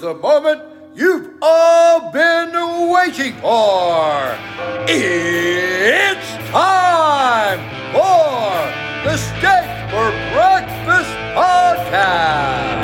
The 0.00 0.14
moment 0.14 0.62
you've 0.94 1.28
all 1.42 2.12
been 2.12 2.52
waiting 2.88 3.32
for. 3.40 4.38
It's 4.86 6.30
time 6.52 7.58
for 7.90 8.62
the 9.02 9.16
Steak 9.16 9.66
for 9.90 10.10
Breakfast 10.32 11.10
Podcast. 11.34 12.78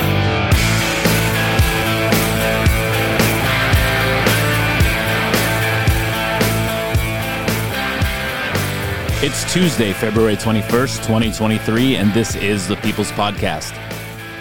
It's 9.22 9.52
Tuesday, 9.52 9.92
February 9.92 10.34
21st, 10.34 10.96
2023, 11.06 11.94
and 11.94 12.12
this 12.12 12.34
is 12.34 12.66
the 12.66 12.74
People's 12.78 13.12
Podcast. 13.12 13.72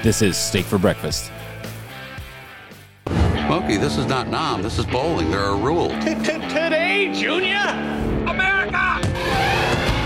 This 0.02 0.24
is 0.24 0.35
Steak 0.35 0.66
for 0.66 0.80
Breakfast. 0.80 1.33
Smokey, 3.73 3.88
this 3.88 3.98
is 3.98 4.05
not 4.05 4.27
Nam. 4.27 4.62
This 4.62 4.77
is 4.77 4.86
bowling. 4.86 5.32
There 5.32 5.40
are 5.40 5.58
rules. 5.58 5.94
Today, 6.04 7.12
Junior! 7.13 7.58
America! 8.27 8.99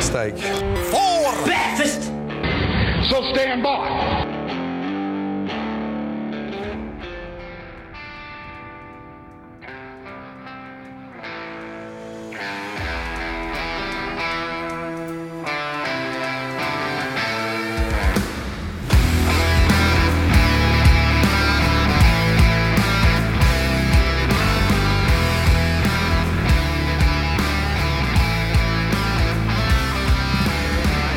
Steak. 0.01 0.37
For 0.37 1.43
breakfast! 1.43 2.03
So 3.09 3.33
stand 3.33 3.63
by. 3.63 4.16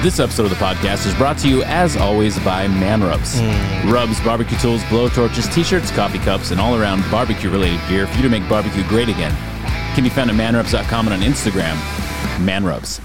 This 0.03 0.19
episode 0.19 0.45
of 0.45 0.51
the 0.51 0.57
podcast 0.57 1.07
is 1.07 1.15
brought 1.15 1.37
to 1.41 1.49
you, 1.49 1.63
as 1.65 1.95
always, 1.95 2.39
by 2.39 2.67
Man 2.67 3.03
Rubs. 3.03 3.39
Hmm. 3.39 3.91
Rubs, 3.91 4.19
barbecue 4.23 4.57
tools, 4.57 4.83
blow 4.89 5.11
torches, 5.11 5.47
t 5.49 5.63
shirts, 5.63 5.91
coffee 5.91 6.19
cups, 6.21 6.53
and 6.53 6.59
all 6.59 6.75
around 6.75 7.05
barbecue 7.11 7.51
related 7.51 7.87
gear 7.87 8.07
for 8.07 8.17
you 8.17 8.23
to 8.23 8.31
make 8.31 8.49
barbecue 8.49 8.83
great 8.89 9.11
again. 9.11 9.31
Can 9.95 10.03
be 10.03 10.09
found 10.09 10.31
at 10.31 10.37
manrubs.com 10.37 11.07
and 11.07 11.23
on 11.23 11.29
Instagram, 11.29 11.77
Man 12.43 12.65
Rubs. 12.65 12.99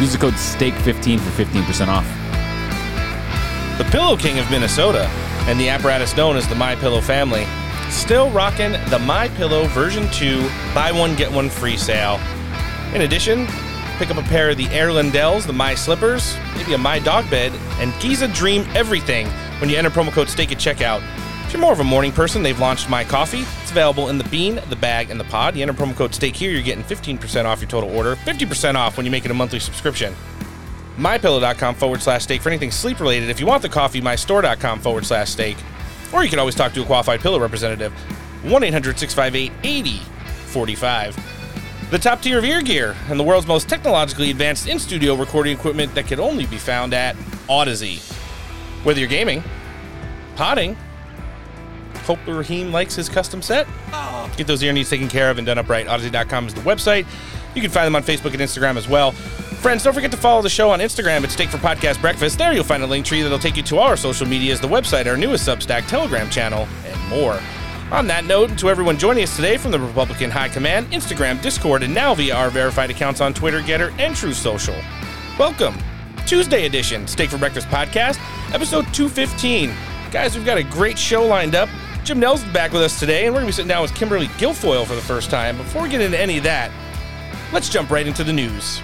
Use 0.00 0.10
the 0.10 0.18
code 0.18 0.34
STEAK15 0.34 1.20
for 1.20 1.44
15% 1.44 1.86
off. 1.86 2.04
The 3.78 3.84
Pillow 3.92 4.16
King 4.16 4.40
of 4.40 4.50
Minnesota 4.50 5.04
and 5.46 5.58
the 5.60 5.68
apparatus 5.68 6.16
known 6.16 6.36
as 6.36 6.48
the 6.48 6.56
My 6.56 6.74
Pillow 6.74 7.00
family 7.00 7.46
still 7.90 8.28
rocking 8.30 8.72
the 8.90 8.98
My 8.98 9.28
Pillow 9.28 9.68
version 9.68 10.10
2 10.10 10.42
buy 10.74 10.90
one 10.90 11.14
get 11.14 11.30
one 11.30 11.48
free 11.48 11.76
sale. 11.76 12.18
In 12.92 13.02
addition, 13.02 13.46
pick 14.00 14.10
up 14.10 14.16
a 14.16 14.28
pair 14.28 14.48
of 14.48 14.56
the 14.56 14.66
Air 14.68 14.88
Lindells, 14.88 15.46
the 15.46 15.52
My 15.52 15.74
Slippers, 15.74 16.34
maybe 16.56 16.72
a 16.72 16.78
My 16.78 16.98
Dog 16.98 17.28
Bed, 17.28 17.52
and 17.80 17.92
Giza 18.00 18.28
Dream 18.28 18.64
Everything 18.74 19.26
when 19.60 19.68
you 19.68 19.76
enter 19.76 19.90
promo 19.90 20.10
code 20.10 20.30
STAKE 20.30 20.52
at 20.52 20.58
checkout. 20.58 21.02
If 21.44 21.52
you're 21.52 21.60
more 21.60 21.72
of 21.72 21.80
a 21.80 21.84
morning 21.84 22.10
person, 22.10 22.42
they've 22.42 22.58
launched 22.58 22.88
My 22.88 23.04
Coffee. 23.04 23.42
It's 23.60 23.70
available 23.70 24.08
in 24.08 24.16
the 24.16 24.24
bean, 24.24 24.58
the 24.70 24.76
bag, 24.76 25.10
and 25.10 25.20
the 25.20 25.24
pod. 25.24 25.54
You 25.54 25.60
enter 25.62 25.74
promo 25.74 25.94
code 25.94 26.14
STAKE 26.14 26.34
here, 26.34 26.50
you're 26.50 26.62
getting 26.62 26.82
15% 26.82 27.44
off 27.44 27.60
your 27.60 27.68
total 27.68 27.94
order, 27.94 28.16
50% 28.16 28.74
off 28.74 28.96
when 28.96 29.04
you 29.04 29.12
make 29.12 29.26
it 29.26 29.30
a 29.30 29.34
monthly 29.34 29.60
subscription 29.60 30.14
mypillow.com 30.96 31.74
forward 31.74 32.02
slash 32.02 32.24
steak 32.24 32.42
for 32.42 32.50
anything 32.50 32.70
sleep 32.70 33.00
related. 33.00 33.30
If 33.30 33.40
you 33.40 33.46
want 33.46 33.62
the 33.62 33.70
coffee, 33.70 34.02
mystore.com 34.02 34.80
forward 34.80 35.06
slash 35.06 35.30
steak. 35.30 35.56
Or 36.12 36.22
you 36.22 36.28
can 36.28 36.38
always 36.38 36.54
talk 36.54 36.74
to 36.74 36.82
a 36.82 36.84
qualified 36.84 37.20
pillow 37.20 37.40
representative. 37.40 37.92
1 38.42 38.62
800 38.64 38.98
658 38.98 39.52
8045. 39.64 41.29
The 41.90 41.98
top 41.98 42.22
tier 42.22 42.38
of 42.38 42.44
ear 42.44 42.62
gear 42.62 42.94
and 43.08 43.18
the 43.18 43.24
world's 43.24 43.48
most 43.48 43.68
technologically 43.68 44.30
advanced 44.30 44.68
in 44.68 44.78
studio 44.78 45.16
recording 45.16 45.56
equipment 45.56 45.92
that 45.96 46.06
can 46.06 46.20
only 46.20 46.46
be 46.46 46.56
found 46.56 46.94
at 46.94 47.16
Audeze. 47.48 48.12
Whether 48.84 49.00
you're 49.00 49.08
gaming, 49.08 49.42
potting, 50.36 50.76
hope 52.04 52.20
Raheem 52.28 52.70
likes 52.70 52.94
his 52.94 53.08
custom 53.08 53.42
set. 53.42 53.66
Get 54.36 54.46
those 54.46 54.62
ear 54.62 54.72
needs 54.72 54.88
taken 54.88 55.08
care 55.08 55.30
of 55.30 55.38
and 55.38 55.46
done 55.46 55.58
up 55.58 55.68
right. 55.68 55.84
Audeze.com 55.84 56.46
is 56.46 56.54
the 56.54 56.60
website. 56.60 57.06
You 57.56 57.60
can 57.60 57.72
find 57.72 57.88
them 57.88 57.96
on 57.96 58.04
Facebook 58.04 58.34
and 58.34 58.40
Instagram 58.40 58.76
as 58.76 58.88
well. 58.88 59.10
Friends, 59.10 59.82
don't 59.82 59.92
forget 59.92 60.12
to 60.12 60.16
follow 60.16 60.42
the 60.42 60.48
show 60.48 60.70
on 60.70 60.78
Instagram 60.78 61.24
at 61.24 61.32
Steak 61.32 61.48
for 61.48 61.58
Podcast 61.58 62.00
Breakfast. 62.00 62.38
There 62.38 62.52
you'll 62.52 62.62
find 62.62 62.84
a 62.84 62.86
link 62.86 63.04
tree 63.04 63.22
that'll 63.22 63.40
take 63.40 63.56
you 63.56 63.64
to 63.64 63.78
our 63.78 63.96
social 63.96 64.28
medias, 64.28 64.60
the 64.60 64.68
website, 64.68 65.06
our 65.06 65.16
newest 65.16 65.46
Substack, 65.46 65.88
Telegram 65.88 66.30
channel, 66.30 66.68
and 66.86 67.08
more. 67.08 67.40
On 67.92 68.06
that 68.06 68.24
note, 68.24 68.50
and 68.50 68.58
to 68.60 68.70
everyone 68.70 68.96
joining 68.96 69.24
us 69.24 69.34
today 69.34 69.56
from 69.56 69.72
the 69.72 69.80
Republican 69.80 70.30
High 70.30 70.48
Command, 70.48 70.86
Instagram, 70.92 71.42
Discord, 71.42 71.82
and 71.82 71.92
now 71.92 72.14
via 72.14 72.32
our 72.32 72.48
verified 72.48 72.88
accounts 72.88 73.20
on 73.20 73.34
Twitter, 73.34 73.58
Gettr, 73.60 73.92
and 73.98 74.14
Truth 74.14 74.36
Social. 74.36 74.76
Welcome. 75.36 75.76
Tuesday 76.24 76.66
edition, 76.66 77.08
Steak 77.08 77.30
for 77.30 77.38
Breakfast 77.38 77.66
podcast, 77.66 78.20
episode 78.54 78.84
215. 78.94 79.74
Guys, 80.12 80.36
we've 80.36 80.46
got 80.46 80.56
a 80.56 80.62
great 80.62 80.96
show 80.96 81.26
lined 81.26 81.56
up. 81.56 81.68
Jim 82.04 82.20
Nell's 82.20 82.44
back 82.44 82.72
with 82.72 82.82
us 82.82 83.00
today, 83.00 83.26
and 83.26 83.34
we're 83.34 83.40
going 83.40 83.48
to 83.50 83.52
be 83.54 83.56
sitting 83.56 83.68
down 83.68 83.82
with 83.82 83.92
Kimberly 83.96 84.28
Guilfoyle 84.38 84.86
for 84.86 84.94
the 84.94 85.00
first 85.00 85.28
time. 85.28 85.56
Before 85.56 85.82
we 85.82 85.88
get 85.88 86.00
into 86.00 86.18
any 86.18 86.38
of 86.38 86.44
that, 86.44 86.70
let's 87.52 87.68
jump 87.68 87.90
right 87.90 88.06
into 88.06 88.22
the 88.22 88.32
news. 88.32 88.80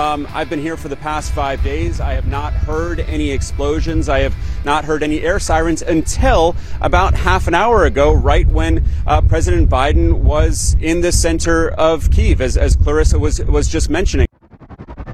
Um, 0.00 0.26
I've 0.32 0.48
been 0.48 0.62
here 0.62 0.78
for 0.78 0.88
the 0.88 0.96
past 0.96 1.30
five 1.32 1.62
days. 1.62 2.00
I 2.00 2.14
have 2.14 2.26
not 2.26 2.54
heard 2.54 3.00
any 3.00 3.32
explosions. 3.32 4.08
I 4.08 4.20
have 4.20 4.34
not 4.64 4.86
heard 4.86 5.02
any 5.02 5.20
air 5.20 5.38
sirens 5.38 5.82
until 5.82 6.56
about 6.80 7.12
half 7.12 7.46
an 7.46 7.54
hour 7.54 7.84
ago, 7.84 8.14
right 8.14 8.48
when 8.48 8.82
uh, 9.06 9.20
President 9.20 9.68
Biden 9.68 10.14
was 10.14 10.74
in 10.80 11.02
the 11.02 11.12
center 11.12 11.68
of 11.72 12.10
Kiev, 12.10 12.40
as, 12.40 12.56
as 12.56 12.76
Clarissa 12.76 13.18
was, 13.18 13.44
was 13.44 13.68
just 13.68 13.90
mentioning. 13.90 14.26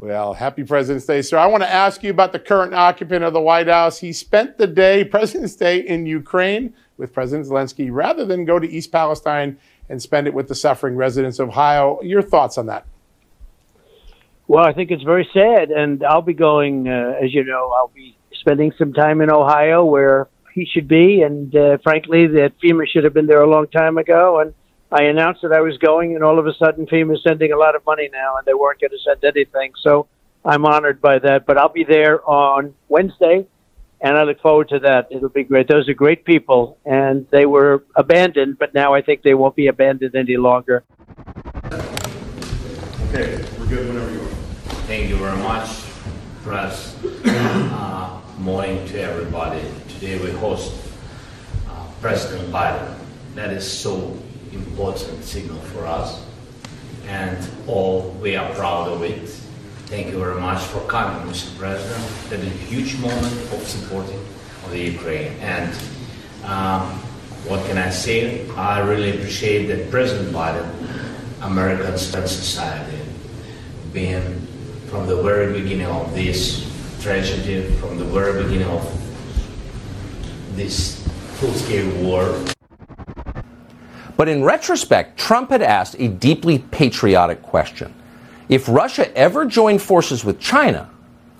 Well, 0.01 0.35
happy 0.35 0.63
President's 0.63 1.05
Day, 1.05 1.21
sir. 1.21 1.37
I 1.37 1.47
want 1.47 1.65
to 1.65 1.69
ask 1.69 2.05
you 2.05 2.13
about 2.13 2.31
the 2.31 2.39
current 2.39 2.73
occupant 2.73 3.25
of 3.25 3.33
the 3.33 3.41
White 3.41 3.67
House. 3.67 3.99
He 3.99 4.13
spent 4.13 4.57
the 4.57 4.69
day, 4.69 5.03
President's 5.11 5.57
Day, 5.57 5.81
in 5.81 6.07
Ukraine 6.07 6.73
with 6.97 7.13
President 7.13 7.49
Zelensky 7.49 7.89
rather 7.91 8.25
than 8.25 8.45
go 8.45 8.61
to 8.61 8.71
East 8.71 8.93
Palestine 8.93 9.59
and 9.89 10.01
spend 10.01 10.29
it 10.29 10.35
with 10.35 10.47
the 10.47 10.55
suffering 10.55 10.95
residents 10.95 11.41
of 11.41 11.49
Ohio. 11.49 12.01
Your 12.03 12.23
thoughts 12.23 12.57
on 12.57 12.67
that? 12.67 12.87
Well, 14.49 14.65
I 14.65 14.73
think 14.73 14.91
it's 14.93 15.03
very 15.03 15.29
sad, 15.33 15.71
and 15.71 16.05
I'll 16.05 16.23
be 16.23 16.35
going, 16.35 16.89
uh, 16.89 17.15
as 17.23 17.35
you 17.35 17.45
know, 17.45 17.73
I'll 17.77 17.91
be 17.95 18.17
spending 18.33 18.73
some 18.79 18.93
time 18.93 19.21
in 19.21 19.31
Ohio 19.31 19.85
where 19.85 20.29
he 20.55 20.65
should 20.65 20.87
be, 20.87 21.23
and 21.23 21.55
uh, 21.55 21.79
frankly, 21.83 22.29
that 22.29 22.53
FEMA 22.63 22.87
should 22.87 23.05
have 23.05 23.13
been 23.13 23.27
there 23.27 23.43
a 23.43 23.51
long 23.51 23.67
time 23.67 23.99
ago. 23.99 24.41
And 24.41 24.55
I 24.93 25.05
announced 25.05 25.43
that 25.43 25.53
I 25.53 25.61
was 25.61 25.77
going, 25.79 26.15
and 26.15 26.23
all 26.23 26.39
of 26.39 26.47
a 26.47 26.55
sudden, 26.55 26.87
FEMA's 26.87 27.23
sending 27.25 27.53
a 27.53 27.59
lot 27.59 27.75
of 27.75 27.85
money 27.85 28.09
now, 28.13 28.37
and 28.37 28.47
they 28.47 28.55
weren't 28.55 28.81
going 28.81 28.91
to 28.91 28.99
send 29.05 29.25
anything. 29.25 29.73
So 29.83 30.07
I'm 30.45 30.65
honored 30.65 31.01
by 31.01 31.19
that. 31.19 31.45
But 31.45 31.59
I'll 31.59 31.69
be 31.69 31.85
there 31.85 32.25
on 32.25 32.73
Wednesday, 32.89 33.47
and 34.01 34.17
I 34.17 34.23
look 34.23 34.41
forward 34.41 34.69
to 34.69 34.79
that. 34.79 35.09
It'll 35.11 35.29
be 35.29 35.43
great. 35.43 35.67
Those 35.67 35.89
are 35.89 35.95
great 35.95 36.25
people, 36.25 36.79
and 36.87 37.27
they 37.31 37.47
were 37.47 37.85
abandoned, 37.97 38.59
but 38.61 38.75
now 38.75 38.95
I 38.95 39.03
think 39.03 39.23
they 39.23 39.35
won't 39.35 39.57
be 39.57 39.67
abandoned 39.67 40.15
any 40.15 40.37
longer. 40.37 40.85
Okay, 43.09 43.45
we're 43.59 43.67
good 43.67 43.89
whenever 43.89 44.13
you 44.13 44.21
are. 44.23 44.26
Thank 44.87 45.09
you 45.09 45.17
very 45.17 45.37
much, 45.39 45.83
press. 46.45 46.97
Uh, 47.25 48.21
morning 48.39 48.87
to 48.87 49.01
everybody. 49.01 49.61
Today 49.89 50.17
we 50.21 50.31
host 50.31 50.73
uh, 51.69 51.89
President 52.01 52.53
Biden. 52.53 52.97
That 53.35 53.51
is 53.51 53.69
so 53.69 54.17
important 54.53 55.25
signal 55.25 55.59
for 55.73 55.87
us, 55.87 56.25
and 57.09 57.37
all 57.67 58.11
we 58.23 58.37
are 58.37 58.49
proud 58.55 58.87
of 58.87 59.03
it. 59.03 59.29
Thank 59.91 60.07
you 60.13 60.21
very 60.21 60.41
much 60.41 60.63
for 60.63 60.79
coming, 60.87 61.33
Mr. 61.33 61.59
President. 61.59 62.31
That 62.31 62.39
is 62.39 62.47
a 62.47 62.65
huge 62.67 62.97
moment 63.01 63.35
of 63.53 63.67
supporting 63.67 64.21
of 64.65 64.71
the 64.71 64.79
Ukraine. 64.79 65.33
And 65.41 65.75
um, 66.45 66.93
what 67.49 67.67
can 67.67 67.77
I 67.77 67.91
say? 67.91 68.49
I 68.51 68.79
really 68.79 69.19
appreciate 69.19 69.67
that 69.67 69.91
President 69.91 70.33
Biden, 70.33 70.71
American 71.43 71.99
society, 71.99 73.01
being 73.93 74.47
from 74.89 75.07
the 75.07 75.21
very 75.23 75.53
beginning 75.53 75.87
of 75.87 76.15
this 76.15 76.65
tragedy, 77.01 77.71
from 77.75 77.99
the 77.99 78.05
very 78.05 78.43
beginning 78.43 78.69
of 78.69 78.83
this 80.57 81.07
full-scale 81.39 82.03
war. 82.03 82.39
But 84.17 84.29
in 84.29 84.43
retrospect, 84.43 85.19
Trump 85.19 85.51
had 85.51 85.61
asked 85.61 85.97
a 85.99 86.09
deeply 86.09 86.59
patriotic 86.59 87.43
question. 87.43 87.93
If 88.49 88.69
Russia 88.69 89.15
ever 89.17 89.45
joined 89.45 89.83
forces 89.83 90.25
with 90.25 90.41
China, 90.41 90.89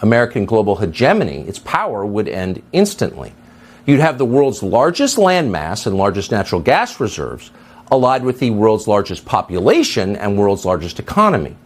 American 0.03 0.45
global 0.45 0.77
hegemony, 0.77 1.41
its 1.49 1.59
power 1.59 2.05
would 2.05 2.29
end 2.29 2.63
instantly. 2.73 3.33
You'd 3.87 4.01
have 4.01 4.19
the 4.19 4.25
world's 4.25 4.63
largest 4.63 5.17
landmass 5.17 5.87
and 5.87 5.97
largest 5.97 6.31
natural 6.31 6.61
gas 6.61 7.01
reserves 7.01 7.51
allied 7.91 8.25
with 8.25 8.41
the 8.41 8.51
world's 8.51 8.89
largest 8.89 9.25
population 9.25 10.17
and 10.17 10.37
world's 10.37 10.65
largest 10.65 10.99
economy. 10.99 11.57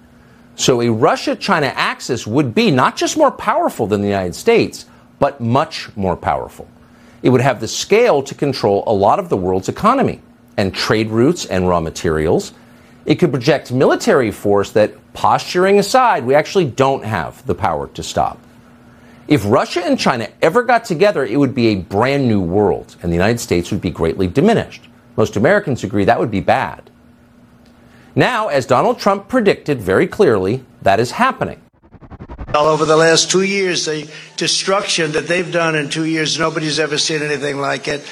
So 0.60 0.82
a 0.82 0.90
Russia 0.90 1.34
China 1.34 1.72
axis 1.74 2.26
would 2.26 2.54
be 2.54 2.70
not 2.70 2.94
just 2.94 3.16
more 3.16 3.30
powerful 3.30 3.86
than 3.86 4.02
the 4.02 4.08
United 4.08 4.34
States, 4.34 4.84
but 5.18 5.40
much 5.40 5.88
more 5.96 6.18
powerful. 6.18 6.68
It 7.22 7.30
would 7.30 7.40
have 7.40 7.60
the 7.60 7.66
scale 7.66 8.22
to 8.24 8.34
control 8.34 8.84
a 8.86 8.92
lot 8.92 9.18
of 9.18 9.30
the 9.30 9.38
world's 9.38 9.70
economy 9.70 10.20
and 10.58 10.74
trade 10.74 11.08
routes 11.08 11.46
and 11.46 11.66
raw 11.66 11.80
materials. 11.80 12.52
It 13.06 13.14
could 13.14 13.30
project 13.30 13.72
military 13.72 14.30
force 14.30 14.70
that, 14.72 14.92
posturing 15.14 15.78
aside, 15.78 16.26
we 16.26 16.34
actually 16.34 16.66
don't 16.66 17.06
have 17.06 17.46
the 17.46 17.54
power 17.54 17.86
to 17.94 18.02
stop. 18.02 18.38
If 19.28 19.46
Russia 19.46 19.82
and 19.82 19.98
China 19.98 20.28
ever 20.42 20.62
got 20.62 20.84
together, 20.84 21.24
it 21.24 21.38
would 21.38 21.54
be 21.54 21.68
a 21.68 21.76
brand 21.76 22.28
new 22.28 22.42
world, 22.42 22.96
and 23.02 23.10
the 23.10 23.16
United 23.16 23.40
States 23.40 23.70
would 23.70 23.80
be 23.80 23.88
greatly 23.88 24.26
diminished. 24.26 24.88
Most 25.16 25.36
Americans 25.36 25.84
agree 25.84 26.04
that 26.04 26.20
would 26.20 26.30
be 26.30 26.40
bad. 26.40 26.89
Now, 28.14 28.48
as 28.48 28.66
Donald 28.66 28.98
Trump 28.98 29.28
predicted 29.28 29.80
very 29.80 30.06
clearly, 30.06 30.64
that 30.82 30.98
is 31.00 31.12
happening. 31.12 31.60
All 32.54 32.66
over 32.66 32.84
the 32.84 32.96
last 32.96 33.30
two 33.30 33.42
years, 33.42 33.84
the 33.84 34.10
destruction 34.36 35.12
that 35.12 35.28
they've 35.28 35.50
done 35.50 35.76
in 35.76 35.88
two 35.88 36.04
years, 36.04 36.38
nobody's 36.38 36.80
ever 36.80 36.98
seen 36.98 37.22
anything 37.22 37.60
like 37.60 37.86
it. 37.86 38.04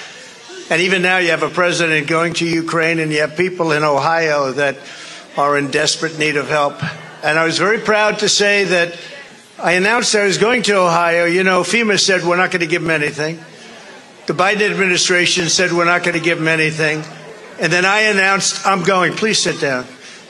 And 0.71 0.83
even 0.83 1.03
now, 1.03 1.19
you 1.19 1.31
have 1.31 1.43
a 1.43 1.49
president 1.49 2.07
going 2.07 2.35
to 2.35 2.47
Ukraine, 2.47 3.01
and 3.01 3.11
you 3.11 3.21
have 3.21 3.37
people 3.37 3.73
in 3.73 3.83
Ohio 3.83 4.53
that 4.53 4.77
are 5.37 5.59
in 5.59 5.71
desperate 5.71 6.19
need 6.19 6.37
of 6.37 6.49
help. 6.49 6.75
And 7.25 7.39
I 7.39 7.45
was 7.45 7.59
very 7.59 7.79
proud 7.79 8.21
to 8.21 8.29
say 8.29 8.65
that 8.65 8.97
I 9.59 9.73
announced 9.73 10.15
I 10.15 10.25
was 10.25 10.39
going 10.39 10.63
to 10.65 10.77
Ohio. 10.77 11.25
You 11.25 11.43
know, 11.43 11.63
FEMA 11.63 11.99
said 11.99 12.23
we're 12.23 12.37
not 12.37 12.53
going 12.53 12.61
to 12.61 12.67
give 12.67 12.83
them 12.83 12.91
anything. 12.91 13.41
The 14.27 14.35
Biden 14.35 14.71
administration 14.71 15.49
said 15.49 15.73
we're 15.73 15.85
not 15.85 16.05
going 16.05 16.17
to 16.17 16.23
give 16.23 16.39
them 16.39 16.49
anything. 16.49 17.03
And 17.61 17.73
then 17.73 17.85
I 17.85 18.01
announced 18.03 18.67
I'm 18.67 18.83
going. 18.85 19.13
Please 19.15 19.39
sit 19.41 19.61
down. 19.61 19.87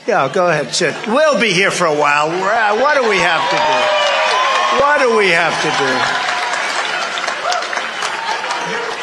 Yeah, 0.07 0.31
go 0.33 0.49
ahead, 0.49 0.73
sit. 0.73 0.95
We'll 1.07 1.39
be 1.39 1.53
here 1.53 1.69
for 1.69 1.85
a 1.85 1.95
while. 1.95 2.29
What 2.29 2.95
do 2.95 3.07
we 3.07 3.17
have 3.17 3.49
to 3.51 3.55
do? 3.55 4.83
What 4.83 4.99
do 4.99 5.17
we 5.17 5.29
have 5.29 5.53
to 5.61 5.69
do? 5.77 6.29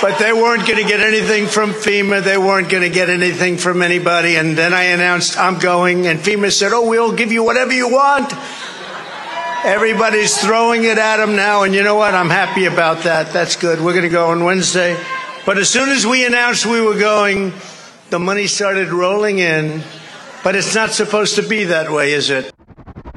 But 0.03 0.19
they 0.19 0.33
weren't 0.33 0.67
going 0.67 0.83
to 0.83 0.89
get 0.89 1.01
anything 1.01 1.47
from 1.47 1.73
FEMA. 1.73 2.23
They 2.23 2.37
weren't 2.37 2.69
going 2.69 2.83
to 2.83 2.91
get 2.91 3.09
anything 3.09 3.57
from 3.57 3.83
anybody. 3.83 4.37
And 4.37 4.57
then 4.57 4.75
I 4.75 4.85
announced 4.85 5.39
I'm 5.39 5.59
going. 5.59 6.07
And 6.07 6.21
FEMA 6.21 6.53
said, 6.53 6.73
Oh, 6.73 6.89
we'll 6.89 7.13
give 7.13 7.33
you 7.33 7.43
whatever 7.45 7.73
you 7.73 7.89
want. 7.89 8.33
Everybody's 9.65 10.39
throwing 10.39 10.85
it 10.85 10.99
at 10.99 11.17
them 11.17 11.35
now, 11.35 11.65
and 11.65 11.75
you 11.75 11.83
know 11.83 11.97
what? 11.97 12.15
I'm 12.15 12.31
happy 12.31 12.67
about 12.67 13.03
that. 13.03 13.33
That's 13.33 13.57
good. 13.57 13.81
We're 13.81 13.95
going 13.95 14.05
to 14.05 14.09
go 14.09 14.29
on 14.29 14.45
Wednesday. 14.45 14.97
But 15.45 15.59
as 15.59 15.69
soon 15.69 15.89
as 15.89 16.07
we 16.07 16.25
announced 16.25 16.67
we 16.67 16.81
were 16.81 16.99
going, 16.99 17.53
the 18.11 18.19
money 18.19 18.47
started 18.47 18.89
rolling 18.89 19.39
in. 19.39 19.83
But 20.45 20.55
it's 20.55 20.75
not 20.75 20.93
supposed 20.93 21.35
to 21.37 21.43
be 21.43 21.65
that 21.65 21.91
way, 21.91 22.13
is 22.13 22.31
it? 22.31 22.55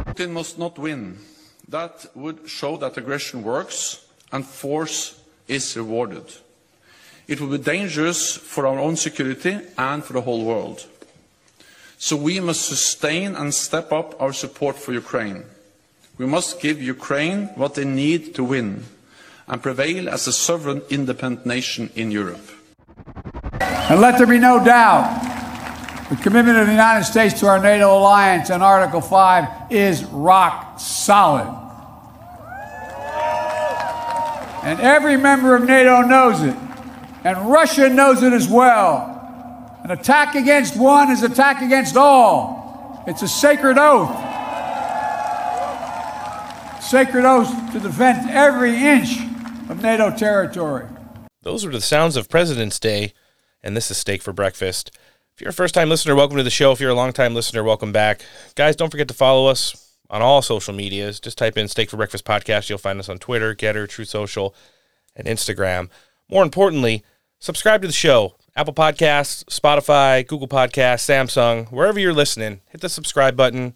Putin 0.06 0.32
must 0.32 0.58
not 0.58 0.80
win. 0.80 1.20
That 1.68 2.08
would 2.16 2.50
show 2.50 2.78
that 2.78 2.98
aggression 2.98 3.44
works 3.44 4.04
and 4.32 4.46
force 4.46 5.22
is 5.48 5.78
rewarded. 5.78 6.26
It 7.28 7.40
would 7.40 7.52
be 7.52 7.64
dangerous 7.64 8.36
for 8.36 8.66
our 8.66 8.80
own 8.80 8.96
security 8.96 9.60
and 9.78 10.04
for 10.04 10.14
the 10.14 10.22
whole 10.22 10.44
world. 10.44 10.88
So 12.00 12.16
we 12.16 12.40
must 12.40 12.66
sustain 12.66 13.36
and 13.36 13.54
step 13.54 13.92
up 13.92 14.20
our 14.20 14.34
support 14.34 14.78
for 14.78 14.94
Ukraine. 14.94 15.44
We 16.18 16.26
must 16.26 16.60
give 16.60 16.82
Ukraine 16.82 17.48
what 17.56 17.76
they 17.76 17.86
need 17.86 18.34
to 18.36 18.44
win 18.44 18.86
and 19.48 19.62
prevail 19.62 20.10
as 20.10 20.28
a 20.28 20.34
sovereign, 20.34 20.82
independent 20.90 21.46
nation 21.46 21.92
in 21.96 22.10
Europe. 22.10 22.50
And 23.62 24.02
let 24.02 24.18
there 24.18 24.28
be 24.28 24.40
no 24.40 24.64
doubt 24.64 25.26
the 26.10 26.16
commitment 26.16 26.58
of 26.58 26.66
the 26.66 26.72
United 26.72 27.06
States 27.06 27.40
to 27.40 27.48
our 27.48 27.62
NATO 27.62 27.98
alliance 27.98 28.50
and 28.50 28.64
Article 28.64 29.02
5 29.02 29.72
is 29.72 30.04
rock 30.06 30.80
solid. 30.80 31.56
And 34.64 34.80
every 34.82 35.18
member 35.18 35.56
of 35.56 35.64
NATO 35.64 36.02
knows 36.02 36.42
it. 36.42 36.56
And 37.24 37.52
Russia 37.52 37.90
knows 37.90 38.24
it 38.24 38.34
as 38.34 38.48
well. 38.48 39.16
An 39.84 39.92
attack 39.92 40.36
against 40.36 40.78
one 40.78 41.12
is 41.12 41.24
attack 41.24 41.62
against 41.62 41.96
all. 41.96 43.04
It's 43.08 43.22
a 43.22 43.28
sacred 43.28 43.78
oath 43.78 44.30
sacred 46.90 47.24
oath 47.24 47.72
to 47.72 47.80
defend 47.80 48.32
every 48.32 48.76
inch 48.76 49.20
of 49.70 49.82
NATO 49.84 50.10
territory. 50.10 50.88
Those 51.44 51.64
were 51.64 51.72
the 51.72 51.82
sounds 51.82 52.16
of 52.16 52.30
President's 52.30 52.80
Day, 52.80 53.14
and 53.64 53.76
this 53.76 53.92
is 53.92 53.98
Steak 53.98 54.22
for 54.22 54.34
Breakfast. 54.34 54.92
If 55.34 55.42
you're 55.42 55.50
a 55.50 55.54
first 55.54 55.74
time 55.74 55.90
listener, 55.90 56.16
welcome 56.16 56.38
to 56.38 56.44
the 56.44 56.50
show. 56.50 56.72
If 56.72 56.80
you're 56.80 56.92
a 56.92 56.96
long 56.96 57.14
time 57.14 57.34
listener, 57.34 57.64
welcome 57.64 57.92
back. 57.92 58.22
Guys, 58.56 58.76
don't 58.76 58.90
forget 58.90 59.08
to 59.08 59.14
follow 59.14 59.48
us 59.48 59.96
on 60.10 60.22
all 60.22 60.42
social 60.42 60.74
medias. 60.74 61.20
Just 61.20 61.38
type 61.38 61.58
in 61.58 61.68
Steak 61.68 61.90
for 61.90 61.98
Breakfast 61.98 62.26
Podcast. 62.26 62.70
You'll 62.70 62.78
find 62.78 63.00
us 63.00 63.10
on 63.10 63.20
Twitter, 63.20 63.56
Gettr, 63.56 63.88
Truth 63.88 64.10
Social, 64.10 64.56
and 65.16 65.28
Instagram. 65.28 65.90
More 66.30 66.44
importantly, 66.44 67.04
subscribe 67.40 67.82
to 67.82 67.88
the 67.88 67.94
show. 67.94 68.36
Apple 68.56 68.74
Podcasts, 68.74 69.46
Spotify, 69.46 70.26
Google 70.28 70.48
Podcasts, 70.48 71.08
Samsung, 71.08 71.72
wherever 71.72 72.00
you're 72.00 72.14
listening, 72.14 72.62
hit 72.70 72.82
the 72.82 72.90
subscribe 72.90 73.38
button, 73.38 73.76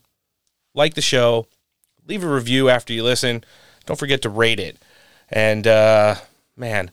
like 0.74 0.96
the 0.96 1.02
show, 1.02 1.48
leave 2.08 2.24
a 2.24 2.28
review 2.28 2.70
after 2.70 2.92
you 2.92 3.04
listen. 3.04 3.44
Don't 3.86 4.00
forget 4.00 4.22
to 4.24 4.30
rate 4.30 4.60
it. 4.60 4.78
And 5.30 5.66
uh, 5.68 6.16
man, 6.58 6.92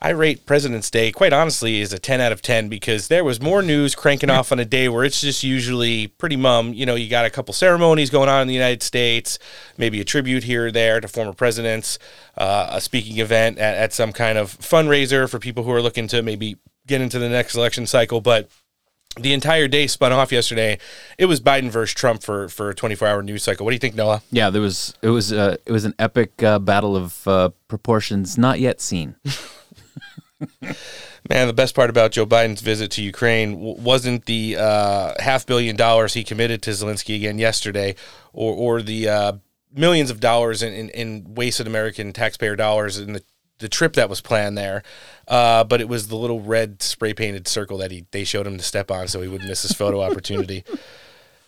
I 0.00 0.10
rate 0.10 0.46
President's 0.46 0.90
Day 0.90 1.10
quite 1.10 1.32
honestly 1.32 1.82
as 1.82 1.92
a 1.92 1.98
10 1.98 2.20
out 2.20 2.30
of 2.30 2.40
10 2.40 2.68
because 2.68 3.08
there 3.08 3.24
was 3.24 3.40
more 3.40 3.62
news 3.62 3.96
cranking 3.96 4.30
off 4.30 4.52
on 4.52 4.60
a 4.60 4.64
day 4.64 4.88
where 4.88 5.04
it's 5.04 5.20
just 5.20 5.42
usually 5.42 6.06
pretty 6.06 6.36
mum. 6.36 6.72
You 6.72 6.86
know, 6.86 6.94
you 6.94 7.08
got 7.08 7.24
a 7.24 7.30
couple 7.30 7.52
ceremonies 7.52 8.08
going 8.08 8.28
on 8.28 8.42
in 8.42 8.48
the 8.48 8.54
United 8.54 8.84
States, 8.84 9.40
maybe 9.76 10.00
a 10.00 10.04
tribute 10.04 10.44
here 10.44 10.66
or 10.66 10.70
there 10.70 11.00
to 11.00 11.08
former 11.08 11.32
presidents, 11.32 11.98
uh, 12.36 12.68
a 12.70 12.80
speaking 12.80 13.18
event 13.18 13.58
at, 13.58 13.76
at 13.76 13.92
some 13.92 14.12
kind 14.12 14.38
of 14.38 14.56
fundraiser 14.58 15.28
for 15.28 15.40
people 15.40 15.64
who 15.64 15.72
are 15.72 15.82
looking 15.82 16.06
to 16.08 16.22
maybe 16.22 16.56
get 16.86 17.00
into 17.00 17.18
the 17.18 17.28
next 17.28 17.56
election 17.56 17.84
cycle. 17.84 18.20
But 18.20 18.48
the 19.18 19.32
entire 19.32 19.66
day 19.66 19.88
spun 19.88 20.12
off 20.12 20.30
yesterday. 20.30 20.78
It 21.16 21.26
was 21.26 21.40
Biden 21.40 21.70
versus 21.70 21.92
Trump 21.92 22.22
for 22.22 22.48
for 22.48 22.70
a 22.70 22.74
24 22.74 23.08
hour 23.08 23.22
news 23.22 23.42
cycle. 23.42 23.64
What 23.64 23.72
do 23.72 23.74
you 23.74 23.80
think, 23.80 23.96
Noah? 23.96 24.22
Yeah, 24.30 24.50
there 24.50 24.62
was 24.62 24.94
it 25.02 25.08
was 25.08 25.32
uh, 25.32 25.56
it 25.66 25.72
was 25.72 25.84
an 25.84 25.94
epic 25.98 26.40
uh, 26.40 26.60
battle 26.60 26.94
of 26.94 27.26
uh, 27.26 27.50
proportions 27.66 28.38
not 28.38 28.60
yet 28.60 28.80
seen. 28.80 29.16
Man, 31.28 31.46
the 31.46 31.52
best 31.52 31.74
part 31.74 31.90
about 31.90 32.12
Joe 32.12 32.26
Biden's 32.26 32.60
visit 32.60 32.90
to 32.92 33.02
Ukraine 33.02 33.58
wasn't 33.58 34.26
the 34.26 34.56
uh, 34.56 35.14
half 35.18 35.46
billion 35.46 35.76
dollars 35.76 36.14
he 36.14 36.24
committed 36.24 36.62
to 36.62 36.70
Zelensky 36.70 37.16
again 37.16 37.38
yesterday, 37.38 37.96
or 38.32 38.54
or 38.54 38.82
the 38.82 39.08
uh, 39.08 39.32
millions 39.74 40.10
of 40.10 40.20
dollars 40.20 40.62
in, 40.62 40.72
in, 40.72 40.88
in 40.90 41.34
wasted 41.34 41.66
American 41.66 42.12
taxpayer 42.12 42.56
dollars 42.56 42.98
in 42.98 43.14
the 43.14 43.22
the 43.58 43.68
trip 43.68 43.94
that 43.94 44.08
was 44.08 44.20
planned 44.20 44.56
there. 44.56 44.82
Uh, 45.26 45.64
but 45.64 45.80
it 45.80 45.88
was 45.88 46.08
the 46.08 46.16
little 46.16 46.40
red 46.40 46.82
spray 46.82 47.12
painted 47.12 47.48
circle 47.48 47.78
that 47.78 47.90
he 47.90 48.06
they 48.12 48.24
showed 48.24 48.46
him 48.46 48.56
to 48.56 48.64
step 48.64 48.90
on 48.90 49.08
so 49.08 49.20
he 49.20 49.28
wouldn't 49.28 49.48
miss 49.48 49.62
his 49.62 49.72
photo 49.72 50.00
opportunity. 50.00 50.64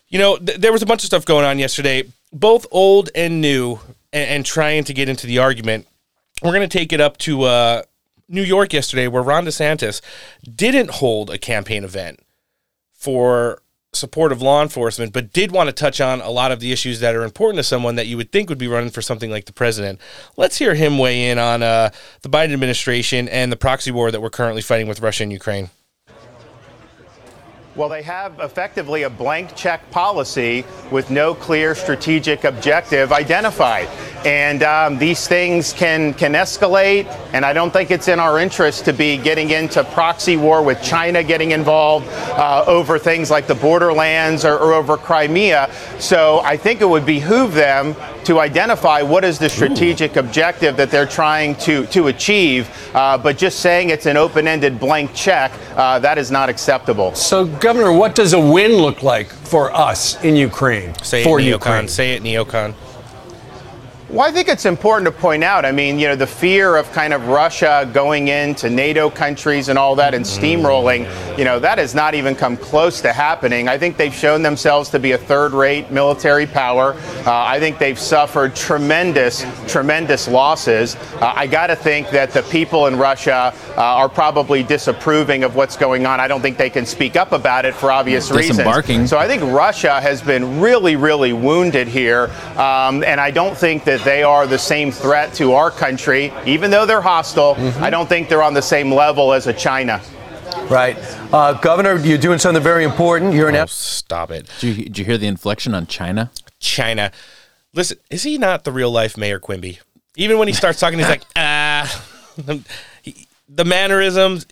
You 0.08 0.18
know, 0.18 0.36
th- 0.36 0.58
there 0.58 0.72
was 0.72 0.82
a 0.82 0.86
bunch 0.86 1.02
of 1.02 1.06
stuff 1.06 1.24
going 1.24 1.44
on 1.44 1.58
yesterday, 1.58 2.04
both 2.32 2.66
old 2.72 3.10
and 3.14 3.40
new, 3.40 3.78
and, 4.12 4.30
and 4.30 4.46
trying 4.46 4.84
to 4.84 4.92
get 4.92 5.08
into 5.08 5.26
the 5.26 5.38
argument. 5.38 5.86
We're 6.42 6.52
going 6.52 6.68
to 6.68 6.78
take 6.78 6.92
it 6.92 7.00
up 7.00 7.16
to 7.18 7.42
uh, 7.42 7.82
New 8.30 8.42
York 8.42 8.72
yesterday, 8.72 9.08
where 9.08 9.22
Ron 9.22 9.44
DeSantis 9.44 10.00
didn't 10.42 10.90
hold 10.92 11.30
a 11.30 11.38
campaign 11.38 11.84
event 11.84 12.20
for 12.92 13.60
support 13.92 14.30
of 14.30 14.40
law 14.40 14.62
enforcement, 14.62 15.12
but 15.12 15.32
did 15.32 15.50
want 15.50 15.68
to 15.68 15.72
touch 15.72 16.00
on 16.00 16.20
a 16.20 16.30
lot 16.30 16.52
of 16.52 16.60
the 16.60 16.70
issues 16.70 17.00
that 17.00 17.16
are 17.16 17.24
important 17.24 17.58
to 17.58 17.64
someone 17.64 17.96
that 17.96 18.06
you 18.06 18.16
would 18.16 18.30
think 18.30 18.48
would 18.48 18.58
be 18.58 18.68
running 18.68 18.90
for 18.90 19.02
something 19.02 19.30
like 19.30 19.46
the 19.46 19.52
president. 19.52 20.00
Let's 20.36 20.58
hear 20.58 20.74
him 20.74 20.96
weigh 20.96 21.28
in 21.28 21.38
on 21.38 21.62
uh, 21.62 21.90
the 22.22 22.28
Biden 22.28 22.52
administration 22.52 23.28
and 23.28 23.50
the 23.50 23.56
proxy 23.56 23.90
war 23.90 24.12
that 24.12 24.20
we're 24.20 24.30
currently 24.30 24.62
fighting 24.62 24.86
with 24.86 25.00
Russia 25.00 25.24
and 25.24 25.32
Ukraine. 25.32 25.70
Well, 27.80 27.88
they 27.88 28.02
have 28.02 28.40
effectively 28.40 29.04
a 29.04 29.08
blank 29.08 29.56
check 29.56 29.90
policy 29.90 30.66
with 30.90 31.08
no 31.08 31.32
clear 31.32 31.74
strategic 31.74 32.44
objective 32.44 33.10
identified. 33.10 33.88
And 34.26 34.62
um, 34.62 34.98
these 34.98 35.26
things 35.26 35.72
can, 35.72 36.12
can 36.12 36.34
escalate, 36.34 37.06
and 37.32 37.42
I 37.42 37.54
don't 37.54 37.72
think 37.72 37.90
it's 37.90 38.08
in 38.08 38.20
our 38.20 38.38
interest 38.38 38.84
to 38.84 38.92
be 38.92 39.16
getting 39.16 39.48
into 39.48 39.82
proxy 39.82 40.36
war 40.36 40.62
with 40.62 40.82
China 40.82 41.22
getting 41.22 41.52
involved 41.52 42.06
uh, 42.32 42.64
over 42.66 42.98
things 42.98 43.30
like 43.30 43.46
the 43.46 43.54
borderlands 43.54 44.44
or, 44.44 44.58
or 44.58 44.74
over 44.74 44.98
Crimea. 44.98 45.74
So 45.98 46.40
I 46.40 46.58
think 46.58 46.82
it 46.82 46.86
would 46.86 47.06
behoove 47.06 47.54
them 47.54 47.96
to 48.30 48.38
identify 48.38 49.02
what 49.02 49.24
is 49.24 49.40
the 49.40 49.48
strategic 49.48 50.16
Ooh. 50.16 50.20
objective 50.20 50.76
that 50.76 50.88
they're 50.88 51.04
trying 51.04 51.56
to, 51.56 51.84
to 51.86 52.06
achieve. 52.06 52.70
Uh, 52.94 53.18
but 53.18 53.36
just 53.36 53.58
saying 53.58 53.90
it's 53.90 54.06
an 54.06 54.16
open 54.16 54.46
ended 54.46 54.78
blank 54.78 55.12
check, 55.14 55.50
uh, 55.74 55.98
that 55.98 56.16
is 56.16 56.30
not 56.30 56.48
acceptable. 56.48 57.12
So, 57.16 57.44
Governor, 57.44 57.92
what 57.92 58.14
does 58.14 58.32
a 58.32 58.38
win 58.38 58.74
look 58.74 59.02
like 59.02 59.26
for 59.26 59.74
us 59.74 60.22
in 60.22 60.36
Ukraine? 60.36 60.94
Say 61.02 61.24
for 61.24 61.40
it, 61.40 61.42
Neocon. 61.42 61.48
Ukraine? 61.48 61.88
Say 61.88 62.12
it, 62.12 62.22
Neocon. 62.22 62.72
Well, 64.10 64.28
I 64.28 64.32
think 64.32 64.48
it's 64.48 64.64
important 64.64 65.06
to 65.06 65.12
point 65.12 65.44
out. 65.44 65.64
I 65.64 65.70
mean, 65.70 66.00
you 66.00 66.08
know, 66.08 66.16
the 66.16 66.26
fear 66.26 66.74
of 66.74 66.90
kind 66.90 67.14
of 67.14 67.28
Russia 67.28 67.88
going 67.94 68.26
into 68.26 68.68
NATO 68.68 69.08
countries 69.08 69.68
and 69.68 69.78
all 69.78 69.94
that 69.94 70.14
and 70.14 70.24
steamrolling, 70.24 71.06
you 71.38 71.44
know, 71.44 71.60
that 71.60 71.78
has 71.78 71.94
not 71.94 72.16
even 72.16 72.34
come 72.34 72.56
close 72.56 73.00
to 73.02 73.12
happening. 73.12 73.68
I 73.68 73.78
think 73.78 73.96
they've 73.96 74.12
shown 74.12 74.42
themselves 74.42 74.88
to 74.90 74.98
be 74.98 75.12
a 75.12 75.18
third 75.18 75.52
rate 75.52 75.92
military 75.92 76.48
power. 76.48 76.94
Uh, 77.24 77.30
I 77.32 77.60
think 77.60 77.78
they've 77.78 77.96
suffered 77.96 78.56
tremendous, 78.56 79.46
tremendous 79.68 80.26
losses. 80.26 80.96
Uh, 80.96 81.32
I 81.36 81.46
got 81.46 81.68
to 81.68 81.76
think 81.76 82.10
that 82.10 82.32
the 82.32 82.42
people 82.42 82.88
in 82.88 82.98
Russia 82.98 83.54
uh, 83.76 83.80
are 83.80 84.08
probably 84.08 84.64
disapproving 84.64 85.44
of 85.44 85.54
what's 85.54 85.76
going 85.76 86.04
on. 86.04 86.18
I 86.18 86.26
don't 86.26 86.42
think 86.42 86.56
they 86.56 86.70
can 86.70 86.84
speak 86.84 87.14
up 87.14 87.30
about 87.30 87.64
it 87.64 87.74
for 87.74 87.92
obvious 87.92 88.28
reasons. 88.32 88.56
Disembarking. 88.58 89.06
So 89.06 89.18
I 89.18 89.28
think 89.28 89.44
Russia 89.44 90.00
has 90.00 90.20
been 90.20 90.60
really, 90.60 90.96
really 90.96 91.32
wounded 91.32 91.86
here. 91.86 92.28
Um, 92.56 93.04
and 93.04 93.20
I 93.20 93.30
don't 93.30 93.56
think 93.56 93.84
that 93.84 93.99
they 94.04 94.22
are 94.22 94.46
the 94.46 94.58
same 94.58 94.90
threat 94.90 95.32
to 95.34 95.52
our 95.54 95.70
country, 95.70 96.32
even 96.46 96.70
though 96.70 96.86
they're 96.86 97.00
hostile. 97.00 97.54
I 97.82 97.90
don't 97.90 98.08
think 98.08 98.28
they're 98.28 98.42
on 98.42 98.54
the 98.54 98.62
same 98.62 98.92
level 98.92 99.32
as 99.32 99.46
a 99.46 99.52
China. 99.52 100.00
Right. 100.68 100.96
Uh, 101.32 101.54
Governor, 101.54 101.96
you're 101.96 102.18
doing 102.18 102.38
something 102.38 102.62
very 102.62 102.84
important. 102.84 103.34
You're 103.34 103.48
an 103.48 103.56
Oh, 103.56 103.66
stop 103.66 104.30
it. 104.30 104.48
Did 104.60 104.76
you, 104.76 104.84
did 104.84 104.98
you 104.98 105.04
hear 105.04 105.18
the 105.18 105.26
inflection 105.26 105.74
on 105.74 105.86
China? 105.86 106.30
China. 106.58 107.12
Listen, 107.74 107.98
is 108.10 108.22
he 108.22 108.38
not 108.38 108.64
the 108.64 108.72
real 108.72 108.90
life 108.90 109.16
Mayor 109.16 109.38
Quimby? 109.38 109.78
Even 110.16 110.38
when 110.38 110.48
he 110.48 110.54
starts 110.54 110.78
talking, 110.80 110.98
he's 110.98 111.08
like, 111.08 111.22
ah. 111.36 112.04
He- 113.02 113.26
the 113.52 113.64
mannerisms, 113.64 114.46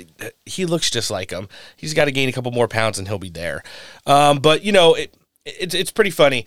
he 0.44 0.66
looks 0.66 0.90
just 0.90 1.08
like 1.08 1.30
him. 1.30 1.48
He's 1.76 1.94
got 1.94 2.06
to 2.06 2.10
gain 2.10 2.28
a 2.28 2.32
couple 2.32 2.50
more 2.50 2.66
pounds 2.66 2.98
and 2.98 3.06
he'll 3.06 3.18
be 3.20 3.30
there. 3.30 3.62
Um, 4.06 4.40
but, 4.40 4.64
you 4.64 4.72
know, 4.72 4.94
it, 4.94 5.14
it's, 5.44 5.72
it's 5.72 5.92
pretty 5.92 6.10
funny. 6.10 6.46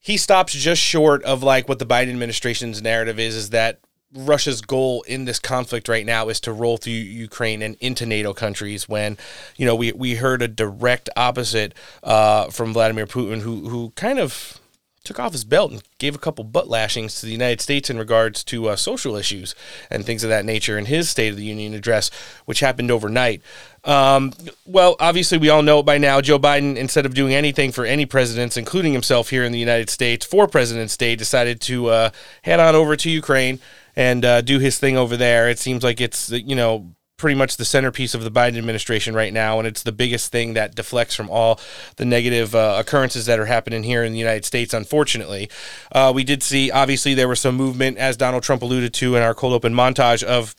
He 0.00 0.16
stops 0.16 0.52
just 0.52 0.80
short 0.80 1.22
of 1.24 1.42
like 1.42 1.68
what 1.68 1.78
the 1.78 1.86
Biden 1.86 2.10
administration's 2.10 2.80
narrative 2.80 3.18
is, 3.18 3.34
is 3.34 3.50
that 3.50 3.80
Russia's 4.14 4.62
goal 4.62 5.02
in 5.02 5.26
this 5.26 5.38
conflict 5.38 5.88
right 5.88 6.06
now 6.06 6.28
is 6.28 6.40
to 6.40 6.52
roll 6.52 6.78
through 6.78 6.94
Ukraine 6.94 7.60
and 7.60 7.76
into 7.80 8.06
NATO 8.06 8.32
countries. 8.32 8.88
When, 8.88 9.18
you 9.56 9.66
know, 9.66 9.74
we 9.74 9.92
we 9.92 10.14
heard 10.14 10.40
a 10.40 10.48
direct 10.48 11.10
opposite 11.16 11.74
uh, 12.02 12.48
from 12.50 12.72
Vladimir 12.72 13.06
Putin, 13.06 13.40
who 13.40 13.68
who 13.68 13.90
kind 13.96 14.18
of 14.18 14.60
took 15.04 15.18
off 15.18 15.32
his 15.32 15.44
belt 15.44 15.70
and 15.70 15.82
gave 15.98 16.14
a 16.14 16.18
couple 16.18 16.44
butt 16.44 16.68
lashings 16.68 17.18
to 17.18 17.26
the 17.26 17.32
United 17.32 17.60
States 17.60 17.88
in 17.88 17.98
regards 17.98 18.44
to 18.44 18.68
uh, 18.68 18.76
social 18.76 19.16
issues 19.16 19.54
and 19.90 20.04
things 20.04 20.22
of 20.22 20.30
that 20.30 20.44
nature 20.44 20.76
in 20.76 20.86
his 20.86 21.08
State 21.08 21.30
of 21.30 21.36
the 21.36 21.44
Union 21.44 21.74
address, 21.74 22.10
which 22.44 22.60
happened 22.60 22.90
overnight. 22.90 23.40
Um, 23.84 24.32
well, 24.66 24.96
obviously, 25.00 25.38
we 25.38 25.48
all 25.48 25.62
know 25.62 25.78
it 25.80 25.86
by 25.86 25.98
now. 25.98 26.20
Joe 26.20 26.38
Biden, 26.38 26.76
instead 26.76 27.06
of 27.06 27.14
doing 27.14 27.34
anything 27.34 27.72
for 27.72 27.84
any 27.84 28.06
presidents, 28.06 28.56
including 28.56 28.92
himself 28.92 29.30
here 29.30 29.44
in 29.44 29.52
the 29.52 29.58
United 29.58 29.88
States 29.88 30.26
for 30.26 30.46
President's 30.46 30.96
Day, 30.96 31.16
decided 31.16 31.60
to 31.62 31.86
uh, 31.86 32.10
head 32.42 32.60
on 32.60 32.74
over 32.74 32.96
to 32.96 33.10
Ukraine 33.10 33.60
and 33.96 34.24
uh, 34.24 34.40
do 34.42 34.58
his 34.58 34.78
thing 34.78 34.96
over 34.96 35.16
there. 35.16 35.48
It 35.48 35.58
seems 35.58 35.82
like 35.82 36.00
it's, 36.00 36.30
you 36.30 36.54
know, 36.54 36.94
pretty 37.18 37.34
much 37.34 37.56
the 37.56 37.64
centerpiece 37.64 38.14
of 38.14 38.22
the 38.22 38.30
Biden 38.30 38.56
administration 38.56 39.14
right 39.14 39.32
now, 39.32 39.58
and 39.58 39.68
it's 39.68 39.82
the 39.82 39.92
biggest 39.92 40.32
thing 40.32 40.54
that 40.54 40.74
deflects 40.74 41.14
from 41.14 41.28
all 41.28 41.60
the 41.96 42.04
negative 42.04 42.54
uh, 42.54 42.76
occurrences 42.78 43.26
that 43.26 43.38
are 43.38 43.46
happening 43.46 43.82
here 43.82 44.04
in 44.04 44.12
the 44.12 44.18
United 44.18 44.44
States. 44.44 44.72
Unfortunately, 44.72 45.50
uh, 45.92 46.12
we 46.14 46.24
did 46.24 46.42
see 46.42 46.70
obviously 46.70 47.12
there 47.12 47.28
was 47.28 47.40
some 47.40 47.56
movement, 47.56 47.98
as 47.98 48.16
Donald 48.16 48.42
Trump 48.42 48.62
alluded 48.62 48.94
to 48.94 49.16
in 49.16 49.22
our 49.22 49.34
cold 49.34 49.52
open 49.52 49.74
montage 49.74 50.22
of. 50.22 50.56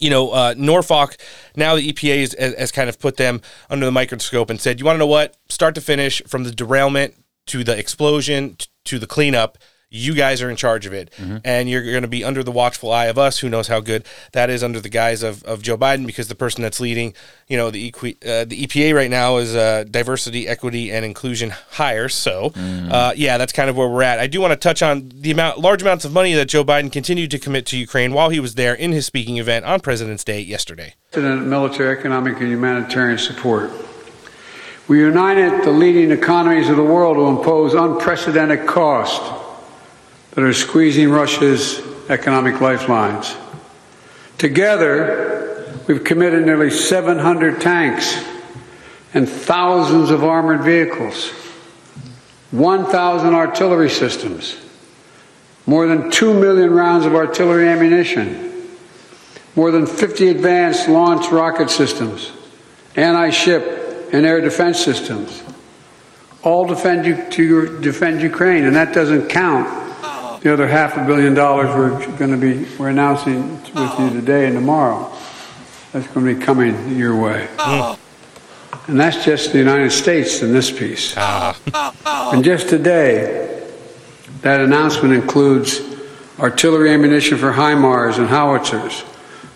You 0.00 0.10
know, 0.10 0.32
uh, 0.32 0.52
Norfolk. 0.58 1.16
Now 1.54 1.76
the 1.76 1.92
EPA 1.92 2.18
has, 2.18 2.54
has 2.58 2.72
kind 2.72 2.88
of 2.88 2.98
put 2.98 3.18
them 3.18 3.40
under 3.70 3.86
the 3.86 3.92
microscope 3.92 4.50
and 4.50 4.60
said, 4.60 4.80
"You 4.80 4.84
want 4.84 4.96
to 4.96 4.98
know 4.98 5.06
what? 5.06 5.36
Start 5.48 5.76
to 5.76 5.80
finish, 5.80 6.20
from 6.26 6.42
the 6.42 6.50
derailment 6.50 7.14
to 7.46 7.62
the 7.62 7.78
explosion 7.78 8.56
to 8.84 8.98
the 8.98 9.06
cleanup, 9.06 9.58
you 9.88 10.14
guys 10.14 10.42
are 10.42 10.50
in 10.50 10.56
charge 10.56 10.84
of 10.86 10.92
it. 10.92 11.12
And 11.44 11.70
you're 11.70 11.82
going 11.90 12.02
to 12.02 12.08
be 12.08 12.24
under 12.24 12.42
the 12.42 12.50
watchful 12.50 12.90
eye 12.90 13.06
of 13.06 13.18
us. 13.18 13.38
Who 13.38 13.48
knows 13.48 13.68
how 13.68 13.80
good 13.80 14.04
that 14.32 14.50
is 14.50 14.62
under 14.64 14.80
the 14.80 14.88
guise 14.88 15.22
of, 15.22 15.42
of 15.44 15.62
joe 15.62 15.76
biden 15.78 16.06
because 16.06 16.28
the 16.28 16.34
person 16.34 16.62
that's 16.62 16.80
leading 16.80 17.14
you 17.48 17.56
know 17.56 17.70
the, 17.70 17.86
equi- 17.88 18.18
uh, 18.26 18.44
the 18.44 18.66
epa 18.66 18.94
right 18.94 19.10
now 19.10 19.36
is 19.36 19.54
uh, 19.54 19.84
diversity 19.90 20.48
equity 20.48 20.90
and 20.90 21.04
inclusion 21.04 21.50
hire 21.72 22.08
so 22.08 22.52
uh, 22.56 23.12
yeah 23.16 23.38
that's 23.38 23.52
kind 23.52 23.70
of 23.70 23.76
where 23.76 23.88
we're 23.88 24.02
at. 24.02 24.18
I 24.18 24.26
do 24.26 24.40
want 24.40 24.52
to 24.52 24.56
touch 24.56 24.82
on 24.82 25.08
the 25.14 25.30
amount 25.30 25.58
large 25.60 25.82
amounts 25.82 26.04
of 26.04 26.12
money 26.12 26.34
that 26.34 26.46
joe 26.48 26.64
biden 26.64 26.90
continued 26.90 27.30
to 27.30 27.38
commit 27.38 27.66
to 27.66 27.78
ukraine 27.78 28.12
while 28.12 28.28
he 28.30 28.40
was 28.40 28.54
there 28.56 28.74
in 28.74 28.92
his 28.92 29.06
speaking 29.06 29.36
event 29.38 29.64
on 29.64 29.80
president's 29.80 30.24
day 30.24 30.40
yesterday. 30.40 30.94
President, 31.12 31.46
military, 31.46 31.96
economic, 31.96 32.40
and 32.40 32.48
humanitarian 32.50 33.18
support. 33.18 33.70
We 34.88 35.00
united 35.00 35.64
the 35.64 35.70
leading 35.70 36.10
economies 36.10 36.68
of 36.68 36.76
the 36.76 36.84
world 36.84 37.16
to 37.16 37.26
impose 37.26 37.74
unprecedented 37.74 38.66
costs 38.66 39.24
that 40.36 40.44
are 40.44 40.52
squeezing 40.52 41.08
Russia's 41.08 41.80
economic 42.10 42.60
lifelines. 42.60 43.34
Together, 44.36 45.74
we've 45.86 46.04
committed 46.04 46.44
nearly 46.44 46.68
700 46.68 47.58
tanks 47.58 48.22
and 49.14 49.26
thousands 49.26 50.10
of 50.10 50.22
armored 50.22 50.62
vehicles, 50.62 51.30
1,000 52.50 53.32
artillery 53.32 53.88
systems, 53.88 54.58
more 55.64 55.86
than 55.86 56.10
2 56.10 56.38
million 56.38 56.70
rounds 56.70 57.06
of 57.06 57.14
artillery 57.14 57.66
ammunition, 57.66 58.68
more 59.56 59.70
than 59.70 59.86
50 59.86 60.28
advanced 60.28 60.86
launch 60.86 61.32
rocket 61.32 61.70
systems, 61.70 62.30
anti 62.94 63.30
ship 63.30 64.10
and 64.12 64.26
air 64.26 64.42
defense 64.42 64.78
systems, 64.78 65.42
all 66.42 66.66
defend, 66.66 67.32
to 67.32 67.80
defend 67.80 68.20
Ukraine. 68.20 68.64
And 68.64 68.76
that 68.76 68.92
doesn't 68.92 69.28
count 69.30 69.85
the 70.46 70.52
other 70.52 70.68
half 70.68 70.96
a 70.96 71.04
billion 71.04 71.34
dollars 71.34 71.74
we're 71.74 72.16
going 72.18 72.30
to 72.30 72.36
be 72.36 72.64
we're 72.78 72.88
announcing 72.88 73.60
with 73.64 73.98
you 73.98 74.10
today 74.10 74.46
and 74.46 74.54
tomorrow. 74.54 75.12
That's 75.92 76.06
going 76.14 76.24
to 76.24 76.34
be 76.36 76.40
coming 76.40 76.96
your 76.96 77.20
way. 77.20 77.48
And 78.86 79.00
that's 79.00 79.24
just 79.24 79.50
the 79.50 79.58
United 79.58 79.90
States 79.90 80.42
in 80.42 80.52
this 80.52 80.70
piece. 80.70 81.16
And 81.16 82.44
just 82.44 82.68
today, 82.68 83.66
that 84.42 84.60
announcement 84.60 85.14
includes 85.14 85.80
artillery 86.38 86.90
ammunition 86.92 87.38
for 87.38 87.50
HIMARS 87.50 88.18
and 88.18 88.28
howitzers, 88.28 89.02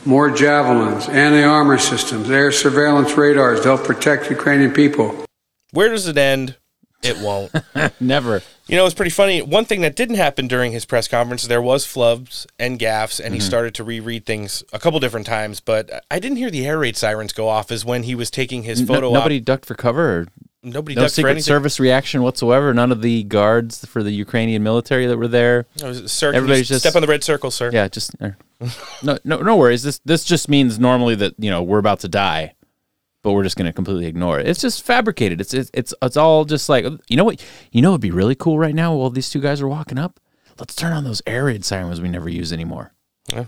more 0.05 0.29
javelins, 0.29 1.09
anti-armor 1.09 1.79
systems, 1.79 2.33
air 2.33 2.51
surveillance 2.51 3.17
radars 3.17 3.61
to 3.61 3.69
help 3.69 3.85
protect 3.85 4.29
Ukrainian 4.29 4.73
people. 4.73 5.25
where 5.71 5.91
does 5.91 6.09
it 6.09 6.19
end 6.19 6.57
it 7.03 7.19
won't 7.19 7.53
Never. 8.01 8.43
You 8.67 8.77
know, 8.77 8.87
it's 8.87 8.95
pretty 8.95 9.11
funny. 9.11 9.43
One 9.43 9.65
thing 9.65 9.81
that 9.81 9.97
didn't 9.97 10.17
happen 10.17 10.47
during 10.47 10.73
his 10.73 10.85
press 10.85 11.09
conference, 11.09 11.43
there 11.47 11.61
was 11.63 11.85
flubs 11.87 12.47
and 12.59 12.79
gaffes, 12.79 13.19
and 13.23 13.35
he 13.35 13.41
Mhm. 13.41 13.45
started 13.45 13.75
to 13.75 13.85
reread 13.85 14.27
things 14.27 14.63
a 14.73 14.79
couple 14.79 15.01
different 15.01 15.27
times. 15.27 15.61
But 15.61 16.05
I 16.11 16.19
didn't 16.19 16.37
hear 16.39 16.51
the 16.51 16.67
air 16.67 16.79
raid 16.79 16.97
sirens 16.97 17.33
go 17.33 17.49
off 17.49 17.71
as 17.73 17.85
when 17.85 18.05
he 18.05 18.15
was 18.15 18.31
taking 18.31 18.63
his 18.65 18.81
No- 18.83 18.87
photo. 18.95 19.09
op. 19.09 19.15
nobody 19.15 19.41
ducked 19.41 19.67
for 19.67 19.75
cover. 19.75 20.03
Or 20.21 20.27
Nobody 20.63 20.95
no 20.95 21.03
ducked 21.03 21.13
for 21.13 21.15
Secret 21.17 21.31
anything? 21.33 21.45
Service 21.45 21.81
reaction 21.81 22.23
whatsoever. 22.23 22.73
None 22.75 22.93
of 22.93 23.01
the 23.03 23.23
guards 23.25 23.85
for 23.87 24.03
the 24.03 24.11
Ukrainian 24.13 24.63
military 24.63 25.07
that 25.07 25.17
were 25.17 25.27
there. 25.29 25.65
Is 25.83 26.01
it- 26.01 26.09
sir, 26.11 26.33
Everybody's 26.35 26.69
just 26.69 26.81
step 26.81 26.95
on 26.97 27.01
the 27.03 27.09
red 27.09 27.25
circle, 27.25 27.51
sir. 27.51 27.71
Yeah, 27.73 27.89
just 27.89 28.11
er, 28.21 28.37
no, 29.03 29.17
no, 29.25 29.39
no 29.39 29.57
worries. 29.57 29.83
This 29.83 30.01
this 30.05 30.23
just 30.23 30.49
means 30.51 30.79
normally 30.79 31.15
that 31.17 31.33
you 31.39 31.51
know 31.51 31.63
we're 31.63 31.79
about 31.79 32.01
to 32.01 32.09
die, 32.09 32.53
but 33.23 33.33
we're 33.33 33.43
just 33.43 33.57
going 33.57 33.67
to 33.67 33.73
completely 33.73 34.07
ignore 34.07 34.39
it. 34.41 34.49
It's 34.49 34.61
just 34.61 34.83
fabricated. 34.83 35.41
It's 35.41 35.55
it's 35.55 35.71
it's 35.75 35.95
it's 36.03 36.17
all 36.17 36.45
just 36.45 36.69
like 36.69 36.85
you 37.09 37.17
know 37.17 37.25
what 37.25 37.45
you 37.73 37.83
know 37.83 37.93
would 37.93 38.01
be 38.01 38.11
really 38.11 38.35
cool 38.35 38.59
right 38.59 38.75
now 38.75 38.95
while 38.95 39.11
these 39.11 39.31
two 39.31 39.41
guys 39.41 39.61
are 39.61 39.69
walking 39.69 39.99
up. 39.99 40.21
Let's 40.59 40.75
turn 40.75 40.93
on 40.93 41.05
those 41.05 41.23
air 41.27 41.45
raid 41.45 41.65
sirens 41.65 42.01
we 42.01 42.09
never 42.09 42.29
use 42.29 42.53
anymore. 42.53 42.93
Yeah. 43.29 43.47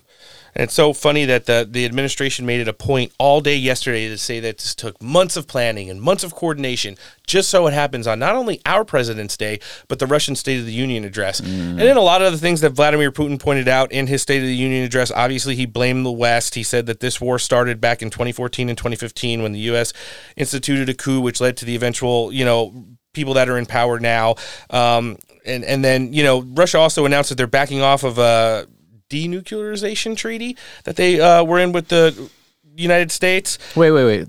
And 0.55 0.65
it's 0.65 0.75
so 0.75 0.93
funny 0.93 1.25
that 1.25 1.47
the, 1.47 1.67
the 1.69 1.85
administration 1.85 2.45
made 2.45 2.61
it 2.61 2.69
a 2.69 2.75
point 2.75 3.13
all 3.19 3.41
day 3.41 3.57
yesterday 3.57 4.09
to 4.09 4.19
say 4.19 4.39
that 4.41 4.59
this 4.59 4.75
took 4.75 5.01
months 5.03 5.37
of 5.37 5.47
planning 5.47 5.89
and 5.89 6.01
months 6.01 6.25
of 6.25 6.35
coordination 6.35 6.97
just 7.27 7.49
so 7.49 7.67
it 7.67 7.73
happens 7.73 8.07
on 8.07 8.19
not 8.19 8.35
only 8.35 8.61
our 8.67 8.85
President's 8.85 9.37
Day, 9.37 9.61
but 9.89 9.99
the 9.99 10.07
Russian 10.07 10.37
State 10.37 10.59
of 10.59 10.67
the 10.67 10.73
Union 10.73 11.05
address. 11.05 11.41
And 11.41 11.79
then 11.79 11.97
a 11.97 12.03
lot 12.03 12.21
of 12.21 12.33
the 12.33 12.39
things 12.39 12.61
that 12.61 12.71
Vladimir 12.71 13.11
Putin 13.11 13.41
pointed 13.41 13.69
out 13.69 13.91
in 13.93 14.07
his 14.07 14.21
State 14.21 14.43
of 14.43 14.49
the 14.49 14.55
Union 14.55 14.85
address, 14.85 15.11
obviously 15.11 15.57
he 15.57 15.65
blamed 15.65 16.05
the 16.05 16.13
West. 16.13 16.55
He 16.55 16.63
said 16.63 16.87
that 16.87 17.01
this 17.01 17.21
war 17.21 17.39
started 17.39 17.81
back 17.81 18.03
in 18.03 18.11
2014 18.11 18.69
and 18.69 18.77
2015 18.77 19.43
when 19.43 19.53
the 19.53 19.61
U.S. 19.61 19.93
instituted 20.37 20.89
a 20.89 20.95
coup, 20.95 21.21
which 21.21 21.41
led 21.41 21.57
to 21.59 21.65
the 21.65 21.75
eventual, 21.75 22.33
you 22.33 22.45
know, 22.45 22.85
people 23.15 23.35
that 23.35 23.49
are 23.49 23.57
in 23.57 23.67
power 23.67 23.99
now. 23.99 24.35
Um, 24.71 25.19
and, 25.45 25.65
and 25.65 25.85
then, 25.85 26.13
you 26.13 26.23
know, 26.23 26.43
Russia 26.43 26.79
also 26.79 27.05
announced 27.05 27.31
that 27.31 27.37
they're 27.37 27.47
backing 27.47 27.83
off 27.83 28.05
of 28.05 28.19
a 28.19 28.67
denuclearization 29.13 30.17
treaty 30.17 30.57
that 30.85 30.97
they 30.97 31.21
uh, 31.21 31.45
were 31.45 31.59
in 31.59 31.73
with 31.73 31.89
the 31.89 32.31
United 32.77 33.13
States. 33.13 33.59
Wait, 33.77 33.91
wait, 33.91 34.05
wait. 34.05 34.29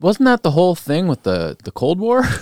Wasn't 0.00 0.24
that 0.24 0.42
the 0.42 0.52
whole 0.52 0.74
thing 0.74 1.08
with 1.08 1.22
the 1.24 1.56
the 1.64 1.70
Cold 1.72 1.98
War? 2.00 2.24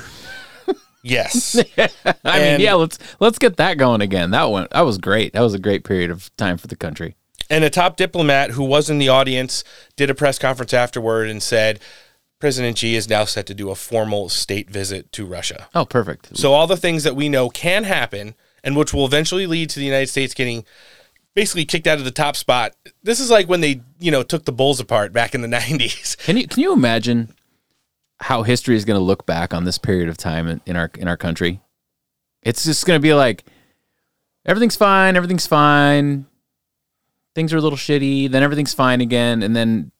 Yes. 1.04 1.56
I 1.78 1.88
And- 2.24 2.58
mean, 2.58 2.60
yeah. 2.60 2.74
Let's 2.74 2.98
let's 3.20 3.38
get 3.38 3.56
that 3.56 3.78
going 3.78 4.00
again. 4.00 4.32
That 4.32 4.50
went. 4.50 4.70
That 4.70 4.80
was 4.82 4.98
great. 4.98 5.32
That 5.32 5.40
was 5.42 5.54
a 5.54 5.58
great 5.58 5.84
period 5.84 6.10
of 6.10 6.34
time 6.36 6.58
for 6.58 6.66
the 6.66 6.76
country. 6.76 7.14
And 7.48 7.62
a 7.64 7.70
top 7.70 7.96
diplomat 7.96 8.50
who 8.50 8.64
was 8.64 8.90
in 8.90 8.98
the 8.98 9.08
audience 9.08 9.62
did 9.96 10.10
a 10.10 10.14
press 10.14 10.38
conference 10.40 10.74
afterward 10.74 11.28
and 11.28 11.40
said, 11.42 11.78
President 12.40 12.76
Xi 12.76 12.94
is 12.96 13.08
now 13.08 13.24
set 13.24 13.46
to 13.46 13.54
do 13.54 13.70
a 13.70 13.74
formal 13.76 14.28
state 14.28 14.68
visit 14.68 15.10
to 15.12 15.24
Russia. 15.24 15.68
Oh, 15.74 15.84
perfect. 15.86 16.36
So 16.36 16.52
all 16.52 16.66
the 16.66 16.76
things 16.76 17.04
that 17.04 17.16
we 17.16 17.28
know 17.28 17.48
can 17.48 17.84
happen 17.84 18.34
and 18.62 18.76
which 18.76 18.92
will 18.92 19.06
eventually 19.06 19.46
lead 19.46 19.70
to 19.70 19.78
the 19.78 19.86
United 19.86 20.08
States 20.08 20.34
getting 20.34 20.64
basically 21.38 21.64
kicked 21.64 21.86
out 21.86 21.98
of 21.98 22.04
the 22.04 22.10
top 22.10 22.34
spot. 22.34 22.74
This 23.04 23.20
is 23.20 23.30
like 23.30 23.48
when 23.48 23.60
they, 23.60 23.80
you 24.00 24.10
know, 24.10 24.24
took 24.24 24.44
the 24.44 24.50
Bulls 24.50 24.80
apart 24.80 25.12
back 25.12 25.36
in 25.36 25.40
the 25.40 25.46
90s. 25.56 26.18
Can 26.24 26.36
you 26.36 26.48
can 26.48 26.60
you 26.60 26.72
imagine 26.72 27.32
how 28.18 28.42
history 28.42 28.74
is 28.74 28.84
going 28.84 28.98
to 28.98 29.04
look 29.04 29.24
back 29.24 29.54
on 29.54 29.62
this 29.62 29.78
period 29.78 30.08
of 30.08 30.16
time 30.16 30.48
in, 30.48 30.60
in 30.66 30.74
our 30.74 30.90
in 30.98 31.06
our 31.06 31.16
country? 31.16 31.60
It's 32.42 32.64
just 32.64 32.84
going 32.86 32.98
to 32.98 33.02
be 33.02 33.14
like 33.14 33.44
everything's 34.46 34.74
fine, 34.74 35.14
everything's 35.14 35.46
fine. 35.46 36.26
Things 37.36 37.52
are 37.52 37.58
a 37.58 37.60
little 37.60 37.78
shitty, 37.78 38.28
then 38.28 38.42
everything's 38.42 38.74
fine 38.74 39.00
again, 39.00 39.44
and 39.44 39.54
then 39.54 39.92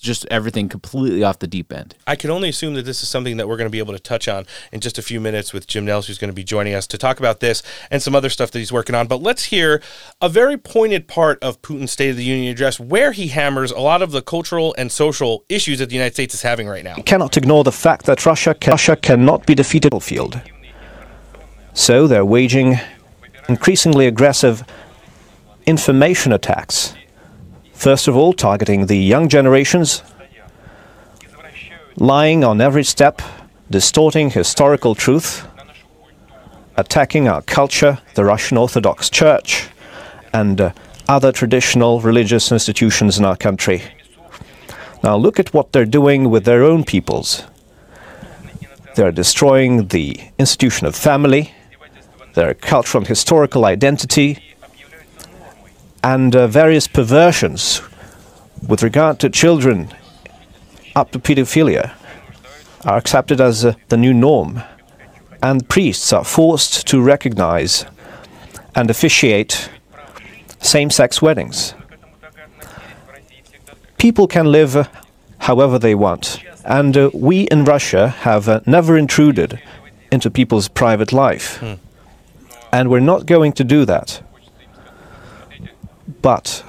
just 0.00 0.26
everything 0.30 0.68
completely 0.68 1.24
off 1.24 1.38
the 1.38 1.46
deep 1.46 1.72
end. 1.72 1.94
I 2.06 2.16
can 2.16 2.30
only 2.30 2.48
assume 2.48 2.74
that 2.74 2.84
this 2.84 3.02
is 3.02 3.08
something 3.08 3.36
that 3.38 3.48
we're 3.48 3.56
going 3.56 3.68
to 3.68 3.72
be 3.72 3.78
able 3.78 3.94
to 3.94 3.98
touch 3.98 4.28
on 4.28 4.46
in 4.72 4.80
just 4.80 4.98
a 4.98 5.02
few 5.02 5.20
minutes 5.20 5.52
with 5.52 5.66
Jim 5.66 5.84
Nels, 5.86 6.06
who's 6.06 6.18
going 6.18 6.28
to 6.28 6.34
be 6.34 6.44
joining 6.44 6.74
us 6.74 6.86
to 6.88 6.98
talk 6.98 7.18
about 7.18 7.40
this 7.40 7.62
and 7.90 8.02
some 8.02 8.14
other 8.14 8.28
stuff 8.28 8.50
that 8.50 8.58
he's 8.58 8.72
working 8.72 8.94
on. 8.94 9.06
But 9.06 9.22
let's 9.22 9.44
hear 9.44 9.80
a 10.20 10.28
very 10.28 10.58
pointed 10.58 11.08
part 11.08 11.42
of 11.42 11.62
Putin's 11.62 11.92
State 11.92 12.10
of 12.10 12.16
the 12.16 12.24
Union 12.24 12.52
address 12.52 12.78
where 12.78 13.12
he 13.12 13.28
hammers 13.28 13.70
a 13.70 13.80
lot 13.80 14.02
of 14.02 14.10
the 14.10 14.22
cultural 14.22 14.74
and 14.76 14.92
social 14.92 15.44
issues 15.48 15.78
that 15.78 15.88
the 15.88 15.94
United 15.94 16.14
States 16.14 16.34
is 16.34 16.42
having 16.42 16.68
right 16.68 16.84
now. 16.84 16.96
cannot 16.96 17.36
ignore 17.36 17.64
the 17.64 17.72
fact 17.72 18.06
that 18.06 18.26
Russia, 18.26 18.54
can, 18.54 18.72
Russia 18.72 18.96
cannot 18.96 19.46
be 19.46 19.54
defeated 19.54 19.92
on 19.92 20.00
the 20.00 20.04
field. 20.04 20.40
So 21.72 22.06
they're 22.06 22.24
waging 22.24 22.78
increasingly 23.48 24.06
aggressive 24.06 24.64
information 25.66 26.32
attacks. 26.32 26.94
First 27.84 28.08
of 28.08 28.16
all, 28.16 28.32
targeting 28.32 28.86
the 28.86 28.96
young 28.96 29.28
generations, 29.28 30.02
lying 31.96 32.42
on 32.42 32.62
every 32.62 32.82
step, 32.82 33.20
distorting 33.68 34.30
historical 34.30 34.94
truth, 34.94 35.46
attacking 36.78 37.28
our 37.28 37.42
culture, 37.42 37.98
the 38.14 38.24
Russian 38.24 38.56
Orthodox 38.56 39.10
Church, 39.10 39.68
and 40.32 40.62
uh, 40.62 40.72
other 41.08 41.30
traditional 41.30 42.00
religious 42.00 42.50
institutions 42.50 43.18
in 43.18 43.26
our 43.26 43.36
country. 43.36 43.82
Now 45.02 45.16
look 45.16 45.38
at 45.38 45.52
what 45.52 45.72
they're 45.72 45.84
doing 45.84 46.30
with 46.30 46.46
their 46.46 46.64
own 46.64 46.84
peoples. 46.84 47.42
They're 48.94 49.12
destroying 49.12 49.88
the 49.88 50.18
institution 50.38 50.86
of 50.86 50.96
family, 50.96 51.52
their 52.32 52.54
cultural 52.54 53.02
and 53.02 53.08
historical 53.08 53.66
identity, 53.66 54.53
and 56.04 56.36
uh, 56.36 56.46
various 56.46 56.86
perversions 56.86 57.80
with 58.68 58.82
regard 58.82 59.18
to 59.18 59.30
children 59.30 59.88
up 60.94 61.10
to 61.10 61.18
pedophilia 61.18 61.94
are 62.84 62.98
accepted 62.98 63.40
as 63.40 63.64
uh, 63.64 63.72
the 63.88 63.96
new 63.96 64.12
norm, 64.12 64.62
and 65.42 65.66
priests 65.66 66.12
are 66.12 66.24
forced 66.24 66.86
to 66.86 67.00
recognize 67.00 67.86
and 68.74 68.90
officiate 68.90 69.70
same 70.60 70.90
sex 70.90 71.22
weddings. 71.22 71.74
People 73.96 74.26
can 74.28 74.52
live 74.52 74.76
uh, 74.76 74.84
however 75.38 75.78
they 75.78 75.94
want, 75.94 76.38
and 76.66 76.96
uh, 76.96 77.10
we 77.14 77.44
in 77.44 77.64
Russia 77.64 78.08
have 78.08 78.46
uh, 78.46 78.60
never 78.66 78.98
intruded 78.98 79.58
into 80.12 80.30
people's 80.30 80.68
private 80.68 81.12
life. 81.12 81.62
And 82.72 82.90
we're 82.90 83.00
not 83.00 83.24
going 83.24 83.54
to 83.54 83.64
do 83.64 83.86
that. 83.86 84.20
But 86.22 86.64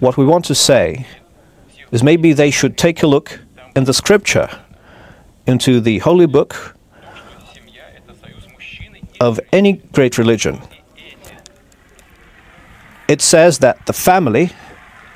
what 0.00 0.16
we 0.16 0.24
want 0.24 0.44
to 0.46 0.54
say 0.54 1.06
is 1.92 2.02
maybe 2.02 2.32
they 2.32 2.50
should 2.50 2.76
take 2.76 3.02
a 3.02 3.06
look 3.06 3.40
in 3.76 3.84
the 3.84 3.94
scripture, 3.94 4.48
into 5.46 5.80
the 5.80 5.98
holy 5.98 6.26
book 6.26 6.76
of 9.20 9.40
any 9.52 9.74
great 9.92 10.18
religion. 10.18 10.60
It 13.08 13.20
says 13.20 13.58
that 13.58 13.86
the 13.86 13.92
family 13.92 14.50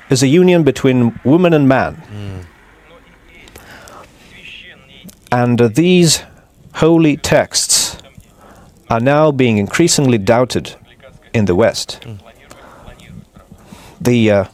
is 0.09 0.23
a 0.23 0.27
union 0.27 0.63
between 0.63 1.19
woman 1.23 1.53
and 1.53 1.67
man. 1.67 2.01
And 5.31 5.61
uh, 5.61 5.67
these 5.67 6.23
holy 6.75 7.17
texts 7.17 7.97
are 8.89 8.99
now 8.99 9.31
being 9.31 9.57
increasingly 9.57 10.17
doubted 10.17 10.75
in 11.33 11.45
the 11.45 11.55
West. 11.55 11.99
The 14.01 14.31
uh, 14.31 14.45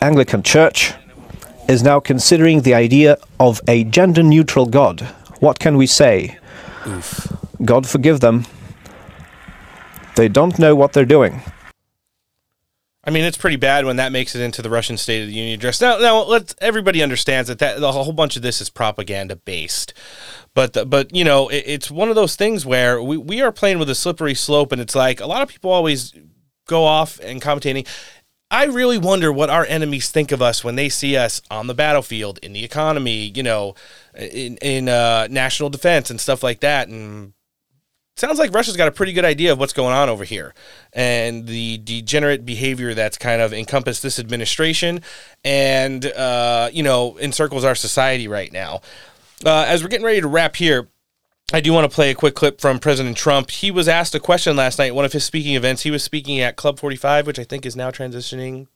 Anglican 0.00 0.42
Church 0.42 0.92
is 1.68 1.82
now 1.82 2.00
considering 2.00 2.62
the 2.62 2.74
idea 2.74 3.16
of 3.40 3.60
a 3.66 3.84
gender 3.84 4.22
neutral 4.22 4.66
God. 4.66 5.00
What 5.40 5.58
can 5.58 5.76
we 5.76 5.86
say? 5.86 6.38
God 7.64 7.86
forgive 7.86 8.20
them. 8.20 8.46
They 10.16 10.28
don't 10.28 10.58
know 10.58 10.76
what 10.76 10.92
they're 10.92 11.04
doing. 11.04 11.42
I 13.06 13.10
mean, 13.10 13.24
it's 13.24 13.36
pretty 13.36 13.56
bad 13.56 13.84
when 13.84 13.96
that 13.96 14.12
makes 14.12 14.34
it 14.34 14.40
into 14.40 14.62
the 14.62 14.70
Russian 14.70 14.96
State 14.96 15.22
of 15.22 15.28
the 15.28 15.34
Union 15.34 15.54
address. 15.54 15.80
Now, 15.80 15.98
now 15.98 16.22
let's 16.22 16.54
everybody 16.60 17.02
understands 17.02 17.48
that, 17.48 17.58
that 17.58 17.82
a 17.82 17.92
whole 17.92 18.12
bunch 18.12 18.36
of 18.36 18.42
this 18.42 18.60
is 18.62 18.70
propaganda 18.70 19.36
based, 19.36 19.92
but 20.54 20.72
the, 20.72 20.86
but 20.86 21.14
you 21.14 21.24
know, 21.24 21.48
it, 21.48 21.64
it's 21.66 21.90
one 21.90 22.08
of 22.08 22.14
those 22.14 22.34
things 22.34 22.64
where 22.64 23.02
we, 23.02 23.18
we 23.18 23.42
are 23.42 23.52
playing 23.52 23.78
with 23.78 23.90
a 23.90 23.94
slippery 23.94 24.34
slope, 24.34 24.72
and 24.72 24.80
it's 24.80 24.94
like 24.94 25.20
a 25.20 25.26
lot 25.26 25.42
of 25.42 25.48
people 25.48 25.70
always 25.70 26.14
go 26.66 26.84
off 26.84 27.18
and 27.20 27.40
commentating. 27.40 27.86
I 28.50 28.64
really 28.64 28.98
wonder 28.98 29.32
what 29.32 29.50
our 29.50 29.64
enemies 29.66 30.10
think 30.10 30.30
of 30.30 30.40
us 30.40 30.62
when 30.62 30.76
they 30.76 30.88
see 30.88 31.16
us 31.16 31.42
on 31.50 31.66
the 31.66 31.74
battlefield, 31.74 32.38
in 32.38 32.52
the 32.52 32.64
economy, 32.64 33.32
you 33.34 33.42
know, 33.42 33.74
in 34.14 34.56
in 34.58 34.88
uh, 34.88 35.26
national 35.30 35.70
defense 35.70 36.10
and 36.10 36.20
stuff 36.20 36.42
like 36.42 36.60
that, 36.60 36.88
and 36.88 37.32
sounds 38.16 38.38
like 38.38 38.54
Russia's 38.54 38.76
got 38.76 38.88
a 38.88 38.92
pretty 38.92 39.12
good 39.12 39.24
idea 39.24 39.52
of 39.52 39.58
what's 39.58 39.72
going 39.72 39.94
on 39.94 40.08
over 40.08 40.24
here 40.24 40.54
and 40.92 41.46
the 41.46 41.78
degenerate 41.78 42.46
behavior 42.46 42.94
that's 42.94 43.18
kind 43.18 43.42
of 43.42 43.52
encompassed 43.52 44.02
this 44.02 44.18
administration 44.18 45.00
and, 45.44 46.06
uh, 46.06 46.70
you 46.72 46.82
know, 46.82 47.18
encircles 47.18 47.64
our 47.64 47.74
society 47.74 48.28
right 48.28 48.52
now. 48.52 48.80
Uh, 49.44 49.64
as 49.66 49.82
we're 49.82 49.88
getting 49.88 50.06
ready 50.06 50.20
to 50.20 50.28
wrap 50.28 50.54
here, 50.56 50.88
I 51.52 51.60
do 51.60 51.72
want 51.72 51.88
to 51.90 51.94
play 51.94 52.10
a 52.10 52.14
quick 52.14 52.34
clip 52.34 52.60
from 52.60 52.78
President 52.78 53.16
Trump. 53.16 53.50
He 53.50 53.70
was 53.70 53.86
asked 53.86 54.14
a 54.14 54.20
question 54.20 54.56
last 54.56 54.78
night 54.78 54.88
at 54.88 54.94
one 54.94 55.04
of 55.04 55.12
his 55.12 55.24
speaking 55.24 55.54
events. 55.54 55.82
He 55.82 55.90
was 55.90 56.02
speaking 56.02 56.40
at 56.40 56.56
Club 56.56 56.78
45, 56.78 57.26
which 57.26 57.38
I 57.38 57.44
think 57.44 57.66
is 57.66 57.76
now 57.76 57.90
transitioning, 57.90 58.66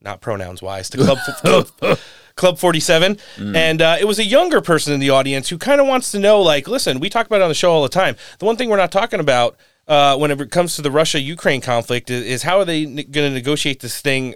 not 0.00 0.20
pronouns 0.20 0.62
wise, 0.62 0.88
to 0.90 0.98
Club, 0.98 1.18
Club, 1.78 1.98
Club 2.34 2.58
47. 2.58 3.18
And 3.38 3.82
uh, 3.82 3.96
it 4.00 4.06
was 4.06 4.18
a 4.18 4.24
younger 4.24 4.60
person 4.62 4.94
in 4.94 5.00
the 5.00 5.10
audience 5.10 5.50
who 5.50 5.58
kind 5.58 5.80
of 5.80 5.86
wants 5.86 6.10
to 6.12 6.18
know 6.18 6.40
like, 6.40 6.66
listen, 6.66 6.98
we 6.98 7.10
talk 7.10 7.26
about 7.26 7.40
it 7.40 7.44
on 7.44 7.48
the 7.50 7.54
show 7.54 7.70
all 7.70 7.82
the 7.82 7.88
time. 7.90 8.16
The 8.38 8.46
one 8.46 8.56
thing 8.56 8.70
we're 8.70 8.78
not 8.78 8.90
talking 8.90 9.20
about 9.20 9.56
uh, 9.86 10.16
whenever 10.16 10.44
it 10.44 10.50
comes 10.50 10.76
to 10.76 10.82
the 10.82 10.90
Russia 10.90 11.20
Ukraine 11.20 11.60
conflict 11.60 12.10
is, 12.10 12.24
is 12.24 12.42
how 12.42 12.58
are 12.58 12.64
they 12.64 12.86
ne- 12.86 13.04
going 13.04 13.30
to 13.30 13.34
negotiate 13.34 13.80
this 13.80 14.00
thing 14.00 14.34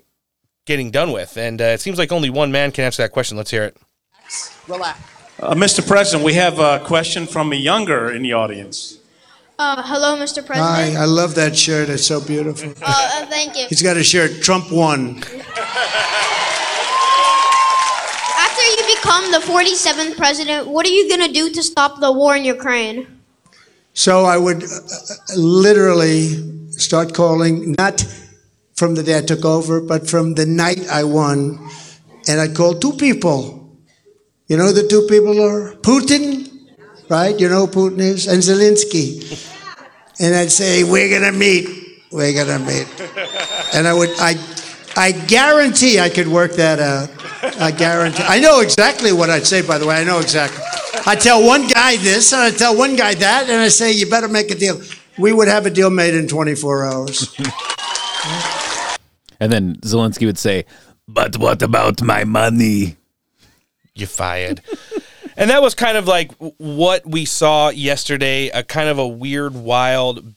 getting 0.67 0.91
done 0.91 1.11
with? 1.11 1.37
And 1.39 1.61
uh, 1.61 1.65
it 1.65 1.81
seems 1.81 1.99
like 1.99 2.13
only 2.13 2.31
one 2.31 2.53
man 2.53 2.71
can 2.71 2.85
answer 2.85 3.03
that 3.03 3.13
question. 3.13 3.39
Let's 3.39 3.51
hear 3.51 3.65
it. 3.65 3.77
Relax. 4.69 5.01
Uh, 5.41 5.55
Mr. 5.55 5.87
President, 5.87 6.23
we 6.23 6.35
have 6.35 6.59
a 6.59 6.81
question 6.81 7.27
from 7.27 7.51
a 7.55 7.57
younger 7.57 8.11
in 8.13 8.23
the 8.23 8.35
audience. 8.35 8.99
Uh, 9.59 9.83
hello, 9.83 10.15
Mr. 10.15 10.45
President. 10.45 10.95
Hi, 10.95 11.01
I 11.01 11.07
love 11.07 11.35
that 11.37 11.57
shirt. 11.57 11.89
It's 11.89 12.05
so 12.05 12.21
beautiful. 12.21 12.73
Uh, 12.83 12.85
uh, 12.85 13.27
thank 13.27 13.57
you. 13.57 13.65
He's 13.67 13.81
got 13.81 13.97
a 13.97 14.05
shirt. 14.05 14.43
Trump 14.43 14.71
won. 14.71 15.17
After 18.37 18.63
you 18.63 18.83
become 18.95 19.31
the 19.33 19.41
47th 19.41 20.19
president, 20.19 20.69
what 20.69 20.85
are 20.85 20.91
you 20.91 21.09
going 21.09 21.27
to 21.27 21.33
do 21.33 21.49
to 21.49 21.63
stop 21.63 22.01
the 22.01 22.13
war 22.13 22.37
in 22.37 22.45
Ukraine? 22.45 23.07
So 23.95 24.27
I 24.27 24.37
would 24.37 24.63
uh, 24.63 24.67
literally 25.39 26.71
start 26.73 27.15
calling, 27.15 27.75
not 27.79 28.05
from 28.75 28.95
the 28.95 29.03
day 29.03 29.17
I 29.17 29.23
took 29.23 29.47
over, 29.47 29.81
but 29.81 30.07
from 30.07 30.35
the 30.35 30.45
night 30.45 30.87
I 30.91 31.05
won. 31.05 31.67
And 32.29 32.39
I'd 32.43 32.55
call 32.55 32.75
two 32.75 32.93
people. 32.93 33.60
You 34.51 34.57
know 34.57 34.67
who 34.67 34.73
the 34.73 34.89
two 34.89 35.07
people 35.07 35.41
are? 35.41 35.77
Putin, 35.77 36.51
right? 37.09 37.39
You 37.39 37.49
know 37.49 37.67
who 37.67 37.73
Putin 37.73 38.01
is? 38.01 38.27
And 38.27 38.43
Zelensky. 38.43 39.47
And 40.23 40.35
I'd 40.35 40.51
say, 40.53 40.85
we're 40.85 41.09
going 41.09 41.33
to 41.33 41.39
meet. 41.39 41.67
We're 42.13 42.35
going 42.35 42.49
to 42.49 42.59
meet. 42.59 42.87
And 43.73 43.89
I 43.89 43.95
would, 43.95 44.11
I, 44.19 44.35
I 44.95 45.13
guarantee 45.13 45.99
I 45.99 46.11
could 46.11 46.29
work 46.29 46.53
that 46.57 46.79
out. 46.79 47.09
I 47.59 47.71
guarantee. 47.71 48.25
I 48.27 48.39
know 48.39 48.61
exactly 48.61 49.15
what 49.15 49.31
I'd 49.31 49.47
say, 49.47 49.63
by 49.63 49.79
the 49.79 49.87
way. 49.87 49.95
I 49.97 50.05
know 50.05 50.19
exactly. 50.19 50.63
I 51.07 51.17
tell 51.17 51.43
one 51.43 51.69
guy 51.69 51.97
this, 51.97 52.35
and 52.35 52.43
I 52.43 52.51
tell 52.51 52.77
one 52.77 52.97
guy 52.97 53.15
that, 53.15 53.49
and 53.49 53.63
I 53.63 53.69
say, 53.69 53.93
you 53.93 54.11
better 54.11 54.29
make 54.29 54.51
a 54.51 54.55
deal. 54.55 54.83
We 55.17 55.33
would 55.33 55.49
have 55.49 55.65
a 55.65 55.71
deal 55.71 55.89
made 55.89 56.13
in 56.13 56.29
24 56.29 56.85
hours. 56.85 57.35
And 59.41 59.51
then 59.51 59.77
Zelensky 59.77 60.27
would 60.27 60.37
say, 60.37 60.67
"But 61.09 61.39
what 61.39 61.63
about 61.63 62.03
my 62.03 62.25
money?" 62.25 62.99
You 63.95 64.07
fired. 64.07 64.63
and 65.37 65.51
that 65.51 65.63
was 65.63 65.75
kind 65.75 65.97
of 65.97 66.07
like 66.07 66.33
what 66.59 67.07
we 67.07 67.25
saw 67.25 67.71
yesterday, 67.71 68.49
a 68.49 68.63
kind 68.63 68.89
of 68.89 68.99
a 68.99 69.07
weird, 69.07 69.55
wild, 69.55 70.35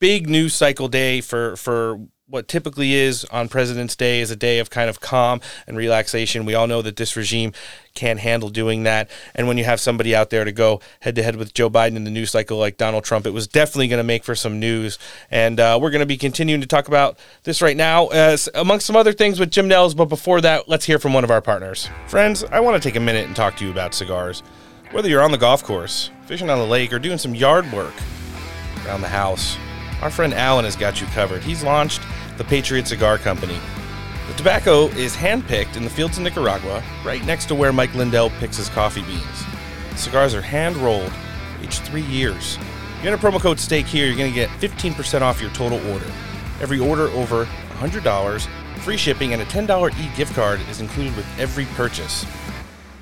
big 0.00 0.28
news 0.28 0.54
cycle 0.54 0.88
day 0.88 1.20
for 1.20 1.56
for 1.56 2.00
what 2.28 2.46
typically 2.46 2.92
is 2.92 3.24
on 3.26 3.48
President's 3.48 3.96
Day 3.96 4.20
is 4.20 4.30
a 4.30 4.36
day 4.36 4.58
of 4.58 4.68
kind 4.68 4.90
of 4.90 5.00
calm 5.00 5.40
and 5.66 5.78
relaxation. 5.78 6.44
We 6.44 6.54
all 6.54 6.66
know 6.66 6.82
that 6.82 6.96
this 6.96 7.16
regime 7.16 7.52
can't 7.94 8.20
handle 8.20 8.50
doing 8.50 8.82
that. 8.82 9.10
And 9.34 9.48
when 9.48 9.56
you 9.56 9.64
have 9.64 9.80
somebody 9.80 10.14
out 10.14 10.28
there 10.28 10.44
to 10.44 10.52
go 10.52 10.80
head 11.00 11.14
to 11.16 11.22
head 11.22 11.36
with 11.36 11.54
Joe 11.54 11.70
Biden 11.70 11.96
in 11.96 12.04
the 12.04 12.10
news 12.10 12.30
cycle 12.30 12.58
like 12.58 12.76
Donald 12.76 13.04
Trump, 13.04 13.26
it 13.26 13.30
was 13.30 13.46
definitely 13.46 13.88
going 13.88 13.98
to 13.98 14.04
make 14.04 14.24
for 14.24 14.34
some 14.34 14.60
news. 14.60 14.98
And 15.30 15.58
uh, 15.58 15.78
we're 15.80 15.90
going 15.90 16.00
to 16.00 16.06
be 16.06 16.18
continuing 16.18 16.60
to 16.60 16.66
talk 16.66 16.86
about 16.86 17.18
this 17.44 17.62
right 17.62 17.76
now, 17.76 18.08
as 18.08 18.48
amongst 18.54 18.86
some 18.86 18.96
other 18.96 19.14
things 19.14 19.40
with 19.40 19.50
Jim 19.50 19.66
Nels. 19.66 19.94
But 19.94 20.06
before 20.06 20.42
that, 20.42 20.68
let's 20.68 20.84
hear 20.84 20.98
from 20.98 21.14
one 21.14 21.24
of 21.24 21.30
our 21.30 21.40
partners. 21.40 21.88
Friends, 22.08 22.44
I 22.44 22.60
want 22.60 22.80
to 22.80 22.86
take 22.86 22.96
a 22.96 23.00
minute 23.00 23.26
and 23.26 23.34
talk 23.34 23.56
to 23.56 23.64
you 23.64 23.70
about 23.70 23.94
cigars. 23.94 24.42
Whether 24.90 25.08
you're 25.08 25.22
on 25.22 25.32
the 25.32 25.38
golf 25.38 25.64
course, 25.64 26.10
fishing 26.26 26.50
on 26.50 26.58
the 26.58 26.66
lake, 26.66 26.92
or 26.92 26.98
doing 26.98 27.18
some 27.18 27.34
yard 27.34 27.70
work 27.72 27.94
around 28.84 29.00
the 29.00 29.08
house, 29.08 29.56
our 30.02 30.10
friend 30.10 30.32
Alan 30.34 30.64
has 30.64 30.76
got 30.76 31.00
you 31.00 31.06
covered. 31.08 31.42
He's 31.42 31.62
launched 31.62 32.02
the 32.36 32.44
Patriot 32.44 32.86
Cigar 32.86 33.18
Company. 33.18 33.58
The 34.28 34.34
tobacco 34.34 34.86
is 34.88 35.16
handpicked 35.16 35.76
in 35.76 35.84
the 35.84 35.90
fields 35.90 36.18
of 36.18 36.24
Nicaragua, 36.24 36.82
right 37.04 37.24
next 37.24 37.46
to 37.46 37.54
where 37.54 37.72
Mike 37.72 37.94
Lindell 37.94 38.30
picks 38.38 38.56
his 38.56 38.68
coffee 38.68 39.02
beans. 39.02 39.44
Cigars 39.96 40.34
are 40.34 40.42
hand 40.42 40.76
rolled, 40.76 41.12
each 41.62 41.78
three 41.78 42.02
years. 42.02 42.58
You 43.02 43.10
enter 43.10 43.16
promo 43.16 43.40
code 43.40 43.58
STEAK 43.58 43.86
here, 43.86 44.06
you're 44.06 44.16
going 44.16 44.32
to 44.32 44.34
get 44.34 44.50
15% 44.60 45.22
off 45.22 45.40
your 45.40 45.50
total 45.50 45.78
order. 45.90 46.06
Every 46.60 46.78
order 46.78 47.08
over 47.08 47.46
$100, 47.78 48.46
free 48.80 48.96
shipping, 48.96 49.32
and 49.32 49.42
a 49.42 49.46
$10 49.46 49.98
e 49.98 50.16
gift 50.16 50.34
card 50.34 50.60
is 50.68 50.80
included 50.80 51.16
with 51.16 51.26
every 51.38 51.64
purchase. 51.74 52.24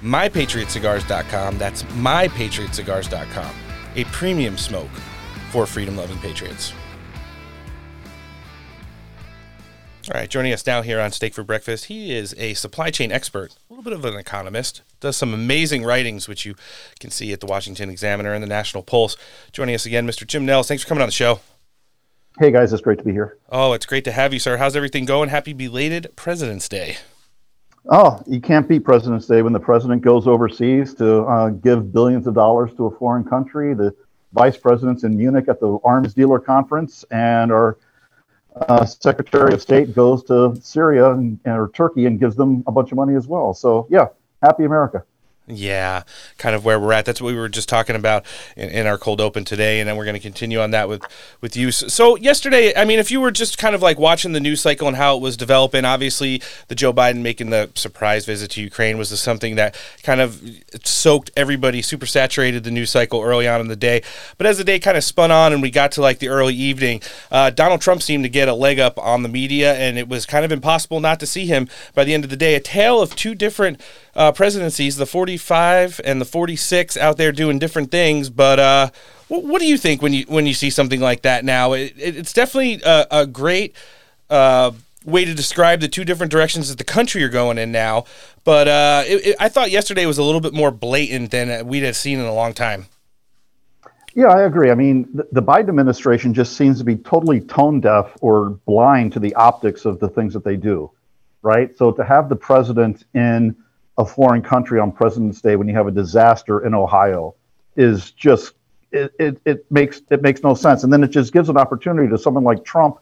MyPatriotCigars.com, 0.02 1.58
that's 1.58 1.82
MyPatriotCigars.com, 1.82 3.54
a 3.96 4.04
premium 4.04 4.56
smoke 4.56 4.90
for 5.50 5.66
freedom 5.66 5.96
loving 5.96 6.18
patriots. 6.18 6.72
All 10.08 10.20
right, 10.20 10.30
joining 10.30 10.52
us 10.52 10.64
now 10.64 10.82
here 10.82 11.00
on 11.00 11.10
Steak 11.10 11.34
for 11.34 11.42
Breakfast, 11.42 11.86
he 11.86 12.14
is 12.14 12.32
a 12.38 12.54
supply 12.54 12.90
chain 12.90 13.10
expert, 13.10 13.56
a 13.68 13.74
little 13.74 13.82
bit 13.82 13.92
of 13.92 14.04
an 14.04 14.14
economist, 14.14 14.82
does 15.00 15.16
some 15.16 15.34
amazing 15.34 15.82
writings, 15.82 16.28
which 16.28 16.46
you 16.46 16.54
can 17.00 17.10
see 17.10 17.32
at 17.32 17.40
the 17.40 17.46
Washington 17.46 17.90
Examiner 17.90 18.32
and 18.32 18.40
the 18.40 18.46
National 18.46 18.84
Pulse. 18.84 19.16
Joining 19.50 19.74
us 19.74 19.84
again, 19.84 20.06
Mr. 20.06 20.24
Jim 20.24 20.46
Nels. 20.46 20.68
Thanks 20.68 20.84
for 20.84 20.88
coming 20.88 21.02
on 21.02 21.08
the 21.08 21.12
show. 21.12 21.40
Hey, 22.38 22.52
guys, 22.52 22.72
it's 22.72 22.82
great 22.82 22.98
to 22.98 23.04
be 23.04 23.10
here. 23.10 23.38
Oh, 23.48 23.72
it's 23.72 23.84
great 23.84 24.04
to 24.04 24.12
have 24.12 24.32
you, 24.32 24.38
sir. 24.38 24.58
How's 24.58 24.76
everything 24.76 25.06
going? 25.06 25.28
Happy 25.28 25.52
belated 25.52 26.14
President's 26.14 26.68
Day. 26.68 26.98
Oh, 27.88 28.22
you 28.28 28.40
can't 28.40 28.68
beat 28.68 28.84
President's 28.84 29.26
Day 29.26 29.42
when 29.42 29.54
the 29.54 29.60
president 29.60 30.02
goes 30.02 30.28
overseas 30.28 30.94
to 30.94 31.22
uh, 31.22 31.48
give 31.48 31.92
billions 31.92 32.28
of 32.28 32.34
dollars 32.34 32.72
to 32.76 32.86
a 32.86 32.96
foreign 32.96 33.24
country. 33.24 33.74
The 33.74 33.92
vice 34.32 34.56
president's 34.56 35.02
in 35.02 35.16
Munich 35.16 35.46
at 35.48 35.58
the 35.58 35.78
arms 35.82 36.14
dealer 36.14 36.38
conference, 36.38 37.04
and 37.10 37.50
our 37.50 37.78
uh, 38.56 38.84
Secretary 38.84 39.52
of 39.52 39.62
State 39.62 39.94
goes 39.94 40.22
to 40.24 40.56
Syria 40.62 41.12
and, 41.12 41.38
or 41.46 41.70
Turkey 41.74 42.06
and 42.06 42.18
gives 42.18 42.36
them 42.36 42.64
a 42.66 42.72
bunch 42.72 42.90
of 42.92 42.96
money 42.96 43.14
as 43.14 43.26
well. 43.26 43.54
So, 43.54 43.86
yeah, 43.90 44.08
happy 44.42 44.64
America. 44.64 45.04
Yeah, 45.48 46.02
kind 46.38 46.56
of 46.56 46.64
where 46.64 46.80
we're 46.80 46.92
at. 46.92 47.04
That's 47.04 47.20
what 47.20 47.28
we 47.28 47.38
were 47.38 47.48
just 47.48 47.68
talking 47.68 47.94
about 47.94 48.26
in, 48.56 48.68
in 48.68 48.86
our 48.88 48.98
cold 48.98 49.20
open 49.20 49.44
today, 49.44 49.78
and 49.78 49.88
then 49.88 49.96
we're 49.96 50.04
going 50.04 50.16
to 50.16 50.20
continue 50.20 50.58
on 50.58 50.72
that 50.72 50.88
with 50.88 51.02
with 51.40 51.56
you. 51.56 51.70
So 51.70 52.16
yesterday, 52.16 52.74
I 52.74 52.84
mean, 52.84 52.98
if 52.98 53.12
you 53.12 53.20
were 53.20 53.30
just 53.30 53.56
kind 53.56 53.76
of 53.76 53.80
like 53.80 53.96
watching 53.96 54.32
the 54.32 54.40
news 54.40 54.60
cycle 54.60 54.88
and 54.88 54.96
how 54.96 55.16
it 55.16 55.20
was 55.20 55.36
developing, 55.36 55.84
obviously 55.84 56.42
the 56.66 56.74
Joe 56.74 56.92
Biden 56.92 57.22
making 57.22 57.50
the 57.50 57.70
surprise 57.76 58.26
visit 58.26 58.50
to 58.52 58.60
Ukraine 58.60 58.98
was 58.98 59.08
something 59.20 59.54
that 59.54 59.80
kind 60.02 60.20
of 60.20 60.42
soaked 60.82 61.30
everybody, 61.36 61.80
super 61.80 62.06
saturated 62.06 62.64
the 62.64 62.72
news 62.72 62.90
cycle 62.90 63.22
early 63.22 63.46
on 63.46 63.60
in 63.60 63.68
the 63.68 63.76
day. 63.76 64.02
But 64.38 64.48
as 64.48 64.58
the 64.58 64.64
day 64.64 64.80
kind 64.80 64.96
of 64.96 65.04
spun 65.04 65.30
on 65.30 65.52
and 65.52 65.62
we 65.62 65.70
got 65.70 65.92
to 65.92 66.00
like 66.00 66.18
the 66.18 66.28
early 66.28 66.56
evening, 66.56 67.02
uh, 67.30 67.50
Donald 67.50 67.80
Trump 67.80 68.02
seemed 68.02 68.24
to 68.24 68.28
get 68.28 68.48
a 68.48 68.54
leg 68.54 68.80
up 68.80 68.98
on 68.98 69.22
the 69.22 69.28
media, 69.28 69.74
and 69.74 69.96
it 69.96 70.08
was 70.08 70.26
kind 70.26 70.44
of 70.44 70.50
impossible 70.50 70.98
not 70.98 71.20
to 71.20 71.26
see 71.26 71.46
him 71.46 71.68
by 71.94 72.02
the 72.02 72.14
end 72.14 72.24
of 72.24 72.30
the 72.30 72.36
day. 72.36 72.56
A 72.56 72.60
tale 72.60 73.00
of 73.00 73.14
two 73.14 73.36
different 73.36 73.80
uh, 74.16 74.32
presidencies, 74.32 74.96
the 74.96 75.06
45 75.06 76.00
and 76.04 76.20
the 76.20 76.24
46, 76.24 76.96
out 76.96 77.18
there 77.18 77.30
doing 77.30 77.58
different 77.58 77.90
things. 77.90 78.30
But 78.30 78.58
uh, 78.58 78.90
what, 79.28 79.44
what, 79.44 79.60
do 79.60 79.66
you 79.66 79.76
think 79.76 80.02
when 80.02 80.12
you 80.12 80.24
when 80.26 80.46
you 80.46 80.54
see 80.54 80.70
something 80.70 81.00
like 81.00 81.22
that 81.22 81.44
now? 81.44 81.74
It, 81.74 81.92
it, 81.98 82.16
it's 82.16 82.32
definitely 82.32 82.80
a, 82.84 83.06
a 83.10 83.26
great 83.26 83.76
uh, 84.30 84.72
way 85.04 85.24
to 85.24 85.34
describe 85.34 85.80
the 85.80 85.88
two 85.88 86.04
different 86.04 86.32
directions 86.32 86.70
that 86.70 86.78
the 86.78 86.84
country 86.84 87.22
are 87.22 87.28
going 87.28 87.58
in 87.58 87.70
now. 87.70 88.04
But 88.42 88.68
uh, 88.68 89.02
it, 89.06 89.36
I 89.38 89.48
thought 89.48 89.70
yesterday 89.70 90.06
was 90.06 90.18
a 90.18 90.22
little 90.22 90.40
bit 90.40 90.54
more 90.54 90.70
blatant 90.70 91.30
than 91.30 91.66
we'd 91.66 91.82
have 91.82 91.96
seen 91.96 92.18
in 92.18 92.24
a 92.24 92.34
long 92.34 92.54
time. 92.54 92.86
Yeah, 94.14 94.28
I 94.28 94.44
agree. 94.44 94.70
I 94.70 94.74
mean, 94.74 95.06
the 95.30 95.42
Biden 95.42 95.68
administration 95.68 96.32
just 96.32 96.56
seems 96.56 96.78
to 96.78 96.84
be 96.84 96.96
totally 96.96 97.40
tone 97.40 97.80
deaf 97.80 98.16
or 98.22 98.50
blind 98.64 99.12
to 99.12 99.20
the 99.20 99.34
optics 99.34 99.84
of 99.84 100.00
the 100.00 100.08
things 100.08 100.32
that 100.32 100.42
they 100.42 100.56
do, 100.56 100.90
right? 101.42 101.76
So 101.76 101.92
to 101.92 102.02
have 102.02 102.30
the 102.30 102.36
president 102.36 103.04
in 103.12 103.54
a 103.98 104.04
foreign 104.04 104.42
country 104.42 104.78
on 104.78 104.92
President's 104.92 105.40
Day 105.40 105.56
when 105.56 105.68
you 105.68 105.74
have 105.74 105.86
a 105.86 105.90
disaster 105.90 106.64
in 106.64 106.74
Ohio 106.74 107.34
is 107.76 108.10
just 108.12 108.54
it, 108.92 109.12
it, 109.18 109.40
it 109.44 109.70
makes 109.70 110.02
it 110.10 110.22
makes 110.22 110.42
no 110.42 110.54
sense. 110.54 110.84
And 110.84 110.92
then 110.92 111.02
it 111.02 111.08
just 111.08 111.32
gives 111.32 111.48
an 111.48 111.56
opportunity 111.56 112.08
to 112.08 112.18
someone 112.18 112.44
like 112.44 112.64
Trump 112.64 112.98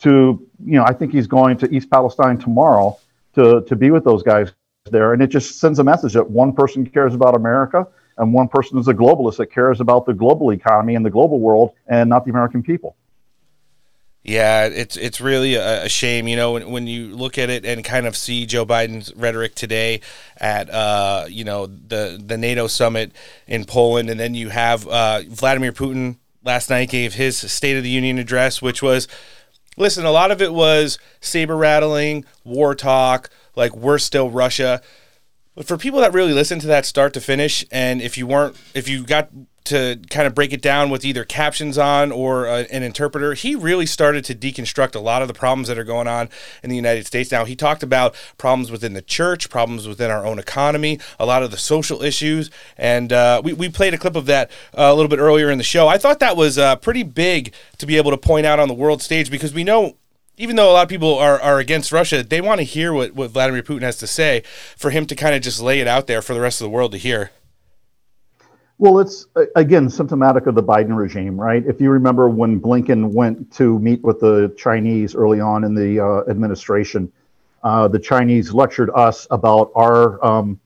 to, 0.00 0.46
you 0.64 0.78
know, 0.78 0.84
I 0.84 0.92
think 0.92 1.12
he's 1.12 1.26
going 1.26 1.56
to 1.58 1.74
East 1.74 1.90
Palestine 1.90 2.38
tomorrow 2.38 2.98
to 3.34 3.62
to 3.62 3.76
be 3.76 3.90
with 3.90 4.04
those 4.04 4.22
guys 4.22 4.52
there. 4.90 5.12
And 5.12 5.22
it 5.22 5.28
just 5.28 5.58
sends 5.58 5.78
a 5.78 5.84
message 5.84 6.14
that 6.14 6.30
one 6.30 6.52
person 6.52 6.86
cares 6.86 7.14
about 7.14 7.34
America 7.34 7.86
and 8.18 8.32
one 8.32 8.48
person 8.48 8.78
is 8.78 8.88
a 8.88 8.94
globalist 8.94 9.36
that 9.36 9.50
cares 9.50 9.80
about 9.80 10.06
the 10.06 10.14
global 10.14 10.52
economy 10.52 10.94
and 10.94 11.04
the 11.04 11.10
global 11.10 11.38
world 11.38 11.72
and 11.86 12.08
not 12.08 12.24
the 12.24 12.30
American 12.30 12.62
people. 12.62 12.96
Yeah, 14.26 14.64
it's 14.64 14.96
it's 14.96 15.20
really 15.20 15.54
a, 15.54 15.84
a, 15.84 15.88
shame, 15.88 16.26
you 16.26 16.34
know, 16.34 16.50
when, 16.50 16.68
when 16.72 16.86
you 16.88 17.14
look 17.14 17.38
at 17.38 17.48
it 17.48 17.64
and 17.64 17.84
kind 17.84 18.08
of 18.08 18.16
see 18.16 18.44
Joe 18.44 18.66
Biden's 18.66 19.14
rhetoric 19.14 19.54
today 19.54 20.00
at 20.38 20.68
uh, 20.68 21.26
you 21.28 21.44
know 21.44 21.66
the 21.66 22.20
the 22.20 22.36
NATO 22.36 22.66
summit 22.66 23.12
in 23.46 23.64
Poland, 23.64 24.10
and 24.10 24.18
then 24.18 24.34
you 24.34 24.48
have 24.48 24.84
uh, 24.88 25.22
Vladimir 25.28 25.70
Putin 25.70 26.16
last 26.42 26.70
night 26.70 26.88
gave 26.88 27.14
his 27.14 27.38
State 27.38 27.76
of 27.76 27.84
the 27.84 27.88
Union 27.88 28.18
address, 28.18 28.60
which 28.60 28.82
was, 28.82 29.06
listen, 29.76 30.04
a 30.04 30.10
lot 30.10 30.32
of 30.32 30.42
it 30.42 30.52
was 30.52 30.98
saber 31.20 31.56
rattling, 31.56 32.24
war 32.42 32.74
talk, 32.74 33.30
like 33.54 33.76
we're 33.76 33.98
still 33.98 34.28
Russia. 34.28 34.82
But 35.54 35.66
for 35.66 35.78
people 35.78 36.00
that 36.00 36.12
really 36.12 36.32
listen 36.32 36.58
to 36.60 36.66
that 36.66 36.84
start 36.84 37.12
to 37.14 37.20
finish, 37.20 37.64
and 37.70 38.02
if 38.02 38.18
you 38.18 38.26
weren't, 38.26 38.56
if 38.74 38.88
you 38.88 39.04
got 39.04 39.30
to 39.66 40.00
kind 40.10 40.26
of 40.26 40.34
break 40.34 40.52
it 40.52 40.62
down 40.62 40.90
with 40.90 41.04
either 41.04 41.24
captions 41.24 41.78
on 41.78 42.12
or 42.12 42.46
uh, 42.46 42.64
an 42.70 42.82
interpreter, 42.82 43.34
he 43.34 43.54
really 43.54 43.86
started 43.86 44.24
to 44.26 44.34
deconstruct 44.34 44.94
a 44.94 45.00
lot 45.00 45.22
of 45.22 45.28
the 45.28 45.34
problems 45.34 45.68
that 45.68 45.78
are 45.78 45.84
going 45.84 46.08
on 46.08 46.28
in 46.62 46.70
the 46.70 46.76
United 46.76 47.06
States. 47.06 47.30
Now, 47.30 47.44
he 47.44 47.54
talked 47.56 47.82
about 47.82 48.14
problems 48.38 48.70
within 48.70 48.94
the 48.94 49.02
church, 49.02 49.50
problems 49.50 49.86
within 49.86 50.10
our 50.10 50.24
own 50.24 50.38
economy, 50.38 50.98
a 51.18 51.26
lot 51.26 51.42
of 51.42 51.50
the 51.50 51.58
social 51.58 52.02
issues. 52.02 52.50
And 52.76 53.12
uh, 53.12 53.42
we, 53.44 53.52
we 53.52 53.68
played 53.68 53.94
a 53.94 53.98
clip 53.98 54.16
of 54.16 54.26
that 54.26 54.50
uh, 54.76 54.82
a 54.82 54.94
little 54.94 55.10
bit 55.10 55.18
earlier 55.18 55.50
in 55.50 55.58
the 55.58 55.64
show. 55.64 55.88
I 55.88 55.98
thought 55.98 56.20
that 56.20 56.36
was 56.36 56.58
uh, 56.58 56.76
pretty 56.76 57.02
big 57.02 57.52
to 57.78 57.86
be 57.86 57.96
able 57.96 58.10
to 58.10 58.18
point 58.18 58.46
out 58.46 58.58
on 58.58 58.68
the 58.68 58.74
world 58.74 59.02
stage 59.02 59.30
because 59.30 59.52
we 59.52 59.64
know 59.64 59.96
even 60.38 60.56
though 60.56 60.70
a 60.70 60.72
lot 60.74 60.82
of 60.82 60.88
people 60.88 61.18
are, 61.18 61.40
are 61.40 61.58
against 61.58 61.92
Russia, 61.92 62.22
they 62.22 62.40
want 62.40 62.58
to 62.58 62.64
hear 62.64 62.92
what, 62.92 63.14
what 63.14 63.30
Vladimir 63.30 63.62
Putin 63.62 63.82
has 63.82 63.96
to 63.98 64.06
say 64.06 64.42
for 64.76 64.90
him 64.90 65.06
to 65.06 65.16
kind 65.16 65.34
of 65.34 65.42
just 65.42 65.60
lay 65.60 65.80
it 65.80 65.88
out 65.88 66.06
there 66.06 66.20
for 66.20 66.34
the 66.34 66.40
rest 66.40 66.60
of 66.60 66.66
the 66.66 66.70
world 66.70 66.92
to 66.92 66.98
hear. 66.98 67.30
Well, 68.78 68.98
it's 68.98 69.26
again 69.54 69.88
symptomatic 69.88 70.46
of 70.46 70.54
the 70.54 70.62
Biden 70.62 70.94
regime, 70.94 71.40
right? 71.40 71.64
If 71.66 71.80
you 71.80 71.90
remember 71.90 72.28
when 72.28 72.60
Blinken 72.60 73.10
went 73.10 73.50
to 73.54 73.78
meet 73.78 74.02
with 74.02 74.20
the 74.20 74.54
Chinese 74.58 75.14
early 75.14 75.40
on 75.40 75.64
in 75.64 75.74
the 75.74 76.00
uh, 76.00 76.30
administration, 76.30 77.10
uh, 77.62 77.88
the 77.88 77.98
Chinese 77.98 78.52
lectured 78.52 78.90
us 78.94 79.26
about 79.30 79.72
our 79.74 80.22
um, 80.22 80.60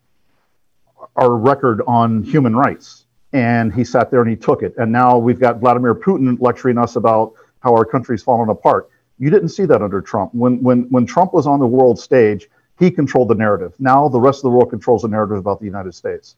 our 1.14 1.36
record 1.36 1.82
on 1.86 2.24
human 2.24 2.56
rights, 2.56 3.06
and 3.32 3.72
he 3.72 3.84
sat 3.84 4.10
there 4.10 4.22
and 4.22 4.30
he 4.30 4.36
took 4.36 4.62
it. 4.62 4.74
And 4.76 4.90
now 4.90 5.16
we've 5.16 5.38
got 5.38 5.60
Vladimir 5.60 5.94
Putin 5.94 6.36
lecturing 6.40 6.78
us 6.78 6.96
about 6.96 7.34
how 7.60 7.72
our 7.74 7.84
country's 7.84 8.24
fallen 8.24 8.48
apart. 8.48 8.90
You 9.18 9.30
didn't 9.30 9.50
see 9.50 9.66
that 9.66 9.82
under 9.82 10.00
Trump. 10.00 10.34
When 10.34 10.60
when 10.62 10.82
when 10.90 11.06
Trump 11.06 11.32
was 11.32 11.46
on 11.46 11.60
the 11.60 11.66
world 11.66 12.00
stage, 12.00 12.48
he 12.76 12.90
controlled 12.90 13.28
the 13.28 13.36
narrative. 13.36 13.72
Now 13.78 14.08
the 14.08 14.20
rest 14.20 14.38
of 14.38 14.42
the 14.42 14.50
world 14.50 14.70
controls 14.70 15.02
the 15.02 15.08
narrative 15.08 15.36
about 15.36 15.60
the 15.60 15.66
United 15.66 15.94
States. 15.94 16.34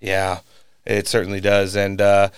Yeah. 0.00 0.38
It 0.86 1.08
certainly 1.08 1.40
does, 1.40 1.74
and 1.74 2.00
uh, 2.00 2.28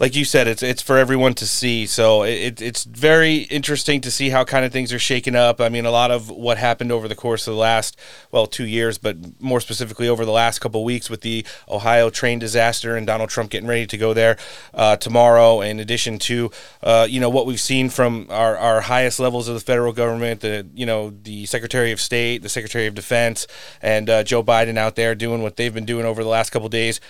like 0.00 0.16
you 0.16 0.24
said, 0.24 0.48
it's 0.48 0.62
it's 0.62 0.80
for 0.80 0.96
everyone 0.96 1.34
to 1.34 1.46
see. 1.46 1.84
So 1.84 2.22
it, 2.22 2.62
it's 2.62 2.84
very 2.84 3.36
interesting 3.36 4.00
to 4.00 4.10
see 4.10 4.30
how 4.30 4.44
kind 4.44 4.64
of 4.64 4.72
things 4.72 4.94
are 4.94 4.98
shaking 4.98 5.36
up. 5.36 5.60
I 5.60 5.68
mean, 5.68 5.84
a 5.84 5.90
lot 5.90 6.10
of 6.10 6.30
what 6.30 6.56
happened 6.56 6.90
over 6.90 7.06
the 7.06 7.14
course 7.14 7.46
of 7.46 7.52
the 7.52 7.60
last 7.60 7.98
well 8.32 8.46
two 8.46 8.64
years, 8.64 8.96
but 8.96 9.18
more 9.42 9.60
specifically 9.60 10.08
over 10.08 10.24
the 10.24 10.32
last 10.32 10.60
couple 10.60 10.82
weeks 10.84 11.10
with 11.10 11.20
the 11.20 11.44
Ohio 11.68 12.08
train 12.08 12.38
disaster 12.38 12.96
and 12.96 13.06
Donald 13.06 13.28
Trump 13.28 13.50
getting 13.50 13.68
ready 13.68 13.86
to 13.86 13.98
go 13.98 14.14
there 14.14 14.38
uh, 14.72 14.96
tomorrow. 14.96 15.60
In 15.60 15.78
addition 15.78 16.18
to 16.20 16.50
uh, 16.82 17.06
you 17.08 17.20
know 17.20 17.28
what 17.28 17.44
we've 17.44 17.60
seen 17.60 17.90
from 17.90 18.26
our, 18.30 18.56
our 18.56 18.80
highest 18.80 19.20
levels 19.20 19.48
of 19.48 19.54
the 19.54 19.60
federal 19.60 19.92
government, 19.92 20.40
the 20.40 20.66
you 20.74 20.86
know 20.86 21.10
the 21.10 21.44
Secretary 21.44 21.92
of 21.92 22.00
State, 22.00 22.42
the 22.42 22.48
Secretary 22.48 22.86
of 22.86 22.94
Defense, 22.94 23.46
and 23.82 24.08
uh, 24.08 24.22
Joe 24.24 24.42
Biden 24.42 24.78
out 24.78 24.96
there 24.96 25.14
doing 25.14 25.42
what 25.42 25.56
they've 25.56 25.74
been 25.74 25.84
doing 25.84 26.06
over 26.06 26.22
the 26.22 26.30
last 26.30 26.48
couple 26.48 26.70
days 26.70 27.02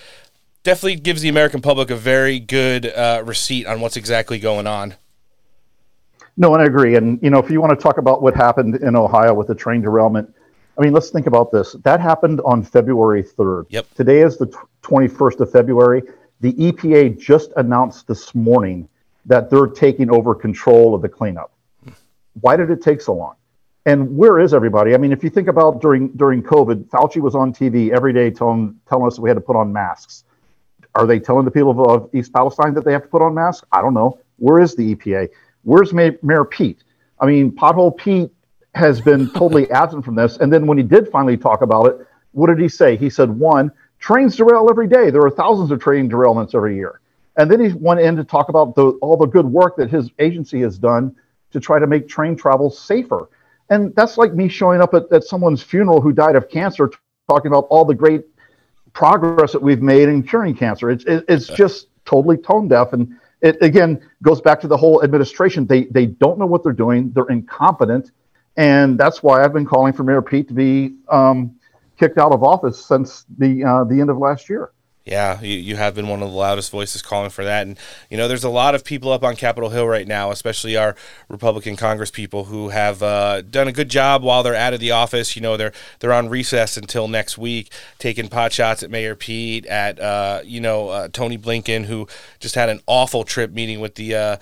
definitely 0.63 0.95
gives 0.95 1.21
the 1.21 1.29
American 1.29 1.61
public 1.61 1.89
a 1.89 1.95
very 1.95 2.39
good 2.39 2.85
uh, 2.85 3.23
receipt 3.25 3.65
on 3.65 3.81
what's 3.81 3.97
exactly 3.97 4.39
going 4.39 4.67
on. 4.67 4.95
No, 6.37 6.53
and 6.53 6.61
I 6.61 6.65
agree. 6.65 6.95
And 6.95 7.19
you 7.21 7.29
know, 7.29 7.39
if 7.39 7.49
you 7.49 7.61
want 7.61 7.77
to 7.77 7.81
talk 7.81 7.97
about 7.97 8.21
what 8.21 8.35
happened 8.35 8.75
in 8.75 8.95
Ohio 8.95 9.33
with 9.33 9.47
the 9.47 9.55
train 9.55 9.81
derailment, 9.81 10.33
I 10.77 10.81
mean, 10.81 10.93
let's 10.93 11.09
think 11.09 11.27
about 11.27 11.51
this. 11.51 11.73
That 11.83 11.99
happened 11.99 12.41
on 12.45 12.63
February 12.63 13.23
3rd. 13.23 13.65
Yep. 13.69 13.87
Today 13.95 14.21
is 14.21 14.37
the 14.37 14.47
21st 14.83 15.41
of 15.41 15.51
February. 15.51 16.03
The 16.39 16.53
EPA 16.53 17.19
just 17.19 17.51
announced 17.57 18.07
this 18.07 18.33
morning 18.33 18.87
that 19.25 19.49
they're 19.49 19.67
taking 19.67 20.09
over 20.09 20.33
control 20.33 20.95
of 20.95 21.01
the 21.01 21.09
cleanup. 21.09 21.51
Why 22.39 22.55
did 22.55 22.71
it 22.71 22.81
take 22.81 23.01
so 23.01 23.13
long? 23.13 23.35
And 23.85 24.15
where 24.15 24.39
is 24.39 24.53
everybody? 24.53 24.93
I 24.93 24.97
mean, 24.97 25.11
if 25.11 25.23
you 25.23 25.29
think 25.29 25.47
about 25.47 25.81
during 25.81 26.09
during 26.09 26.41
COVID, 26.43 26.87
Fauci 26.89 27.19
was 27.19 27.35
on 27.35 27.51
TV 27.51 27.89
every 27.89 28.13
day 28.13 28.29
telling 28.29 28.79
telling 28.87 29.07
us 29.07 29.19
we 29.19 29.29
had 29.29 29.35
to 29.35 29.41
put 29.41 29.55
on 29.55 29.73
masks. 29.73 30.23
Are 30.95 31.05
they 31.05 31.19
telling 31.19 31.45
the 31.45 31.51
people 31.51 31.71
of, 31.71 31.79
of 31.79 32.15
East 32.15 32.33
Palestine 32.33 32.73
that 32.73 32.85
they 32.85 32.91
have 32.91 33.03
to 33.03 33.07
put 33.07 33.21
on 33.21 33.33
masks? 33.33 33.65
I 33.71 33.81
don't 33.81 33.93
know. 33.93 34.19
Where 34.37 34.59
is 34.61 34.75
the 34.75 34.95
EPA? 34.95 35.29
Where's 35.63 35.93
Mayor, 35.93 36.17
Mayor 36.21 36.45
Pete? 36.45 36.83
I 37.19 37.25
mean, 37.25 37.51
Pothole 37.51 37.95
Pete 37.95 38.31
has 38.73 38.99
been 38.99 39.29
totally 39.31 39.69
absent 39.71 40.03
from 40.03 40.15
this. 40.15 40.37
And 40.37 40.51
then 40.51 40.65
when 40.65 40.77
he 40.77 40.83
did 40.83 41.09
finally 41.09 41.37
talk 41.37 41.61
about 41.61 41.85
it, 41.87 42.07
what 42.31 42.47
did 42.47 42.59
he 42.59 42.67
say? 42.67 42.95
He 42.95 43.09
said, 43.09 43.29
one, 43.29 43.71
trains 43.99 44.35
derail 44.35 44.67
every 44.69 44.87
day. 44.87 45.09
There 45.11 45.21
are 45.21 45.29
thousands 45.29 45.71
of 45.71 45.79
train 45.79 46.09
derailments 46.09 46.55
every 46.55 46.75
year. 46.75 46.99
And 47.37 47.49
then 47.49 47.59
he 47.59 47.73
went 47.73 47.99
in 48.01 48.15
to 48.17 48.23
talk 48.23 48.49
about 48.49 48.75
the, 48.75 48.89
all 49.01 49.17
the 49.17 49.25
good 49.25 49.45
work 49.45 49.77
that 49.77 49.89
his 49.89 50.09
agency 50.19 50.61
has 50.61 50.77
done 50.77 51.15
to 51.51 51.59
try 51.59 51.79
to 51.79 51.87
make 51.87 52.07
train 52.07 52.35
travel 52.35 52.69
safer. 52.69 53.29
And 53.69 53.95
that's 53.95 54.17
like 54.17 54.33
me 54.33 54.49
showing 54.49 54.81
up 54.81 54.93
at, 54.93 55.11
at 55.11 55.23
someone's 55.23 55.63
funeral 55.63 56.01
who 56.01 56.11
died 56.11 56.35
of 56.35 56.49
cancer, 56.49 56.87
t- 56.87 56.97
talking 57.29 57.49
about 57.49 57.67
all 57.69 57.85
the 57.85 57.95
great 57.95 58.30
progress 58.93 59.51
that 59.53 59.61
we've 59.61 59.81
made 59.81 60.09
in 60.09 60.23
curing 60.23 60.55
cancer. 60.55 60.89
It's, 60.89 61.03
it, 61.05 61.25
it's 61.27 61.47
just 61.47 61.87
totally 62.05 62.37
tone 62.37 62.67
deaf. 62.67 62.93
And 62.93 63.17
it, 63.41 63.57
again, 63.61 64.01
goes 64.21 64.41
back 64.41 64.59
to 64.61 64.67
the 64.67 64.77
whole 64.77 65.03
administration. 65.03 65.65
They, 65.65 65.85
they 65.85 66.07
don't 66.07 66.37
know 66.37 66.45
what 66.45 66.63
they're 66.63 66.73
doing, 66.73 67.11
they're 67.11 67.29
incompetent. 67.29 68.11
And 68.57 68.99
that's 68.99 69.23
why 69.23 69.43
I've 69.43 69.53
been 69.53 69.65
calling 69.65 69.93
for 69.93 70.03
Mayor 70.03 70.21
Pete 70.21 70.47
to 70.49 70.53
be 70.53 70.95
um, 71.07 71.55
kicked 71.97 72.17
out 72.17 72.33
of 72.33 72.43
office 72.43 72.83
since 72.83 73.25
the, 73.37 73.63
uh, 73.63 73.83
the 73.85 74.01
end 74.01 74.09
of 74.09 74.17
last 74.17 74.49
year. 74.49 74.71
Yeah, 75.03 75.41
you, 75.41 75.57
you 75.57 75.77
have 75.77 75.95
been 75.95 76.07
one 76.07 76.21
of 76.21 76.29
the 76.29 76.37
loudest 76.37 76.69
voices 76.69 77.01
calling 77.01 77.31
for 77.31 77.43
that. 77.43 77.65
And, 77.65 77.77
you 78.11 78.17
know, 78.17 78.27
there's 78.27 78.43
a 78.43 78.49
lot 78.49 78.75
of 78.75 78.83
people 78.83 79.11
up 79.11 79.23
on 79.23 79.35
Capitol 79.35 79.71
Hill 79.71 79.87
right 79.87 80.07
now, 80.07 80.29
especially 80.29 80.77
our 80.77 80.95
Republican 81.27 81.75
Congress 81.75 82.11
people 82.11 82.45
who 82.45 82.69
have 82.69 83.01
uh, 83.01 83.41
done 83.41 83.67
a 83.67 83.71
good 83.71 83.89
job 83.89 84.21
while 84.21 84.43
they're 84.43 84.53
out 84.55 84.75
of 84.75 84.79
the 84.79 84.91
office. 84.91 85.35
You 85.35 85.41
know, 85.41 85.57
they're 85.57 85.73
they're 85.99 86.13
on 86.13 86.29
recess 86.29 86.77
until 86.77 87.07
next 87.07 87.35
week, 87.35 87.71
taking 87.97 88.27
pot 88.27 88.53
shots 88.53 88.83
at 88.83 88.91
Mayor 88.91 89.15
Pete, 89.15 89.65
at, 89.65 89.99
uh, 89.99 90.41
you 90.45 90.61
know, 90.61 90.89
uh, 90.89 91.07
Tony 91.07 91.37
Blinken, 91.37 91.85
who 91.85 92.07
just 92.39 92.53
had 92.53 92.69
an 92.69 92.79
awful 92.85 93.23
trip 93.23 93.51
meeting 93.51 93.79
with 93.79 93.95
the 93.95 94.13
uh, 94.13 94.37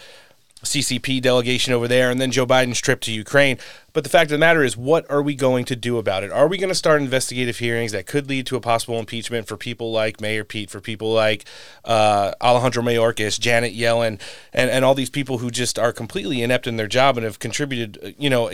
CCP 0.64 1.22
delegation 1.22 1.74
over 1.74 1.88
there, 1.88 2.10
and 2.10 2.20
then 2.20 2.32
Joe 2.32 2.46
Biden's 2.46 2.82
trip 2.82 3.00
to 3.02 3.12
Ukraine. 3.12 3.58
But 3.94 4.04
the 4.04 4.10
fact 4.10 4.26
of 4.26 4.32
the 4.32 4.38
matter 4.38 4.64
is, 4.64 4.76
what 4.76 5.10
are 5.10 5.22
we 5.22 5.34
going 5.36 5.66
to 5.66 5.76
do 5.76 5.98
about 5.98 6.24
it? 6.24 6.32
Are 6.32 6.48
we 6.48 6.58
going 6.58 6.70
to 6.70 6.76
start 6.76 7.02
investigative 7.02 7.60
hearings 7.60 7.92
that 7.94 8.06
could 8.06 8.28
lead 8.28 8.46
to 8.48 8.56
a 8.56 8.62
possible 8.62 9.00
impeachment 9.00 9.48
for 9.48 9.58
people 9.58 9.92
like 9.92 10.20
Mayor 10.20 10.44
Pete, 10.44 10.70
for 10.70 10.82
people 10.82 11.14
like 11.14 11.46
uh, 11.86 12.34
Alejandro 12.42 12.84
Mayorkas, 12.84 13.40
Janet 13.40 13.74
Yellen, 13.76 14.20
and, 14.54 14.70
and 14.70 14.84
all 14.84 14.96
these 14.96 15.10
people 15.10 15.38
who 15.38 15.50
just 15.50 15.80
are 15.80 15.94
completely 15.94 16.44
inept 16.44 16.68
in 16.68 16.78
their 16.78 16.88
job 16.88 17.18
and 17.18 17.24
have 17.24 17.40
contributed, 17.40 17.98
uh, 18.04 18.12
you 18.18 18.30
know, 18.30 18.52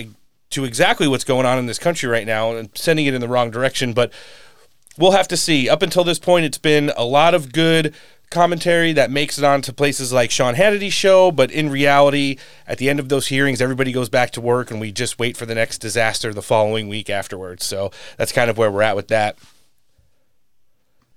to 0.52 0.64
exactly 0.64 1.08
what's 1.08 1.24
going 1.24 1.46
on 1.46 1.58
in 1.58 1.66
this 1.66 1.80
country 1.80 2.08
right 2.08 2.28
now 2.28 2.56
and 2.56 2.70
sending 2.76 3.08
it 3.08 3.14
in 3.14 3.22
the 3.22 3.28
wrong 3.28 3.50
direction. 3.50 3.94
But 3.94 4.14
we'll 4.98 5.12
have 5.12 5.28
to 5.30 5.38
see. 5.38 5.68
Up 5.68 5.82
until 5.82 6.04
this 6.04 6.20
point, 6.20 6.46
it's 6.46 6.58
been 6.58 6.92
a 6.96 7.04
lot 7.04 7.34
of 7.34 7.52
good 7.52 7.96
commentary 8.30 8.94
that 8.94 9.12
makes 9.12 9.38
it 9.38 9.44
onto 9.44 9.72
places 9.72 10.12
like 10.12 10.32
Sean 10.32 10.56
Hannity's 10.56 10.94
show, 10.94 11.32
but 11.32 11.52
in 11.52 11.70
reality, 11.70 12.38
at 12.68 12.78
the 12.78 12.90
end 12.90 13.00
of 13.00 13.10
those 13.10 13.28
hearings, 13.28 13.62
everybody 13.62 13.92
goes 13.92 14.10
back 14.10 14.32
to 14.32 14.42
work 14.42 14.72
and 14.72 14.80
we 14.80 14.92
just 14.92 15.20
wait 15.20 15.38
for 15.38 15.46
the 15.46 15.56
next 15.56 15.80
disaster 15.80 16.34
the 16.34 16.42
following 16.42 16.88
week 16.88 17.10
afterwards. 17.10 17.66
So 17.66 17.92
that's 18.18 18.32
kind 18.32 18.50
of 18.50 18.58
where 18.58 18.72
we're 18.72 18.82
at 18.82 18.96
with 18.96 19.08
that. 19.10 19.38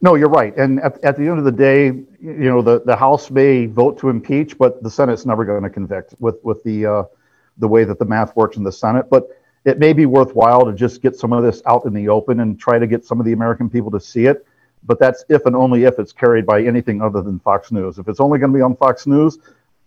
No, 0.01 0.15
you're 0.15 0.29
right. 0.29 0.57
And 0.57 0.81
at, 0.81 1.03
at 1.05 1.17
the 1.17 1.27
end 1.27 1.39
of 1.39 1.45
the 1.45 1.53
day, 1.53 1.87
you 1.87 2.07
know, 2.21 2.63
the, 2.63 2.81
the 2.85 2.95
House 2.95 3.31
may 3.31 3.67
vote 3.67 3.99
to 3.99 4.11
impeach, 4.11 4.57
but 4.57 4.81
the 4.83 4.91
Senate's 4.91 5.27
never 5.27 5.45
going 5.45 5.65
to 5.65 5.71
convict 5.71 6.15
with, 6.21 6.37
with 6.45 6.63
the, 6.63 6.87
uh, 6.87 7.03
the 7.57 7.67
way 7.67 7.83
that 7.83 7.99
the 7.99 8.05
math 8.05 8.37
works 8.37 8.57
in 8.57 8.63
the 8.63 8.71
Senate. 8.71 9.11
But 9.11 9.29
it 9.65 9.81
may 9.81 9.93
be 9.93 10.07
worthwhile 10.07 10.65
to 10.67 10.73
just 10.73 11.03
get 11.03 11.17
some 11.17 11.33
of 11.33 11.43
this 11.43 11.63
out 11.67 11.85
in 11.85 11.93
the 11.93 12.09
open 12.09 12.41
and 12.41 12.59
try 12.59 12.79
to 12.79 12.87
get 12.87 13.05
some 13.05 13.19
of 13.19 13.27
the 13.27 13.33
American 13.33 13.69
people 13.69 13.91
to 13.91 14.01
see 14.01 14.27
it. 14.27 14.47
But 14.85 14.99
that's 14.99 15.25
if 15.29 15.47
and 15.47 15.55
only 15.55 15.85
if 15.85 15.99
it's 15.99 16.13
carried 16.13 16.47
by 16.47 16.63
anything 16.63 17.03
other 17.03 17.23
than 17.23 17.39
Fox 17.41 17.73
News. 17.73 17.99
If 17.99 18.09
it's 18.09 18.21
only 18.21 18.39
going 18.39 18.53
to 18.53 18.57
be 18.57 18.63
on 18.63 18.77
Fox 18.77 19.07
News, 19.07 19.39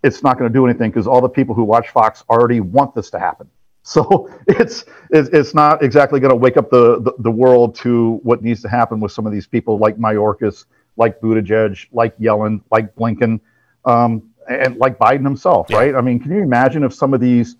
it's 0.03 0.23
not 0.23 0.37
going 0.37 0.51
to 0.51 0.53
do 0.53 0.65
anything 0.65 0.89
because 0.89 1.07
all 1.07 1.21
the 1.21 1.29
people 1.29 1.55
who 1.55 1.63
watch 1.63 1.89
Fox 1.89 2.23
already 2.29 2.59
want 2.59 2.95
this 2.95 3.09
to 3.11 3.19
happen. 3.19 3.49
So 3.83 4.29
it's 4.47 4.85
it's, 5.09 5.55
not 5.55 5.81
exactly 5.81 6.19
going 6.19 6.29
to 6.29 6.35
wake 6.35 6.55
up 6.55 6.69
the, 6.69 7.01
the, 7.01 7.13
the 7.17 7.31
world 7.31 7.73
to 7.77 8.19
what 8.21 8.43
needs 8.43 8.61
to 8.61 8.69
happen 8.69 8.99
with 8.99 9.11
some 9.11 9.25
of 9.25 9.31
these 9.31 9.47
people 9.47 9.79
like 9.79 9.97
Mayorkas, 9.97 10.65
like 10.97 11.19
Buttigieg, 11.19 11.87
like 11.91 12.15
Yellen, 12.19 12.61
like 12.69 12.93
Blinken, 12.93 13.39
um, 13.85 14.29
and 14.47 14.77
like 14.77 14.99
Biden 14.99 15.23
himself, 15.23 15.71
right? 15.71 15.95
I 15.95 16.01
mean, 16.01 16.19
can 16.19 16.31
you 16.31 16.43
imagine 16.43 16.83
if 16.83 16.93
some 16.93 17.15
of 17.15 17.21
these 17.21 17.55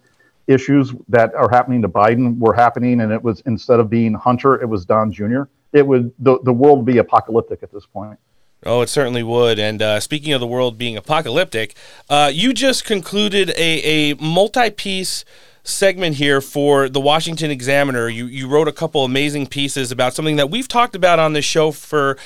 issues 0.52 0.94
that 1.10 1.34
are 1.36 1.50
happening 1.50 1.82
to 1.82 1.90
Biden 1.90 2.38
were 2.38 2.54
happening 2.54 3.02
and 3.02 3.12
it 3.12 3.22
was 3.22 3.42
instead 3.46 3.80
of 3.80 3.90
being 3.90 4.14
Hunter, 4.14 4.62
it 4.62 4.68
was 4.68 4.86
Don 4.86 5.12
Jr. 5.12 5.44
It 5.74 5.86
would 5.86 6.14
the, 6.20 6.40
the 6.44 6.54
world 6.54 6.86
be 6.86 6.98
apocalyptic 6.98 7.64
at 7.64 7.72
this 7.72 7.86
point. 7.86 8.20
Oh, 8.64 8.82
it 8.82 8.90
certainly 8.90 9.24
would. 9.24 9.58
And 9.58 9.82
uh, 9.82 10.00
speaking 10.00 10.34
of 10.34 10.40
the 10.40 10.48
world 10.48 10.78
being 10.78 10.96
apocalyptic, 10.96 11.76
uh, 12.10 12.30
you 12.32 12.54
just 12.54 12.86
concluded 12.86 13.50
a, 13.58 14.12
a 14.12 14.16
multi 14.16 14.70
piece 14.70 15.26
segment 15.64 16.16
here 16.16 16.42
for 16.42 16.88
the 16.88 17.00
Washington 17.00 17.50
Examiner. 17.50 18.08
You, 18.08 18.26
you 18.26 18.48
wrote 18.48 18.68
a 18.68 18.72
couple 18.72 19.04
amazing 19.04 19.48
pieces 19.48 19.92
about 19.92 20.14
something 20.14 20.36
that 20.36 20.50
we've 20.50 20.68
talked 20.68 20.96
about 20.96 21.18
on 21.18 21.34
this 21.34 21.46
show 21.46 21.72
for 21.72 22.18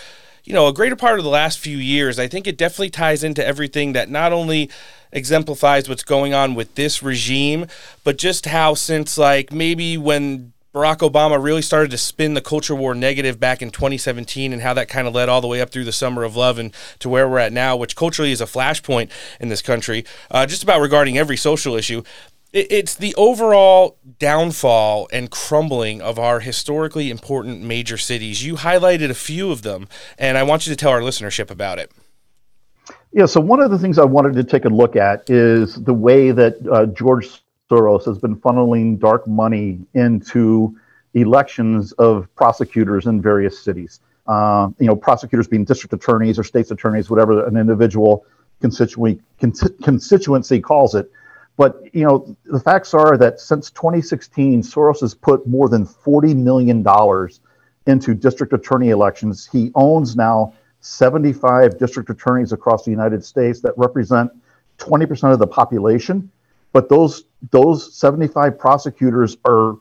you 0.45 0.53
know 0.53 0.67
a 0.67 0.73
greater 0.73 0.95
part 0.95 1.19
of 1.19 1.25
the 1.25 1.31
last 1.31 1.59
few 1.59 1.77
years. 1.77 2.17
I 2.17 2.27
think 2.27 2.47
it 2.47 2.57
definitely 2.57 2.91
ties 2.91 3.23
into 3.23 3.45
everything 3.45 3.93
that 3.93 4.09
not 4.09 4.31
only 4.31 4.69
exemplifies 5.11 5.89
what's 5.89 6.03
going 6.03 6.33
on 6.33 6.55
with 6.55 6.75
this 6.75 7.01
regime, 7.01 7.65
but 8.03 8.17
just 8.17 8.45
how 8.45 8.75
since 8.75 9.17
like 9.17 9.51
maybe 9.51 9.97
when 9.97 10.53
Barack 10.73 10.97
Obama 11.09 11.41
really 11.41 11.61
started 11.61 11.89
to 11.91 11.97
spin 11.97 12.33
the 12.33 12.41
culture 12.41 12.75
war 12.75 12.93
negative 12.93 13.39
back 13.39 13.61
in 13.61 13.71
2017 13.71 14.51
and 14.51 14.61
how 14.61 14.73
that 14.73 14.89
kind 14.89 15.07
of 15.07 15.15
led 15.15 15.29
all 15.29 15.39
the 15.39 15.47
way 15.47 15.61
up 15.61 15.69
through 15.69 15.85
the 15.85 15.93
summer 15.93 16.23
of 16.23 16.35
love 16.35 16.59
and 16.59 16.73
to 16.99 17.07
where 17.07 17.29
we're 17.29 17.39
at 17.39 17.53
now, 17.53 17.77
which 17.77 17.95
culturally 17.95 18.33
is 18.33 18.41
a 18.41 18.45
flashpoint 18.45 19.09
in 19.39 19.47
this 19.47 19.61
country, 19.61 20.03
uh, 20.31 20.45
just 20.45 20.63
about 20.63 20.81
regarding 20.81 21.17
every 21.17 21.37
social 21.37 21.75
issue. 21.75 22.03
It, 22.53 22.71
it's 22.71 22.95
the 22.95 23.13
overall 23.15 23.97
downfall 24.19 25.07
and 25.11 25.29
crumbling 25.29 26.01
of 26.01 26.17
our 26.19 26.39
historically 26.39 27.09
important 27.09 27.61
major 27.61 27.97
cities. 27.97 28.45
You 28.45 28.55
highlighted 28.55 29.09
a 29.09 29.15
few 29.15 29.51
of 29.51 29.61
them, 29.61 29.87
and 30.17 30.37
I 30.37 30.43
want 30.43 30.65
you 30.65 30.73
to 30.73 30.77
tell 30.77 30.91
our 30.91 31.01
listenership 31.01 31.49
about 31.51 31.79
it. 31.79 31.91
Yeah, 33.11 33.25
so 33.27 33.39
one 33.39 33.61
of 33.61 33.71
the 33.71 33.79
things 33.79 33.97
I 33.97 34.03
wanted 34.03 34.33
to 34.33 34.43
take 34.43 34.65
a 34.65 34.69
look 34.69 34.95
at 34.97 35.29
is 35.29 35.75
the 35.75 35.93
way 35.93 36.31
that 36.31 36.55
uh, 36.69 36.85
George 36.87 37.41
Soros 37.71 38.05
has 38.05 38.19
been 38.19 38.35
funneling 38.35 38.99
dark 38.99 39.25
money 39.25 39.79
into 39.93 40.75
elections 41.13 41.93
of 41.93 42.27
prosecutors 42.35 43.05
in 43.05 43.21
various 43.21 43.57
cities. 43.57 44.01
Uh, 44.27 44.69
you 44.79 44.87
know, 44.87 44.95
prosecutors 44.95 45.47
being 45.47 45.63
district 45.63 45.93
attorneys 45.93 46.37
or 46.37 46.43
state's 46.43 46.71
attorneys, 46.71 47.09
whatever 47.09 47.45
an 47.45 47.57
individual 47.57 48.25
constituency, 48.59 49.21
constituency 49.39 50.59
calls 50.59 50.93
it. 50.95 51.09
But 51.57 51.93
you 51.93 52.03
know, 52.03 52.35
the 52.45 52.59
facts 52.59 52.93
are 52.93 53.17
that 53.17 53.39
since 53.39 53.71
2016, 53.71 54.61
Soros 54.61 55.01
has 55.01 55.13
put 55.13 55.47
more 55.47 55.69
than 55.69 55.85
40 55.85 56.33
million 56.33 56.83
dollars 56.83 57.39
into 57.87 58.13
district 58.13 58.51
attorney 58.53 58.89
elections. 58.89 59.47
He 59.51 59.71
owns 59.75 60.15
now 60.15 60.53
75 60.81 61.77
district 61.77 62.09
attorneys 62.09 62.51
across 62.51 62.83
the 62.83 62.91
United 62.91 63.23
States 63.23 63.61
that 63.61 63.73
represent 63.77 64.31
20% 64.79 65.31
of 65.31 65.39
the 65.39 65.47
population. 65.47 66.29
But 66.73 66.89
those 66.89 67.23
those 67.51 67.95
75 67.95 68.57
prosecutors 68.59 69.37
are 69.45 69.77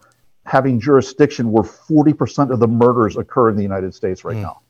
having 0.47 0.79
jurisdiction 0.79 1.51
where 1.51 1.65
40% 1.65 2.53
of 2.53 2.61
the 2.61 2.69
murders 2.69 3.17
occur 3.17 3.49
in 3.49 3.57
the 3.57 3.63
United 3.63 3.95
States 3.95 4.25
right 4.25 4.37
mm. 4.37 4.43
now. 4.43 4.61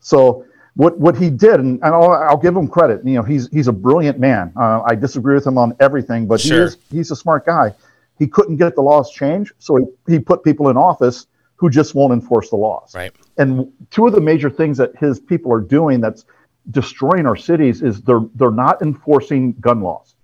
So 0.00 0.46
what 0.74 0.98
what 0.98 1.16
he 1.16 1.30
did, 1.30 1.60
and, 1.60 1.80
and 1.82 1.94
I'll, 1.94 2.10
I'll, 2.12 2.36
give 2.36 2.56
him 2.56 2.68
credit. 2.68 3.04
You 3.04 3.14
know, 3.14 3.22
he's 3.22 3.48
he's 3.48 3.68
a 3.68 3.72
brilliant 3.72 4.18
man. 4.18 4.52
Uh, 4.56 4.82
I 4.82 4.94
disagree 4.94 5.34
with 5.34 5.46
him 5.46 5.58
on 5.58 5.74
everything, 5.80 6.26
but 6.26 6.40
sure. 6.40 6.58
he 6.58 6.62
is 6.64 6.78
he's 6.90 7.10
a 7.10 7.16
smart 7.16 7.46
guy. 7.46 7.74
He 8.18 8.26
couldn't 8.26 8.56
get 8.56 8.74
the 8.74 8.82
laws 8.82 9.10
changed, 9.10 9.52
so 9.58 9.76
he, 9.76 10.14
he 10.14 10.18
put 10.18 10.44
people 10.44 10.68
in 10.68 10.76
office 10.76 11.26
who 11.56 11.70
just 11.70 11.94
won't 11.94 12.12
enforce 12.12 12.50
the 12.50 12.56
laws. 12.56 12.94
Right. 12.94 13.12
And 13.36 13.70
two 13.90 14.06
of 14.06 14.12
the 14.12 14.20
major 14.20 14.48
things 14.48 14.78
that 14.78 14.96
his 14.96 15.20
people 15.20 15.52
are 15.52 15.60
doing 15.60 16.00
that's 16.00 16.24
destroying 16.70 17.26
our 17.26 17.36
cities 17.36 17.82
is 17.82 18.02
they're 18.02 18.24
they're 18.34 18.50
not 18.50 18.82
enforcing 18.82 19.52
gun 19.54 19.82
laws. 19.82 20.14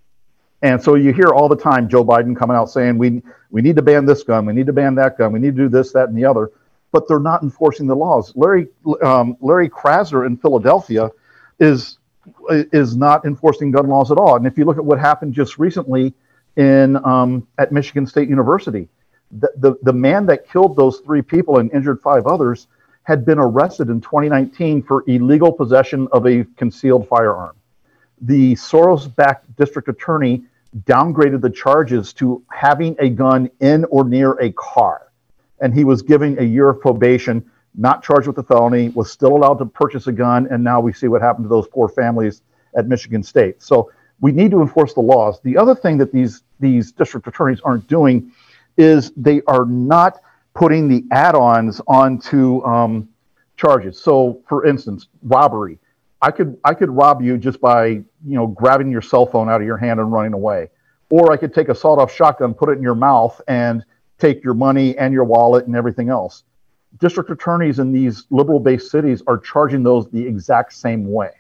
And 0.63 0.83
so 0.83 0.95
you 0.95 1.13
hear 1.13 1.29
all 1.29 1.49
the 1.49 1.57
time 1.57 1.89
Joe 1.89 2.05
Biden 2.05 2.37
coming 2.37 2.57
out 2.57 2.71
saying 2.71 2.99
we 2.99 3.23
we 3.51 3.63
need 3.63 3.77
to 3.77 3.83
ban 3.83 4.07
this 4.07 4.23
gun, 4.23 4.47
we 4.47 4.53
need 4.53 4.67
to 4.67 4.73
ban 4.73 4.95
that 4.97 5.19
gun, 5.19 5.33
we 5.33 5.39
need 5.39 5.57
to 5.57 5.63
do 5.63 5.69
this, 5.69 5.93
that, 5.93 6.09
and 6.09 6.17
the 6.17 6.25
other, 6.25 6.51
but 6.97 7.07
they're 7.07 7.19
not 7.21 7.43
enforcing 7.43 7.87
the 7.87 7.95
laws. 7.95 8.33
Larry 8.35 8.69
um, 9.03 9.37
Larry 9.43 9.69
Krasner 9.69 10.25
in 10.27 10.39
Philadelphia 10.39 11.11
is 11.61 11.99
is 12.49 12.97
not 12.97 13.27
enforcing 13.27 13.71
gun 13.71 13.87
laws 13.87 14.11
at 14.11 14.17
all. 14.17 14.37
And 14.37 14.47
if 14.47 14.57
you 14.57 14.65
look 14.65 14.79
at 14.79 14.85
what 14.85 14.99
happened 14.99 15.35
just 15.35 15.59
recently 15.59 16.15
in 16.57 16.97
um, 17.05 17.47
at 17.59 17.71
Michigan 17.71 18.07
State 18.07 18.31
University. 18.31 18.89
The, 19.31 19.51
the 19.59 19.77
the 19.83 19.93
man 19.93 20.25
that 20.27 20.49
killed 20.49 20.75
those 20.75 21.01
three 21.01 21.21
people 21.21 21.59
and 21.59 21.71
injured 21.71 22.01
five 22.01 22.27
others 22.27 22.67
had 23.03 23.27
been 23.27 23.39
arrested 23.39 23.91
in 23.91 24.01
2019 24.01 24.83
for 24.83 25.05
illegal 25.07 25.53
possession 25.53 26.09
of 26.13 26.27
a 26.27 26.47
concealed 26.57 27.07
firearm. 27.09 27.57
The 28.23 28.55
Soros-backed 28.55 29.55
district 29.57 29.89
attorney 29.89 30.45
downgraded 30.85 31.43
the 31.43 31.51
charges 31.51 32.15
to 32.15 32.43
having 32.51 32.97
a 32.99 33.11
gun 33.11 33.51
in 33.61 33.85
or 33.91 34.05
near 34.05 34.33
a 34.41 34.51
car, 34.53 35.13
and 35.61 35.75
he 35.75 35.85
was 35.85 36.03
given 36.03 36.39
a 36.39 36.45
year 36.45 36.69
of 36.69 36.81
probation 36.81 37.45
not 37.77 38.03
charged 38.03 38.27
with 38.27 38.39
a 38.39 38.43
felony, 38.43 38.89
was 38.91 39.11
still 39.11 39.37
allowed 39.37 39.59
to 39.59 39.67
purchase 39.67 40.07
a 40.07 40.13
gun, 40.13 40.47
and 40.51 40.65
now 40.65 40.81
we 40.81 40.93
see 40.93 41.09
what 41.09 41.21
happened 41.21 41.45
to 41.45 41.49
those 41.49 41.69
poor 41.69 41.89
families 41.89 42.43
at 42.75 42.89
Michigan 42.89 43.23
State. 43.23 43.63
So 43.63 43.91
we 44.21 44.33
need 44.33 44.51
to 44.53 44.63
enforce 44.63 44.95
the 44.95 45.01
laws. 45.01 45.41
The 45.43 45.57
other 45.57 45.75
thing 45.75 45.99
that 45.99 46.13
these 46.13 46.43
these 46.59 46.91
district 46.93 47.27
attorneys 47.27 47.61
aren't 47.61 47.87
doing 47.87 48.33
is 48.79 49.13
they 49.17 49.43
are 49.47 49.67
not 49.67 50.21
putting 50.55 50.89
the 50.89 51.05
add-ons 51.11 51.83
onto 51.87 52.65
um, 52.65 53.09
charges. 53.59 54.01
So, 54.01 54.41
for 54.49 54.65
instance, 54.65 55.09
robbery. 55.23 55.79
I 56.23 56.31
could 56.31 56.57
I 56.65 56.73
could 56.73 56.89
rob 56.89 57.21
you 57.23 57.37
just 57.37 57.61
by 57.61 57.87
you 57.87 58.05
know 58.25 58.47
grabbing 58.47 58.91
your 58.91 59.03
cell 59.03 59.27
phone 59.27 59.51
out 59.51 59.61
of 59.61 59.67
your 59.67 59.77
hand 59.77 60.01
and 60.01 60.11
running 60.11 60.33
away, 60.33 60.71
or 61.11 61.31
I 61.31 61.37
could 61.37 61.55
take 61.55 61.69
a 61.69 61.75
sawed-off 61.75 62.13
shotgun, 62.13 62.55
put 62.55 62.71
it 62.71 62.79
in 62.79 62.83
your 62.83 62.95
mouth, 62.95 63.39
and 63.49 63.85
take 64.19 64.43
your 64.43 64.55
money 64.55 64.97
and 64.99 65.13
your 65.13 65.25
wallet 65.25 65.67
and 65.67 65.77
everything 65.77 66.09
else 66.09 66.45
district 66.99 67.31
attorneys 67.31 67.79
in 67.79 67.93
these 67.93 68.27
liberal 68.31 68.61
based 68.61 68.91
cities 68.91 69.23
are 69.27 69.39
charging 69.39 69.83
those 69.83 70.09
the 70.11 70.27
exact 70.27 70.73
same 70.73 71.11
way. 71.11 71.31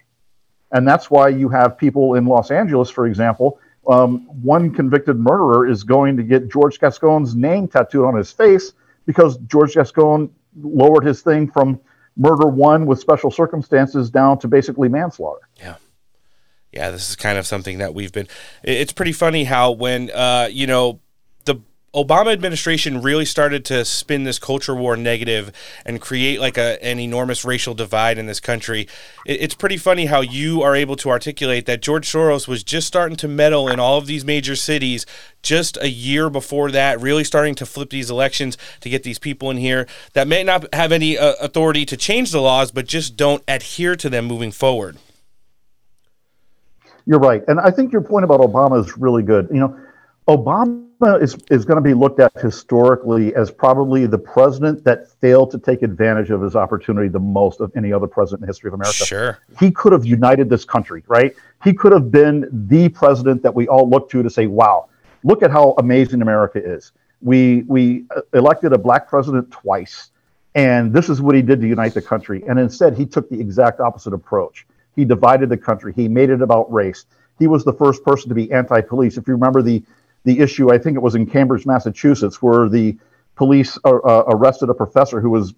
And 0.73 0.87
that's 0.87 1.11
why 1.11 1.29
you 1.29 1.49
have 1.49 1.79
people 1.79 2.15
in 2.15 2.27
Los 2.27 2.51
Angeles, 2.51 2.91
for 2.91 3.07
example, 3.07 3.61
um, 3.89 4.27
one 4.43 4.73
convicted 4.73 5.17
murderer 5.17 5.69
is 5.69 5.85
going 5.85 6.17
to 6.17 6.25
get 6.25 6.49
George 6.49 6.81
Gascon's 6.81 7.37
name 7.37 7.69
tattooed 7.69 8.05
on 8.05 8.17
his 8.17 8.33
face 8.33 8.73
because 9.07 9.37
George 9.47 9.75
Gascon 9.75 10.29
lowered 10.61 11.05
his 11.05 11.23
thing 11.23 11.49
from 11.49 11.79
murder 12.17 12.49
one 12.49 12.87
with 12.87 12.99
special 12.99 13.31
circumstances 13.31 14.11
down 14.11 14.39
to 14.41 14.49
basically 14.49 14.89
manslaughter. 14.89 15.49
Yeah. 15.57 15.77
Yeah, 16.73 16.91
this 16.91 17.09
is 17.09 17.17
kind 17.17 17.39
of 17.39 17.47
something 17.47 17.79
that 17.79 17.95
we've 17.95 18.13
been. 18.13 18.27
It's 18.63 18.93
pretty 18.93 19.13
funny 19.13 19.45
how 19.45 19.71
when 19.71 20.11
uh, 20.11 20.49
you 20.51 20.67
know 20.67 21.01
Obama 21.97 22.31
administration 22.31 23.01
really 23.01 23.25
started 23.25 23.65
to 23.65 23.83
spin 23.83 24.25
this 24.25 24.39
culture 24.39 24.75
war 24.75 24.99
negative 24.99 25.51
and 25.87 25.99
create 25.99 26.39
like 26.39 26.59
a, 26.59 26.83
an 26.85 27.01
enormous 27.01 27.43
racial 27.43 27.73
divide 27.73 28.19
in 28.19 28.27
this 28.27 28.39
country. 28.39 28.87
It, 29.25 29.41
it's 29.41 29.55
pretty 29.55 29.79
funny 29.79 30.05
how 30.05 30.21
you 30.21 30.61
are 30.61 30.77
able 30.77 30.97
to 30.97 31.09
articulate 31.09 31.65
that 31.65 31.81
George 31.81 32.07
Soros 32.07 32.47
was 32.47 32.63
just 32.63 32.87
starting 32.87 33.17
to 33.17 33.29
meddle 33.29 33.69
in 33.69 33.81
all 33.81 33.97
of 33.97 34.07
these 34.07 34.27
major 34.27 34.55
cities 34.57 35.07
just 35.43 35.79
a 35.81 35.89
year 35.89 36.29
before 36.29 36.71
that, 36.71 37.01
really 37.01 37.25
starting 37.25 37.55
to 37.55 37.65
flip 37.65 37.89
these 37.89 38.11
elections 38.11 38.59
to 38.81 38.91
get 38.91 39.03
these 39.03 39.19
people 39.19 39.51
in 39.51 39.57
here 39.57 39.87
that 40.13 40.29
may 40.29 40.43
not 40.43 40.73
have 40.75 40.93
any 40.93 41.17
uh, 41.17 41.33
authority 41.41 41.87
to 41.87 41.97
change 41.97 42.31
the 42.31 42.43
laws, 42.43 42.71
but 42.71 42.87
just 42.87 43.17
don't 43.17 43.43
adhere 43.49 43.97
to 43.97 44.11
them 44.11 44.27
moving 44.27 44.53
forward. 44.53 44.99
You're 47.07 47.21
right. 47.21 47.43
And 47.49 47.59
I 47.59 47.71
think 47.71 47.93
your 47.93 48.03
point 48.03 48.25
about 48.25 48.41
Obama 48.41 48.85
is 48.85 48.99
really 48.99 49.23
good. 49.23 49.49
You 49.51 49.61
know, 49.61 49.81
Obama 50.29 51.23
is, 51.23 51.37
is 51.51 51.65
going 51.65 51.77
to 51.77 51.83
be 51.83 51.95
looked 51.95 52.19
at 52.19 52.33
historically 52.41 53.35
as 53.37 53.51
probably 53.51 54.07
the 54.07 54.19
president 54.19 54.83
that 54.83 55.09
failed 55.21 55.53
to 55.53 55.59
take 55.59 55.83
advantage 55.83 56.31
of 56.31 56.41
his 56.41 56.57
opportunity 56.57 57.09
the 57.09 57.21
most 57.21 57.61
of 57.61 57.71
any 57.77 57.93
other 57.93 58.09
president 58.09 58.41
in 58.41 58.47
the 58.47 58.47
history 58.49 58.69
of 58.69 58.75
America. 58.75 59.05
Sure. 59.05 59.39
He 59.61 59.71
could 59.71 59.93
have 59.93 60.05
united 60.05 60.51
this 60.51 60.65
country, 60.65 61.05
right? 61.07 61.35
He 61.63 61.73
could 61.73 61.93
have 61.93 62.11
been 62.11 62.49
the 62.69 62.89
president 62.89 63.43
that 63.45 63.55
we 63.55 63.69
all 63.69 63.89
look 63.89 64.11
to 64.11 64.23
to 64.23 64.31
say, 64.31 64.49
wow, 64.49 64.89
look 65.23 65.45
at 65.45 65.53
how 65.53 65.75
amazing 65.79 66.23
America 66.23 66.61
is. 66.63 66.91
We, 67.23 67.63
we 67.69 68.07
uh, 68.15 68.23
elected 68.35 68.73
a 68.73 68.79
black 68.79 69.09
president 69.09 69.51
twice, 69.53 70.11
and 70.57 70.93
this 70.93 71.09
is 71.09 71.23
what 71.23 71.37
he 71.37 71.43
did 71.43 71.61
to 71.61 71.69
unite 71.69 71.95
the 71.95 72.03
country. 72.03 72.43
And 72.49 72.59
instead, 72.59 72.97
he 72.97 73.07
took 73.07 73.29
the 73.31 73.39
exact 73.39 73.79
opposite 73.79 74.13
approach. 74.13 74.67
He 74.97 75.05
divided 75.05 75.51
the 75.51 75.57
country, 75.57 75.93
he 75.95 76.09
made 76.09 76.31
it 76.31 76.43
about 76.43 76.73
race. 76.73 77.07
He 77.39 77.47
was 77.47 77.65
the 77.65 77.73
first 77.73 78.03
person 78.03 78.29
to 78.31 78.35
be 78.35 78.51
anti 78.51 78.81
police. 78.81 79.17
If 79.17 79.29
you 79.29 79.35
remember 79.35 79.63
the 79.63 79.83
the 80.27 80.41
issue, 80.41 80.73
I 80.73 80.77
think 80.77 80.97
it 80.97 81.01
was 81.01 81.15
in 81.15 81.25
Cambridge, 81.25 81.65
Massachusetts, 81.65 82.43
where 82.43 82.69
the 82.69 82.99
police 83.37 83.79
uh, 83.85 83.95
uh, 83.97 84.25
arrested 84.29 84.69
a 84.69 84.75
professor 84.75 85.21
who 85.21 85.31
was 85.31 85.55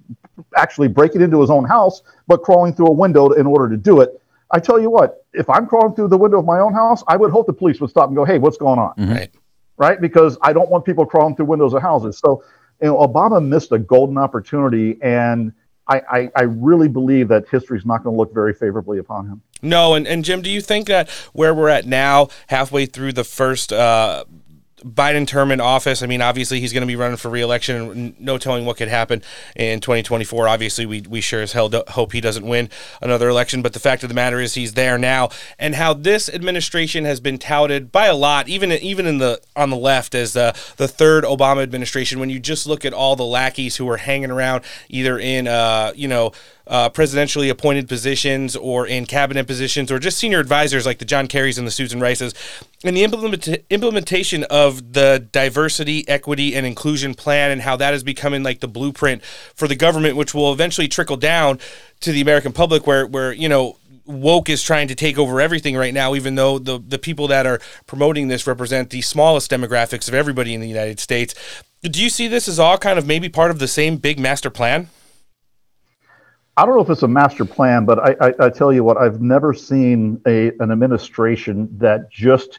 actually 0.57 0.89
breaking 0.89 1.23
into 1.23 1.41
his 1.41 1.49
own 1.51 1.65
house, 1.65 2.03
but 2.27 2.43
crawling 2.43 2.75
through 2.75 2.89
a 2.89 2.93
window 2.93 3.31
in 3.31 3.47
order 3.47 3.69
to 3.71 3.79
do 3.79 4.03
it. 4.03 4.21
I 4.51 4.61
tell 4.61 4.79
you 4.79 4.91
what, 4.91 5.25
if 5.33 5.49
I'm 5.49 5.67
crawling 5.67 5.95
through 5.95 6.09
the 6.09 6.19
window 6.19 6.39
of 6.39 6.45
my 6.45 6.61
own 6.61 6.75
house, 6.75 7.03
I 7.09 7.17
would 7.17 7.31
hope 7.31 7.47
the 7.47 7.53
police 7.53 7.81
would 7.81 7.91
stop 7.91 8.09
and 8.09 8.17
go, 8.17 8.25
"Hey, 8.25 8.39
what's 8.39 8.59
going 8.59 8.79
on?" 8.79 8.95
Mm-hmm. 8.97 9.13
Right. 9.13 9.31
Right, 9.79 10.01
because 10.01 10.37
I 10.43 10.53
don't 10.53 10.69
want 10.71 10.85
people 10.85 11.07
crawling 11.07 11.37
through 11.37 11.47
windows 11.47 11.73
of 11.73 11.81
houses. 11.81 12.19
So, 12.19 12.43
you 12.83 12.89
know, 12.89 12.97
Obama 12.99 13.45
missed 13.45 13.71
a 13.71 13.79
golden 13.79 14.19
opportunity, 14.19 14.99
and 15.01 15.53
I, 15.87 16.03
I, 16.11 16.31
I 16.35 16.43
really 16.43 16.89
believe 16.89 17.29
that 17.29 17.49
history 17.49 17.79
is 17.79 17.87
not 17.87 18.03
going 18.03 18.15
to 18.15 18.19
look 18.19 18.35
very 18.35 18.53
favorably 18.53 18.99
upon 18.99 19.27
him. 19.27 19.41
No, 19.63 19.95
and, 19.95 20.05
and 20.07 20.25
Jim, 20.25 20.43
do 20.43 20.51
you 20.51 20.61
think 20.61 20.89
that 20.89 21.09
where 21.33 21.55
we're 21.55 21.69
at 21.69 21.87
now, 21.87 22.29
halfway 22.49 22.87
through 22.87 23.13
the 23.13 23.23
first 23.25 23.73
uh, 23.73 24.25
Biden 24.85 25.27
term 25.27 25.51
in 25.51 25.61
office. 25.61 26.03
I 26.03 26.07
mean, 26.07 26.23
obviously 26.23 26.61
he's 26.61 26.73
going 26.73 26.83
to 26.83 26.87
be 26.87 26.97
running 26.97 27.17
for 27.17 27.29
reelection. 27.29 28.15
No 28.19 28.39
telling 28.39 28.65
what 28.65 28.77
could 28.77 28.89
happen 28.89 29.23
in 29.57 29.81
2024. 29.81 30.49
Obviously, 30.49 30.87
we 30.87 31.01
we 31.03 31.21
sure 31.21 31.43
as 31.43 31.53
hell 31.53 31.71
hope 31.89 32.13
he 32.13 32.21
doesn't 32.21 32.47
win 32.47 32.71
another 33.01 33.29
election. 33.29 33.63
But 33.63 33.73
the 33.73 33.81
fact 33.81 34.03
of 34.03 34.09
the 34.09 34.15
matter 34.15 34.41
is, 34.41 34.55
he's 34.55 34.75
there 34.75 34.99
now, 34.99 35.31
and 35.59 35.75
how 35.75 35.95
this 35.95 36.29
administration 36.29 37.05
has 37.05 37.21
been 37.21 37.39
touted 37.39 37.93
by 37.93 38.07
a 38.07 38.15
lot, 38.15 38.49
even 38.49 38.73
even 38.73 39.07
in 39.07 39.19
the 39.19 39.41
on 39.57 39.71
the 39.71 39.77
left, 39.77 40.15
as 40.15 40.33
the 40.33 40.55
the 40.77 40.89
third 40.89 41.25
Obama 41.25 41.63
administration. 41.63 42.21
When 42.21 42.31
you 42.31 42.41
just 42.41 42.67
look 42.67 42.85
at 42.85 42.93
all 42.93 43.17
the 43.17 43.25
lackeys 43.25 43.77
who 43.77 43.89
are 43.89 43.99
hanging 43.99 44.31
around, 44.31 44.65
either 44.89 45.19
in 45.19 45.49
uh, 45.49 45.93
you 45.95 46.09
know 46.09 46.33
uh, 46.69 46.91
presidentially 46.91 47.51
appointed 47.51 47.89
positions 47.89 48.55
or 48.55 48.87
in 48.87 49.07
cabinet 49.07 49.47
positions 49.47 49.91
or 49.91 49.99
just 49.99 50.19
senior 50.19 50.39
advisors 50.39 50.85
like 50.85 50.99
the 50.99 51.05
John 51.05 51.27
Kerrys 51.27 51.59
and 51.59 51.67
the 51.67 51.71
Susan 51.71 51.99
Rices. 51.99 52.35
And 52.85 52.97
the 52.97 53.03
implement- 53.03 53.49
implementation 53.71 54.45
of 54.45 54.93
the 54.93 55.27
diversity, 55.33 56.07
equity, 56.09 56.55
and 56.55 56.67
inclusion 56.67 57.15
plan 57.15 57.51
and 57.51 57.63
how 57.63 57.77
that 57.77 57.95
is 57.95 58.05
becoming 58.05 58.43
like 58.43 58.61
the 58.61 58.69
blueprint 58.69 59.25
for 59.25 59.67
the 59.67 59.75
government, 59.75 60.17
which 60.17 60.35
will 60.35 60.53
eventually 60.53 60.89
trickle 60.89 61.17
down 61.17 61.59
to 62.01 62.13
the 62.13 62.21
American 62.21 62.53
public 62.53 62.87
where, 62.87 63.07
where 63.07 63.33
you 63.33 63.49
know, 63.49 63.77
woke 64.05 64.49
is 64.49 64.63
trying 64.63 64.89
to 64.89 64.95
take 64.95 65.19
over 65.19 65.41
everything 65.41 65.77
right 65.77 65.93
now, 65.93 66.15
even 66.15 66.35
though 66.35 66.59
the, 66.59 66.79
the 66.79 66.99
people 66.99 67.29
that 67.29 67.47
are 67.47 67.61
promoting 67.87 68.29
this 68.29 68.47
represent 68.47 68.91
the 68.91 69.03
smallest 69.03 69.51
demographics 69.51 70.09
of 70.09 70.15
everybody 70.15 70.55
in 70.55 70.61
the 70.61 70.69
United 70.69 70.99
States. 70.99 71.35
Do 71.83 72.03
you 72.03 72.11
see 72.11 72.27
this 72.27 72.49
as 72.49 72.59
all 72.59 72.79
kind 72.79 72.99
of 72.99 73.07
maybe 73.07 73.29
part 73.29 73.51
of 73.51 73.59
the 73.59 73.69
same 73.69 73.97
big 73.97 74.19
master 74.19 74.51
plan? 74.51 74.89
I 76.59 76.67
don't 76.67 76.75
know 76.75 76.83
if 76.83 76.91
it's 76.91 77.05
a 77.05 77.09
master 77.09 77.45
plan, 77.45 77.85
but 77.85 78.01
I, 78.01 78.17
I, 78.21 78.47
I 78.47 78.51
tell 78.51 78.73
you 78.73 78.83
what, 78.83 78.97
I've 78.97 79.21
never 79.21 79.55
seen 79.55 80.21
a 80.27 80.49
an 80.59 80.73
administration 80.73 81.69
that 81.79 82.11
just 82.11 82.59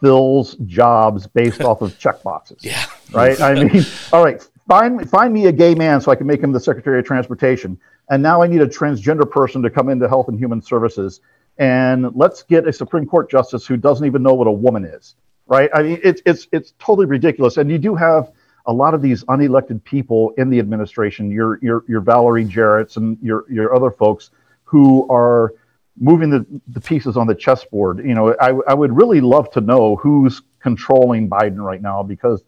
fills 0.00 0.54
jobs 0.66 1.26
based 1.26 1.60
off 1.60 1.82
of 1.82 1.98
check 1.98 2.22
boxes. 2.22 2.58
Yeah. 2.62 2.86
Right. 3.12 3.40
I 3.40 3.54
mean, 3.54 3.84
all 4.12 4.24
right, 4.24 4.40
find 4.68 5.10
find 5.10 5.34
me 5.34 5.46
a 5.46 5.52
gay 5.52 5.74
man 5.74 6.00
so 6.00 6.12
I 6.12 6.14
can 6.14 6.28
make 6.28 6.40
him 6.40 6.52
the 6.52 6.60
Secretary 6.60 7.00
of 7.00 7.04
Transportation, 7.04 7.76
and 8.08 8.22
now 8.22 8.40
I 8.40 8.46
need 8.46 8.60
a 8.60 8.68
transgender 8.68 9.28
person 9.28 9.62
to 9.62 9.70
come 9.70 9.88
into 9.88 10.08
Health 10.08 10.28
and 10.28 10.38
Human 10.38 10.62
Services, 10.62 11.20
and 11.58 12.14
let's 12.14 12.44
get 12.44 12.68
a 12.68 12.72
Supreme 12.72 13.04
Court 13.04 13.28
justice 13.28 13.66
who 13.66 13.76
doesn't 13.76 14.06
even 14.06 14.22
know 14.22 14.34
what 14.34 14.46
a 14.46 14.52
woman 14.52 14.84
is. 14.84 15.16
Right. 15.48 15.70
I 15.74 15.82
mean, 15.82 16.00
it's 16.04 16.22
it's 16.24 16.46
it's 16.52 16.72
totally 16.78 17.06
ridiculous, 17.06 17.56
and 17.56 17.68
you 17.68 17.78
do 17.78 17.96
have 17.96 18.30
a 18.66 18.72
lot 18.72 18.94
of 18.94 19.02
these 19.02 19.24
unelected 19.24 19.84
people 19.84 20.32
in 20.38 20.50
the 20.50 20.58
administration, 20.58 21.30
your 21.30 21.58
your 21.62 21.84
your 21.86 22.00
Valerie 22.00 22.44
Jarrett's 22.44 22.96
and 22.96 23.18
your 23.22 23.44
your 23.50 23.74
other 23.74 23.90
folks 23.90 24.30
who 24.64 25.06
are 25.10 25.54
moving 26.00 26.30
the, 26.30 26.44
the 26.68 26.80
pieces 26.80 27.16
on 27.16 27.26
the 27.26 27.34
chessboard. 27.34 27.98
You 28.04 28.14
know, 28.14 28.34
I, 28.40 28.50
I 28.68 28.74
would 28.74 28.96
really 28.96 29.20
love 29.20 29.50
to 29.52 29.60
know 29.60 29.96
who's 29.96 30.42
controlling 30.60 31.28
Biden 31.28 31.58
right 31.58 31.80
now 31.80 32.02
because 32.02 32.42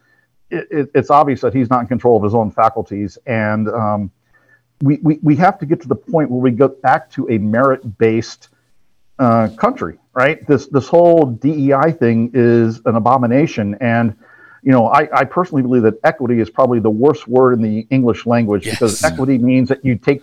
it, 0.51 0.67
it, 0.71 0.91
it's 0.95 1.11
obvious 1.11 1.41
that 1.43 1.55
he's 1.55 1.71
not 1.71 1.81
in 1.83 1.87
control 1.87 2.17
of 2.17 2.25
his 2.25 2.35
own 2.35 2.51
faculties. 2.51 3.19
And 3.27 3.69
um, 3.69 4.11
we, 4.83 4.99
we, 5.03 5.19
we 5.23 5.37
have 5.37 5.59
to 5.61 5.67
get 5.67 5.81
to 5.83 5.89
the 5.89 5.95
point 5.95 6.31
where 6.31 6.41
we 6.41 6.51
get 6.51 6.83
back 6.83 7.11
to 7.13 7.29
a 7.31 7.39
merit 7.39 7.99
based 7.99 8.49
uh, 9.19 9.49
country, 9.57 9.99
right? 10.13 10.45
This, 10.47 10.67
this 10.67 10.89
whole 10.89 11.27
DEI 11.27 11.93
thing 11.93 12.31
is 12.35 12.81
an 12.85 12.97
abomination. 12.97 13.77
And 13.81 14.17
you 14.67 14.73
know, 14.73 14.89
I, 14.89 15.09
I, 15.21 15.25
personally 15.25 15.63
believe 15.63 15.85
that 15.85 15.95
equity 16.03 16.41
is 16.41 16.51
probably 16.51 16.81
the 16.81 16.91
worst 16.91 17.29
word 17.29 17.53
in 17.53 17.63
the 17.63 17.87
English 17.91 18.27
language 18.27 18.67
yes. 18.67 18.75
because 18.75 19.05
equity 19.05 19.39
means 19.39 19.69
that 19.69 19.85
you 19.85 19.95
take 19.95 20.23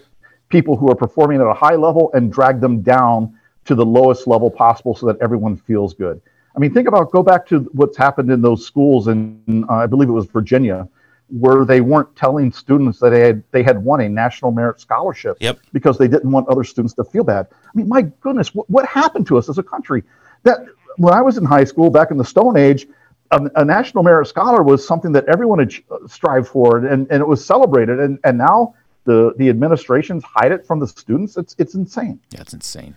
people 0.50 0.76
who 0.76 0.92
are 0.92 0.96
performing 0.96 1.40
at 1.40 1.48
a 1.48 1.54
high 1.54 1.76
level 1.76 2.12
and 2.14 2.32
drag 2.32 2.60
them 2.60 2.82
down 2.82 3.40
to 3.64 3.74
the 3.74 3.86
lowest 3.86 4.28
level 4.28 4.52
possible 4.52 4.94
so 4.96 5.06
that 5.06 5.18
everyone 5.22 5.56
feels 5.56 5.94
good. 5.94 6.22
I 6.58 6.60
mean, 6.60 6.74
think 6.74 6.90
about 6.90 7.10
go 7.10 7.24
back 7.24 7.48
to 7.48 7.60
what's 7.72 7.96
happened 7.96 8.30
in 8.30 8.42
those 8.42 8.66
schools 8.66 9.08
in 9.08 9.66
uh, 9.70 9.76
I 9.76 9.86
believe 9.88 10.10
it 10.10 10.12
was 10.12 10.26
Virginia, 10.26 10.90
where 11.30 11.64
they 11.64 11.80
weren't 11.80 12.14
telling 12.18 12.52
students 12.52 13.00
that 13.00 13.12
they 13.12 13.22
had 13.22 13.44
they 13.52 13.64
had 13.64 13.82
won 13.82 14.02
a 14.02 14.10
national 14.10 14.52
merit 14.52 14.82
scholarship 14.82 15.38
yep. 15.40 15.58
because 15.72 15.98
they 15.98 16.10
didn't 16.10 16.30
want 16.30 16.50
other 16.50 16.66
students 16.66 16.94
to 16.96 17.06
feel 17.06 17.24
bad. 17.24 17.48
I 17.50 17.70
mean, 17.76 17.88
my 17.88 18.02
goodness, 18.20 18.54
what, 18.54 18.70
what 18.70 18.86
happened 18.86 19.26
to 19.28 19.38
us 19.38 19.48
as 19.48 19.58
a 19.58 19.64
country? 19.64 20.04
That 20.44 20.66
when 20.98 21.14
I 21.14 21.22
was 21.22 21.38
in 21.38 21.46
high 21.46 21.64
school 21.64 21.90
back 21.90 22.12
in 22.12 22.18
the 22.18 22.26
Stone 22.26 22.58
Age, 22.58 22.88
a, 23.34 23.62
a, 23.62 23.66
national 23.66 24.04
merit 24.04 24.28
scholar 24.28 24.64
was 24.64 24.86
something 24.86 25.12
that 25.14 25.26
everyone 25.26 25.60
had 25.60 25.74
strived 26.08 26.48
for, 26.48 26.78
and, 26.78 27.08
and 27.10 27.22
it 27.22 27.28
was 27.28 27.44
celebrated. 27.44 28.00
And, 28.00 28.20
and 28.24 28.38
now 28.38 28.76
the 29.06 29.34
the 29.38 29.50
administrations 29.50 30.24
hide 30.24 30.52
it 30.52 30.66
from 30.66 30.80
the 30.80 30.88
students. 30.88 31.38
It's 31.38 31.56
it's 31.58 31.76
insane. 31.76 32.20
Yeah, 32.32 32.42
it's 32.42 32.54
insane. 32.54 32.96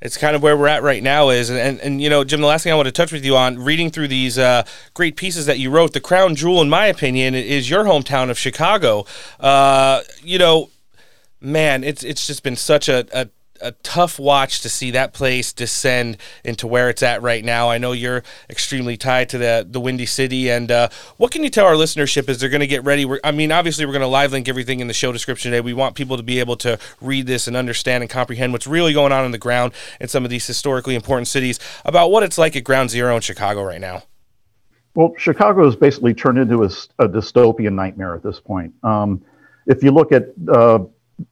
It's 0.00 0.16
kind 0.16 0.34
of 0.34 0.42
where 0.42 0.56
we're 0.56 0.68
at 0.68 0.82
right 0.82 1.02
now. 1.02 1.28
Is 1.28 1.50
and, 1.50 1.58
and, 1.58 1.80
and 1.80 2.02
you 2.02 2.10
know, 2.10 2.24
Jim, 2.24 2.40
the 2.40 2.46
last 2.46 2.64
thing 2.64 2.72
I 2.72 2.76
want 2.76 2.86
to 2.86 2.92
touch 2.92 3.12
with 3.12 3.24
you 3.24 3.36
on 3.36 3.58
reading 3.58 3.90
through 3.90 4.08
these 4.08 4.38
uh, 4.38 4.64
great 4.94 5.16
pieces 5.16 5.46
that 5.46 5.58
you 5.58 5.70
wrote. 5.70 5.92
The 5.92 6.00
crown 6.00 6.34
jewel, 6.34 6.60
in 6.60 6.68
my 6.68 6.86
opinion, 6.86 7.34
is 7.34 7.70
your 7.70 7.84
hometown 7.84 8.30
of 8.30 8.38
Chicago. 8.38 9.06
Uh, 9.38 10.00
you 10.22 10.38
know, 10.38 10.70
man, 11.40 11.84
it's 11.84 12.02
it's 12.02 12.26
just 12.26 12.42
been 12.42 12.56
such 12.56 12.88
a, 12.88 13.06
a 13.12 13.28
a 13.62 13.72
tough 13.82 14.18
watch 14.18 14.60
to 14.60 14.68
see 14.68 14.90
that 14.90 15.12
place 15.12 15.52
descend 15.52 16.16
into 16.44 16.66
where 16.66 16.90
it's 16.90 17.02
at 17.02 17.22
right 17.22 17.44
now. 17.44 17.70
I 17.70 17.78
know 17.78 17.92
you're 17.92 18.22
extremely 18.50 18.96
tied 18.96 19.28
to 19.30 19.38
the 19.38 19.66
the 19.68 19.80
Windy 19.80 20.06
City, 20.06 20.50
and 20.50 20.70
uh, 20.70 20.88
what 21.16 21.30
can 21.30 21.42
you 21.42 21.50
tell 21.50 21.66
our 21.66 21.74
listenership 21.74 22.28
as 22.28 22.38
they're 22.38 22.48
going 22.48 22.60
to 22.60 22.66
get 22.66 22.84
ready? 22.84 23.04
We're, 23.04 23.20
I 23.24 23.32
mean, 23.32 23.52
obviously, 23.52 23.86
we're 23.86 23.92
going 23.92 24.00
to 24.02 24.08
live 24.08 24.32
link 24.32 24.48
everything 24.48 24.80
in 24.80 24.88
the 24.88 24.94
show 24.94 25.12
description 25.12 25.50
today. 25.50 25.60
We 25.60 25.74
want 25.74 25.94
people 25.94 26.16
to 26.16 26.22
be 26.22 26.40
able 26.40 26.56
to 26.56 26.78
read 27.00 27.26
this 27.26 27.46
and 27.46 27.56
understand 27.56 28.02
and 28.02 28.10
comprehend 28.10 28.52
what's 28.52 28.66
really 28.66 28.92
going 28.92 29.12
on 29.12 29.24
on 29.24 29.30
the 29.30 29.38
ground 29.38 29.72
in 30.00 30.08
some 30.08 30.24
of 30.24 30.30
these 30.30 30.46
historically 30.46 30.94
important 30.94 31.28
cities 31.28 31.58
about 31.84 32.10
what 32.10 32.22
it's 32.22 32.38
like 32.38 32.56
at 32.56 32.64
Ground 32.64 32.90
Zero 32.90 33.14
in 33.14 33.22
Chicago 33.22 33.62
right 33.62 33.80
now. 33.80 34.02
Well, 34.94 35.14
Chicago 35.16 35.64
has 35.64 35.76
basically 35.76 36.12
turned 36.12 36.38
into 36.38 36.62
a, 36.64 36.66
a 36.98 37.08
dystopian 37.08 37.72
nightmare 37.72 38.14
at 38.14 38.22
this 38.22 38.40
point. 38.40 38.74
Um, 38.82 39.24
if 39.66 39.82
you 39.82 39.90
look 39.90 40.12
at 40.12 40.26
uh, 40.52 40.80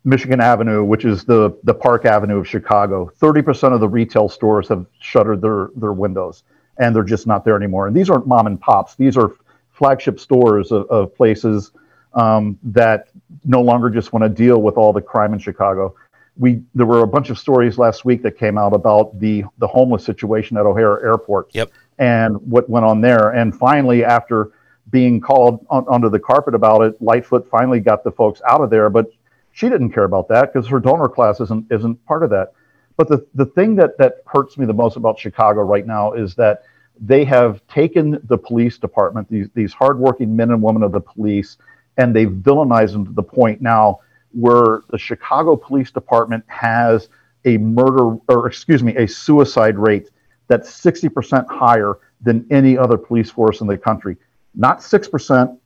Michigan 0.05 0.41
Avenue, 0.41 0.85
which 0.85 1.05
is 1.05 1.25
the, 1.25 1.59
the 1.65 1.75
Park 1.75 2.05
Avenue 2.05 2.39
of 2.39 2.49
Chicago, 2.49 3.11
30% 3.21 3.73
of 3.73 3.81
the 3.81 3.89
retail 3.89 4.29
stores 4.29 4.69
have 4.69 4.87
shuttered 5.01 5.41
their, 5.41 5.71
their 5.77 5.93
windows 5.93 6.45
and 6.79 6.97
they're 6.97 7.03
just 7.03 7.27
not 7.27 7.45
there 7.45 7.57
anymore. 7.57 7.87
And 7.87 7.97
these 7.97 8.11
aren't 8.11 8.27
mom 8.27 8.47
and 8.47 8.61
pops, 8.61 8.95
these 8.97 9.17
are 9.17 9.33
flagship 9.73 10.21
stores 10.21 10.73
of, 10.73 10.87
of 10.91 11.15
places 11.15 11.73
um, 12.15 12.59
that 12.63 13.09
no 13.45 13.61
longer 13.61 13.89
just 13.89 14.13
want 14.13 14.25
to 14.25 14.29
deal 14.29 14.61
with 14.61 14.77
all 14.77 14.93
the 14.93 15.01
crime 15.01 15.33
in 15.33 15.39
Chicago. 15.39 15.95
We 16.39 16.63
there 16.75 16.87
were 16.87 17.01
a 17.01 17.07
bunch 17.07 17.31
of 17.31 17.39
stories 17.39 17.79
last 17.79 18.05
week 18.05 18.23
that 18.23 18.39
came 18.39 18.57
out 18.57 18.73
about 18.73 19.19
the 19.19 19.45
the 19.59 19.67
homeless 19.67 20.05
situation 20.05 20.57
at 20.57 20.65
O'Hare 20.65 21.05
Airport. 21.05 21.51
Yep. 21.53 21.71
And 21.99 22.37
what 22.51 22.69
went 22.71 22.87
on 22.87 23.01
there. 23.01 23.31
And 23.31 23.55
finally, 23.55 24.05
after 24.05 24.53
being 24.91 25.21
called 25.21 25.67
on, 25.69 25.85
under 25.91 26.09
the 26.09 26.19
carpet 26.19 26.55
about 26.55 26.83
it, 26.83 27.01
Lightfoot 27.01 27.49
finally 27.51 27.79
got 27.79 28.05
the 28.05 28.11
folks 28.11 28.41
out 28.49 28.63
of 28.63 28.71
there. 28.71 28.89
But 28.89 29.11
she 29.53 29.69
didn't 29.69 29.91
care 29.91 30.05
about 30.05 30.29
that 30.29 30.53
because 30.53 30.69
her 30.69 30.81
donor 30.81 31.09
class 31.09 31.41
isn't 31.41 31.67
isn't 31.71 32.05
part 32.07 32.23
of 32.23 32.31
that. 32.31 32.53
But 32.97 33.09
the, 33.09 33.27
the 33.35 33.47
thing 33.47 33.77
that, 33.77 33.97
that 33.97 34.17
hurts 34.27 34.59
me 34.59 34.67
the 34.67 34.75
most 34.75 34.97
about 34.97 35.19
Chicago 35.19 35.63
right 35.63 35.87
now 35.87 36.13
is 36.13 36.35
that 36.35 36.65
they 37.01 37.25
have 37.25 37.67
taken 37.67 38.21
the 38.25 38.37
police 38.37 38.77
department, 38.77 39.27
these, 39.31 39.49
these 39.55 39.73
hardworking 39.73 40.37
men 40.37 40.51
and 40.51 40.63
women 40.63 40.83
of 40.83 40.93
the 40.93 41.01
police, 41.01 41.57
and 41.97 42.15
they've 42.15 42.29
villainized 42.29 42.93
them 42.93 43.07
to 43.07 43.13
the 43.13 43.23
point 43.23 43.63
now 43.63 44.01
where 44.33 44.83
the 44.91 44.99
Chicago 44.99 45.57
Police 45.57 45.91
Department 45.91 46.45
has 46.47 47.09
a 47.47 47.57
murder, 47.57 48.17
or 48.29 48.47
excuse 48.47 48.83
me, 48.83 48.95
a 48.97 49.09
suicide 49.09 49.79
rate 49.79 50.11
that's 50.49 50.71
60% 50.71 51.49
higher 51.49 51.95
than 52.21 52.47
any 52.51 52.77
other 52.77 52.99
police 52.99 53.31
force 53.31 53.63
in 53.63 53.67
the 53.67 53.79
country. 53.79 54.17
Not 54.55 54.81
6%, 54.81 55.59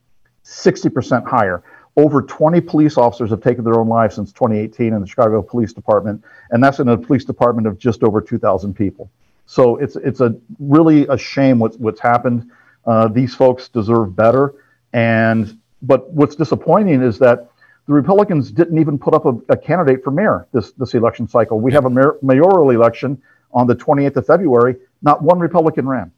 60% 0.45 1.27
higher 1.27 1.65
over 1.97 2.23
20 2.23 2.61
police 2.61 2.97
officers 2.97 3.31
have 3.31 3.41
taken 3.41 3.65
their 3.65 3.79
own 3.79 3.89
lives 3.89 4.17
since 4.17 4.33
2018 4.33 4.93
in 4.93 5.01
the 5.01 5.07
Chicago 5.07 5.43
Police 5.43 5.73
Department, 5.73 6.25
and 6.51 6.63
that's 6.63 6.81
in 6.81 6.89
a 6.89 6.97
police 6.97 7.25
department 7.25 7.67
of 7.67 7.79
just 7.79 8.03
over 8.03 8.21
2,000 8.21 8.75
people. 8.75 9.11
So 9.47 9.77
it's 9.77 9.97
it's 9.97 10.21
a 10.21 10.35
really 10.59 11.07
a 11.09 11.19
shame 11.19 11.59
what's 11.59 11.77
what's 11.77 12.01
happened. 12.01 12.51
Uh, 12.87 13.09
these 13.09 13.35
folks 13.35 13.69
deserve 13.69 14.17
better, 14.17 14.55
and 14.93 15.59
but 15.83 16.11
what's 16.11 16.35
disappointing 16.35 17.03
is 17.03 17.19
that 17.19 17.51
the 17.87 17.93
Republicans 17.93 18.51
didn't 18.51 18.79
even 18.79 18.99
put 18.99 19.13
up 19.13 19.27
a, 19.27 19.35
a 19.51 19.57
candidate 19.57 20.03
for 20.03 20.11
mayor 20.11 20.47
this 20.53 20.73
this 20.73 20.95
election 20.95 21.29
cycle. 21.29 21.61
We 21.61 21.73
have 21.75 21.85
a 21.85 21.91
mayor, 21.91 22.17
mayoral 22.23 22.71
election 22.71 23.21
on 23.53 23.67
the 23.67 23.77
28th 23.77 24.17
of 24.17 24.27
February. 24.27 24.77
Not 25.03 25.23
one 25.23 25.39
Republican 25.39 25.87
ran, 25.87 26.11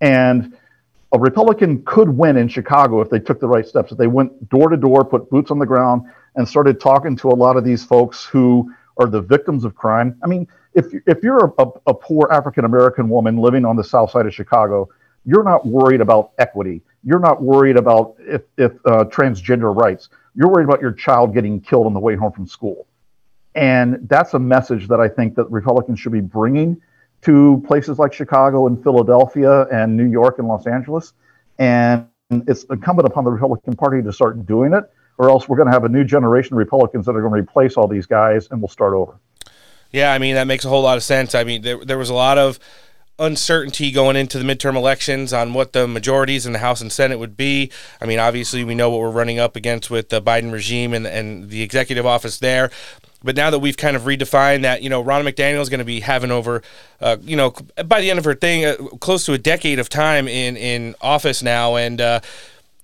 and 0.00 0.56
a 1.12 1.18
Republican 1.18 1.82
could 1.84 2.08
win 2.08 2.36
in 2.36 2.48
Chicago 2.48 3.00
if 3.00 3.10
they 3.10 3.18
took 3.18 3.38
the 3.38 3.48
right 3.48 3.66
steps. 3.66 3.92
If 3.92 3.98
they 3.98 4.06
went 4.06 4.48
door 4.48 4.68
to 4.68 4.76
door, 4.76 5.04
put 5.04 5.28
boots 5.30 5.50
on 5.50 5.58
the 5.58 5.66
ground, 5.66 6.02
and 6.36 6.48
started 6.48 6.80
talking 6.80 7.16
to 7.16 7.28
a 7.28 7.36
lot 7.36 7.56
of 7.56 7.64
these 7.64 7.84
folks 7.84 8.24
who 8.24 8.72
are 8.96 9.06
the 9.06 9.20
victims 9.20 9.64
of 9.64 9.74
crime. 9.74 10.16
I 10.22 10.26
mean, 10.26 10.48
if 10.74 10.86
if 11.06 11.22
you're 11.22 11.52
a, 11.58 11.64
a, 11.86 11.94
poor 11.94 12.28
African 12.32 12.64
American 12.64 13.08
woman 13.10 13.36
living 13.36 13.66
on 13.66 13.76
the 13.76 13.84
south 13.84 14.10
side 14.10 14.26
of 14.26 14.34
Chicago, 14.34 14.88
you're 15.26 15.44
not 15.44 15.66
worried 15.66 16.00
about 16.00 16.32
equity. 16.38 16.82
You're 17.04 17.20
not 17.20 17.42
worried 17.42 17.76
about 17.76 18.14
if, 18.20 18.42
if 18.56 18.72
uh, 18.86 19.04
transgender 19.04 19.74
rights. 19.74 20.08
You're 20.34 20.48
worried 20.48 20.64
about 20.64 20.80
your 20.80 20.92
child 20.92 21.34
getting 21.34 21.60
killed 21.60 21.86
on 21.86 21.92
the 21.92 22.00
way 22.00 22.16
home 22.16 22.32
from 22.32 22.46
school. 22.46 22.86
And 23.54 24.08
that's 24.08 24.32
a 24.32 24.38
message 24.38 24.88
that 24.88 25.00
I 25.00 25.08
think 25.08 25.34
that 25.34 25.50
Republicans 25.50 26.00
should 26.00 26.12
be 26.12 26.20
bringing 26.20 26.80
to 27.22 27.62
places 27.66 27.98
like 27.98 28.12
Chicago 28.12 28.66
and 28.66 28.82
Philadelphia 28.82 29.62
and 29.72 29.96
New 29.96 30.08
York 30.08 30.38
and 30.38 30.48
Los 30.48 30.66
Angeles. 30.66 31.12
And 31.58 32.06
it's 32.30 32.64
incumbent 32.64 33.06
upon 33.06 33.24
the 33.24 33.30
Republican 33.30 33.76
Party 33.76 34.02
to 34.02 34.12
start 34.12 34.46
doing 34.46 34.72
it, 34.72 34.84
or 35.18 35.30
else 35.30 35.48
we're 35.48 35.56
going 35.56 35.66
to 35.66 35.72
have 35.72 35.84
a 35.84 35.88
new 35.88 36.04
generation 36.04 36.54
of 36.54 36.58
Republicans 36.58 37.06
that 37.06 37.14
are 37.14 37.20
going 37.20 37.32
to 37.32 37.40
replace 37.40 37.76
all 37.76 37.86
these 37.86 38.06
guys 38.06 38.48
and 38.50 38.60
we'll 38.60 38.68
start 38.68 38.94
over. 38.94 39.18
Yeah, 39.90 40.12
I 40.12 40.18
mean, 40.18 40.34
that 40.34 40.46
makes 40.46 40.64
a 40.64 40.68
whole 40.68 40.82
lot 40.82 40.96
of 40.96 41.02
sense. 41.02 41.34
I 41.34 41.44
mean, 41.44 41.62
there, 41.62 41.84
there 41.84 41.98
was 41.98 42.08
a 42.08 42.14
lot 42.14 42.38
of 42.38 42.58
uncertainty 43.18 43.90
going 43.92 44.16
into 44.16 44.38
the 44.38 44.44
midterm 44.44 44.74
elections 44.74 45.32
on 45.32 45.52
what 45.52 45.74
the 45.74 45.86
majorities 45.86 46.46
in 46.46 46.52
the 46.52 46.58
House 46.58 46.80
and 46.80 46.90
Senate 46.90 47.18
would 47.18 47.36
be. 47.36 47.70
I 48.00 48.06
mean, 48.06 48.18
obviously, 48.18 48.64
we 48.64 48.74
know 48.74 48.90
what 48.90 49.00
we're 49.00 49.10
running 49.10 49.38
up 49.38 49.54
against 49.54 49.90
with 49.90 50.08
the 50.08 50.22
Biden 50.22 50.50
regime 50.50 50.94
and, 50.94 51.06
and 51.06 51.50
the 51.50 51.62
executive 51.62 52.06
office 52.06 52.38
there. 52.38 52.70
But 53.24 53.36
now 53.36 53.50
that 53.50 53.58
we've 53.58 53.76
kind 53.76 53.96
of 53.96 54.02
redefined 54.02 54.62
that, 54.62 54.82
you 54.82 54.90
know, 54.90 55.02
Ronna 55.02 55.30
McDaniel 55.30 55.60
is 55.60 55.68
going 55.68 55.78
to 55.78 55.84
be 55.84 56.00
having 56.00 56.30
over, 56.30 56.62
uh, 57.00 57.16
you 57.22 57.36
know, 57.36 57.54
by 57.86 58.00
the 58.00 58.10
end 58.10 58.18
of 58.18 58.24
her 58.24 58.34
thing, 58.34 58.64
uh, 58.64 58.76
close 59.00 59.24
to 59.26 59.32
a 59.32 59.38
decade 59.38 59.78
of 59.78 59.88
time 59.88 60.28
in 60.28 60.56
in 60.56 60.94
office 61.00 61.42
now, 61.42 61.76
and 61.76 62.00
uh, 62.00 62.20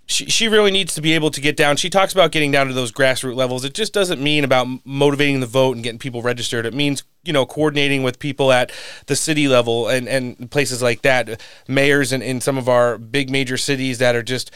she 0.09 0.25
she 0.27 0.49
really 0.49 0.71
needs 0.71 0.95
to 0.95 1.03
be 1.03 1.13
able 1.13 1.31
to 1.31 1.41
get 1.41 1.57
down. 1.57 1.77
She 1.77 1.91
talks 1.91 2.13
about 2.15 2.33
getting 2.33 2.51
down 2.51 2.67
to 2.69 2.73
those 2.73 2.91
grassroots 2.91 3.37
levels. 3.37 3.65
It 3.65 3.75
just 3.75 3.93
doesn't 3.93 4.21
mean 4.21 4.43
about 4.43 4.67
motivating 4.85 5.41
the 5.41 5.47
vote 5.47 5.77
and 5.77 5.85
getting 5.85 5.99
people 5.99 6.23
registered. 6.23 6.65
It 6.65 6.73
means 6.75 7.05
you 7.25 7.33
know 7.33 7.45
coordinating 7.45 8.03
with 8.03 8.19
people 8.19 8.51
at 8.51 8.73
the 9.07 9.15
city 9.15 9.49
level 9.49 9.87
and 9.89 10.09
and 10.09 10.51
places 10.51 10.83
like 10.83 11.03
that, 11.03 11.41
mayors 11.69 12.13
in, 12.13 12.23
in 12.23 12.41
some 12.41 12.57
of 12.57 12.69
our 12.71 12.97
big 12.97 13.29
major 13.29 13.59
cities 13.59 13.99
that 13.99 14.17
are 14.17 14.23
just 14.23 14.51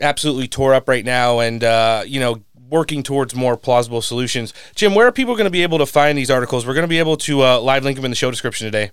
absolutely 0.00 0.48
tore 0.48 0.74
up 0.74 0.88
right 0.88 1.04
now, 1.04 1.38
and 1.38 1.62
uh, 1.62 2.02
you 2.06 2.18
know 2.18 2.42
working 2.68 3.02
towards 3.02 3.34
more 3.34 3.56
plausible 3.56 4.02
solutions. 4.02 4.52
Jim, 4.74 4.94
where 4.94 5.06
are 5.06 5.12
people 5.12 5.34
going 5.34 5.44
to 5.44 5.50
be 5.50 5.62
able 5.62 5.78
to 5.78 5.86
find 5.86 6.16
these 6.16 6.30
articles? 6.30 6.66
We're 6.66 6.74
going 6.74 6.84
to 6.84 6.88
be 6.88 6.98
able 6.98 7.16
to 7.18 7.42
uh, 7.42 7.60
live 7.60 7.84
link 7.84 7.96
them 7.96 8.04
in 8.04 8.10
the 8.10 8.16
show 8.16 8.30
description 8.30 8.66
today. 8.66 8.90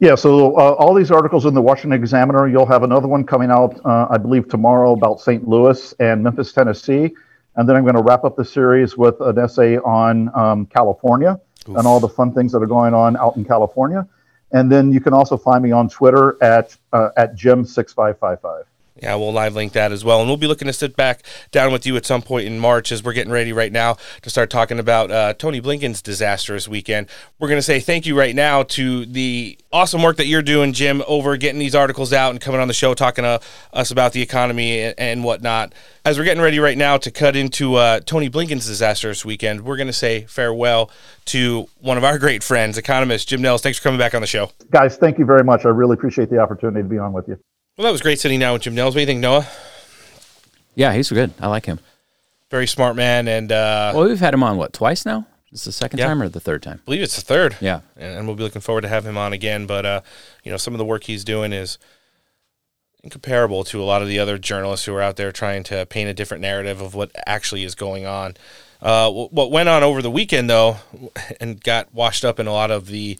Yeah, 0.00 0.14
so 0.14 0.54
uh, 0.56 0.74
all 0.74 0.94
these 0.94 1.10
articles 1.10 1.44
in 1.44 1.54
the 1.54 1.62
Washington 1.62 2.00
Examiner, 2.00 2.46
you'll 2.46 2.66
have 2.66 2.84
another 2.84 3.08
one 3.08 3.24
coming 3.24 3.50
out, 3.50 3.80
uh, 3.84 4.06
I 4.08 4.16
believe, 4.16 4.48
tomorrow 4.48 4.92
about 4.92 5.20
St. 5.20 5.48
Louis 5.48 5.92
and 5.98 6.22
Memphis, 6.22 6.52
Tennessee. 6.52 7.14
And 7.56 7.68
then 7.68 7.74
I'm 7.74 7.82
going 7.82 7.96
to 7.96 8.02
wrap 8.02 8.22
up 8.22 8.36
the 8.36 8.44
series 8.44 8.96
with 8.96 9.20
an 9.20 9.38
essay 9.38 9.78
on 9.78 10.30
um, 10.36 10.66
California 10.66 11.40
Oof. 11.68 11.76
and 11.76 11.86
all 11.86 11.98
the 11.98 12.08
fun 12.08 12.32
things 12.32 12.52
that 12.52 12.62
are 12.62 12.66
going 12.66 12.94
on 12.94 13.16
out 13.16 13.36
in 13.36 13.44
California. 13.44 14.06
And 14.52 14.70
then 14.70 14.92
you 14.92 15.00
can 15.00 15.12
also 15.12 15.36
find 15.36 15.64
me 15.64 15.72
on 15.72 15.88
Twitter 15.88 16.42
at, 16.42 16.76
uh, 16.92 17.10
at 17.16 17.34
Jim6555. 17.34 18.62
Yeah, 19.02 19.14
we'll 19.14 19.32
live 19.32 19.54
link 19.54 19.72
that 19.72 19.92
as 19.92 20.04
well. 20.04 20.20
And 20.20 20.28
we'll 20.28 20.36
be 20.36 20.46
looking 20.46 20.66
to 20.66 20.72
sit 20.72 20.96
back 20.96 21.22
down 21.50 21.72
with 21.72 21.86
you 21.86 21.96
at 21.96 22.04
some 22.04 22.22
point 22.22 22.46
in 22.46 22.58
March 22.58 22.90
as 22.90 23.02
we're 23.02 23.12
getting 23.12 23.32
ready 23.32 23.52
right 23.52 23.72
now 23.72 23.96
to 24.22 24.30
start 24.30 24.50
talking 24.50 24.78
about 24.78 25.10
uh, 25.10 25.34
Tony 25.34 25.60
Blinken's 25.60 26.02
disastrous 26.02 26.66
weekend. 26.66 27.08
We're 27.38 27.48
going 27.48 27.58
to 27.58 27.62
say 27.62 27.80
thank 27.80 28.06
you 28.06 28.18
right 28.18 28.34
now 28.34 28.64
to 28.64 29.06
the 29.06 29.58
awesome 29.72 30.02
work 30.02 30.16
that 30.16 30.26
you're 30.26 30.42
doing, 30.42 30.72
Jim, 30.72 31.02
over 31.06 31.36
getting 31.36 31.58
these 31.58 31.74
articles 31.74 32.12
out 32.12 32.30
and 32.30 32.40
coming 32.40 32.60
on 32.60 32.68
the 32.68 32.74
show 32.74 32.94
talking 32.94 33.22
to 33.22 33.40
us 33.72 33.90
about 33.90 34.12
the 34.12 34.22
economy 34.22 34.92
and, 34.98 35.22
whatnot. 35.22 35.74
As 36.04 36.16
we're 36.16 36.24
getting 36.24 36.42
ready 36.42 36.58
right 36.58 36.78
now 36.78 36.96
to 36.96 37.10
cut 37.10 37.36
into 37.36 37.74
uh, 37.74 38.00
Tony 38.00 38.30
Blinken's 38.30 38.66
disastrous 38.66 39.24
weekend, 39.24 39.62
we're 39.62 39.76
going 39.76 39.88
to 39.88 39.92
say 39.92 40.22
farewell 40.28 40.90
to 41.26 41.68
one 41.80 41.98
of 41.98 42.04
our 42.04 42.18
great 42.18 42.42
friends, 42.42 42.78
economist 42.78 43.28
Jim 43.28 43.42
Nels. 43.42 43.62
Thanks 43.62 43.78
for 43.78 43.84
coming 43.84 43.98
back 43.98 44.14
on 44.14 44.20
the 44.20 44.26
show. 44.26 44.50
Guys, 44.70 44.96
thank 44.96 45.18
you 45.18 45.24
very 45.24 45.44
much. 45.44 45.66
I 45.66 45.68
really 45.68 45.94
appreciate 45.94 46.30
the 46.30 46.38
opportunity 46.38 46.82
to 46.82 46.88
be 46.88 46.98
on 46.98 47.12
with 47.12 47.28
you. 47.28 47.38
Well, 47.78 47.84
that 47.84 47.92
was 47.92 48.02
great 48.02 48.18
sitting 48.18 48.40
down 48.40 48.54
with 48.54 48.62
Jim 48.62 48.74
Nelles. 48.74 48.92
What 48.92 48.98
do 48.98 49.00
you 49.02 49.06
think, 49.06 49.20
Noah? 49.20 49.46
Yeah, 50.74 50.92
he's 50.94 51.10
good. 51.10 51.32
I 51.38 51.46
like 51.46 51.64
him. 51.64 51.78
Very 52.50 52.66
smart 52.66 52.96
man. 52.96 53.28
And 53.28 53.52
uh, 53.52 53.92
well, 53.94 54.08
we've 54.08 54.18
had 54.18 54.34
him 54.34 54.42
on 54.42 54.56
what 54.56 54.72
twice 54.72 55.06
now. 55.06 55.28
This 55.52 55.60
is 55.60 55.66
the 55.66 55.72
second 55.72 56.00
yeah. 56.00 56.08
time 56.08 56.20
or 56.20 56.28
the 56.28 56.40
third 56.40 56.60
time? 56.60 56.80
I 56.82 56.84
believe 56.86 57.02
it's 57.02 57.14
the 57.14 57.22
third. 57.22 57.56
Yeah, 57.60 57.82
and, 57.96 58.26
we'll 58.26 58.34
be 58.34 58.42
looking 58.42 58.62
forward 58.62 58.80
to 58.80 58.88
have 58.88 59.06
him 59.06 59.16
on 59.16 59.32
again. 59.32 59.66
But 59.66 59.86
uh, 59.86 60.00
you 60.42 60.50
know, 60.50 60.56
some 60.56 60.74
of 60.74 60.78
the 60.78 60.84
work 60.84 61.04
he's 61.04 61.22
doing 61.22 61.52
is 61.52 61.78
incomparable 63.04 63.62
to 63.62 63.80
a 63.80 63.84
lot 63.86 64.02
of 64.02 64.08
the 64.08 64.18
other 64.18 64.38
journalists 64.38 64.84
who 64.84 64.94
are 64.94 65.00
out 65.00 65.14
there 65.14 65.30
trying 65.30 65.62
to 65.64 65.86
paint 65.86 66.10
a 66.10 66.14
different 66.14 66.40
narrative 66.40 66.80
of 66.80 66.96
what 66.96 67.12
actually 67.26 67.62
is 67.62 67.76
going 67.76 68.06
on. 68.06 68.36
Uh, 68.82 69.08
what 69.08 69.52
went 69.52 69.68
on 69.68 69.84
over 69.84 70.02
the 70.02 70.10
weekend, 70.10 70.50
though, 70.50 70.78
and 71.40 71.62
got 71.62 71.94
washed 71.94 72.24
up 72.24 72.40
in 72.40 72.48
a 72.48 72.52
lot 72.52 72.72
of 72.72 72.86
the 72.86 73.16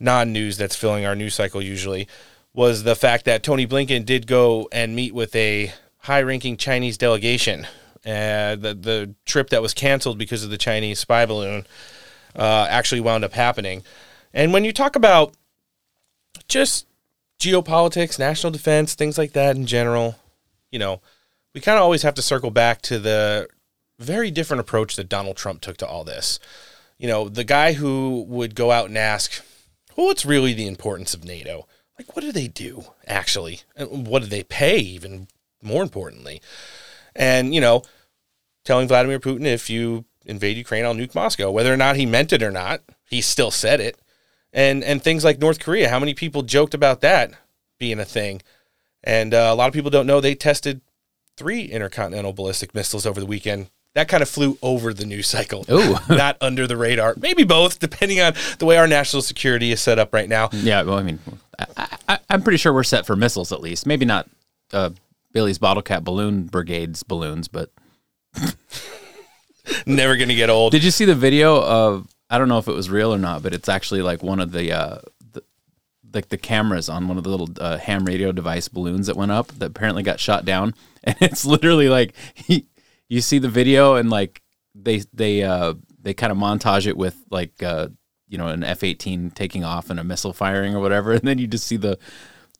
non-news 0.00 0.56
that's 0.56 0.76
filling 0.76 1.04
our 1.04 1.14
news 1.14 1.34
cycle 1.34 1.60
usually 1.60 2.08
was 2.54 2.82
the 2.82 2.96
fact 2.96 3.24
that 3.26 3.42
Tony 3.42 3.66
Blinken 3.66 4.04
did 4.04 4.26
go 4.26 4.68
and 4.72 4.96
meet 4.96 5.14
with 5.14 5.34
a 5.36 5.72
high-ranking 5.98 6.56
Chinese 6.56 6.98
delegation. 6.98 7.66
Uh, 8.06 8.56
the 8.56 8.74
the 8.80 9.14
trip 9.26 9.50
that 9.50 9.60
was 9.60 9.74
canceled 9.74 10.18
because 10.18 10.44
of 10.44 10.50
the 10.50 10.56
Chinese 10.56 11.00
spy 11.00 11.26
balloon 11.26 11.66
uh, 12.36 12.66
actually 12.70 13.00
wound 13.00 13.24
up 13.24 13.32
happening. 13.32 13.82
And 14.32 14.52
when 14.52 14.64
you 14.64 14.72
talk 14.72 14.96
about 14.96 15.34
just 16.46 16.86
geopolitics, 17.38 18.18
national 18.18 18.52
defense, 18.52 18.94
things 18.94 19.18
like 19.18 19.32
that 19.32 19.56
in 19.56 19.66
general, 19.66 20.16
you 20.70 20.78
know, 20.78 21.00
we 21.54 21.60
kind 21.60 21.76
of 21.76 21.82
always 21.82 22.02
have 22.02 22.14
to 22.14 22.22
circle 22.22 22.50
back 22.50 22.82
to 22.82 22.98
the 22.98 23.48
very 23.98 24.30
different 24.30 24.60
approach 24.60 24.96
that 24.96 25.08
Donald 25.08 25.36
Trump 25.36 25.60
took 25.60 25.76
to 25.78 25.86
all 25.86 26.04
this. 26.04 26.38
You 26.98 27.08
know, 27.08 27.28
the 27.28 27.44
guy 27.44 27.72
who 27.72 28.24
would 28.28 28.54
go 28.54 28.70
out 28.70 28.88
and 28.88 28.96
ask, 28.96 29.42
well, 29.96 30.06
what's 30.06 30.24
really 30.24 30.54
the 30.54 30.68
importance 30.68 31.14
of 31.14 31.24
NATO? 31.24 31.66
Like, 31.98 32.14
what 32.14 32.22
do 32.22 32.30
they 32.30 32.48
do, 32.48 32.84
actually? 33.06 33.62
And 33.76 34.06
what 34.06 34.22
do 34.22 34.28
they 34.28 34.44
pay, 34.44 34.78
even 34.78 35.26
more 35.60 35.82
importantly? 35.82 36.40
And, 37.16 37.52
you 37.52 37.60
know, 37.60 37.82
telling 38.64 38.86
Vladimir 38.86 39.18
Putin, 39.18 39.44
if 39.44 39.68
you 39.68 40.04
invade 40.24 40.56
Ukraine, 40.56 40.84
I'll 40.84 40.94
nuke 40.94 41.14
Moscow. 41.14 41.50
Whether 41.50 41.72
or 41.72 41.76
not 41.76 41.96
he 41.96 42.06
meant 42.06 42.32
it 42.32 42.42
or 42.42 42.52
not, 42.52 42.82
he 43.08 43.20
still 43.20 43.50
said 43.50 43.80
it. 43.80 43.98
And, 44.52 44.84
and 44.84 45.02
things 45.02 45.24
like 45.24 45.38
North 45.38 45.58
Korea, 45.58 45.88
how 45.88 45.98
many 45.98 46.14
people 46.14 46.42
joked 46.42 46.74
about 46.74 47.00
that 47.00 47.32
being 47.78 47.98
a 47.98 48.04
thing? 48.04 48.42
And 49.02 49.34
uh, 49.34 49.50
a 49.50 49.54
lot 49.54 49.68
of 49.68 49.74
people 49.74 49.90
don't 49.90 50.06
know 50.06 50.20
they 50.20 50.34
tested 50.34 50.80
three 51.36 51.62
intercontinental 51.62 52.32
ballistic 52.32 52.74
missiles 52.74 53.06
over 53.06 53.20
the 53.20 53.26
weekend. 53.26 53.70
That 53.98 54.06
kind 54.06 54.22
of 54.22 54.28
flew 54.28 54.56
over 54.62 54.94
the 54.94 55.04
news 55.04 55.26
cycle, 55.26 55.64
Ooh. 55.68 55.96
not 56.08 56.36
under 56.40 56.68
the 56.68 56.76
radar. 56.76 57.14
Maybe 57.18 57.42
both, 57.42 57.80
depending 57.80 58.20
on 58.20 58.32
the 58.60 58.64
way 58.64 58.76
our 58.76 58.86
national 58.86 59.22
security 59.22 59.72
is 59.72 59.80
set 59.80 59.98
up 59.98 60.14
right 60.14 60.28
now. 60.28 60.50
Yeah, 60.52 60.82
well, 60.82 60.98
I 60.98 61.02
mean, 61.02 61.18
I, 61.76 61.96
I, 62.08 62.18
I'm 62.30 62.42
pretty 62.42 62.58
sure 62.58 62.72
we're 62.72 62.84
set 62.84 63.06
for 63.06 63.16
missiles 63.16 63.50
at 63.50 63.60
least. 63.60 63.86
Maybe 63.86 64.06
not 64.06 64.28
uh, 64.72 64.90
Billy's 65.32 65.58
bottle 65.58 65.82
cap 65.82 66.04
balloon 66.04 66.44
brigade's 66.44 67.02
balloons, 67.02 67.48
but 67.48 67.72
never 69.84 70.16
gonna 70.16 70.36
get 70.36 70.48
old. 70.48 70.70
Did 70.70 70.84
you 70.84 70.92
see 70.92 71.04
the 71.04 71.16
video 71.16 71.60
of? 71.60 72.06
I 72.30 72.38
don't 72.38 72.48
know 72.48 72.58
if 72.58 72.68
it 72.68 72.74
was 72.74 72.88
real 72.88 73.12
or 73.12 73.18
not, 73.18 73.42
but 73.42 73.52
it's 73.52 73.68
actually 73.68 74.02
like 74.02 74.22
one 74.22 74.38
of 74.38 74.52
the. 74.52 74.72
Uh, 74.72 74.98
the 75.32 75.42
like 76.14 76.28
the 76.28 76.38
cameras 76.38 76.88
on 76.88 77.08
one 77.08 77.18
of 77.18 77.24
the 77.24 77.30
little 77.30 77.48
uh, 77.58 77.78
ham 77.78 78.04
radio 78.04 78.30
device 78.30 78.68
balloons 78.68 79.08
that 79.08 79.16
went 79.16 79.32
up 79.32 79.48
that 79.58 79.70
apparently 79.70 80.04
got 80.04 80.20
shot 80.20 80.44
down, 80.44 80.72
and 81.02 81.16
it's 81.20 81.44
literally 81.44 81.88
like 81.88 82.14
he, 82.34 82.68
you 83.08 83.20
see 83.20 83.38
the 83.38 83.48
video 83.48 83.94
and 83.94 84.10
like 84.10 84.42
they 84.74 85.02
they 85.12 85.42
uh 85.42 85.74
they 86.00 86.14
kind 86.14 86.30
of 86.30 86.38
montage 86.38 86.86
it 86.86 86.96
with 86.96 87.16
like 87.30 87.62
uh 87.62 87.88
you 88.28 88.38
know 88.38 88.48
an 88.48 88.62
F 88.62 88.84
eighteen 88.84 89.30
taking 89.30 89.64
off 89.64 89.90
and 89.90 89.98
a 89.98 90.04
missile 90.04 90.32
firing 90.32 90.74
or 90.74 90.80
whatever, 90.80 91.12
and 91.14 91.22
then 91.22 91.38
you 91.38 91.46
just 91.46 91.66
see 91.66 91.76
the 91.76 91.98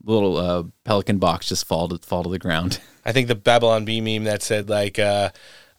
little 0.05 0.37
uh, 0.37 0.63
pelican 0.85 1.19
box 1.19 1.49
just 1.49 1.67
fall 1.67 1.89
to 1.89 1.99
fall 1.99 2.23
to 2.23 2.31
the 2.31 2.39
ground. 2.39 2.81
I 3.05 3.13
think 3.13 3.29
the 3.29 3.35
Babylon 3.35 3.85
Bee 3.85 4.01
meme 4.01 4.25
that 4.25 4.43
said 4.43 4.69
like 4.69 4.99
uh, 4.99 5.31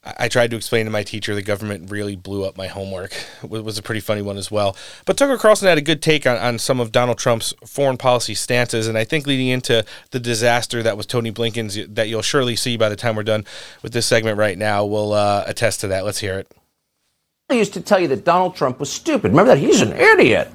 I 0.02 0.30
tried 0.30 0.50
to 0.52 0.56
explain 0.56 0.86
to 0.86 0.92
my 0.92 1.04
teacher 1.04 1.36
the 1.36 1.42
government 1.42 1.92
really 1.92 2.16
blew 2.16 2.46
up 2.46 2.58
my 2.58 2.68
homework 2.68 3.14
was, 3.48 3.62
was 3.64 3.78
a 3.78 3.82
pretty 3.82 4.00
funny 4.00 4.22
one 4.22 4.38
as 4.38 4.50
well. 4.50 4.76
But 5.06 5.18
Tucker 5.18 5.38
Carlson 5.38 5.68
had 5.68 5.78
a 5.78 5.82
good 5.82 6.02
take 6.02 6.26
on, 6.26 6.38
on 6.38 6.58
some 6.58 6.80
of 6.80 6.94
Donald 6.94 7.18
Trump's 7.18 7.54
foreign 7.66 7.98
policy 7.98 8.34
stances, 8.34 8.88
and 8.88 8.98
I 8.98 9.04
think 9.04 9.28
leading 9.28 9.48
into 9.48 9.84
the 10.12 10.20
disaster 10.20 10.82
that 10.84 10.96
was 10.96 11.06
Tony 11.06 11.32
Blinken's 11.32 11.78
that 11.88 12.08
you'll 12.08 12.22
surely 12.22 12.56
see 12.56 12.78
by 12.78 12.88
the 12.88 12.96
time 12.96 13.16
we're 13.16 13.24
done 13.24 13.44
with 13.84 13.92
this 13.92 14.06
segment 14.06 14.38
right 14.38 14.58
now 14.58 14.86
will 14.86 15.12
uh, 15.12 15.44
attest 15.46 15.82
to 15.82 15.88
that. 15.90 16.06
Let's 16.06 16.20
hear 16.20 16.40
it. 16.40 16.50
I 17.50 17.56
used 17.56 17.74
to 17.74 17.82
tell 17.82 18.00
you 18.00 18.08
that 18.10 18.24
Donald 18.24 18.56
Trump 18.56 18.80
was 18.80 18.92
stupid. 18.92 19.32
Remember 19.32 19.54
that? 19.54 19.60
He's 19.60 19.82
an 19.82 19.92
idiot. 19.94 20.50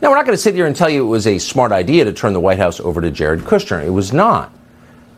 Now, 0.00 0.10
we're 0.10 0.16
not 0.16 0.26
going 0.26 0.36
to 0.36 0.42
sit 0.42 0.54
here 0.54 0.66
and 0.66 0.76
tell 0.76 0.90
you 0.90 1.04
it 1.04 1.08
was 1.08 1.26
a 1.26 1.38
smart 1.38 1.72
idea 1.72 2.04
to 2.04 2.12
turn 2.12 2.32
the 2.32 2.40
White 2.40 2.58
House 2.58 2.80
over 2.80 3.00
to 3.00 3.10
Jared 3.10 3.40
Kushner. 3.40 3.84
It 3.84 3.90
was 3.90 4.12
not. 4.12 4.52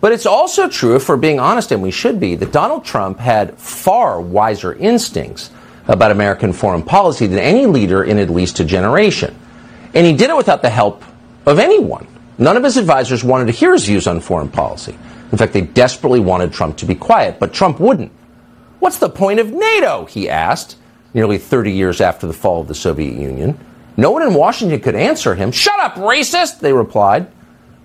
But 0.00 0.12
it's 0.12 0.26
also 0.26 0.68
true, 0.68 0.96
if 0.96 1.08
we're 1.08 1.16
being 1.16 1.40
honest, 1.40 1.72
and 1.72 1.82
we 1.82 1.90
should 1.90 2.18
be, 2.18 2.34
that 2.36 2.52
Donald 2.52 2.84
Trump 2.84 3.18
had 3.18 3.58
far 3.58 4.20
wiser 4.20 4.72
instincts 4.72 5.50
about 5.86 6.10
American 6.10 6.52
foreign 6.52 6.82
policy 6.82 7.26
than 7.26 7.38
any 7.38 7.66
leader 7.66 8.02
in 8.02 8.18
at 8.18 8.30
least 8.30 8.60
a 8.60 8.64
generation. 8.64 9.36
And 9.92 10.06
he 10.06 10.12
did 10.14 10.30
it 10.30 10.36
without 10.36 10.62
the 10.62 10.70
help 10.70 11.04
of 11.44 11.58
anyone. 11.58 12.06
None 12.38 12.56
of 12.56 12.64
his 12.64 12.76
advisors 12.76 13.22
wanted 13.22 13.46
to 13.46 13.52
hear 13.52 13.72
his 13.72 13.84
views 13.84 14.06
on 14.06 14.20
foreign 14.20 14.48
policy. 14.48 14.96
In 15.32 15.38
fact, 15.38 15.52
they 15.52 15.60
desperately 15.60 16.20
wanted 16.20 16.52
Trump 16.52 16.78
to 16.78 16.86
be 16.86 16.94
quiet, 16.94 17.38
but 17.38 17.52
Trump 17.52 17.78
wouldn't. 17.78 18.12
What's 18.78 18.98
the 18.98 19.10
point 19.10 19.40
of 19.40 19.52
NATO? 19.52 20.06
He 20.06 20.30
asked, 20.30 20.76
nearly 21.12 21.38
30 21.38 21.72
years 21.72 22.00
after 22.00 22.26
the 22.26 22.32
fall 22.32 22.62
of 22.62 22.68
the 22.68 22.74
Soviet 22.74 23.14
Union. 23.14 23.58
No 23.96 24.10
one 24.10 24.22
in 24.22 24.32
Washington 24.32 24.80
could 24.80 24.94
answer 24.94 25.34
him. 25.34 25.52
Shut 25.52 25.78
up, 25.80 25.96
racist, 25.96 26.60
they 26.60 26.72
replied. 26.72 27.30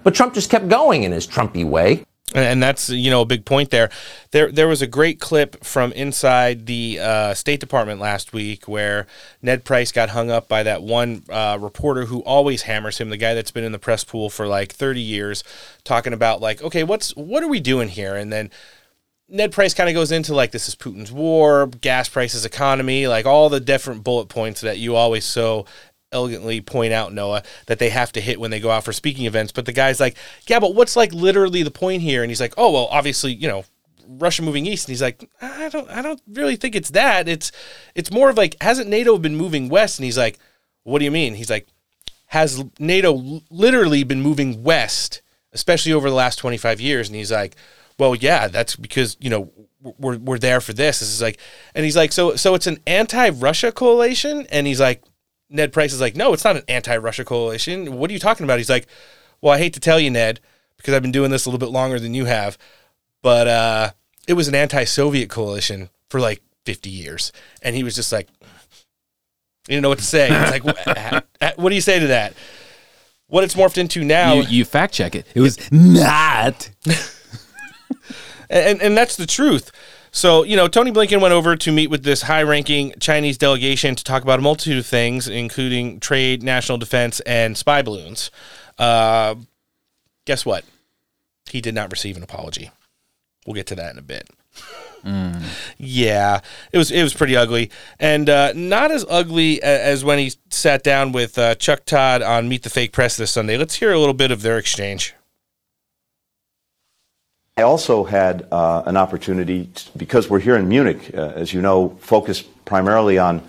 But 0.05 0.13
Trump 0.13 0.35
just 0.35 0.51
kept 0.51 0.69
going 0.69 1.01
in 1.01 1.11
his 1.11 1.25
Trumpy 1.25 1.65
way. 1.65 2.05
And 2.33 2.61
that's 2.61 2.89
you 2.89 3.11
know 3.11 3.21
a 3.21 3.25
big 3.25 3.45
point 3.45 3.69
there. 3.69 3.89
There 4.31 4.51
there 4.51 4.67
was 4.67 4.81
a 4.81 4.87
great 4.87 5.19
clip 5.19 5.63
from 5.63 5.91
inside 5.93 6.65
the 6.65 6.99
uh, 6.99 7.33
State 7.33 7.59
Department 7.59 7.99
last 7.99 8.33
week 8.33 8.67
where 8.67 9.07
Ned 9.41 9.63
Price 9.63 9.91
got 9.91 10.09
hung 10.09 10.31
up 10.31 10.47
by 10.47 10.63
that 10.63 10.81
one 10.81 11.23
uh, 11.29 11.57
reporter 11.61 12.05
who 12.05 12.23
always 12.23 12.63
hammers 12.63 12.97
him, 12.97 13.09
the 13.09 13.17
guy 13.17 13.35
that's 13.35 13.51
been 13.51 13.63
in 13.63 13.71
the 13.71 13.79
press 13.79 14.03
pool 14.03 14.29
for 14.29 14.47
like 14.47 14.73
thirty 14.73 15.01
years, 15.01 15.43
talking 15.83 16.13
about 16.13 16.41
like, 16.41 16.61
okay, 16.63 16.83
what's 16.83 17.15
what 17.15 17.43
are 17.43 17.47
we 17.47 17.59
doing 17.59 17.89
here? 17.89 18.15
And 18.15 18.33
then 18.33 18.49
Ned 19.29 19.51
Price 19.51 19.73
kind 19.73 19.87
of 19.87 19.95
goes 19.95 20.11
into 20.11 20.33
like 20.35 20.51
this 20.51 20.67
is 20.67 20.75
Putin's 20.75 21.11
war, 21.11 21.67
gas 21.67 22.09
prices, 22.09 22.43
economy, 22.43 23.07
like 23.07 23.25
all 23.27 23.49
the 23.49 23.59
different 23.59 24.03
bullet 24.03 24.29
points 24.29 24.61
that 24.61 24.79
you 24.79 24.95
always 24.95 25.25
so 25.25 25.65
elegantly 26.15 26.61
point 26.61 26.93
out, 26.93 27.13
Noah, 27.13 27.43
that 27.67 27.77
they 27.77 27.89
have 27.89 28.11
to 28.13 28.21
hit 28.21 28.39
when 28.39 28.49
they 28.49 28.59
go 28.59 28.71
out 28.71 28.83
for 28.83 28.93
speaking 28.93 29.25
events. 29.25 29.51
But 29.51 29.65
the 29.65 29.73
guy's 29.73 29.99
like, 29.99 30.17
yeah, 30.47 30.59
but 30.59 30.73
what's 30.73 30.95
like 30.95 31.13
literally 31.13 31.61
the 31.61 31.71
point 31.71 32.01
here? 32.01 32.23
And 32.23 32.31
he's 32.31 32.41
like, 32.41 32.53
oh 32.57 32.71
well, 32.71 32.87
obviously, 32.89 33.33
you 33.33 33.47
know, 33.47 33.65
Russia 34.07 34.41
moving 34.41 34.65
east. 34.65 34.87
And 34.87 34.93
he's 34.93 35.01
like, 35.01 35.29
I 35.41 35.69
don't, 35.69 35.89
I 35.89 36.01
don't 36.01 36.21
really 36.27 36.55
think 36.55 36.75
it's 36.75 36.91
that. 36.91 37.27
It's, 37.27 37.51
it's 37.93 38.11
more 38.11 38.29
of 38.29 38.37
like, 38.37 38.55
hasn't 38.61 38.89
NATO 38.89 39.17
been 39.17 39.35
moving 39.35 39.69
west? 39.69 39.99
And 39.99 40.05
he's 40.05 40.17
like, 40.17 40.39
what 40.83 40.99
do 40.99 41.05
you 41.05 41.11
mean? 41.11 41.35
He's 41.35 41.49
like, 41.49 41.67
has 42.27 42.63
NATO 42.79 43.41
literally 43.49 44.03
been 44.03 44.21
moving 44.21 44.63
west, 44.63 45.21
especially 45.53 45.93
over 45.93 46.09
the 46.09 46.15
last 46.15 46.37
25 46.37 46.81
years? 46.81 47.07
And 47.07 47.15
he's 47.15 47.31
like, 47.31 47.55
well, 47.97 48.15
yeah, 48.15 48.47
that's 48.47 48.75
because, 48.75 49.17
you 49.19 49.29
know, 49.29 49.51
we're, 49.81 50.17
we're 50.17 50.39
there 50.39 50.61
for 50.61 50.73
this. 50.73 50.99
This 50.99 51.09
is 51.09 51.21
like, 51.21 51.39
and 51.73 51.85
he's 51.85 51.95
like, 51.95 52.11
so, 52.11 52.35
so 52.35 52.55
it's 52.55 52.67
an 52.67 52.79
anti-Russia 52.85 53.71
coalition. 53.71 54.45
And 54.51 54.67
he's 54.67 54.79
like, 54.79 55.03
Ned 55.49 55.73
Price 55.73 55.93
is 55.93 56.01
like, 56.01 56.15
no, 56.15 56.33
it's 56.33 56.43
not 56.43 56.55
an 56.55 56.63
anti-Russia 56.67 57.25
coalition. 57.25 57.97
What 57.97 58.09
are 58.09 58.13
you 58.13 58.19
talking 58.19 58.43
about? 58.43 58.57
He's 58.57 58.69
like, 58.69 58.87
well, 59.41 59.53
I 59.53 59.57
hate 59.57 59.73
to 59.73 59.79
tell 59.79 59.99
you, 59.99 60.09
Ned, 60.09 60.39
because 60.77 60.93
I've 60.93 61.01
been 61.01 61.11
doing 61.11 61.31
this 61.31 61.45
a 61.45 61.49
little 61.49 61.59
bit 61.59 61.71
longer 61.71 61.99
than 61.99 62.13
you 62.13 62.25
have, 62.25 62.57
but 63.21 63.47
uh, 63.47 63.91
it 64.27 64.33
was 64.33 64.47
an 64.47 64.55
anti-Soviet 64.55 65.29
coalition 65.29 65.89
for 66.09 66.19
like 66.19 66.41
50 66.65 66.89
years. 66.89 67.31
And 67.61 67.75
he 67.75 67.83
was 67.83 67.95
just 67.95 68.11
like, 68.11 68.27
he 69.67 69.73
didn't 69.73 69.83
know 69.83 69.89
what 69.89 69.99
to 69.99 70.05
say. 70.05 70.29
It's 70.31 70.51
like, 70.51 70.63
what, 70.63 71.25
what 71.57 71.69
do 71.69 71.75
you 71.75 71.81
say 71.81 71.99
to 71.99 72.07
that? 72.07 72.33
What 73.27 73.43
it's 73.43 73.55
morphed 73.55 73.77
into 73.77 74.03
now. 74.03 74.35
You, 74.35 74.43
you 74.43 74.65
fact 74.65 74.93
check 74.93 75.15
it. 75.15 75.25
It 75.33 75.41
was 75.41 75.71
not. 75.71 76.69
and, 78.49 78.81
and 78.81 78.95
that's 78.95 79.15
the 79.15 79.25
truth. 79.25 79.71
So, 80.15 80.43
you 80.43 80.55
know, 80.55 80.69
Tony 80.69 80.93
Blinken 80.93 81.19
went 81.19 81.33
over 81.33 81.57
to 81.57 81.71
meet 81.73 81.89
with 81.89 82.03
this 82.03 82.21
high 82.21 82.41
ranking 82.43 82.93
Chinese 83.01 83.37
delegation 83.37 83.95
to 83.95 84.03
talk 84.03 84.23
about 84.23 84.39
a 84.39 84.41
multitude 84.41 84.77
of 84.77 84.85
things, 84.85 85.27
including 85.27 85.99
trade, 85.99 86.41
national 86.41 86.77
defense, 86.77 87.19
and 87.19 87.57
spy 87.57 87.81
balloons. 87.81 88.31
Uh, 88.79 89.35
guess 90.23 90.45
what? 90.45 90.63
He 91.49 91.59
did 91.59 91.75
not 91.75 91.91
receive 91.91 92.15
an 92.15 92.23
apology. 92.23 92.71
We'll 93.45 93.55
get 93.55 93.67
to 93.67 93.75
that 93.75 93.91
in 93.91 93.99
a 93.99 94.01
bit. 94.01 94.29
Yeah, 95.77 96.39
it 96.71 96.77
was 96.77 96.91
it 96.91 97.03
was 97.03 97.13
pretty 97.13 97.35
ugly, 97.35 97.69
and 97.99 98.29
uh, 98.29 98.53
not 98.55 98.91
as 98.91 99.05
ugly 99.09 99.61
as 99.61 100.05
when 100.05 100.17
he 100.17 100.31
sat 100.49 100.81
down 100.81 101.11
with 101.11 101.37
uh, 101.37 101.55
Chuck 101.55 101.83
Todd 101.83 102.21
on 102.21 102.47
Meet 102.47 102.63
the 102.63 102.69
Fake 102.69 102.93
Press 102.93 103.17
this 103.17 103.31
Sunday. 103.31 103.57
Let's 103.57 103.75
hear 103.75 103.91
a 103.91 103.99
little 103.99 104.13
bit 104.13 104.31
of 104.31 104.43
their 104.43 104.57
exchange. 104.57 105.13
I 107.57 107.61
also 107.61 108.03
had 108.03 108.49
uh, 108.51 108.83
an 108.85 108.97
opportunity, 108.97 109.67
t- 109.73 109.89
because 109.95 110.29
we're 110.29 110.41
here 110.41 110.57
in 110.57 110.67
Munich, 110.67 111.11
uh, 111.13 111.31
as 111.35 111.53
you 111.53 111.61
know, 111.61 111.97
focused 112.01 112.65
primarily 112.65 113.17
on 113.17 113.41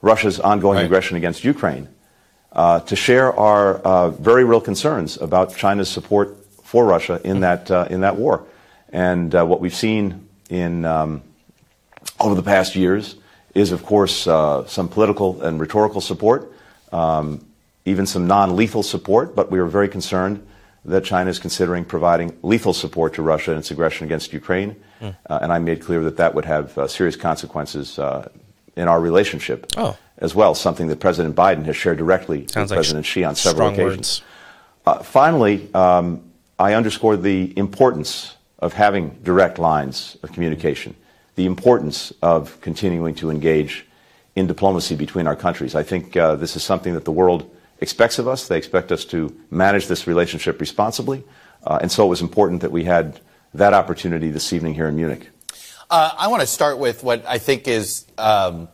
Russia's 0.00 0.40
ongoing 0.40 0.78
aggression 0.78 1.18
against 1.18 1.44
Ukraine, 1.44 1.86
uh, 2.52 2.80
to 2.80 2.96
share 2.96 3.30
our 3.34 3.74
uh, 3.74 4.08
very 4.08 4.44
real 4.44 4.62
concerns 4.62 5.18
about 5.18 5.54
China's 5.54 5.90
support 5.90 6.34
for 6.62 6.86
Russia 6.86 7.20
in 7.24 7.40
that, 7.40 7.70
uh, 7.70 7.86
in 7.90 8.00
that 8.00 8.16
war. 8.16 8.42
And 8.88 9.34
uh, 9.34 9.44
what 9.44 9.60
we've 9.60 9.74
seen 9.74 10.30
in, 10.48 10.86
um, 10.86 11.20
over 12.20 12.34
the 12.34 12.42
past 12.42 12.74
years 12.74 13.16
is, 13.54 13.70
of 13.70 13.84
course, 13.84 14.26
uh, 14.26 14.66
some 14.66 14.88
political 14.88 15.42
and 15.42 15.60
rhetorical 15.60 16.00
support, 16.00 16.50
um, 16.90 17.44
even 17.84 18.06
some 18.06 18.26
non 18.26 18.56
lethal 18.56 18.82
support, 18.82 19.36
but 19.36 19.50
we 19.50 19.58
are 19.58 19.66
very 19.66 19.90
concerned 19.90 20.42
that 20.84 21.04
China 21.04 21.30
is 21.30 21.38
considering 21.38 21.84
providing 21.84 22.36
lethal 22.42 22.72
support 22.72 23.14
to 23.14 23.22
Russia 23.22 23.52
in 23.52 23.58
its 23.58 23.70
aggression 23.70 24.04
against 24.04 24.32
Ukraine. 24.32 24.76
Mm. 25.00 25.16
Uh, 25.28 25.38
and 25.42 25.52
I 25.52 25.58
made 25.58 25.80
clear 25.80 26.02
that 26.04 26.16
that 26.16 26.34
would 26.34 26.44
have 26.44 26.76
uh, 26.76 26.88
serious 26.88 27.16
consequences 27.16 27.98
uh, 27.98 28.28
in 28.76 28.88
our 28.88 29.00
relationship 29.00 29.66
Oh. 29.76 29.96
as 30.18 30.34
well, 30.34 30.54
something 30.54 30.88
that 30.88 30.98
President 30.98 31.36
Biden 31.36 31.64
has 31.66 31.76
shared 31.76 31.98
directly 31.98 32.46
Sounds 32.48 32.56
with 32.56 32.70
like 32.70 32.76
President 32.78 33.06
Xi 33.06 33.24
on 33.24 33.36
several 33.36 33.68
occasions. 33.68 34.22
Uh, 34.86 34.98
finally, 35.02 35.72
um, 35.74 36.22
I 36.58 36.74
underscore 36.74 37.16
the 37.16 37.56
importance 37.56 38.36
of 38.58 38.72
having 38.72 39.10
direct 39.22 39.58
lines 39.58 40.16
of 40.22 40.32
communication, 40.32 40.94
the 41.36 41.46
importance 41.46 42.12
of 42.22 42.60
continuing 42.60 43.14
to 43.16 43.30
engage 43.30 43.86
in 44.34 44.46
diplomacy 44.46 44.94
between 44.96 45.26
our 45.26 45.36
countries. 45.36 45.74
I 45.74 45.82
think 45.82 46.16
uh, 46.16 46.36
this 46.36 46.56
is 46.56 46.62
something 46.62 46.94
that 46.94 47.04
the 47.04 47.12
world 47.12 47.51
expects 47.82 48.18
of 48.18 48.28
us. 48.28 48.48
They 48.48 48.56
expect 48.56 48.92
us 48.92 49.04
to 49.06 49.36
manage 49.50 49.88
this 49.88 50.06
relationship 50.06 50.60
responsibly. 50.60 51.24
Uh, 51.64 51.80
and 51.82 51.90
so 51.90 52.06
it 52.06 52.08
was 52.08 52.22
important 52.22 52.62
that 52.62 52.72
we 52.72 52.84
had 52.84 53.20
that 53.54 53.74
opportunity 53.74 54.30
this 54.30 54.52
evening 54.52 54.74
here 54.74 54.88
in 54.88 54.96
Munich. 54.96 55.28
Uh, 55.90 56.10
I 56.16 56.28
want 56.28 56.40
to 56.40 56.46
start 56.46 56.78
with 56.78 57.04
what 57.04 57.24
I 57.26 57.38
think 57.38 57.68
is 57.68 58.06
um, 58.16 58.68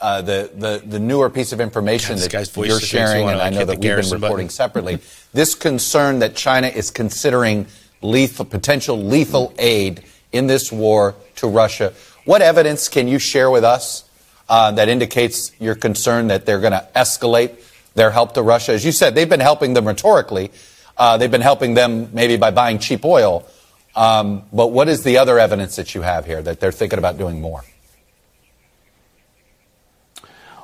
uh, 0.00 0.22
the, 0.22 0.50
the, 0.54 0.82
the 0.86 1.00
newer 1.00 1.28
piece 1.30 1.52
of 1.52 1.60
information 1.60 2.16
God, 2.18 2.30
that 2.30 2.50
voice 2.50 2.68
you're 2.68 2.78
sharing, 2.78 3.28
and 3.28 3.40
I 3.40 3.50
hit 3.50 3.54
know 3.54 3.64
that 3.64 3.80
we've 3.80 4.10
been 4.10 4.20
reporting 4.20 4.46
button. 4.46 4.48
separately. 4.50 4.98
this 5.32 5.54
concern 5.54 6.20
that 6.20 6.36
China 6.36 6.68
is 6.68 6.90
considering 6.90 7.66
lethal, 8.02 8.44
potential 8.44 9.02
lethal 9.02 9.54
aid 9.58 10.04
in 10.30 10.46
this 10.46 10.70
war 10.70 11.16
to 11.36 11.48
Russia. 11.48 11.94
What 12.26 12.42
evidence 12.42 12.88
can 12.88 13.08
you 13.08 13.18
share 13.18 13.50
with 13.50 13.64
us 13.64 14.08
uh, 14.48 14.70
that 14.72 14.88
indicates 14.88 15.52
your 15.58 15.74
concern 15.74 16.28
that 16.28 16.46
they're 16.46 16.60
going 16.60 16.72
to 16.72 16.86
escalate 16.94 17.56
their 17.96 18.10
help 18.10 18.34
to 18.34 18.42
Russia? 18.42 18.72
As 18.72 18.84
you 18.84 18.92
said, 18.92 19.14
they've 19.14 19.28
been 19.28 19.40
helping 19.40 19.74
them 19.74 19.86
rhetorically. 19.86 20.52
Uh, 20.96 21.16
they've 21.16 21.30
been 21.30 21.40
helping 21.40 21.74
them 21.74 22.10
maybe 22.12 22.36
by 22.36 22.50
buying 22.50 22.78
cheap 22.78 23.04
oil. 23.04 23.46
Um, 23.94 24.44
but 24.52 24.68
what 24.68 24.88
is 24.88 25.02
the 25.02 25.18
other 25.18 25.38
evidence 25.38 25.76
that 25.76 25.94
you 25.94 26.02
have 26.02 26.26
here 26.26 26.42
that 26.42 26.60
they're 26.60 26.72
thinking 26.72 26.98
about 26.98 27.18
doing 27.18 27.40
more? 27.40 27.64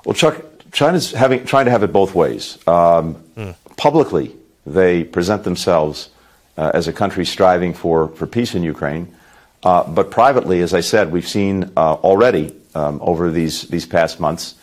Well, 0.05 0.15
Chuck, 0.15 0.43
China's 0.73 1.13
having, 1.13 1.45
trying 1.45 1.65
to 1.67 1.71
have 1.71 1.83
it 1.83 1.93
both 1.93 2.15
ways. 2.15 2.59
Um, 2.67 3.23
Publicly, 3.77 4.37
they 4.65 5.03
present 5.03 5.45
themselves 5.45 6.11
uh, 6.57 6.71
as 6.75 6.87
a 6.87 6.93
country 6.93 7.25
striving 7.25 7.75
for, 7.75 8.09
for 8.09 8.27
peace 8.27 8.55
in 8.55 8.63
Ukraine. 8.63 9.13
Uh, 9.63 9.83
but 9.89 10.11
privately, 10.11 10.61
as 10.61 10.75
I 10.75 10.81
said, 10.81 11.11
we've 11.11 11.27
seen 11.27 11.73
uh, 11.77 11.95
already 11.95 12.55
um, 12.75 13.01
over 13.03 13.31
these, 13.31 13.67
these 13.69 13.87
past 13.87 14.21
months 14.21 14.55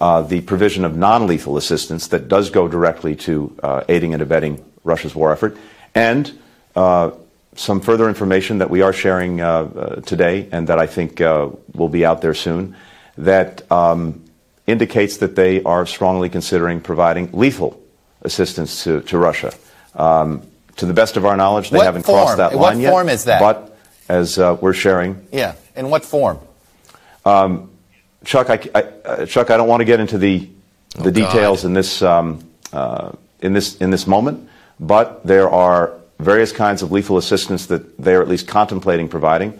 uh, 0.00 0.22
the 0.22 0.40
provision 0.42 0.84
of 0.84 0.96
non 0.96 1.26
lethal 1.26 1.56
assistance 1.56 2.08
that 2.08 2.28
does 2.28 2.50
go 2.50 2.68
directly 2.68 3.14
to 3.16 3.56
uh, 3.62 3.84
aiding 3.88 4.14
and 4.14 4.22
abetting 4.22 4.64
Russia's 4.84 5.14
war 5.14 5.32
effort, 5.32 5.56
and 5.94 6.38
uh, 6.74 7.10
some 7.54 7.80
further 7.80 8.08
information 8.08 8.58
that 8.58 8.70
we 8.70 8.80
are 8.80 8.92
sharing 8.92 9.40
uh, 9.40 9.46
uh, 9.46 10.00
today 10.02 10.48
and 10.52 10.68
that 10.68 10.78
I 10.78 10.86
think 10.86 11.20
uh, 11.20 11.50
will 11.74 11.88
be 11.88 12.04
out 12.06 12.22
there 12.22 12.34
soon 12.34 12.76
that 13.18 13.70
um, 13.70 14.24
indicates 14.66 15.18
that 15.18 15.36
they 15.36 15.62
are 15.64 15.84
strongly 15.84 16.28
considering 16.28 16.80
providing 16.80 17.30
lethal 17.32 17.78
assistance 18.22 18.84
to, 18.84 19.00
to 19.02 19.18
Russia. 19.18 19.52
Um, 19.94 20.42
to 20.76 20.86
the 20.86 20.94
best 20.94 21.16
of 21.16 21.26
our 21.26 21.36
knowledge, 21.36 21.70
they 21.70 21.78
What 21.78 21.86
haven't 21.86 22.04
form? 22.04 22.22
crossed 22.22 22.36
that 22.38 22.52
What 22.54 22.60
line 22.62 22.80
yet. 22.80 22.92
What 22.92 23.00
form 23.00 23.08
is 23.08 23.24
that? 23.24 23.40
But 23.40 23.76
as 24.08 24.38
uh, 24.38 24.56
we're 24.60 24.72
sharing, 24.72 25.26
Yeah. 25.32 25.54
In 25.76 25.90
what 25.90 26.04
form? 26.04 26.38
um, 27.24 27.69
Chuck, 28.24 28.50
I, 28.50 28.60
I, 28.74 28.82
uh, 29.08 29.26
Chuck, 29.26 29.50
I 29.50 29.56
don't 29.56 29.68
want 29.68 29.80
to 29.80 29.84
get 29.84 30.00
into 30.00 30.18
the 30.18 30.48
Oh, 30.98 31.02
the 31.04 31.12
details 31.12 31.64
in 31.64 31.72
this 31.72 32.02
um, 32.02 32.44
uh, 32.72 33.12
in 33.40 33.52
this 33.52 33.76
in 33.76 33.90
this 33.90 34.08
moment, 34.08 34.48
but 34.80 35.24
there 35.24 35.48
are 35.48 35.92
various 36.18 36.50
kinds 36.50 36.82
of 36.82 36.90
lethal 36.90 37.16
assistance 37.16 37.66
that 37.66 37.96
they 37.96 38.12
are 38.12 38.20
at 38.20 38.26
least 38.28 38.48
contemplating 38.48 39.08
providing. 39.08 39.58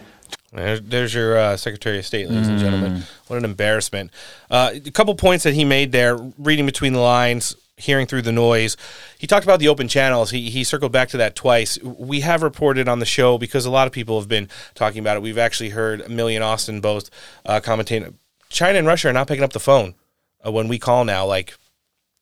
There's 0.51 1.13
your 1.13 1.37
uh, 1.37 1.55
Secretary 1.55 1.99
of 1.99 2.05
State, 2.05 2.29
ladies 2.29 2.49
and 2.49 2.57
Mm. 2.57 2.61
gentlemen. 2.61 3.03
What 3.27 3.37
an 3.37 3.45
embarrassment. 3.45 4.11
Uh, 4.49 4.71
a 4.85 4.91
couple 4.91 5.15
points 5.15 5.45
that 5.45 5.53
he 5.53 5.63
made 5.63 5.93
there, 5.93 6.17
reading 6.37 6.65
between 6.65 6.91
the 6.91 6.99
lines, 6.99 7.55
hearing 7.77 8.05
through 8.05 8.23
the 8.23 8.33
noise. 8.33 8.75
He 9.17 9.25
talked 9.25 9.45
about 9.45 9.59
the 9.61 9.69
open 9.69 9.87
channels. 9.87 10.31
He, 10.31 10.49
he 10.49 10.65
circled 10.65 10.91
back 10.91 11.07
to 11.09 11.17
that 11.17 11.35
twice. 11.37 11.79
We 11.81 12.19
have 12.19 12.43
reported 12.43 12.89
on 12.89 12.99
the 12.99 13.05
show 13.05 13.37
because 13.37 13.65
a 13.65 13.71
lot 13.71 13.87
of 13.87 13.93
people 13.93 14.19
have 14.19 14.27
been 14.27 14.49
talking 14.75 14.99
about 14.99 15.15
it. 15.15 15.23
We've 15.23 15.37
actually 15.37 15.69
heard 15.69 16.01
Milley 16.07 16.35
and 16.35 16.43
Austin 16.43 16.81
both 16.81 17.09
uh, 17.45 17.61
commentating. 17.63 18.15
China 18.51 18.77
and 18.77 18.87
Russia 18.87 19.09
are 19.09 19.13
not 19.13 19.27
picking 19.27 19.43
up 19.43 19.53
the 19.53 19.59
phone 19.59 19.95
uh, 20.45 20.51
when 20.51 20.67
we 20.67 20.77
call 20.77 21.05
now. 21.05 21.25
Like, 21.25 21.55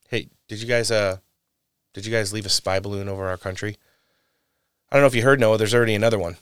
hey, 0.10 0.30
did 0.48 0.62
you 0.62 0.68
guys 0.68 0.92
uh, 0.92 1.18
did 1.94 2.06
you 2.06 2.12
guys 2.12 2.32
leave 2.32 2.46
a 2.46 2.50
spy 2.50 2.80
balloon 2.80 3.10
over 3.10 3.28
our 3.28 3.38
country? 3.38 3.78
I 4.92 4.96
don't 4.96 5.04
know 5.04 5.08
if 5.08 5.16
you 5.16 5.24
heard 5.24 5.40
Noah. 5.40 5.58
There's 5.58 5.74
already 5.74 5.96
another 5.96 6.20
one. 6.20 6.38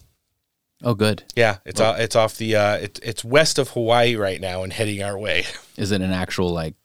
Oh, 0.84 0.94
good. 0.94 1.24
Yeah, 1.36 1.58
it's 1.66 1.80
Well- 1.80 1.94
off, 1.94 2.00
it's 2.00 2.16
off 2.16 2.38
the 2.38 2.56
uh, 2.56 2.76
it, 2.78 3.00
it's 3.02 3.24
west 3.26 3.58
of 3.58 3.72
Hawaii 3.72 4.16
right 4.16 4.40
now 4.40 4.64
and 4.64 4.72
heading 4.72 5.02
our 5.02 5.18
way. 5.18 5.46
Is 5.78 5.92
it 5.92 6.02
an 6.02 6.12
actual 6.12 6.52
like 6.52 6.76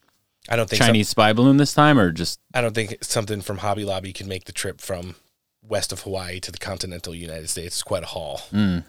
I 0.49 0.57
don't 0.57 0.69
think 0.69 0.83
Chinese 0.83 1.09
spy 1.09 1.33
balloon 1.33 1.57
this 1.57 1.75
time, 1.75 1.99
or 1.99 2.11
just 2.11 2.41
I 2.55 2.61
don't 2.61 2.75
think 2.75 3.03
something 3.05 3.43
from 3.43 3.59
Hobby 3.59 3.85
Lobby 3.85 4.13
can 4.13 4.29
make 4.29 4.45
the 4.45 4.53
trip 4.53 4.81
from 4.81 5.17
west 5.63 5.93
of 5.93 6.01
Hawaii 6.03 6.41
to 6.41 6.51
the 6.51 6.59
continental 6.59 7.15
United 7.15 7.49
States. 7.49 7.77
It's 7.77 7.83
quite 7.83 8.03
a 8.03 8.07
haul. 8.07 8.41
Mm. 8.53 8.85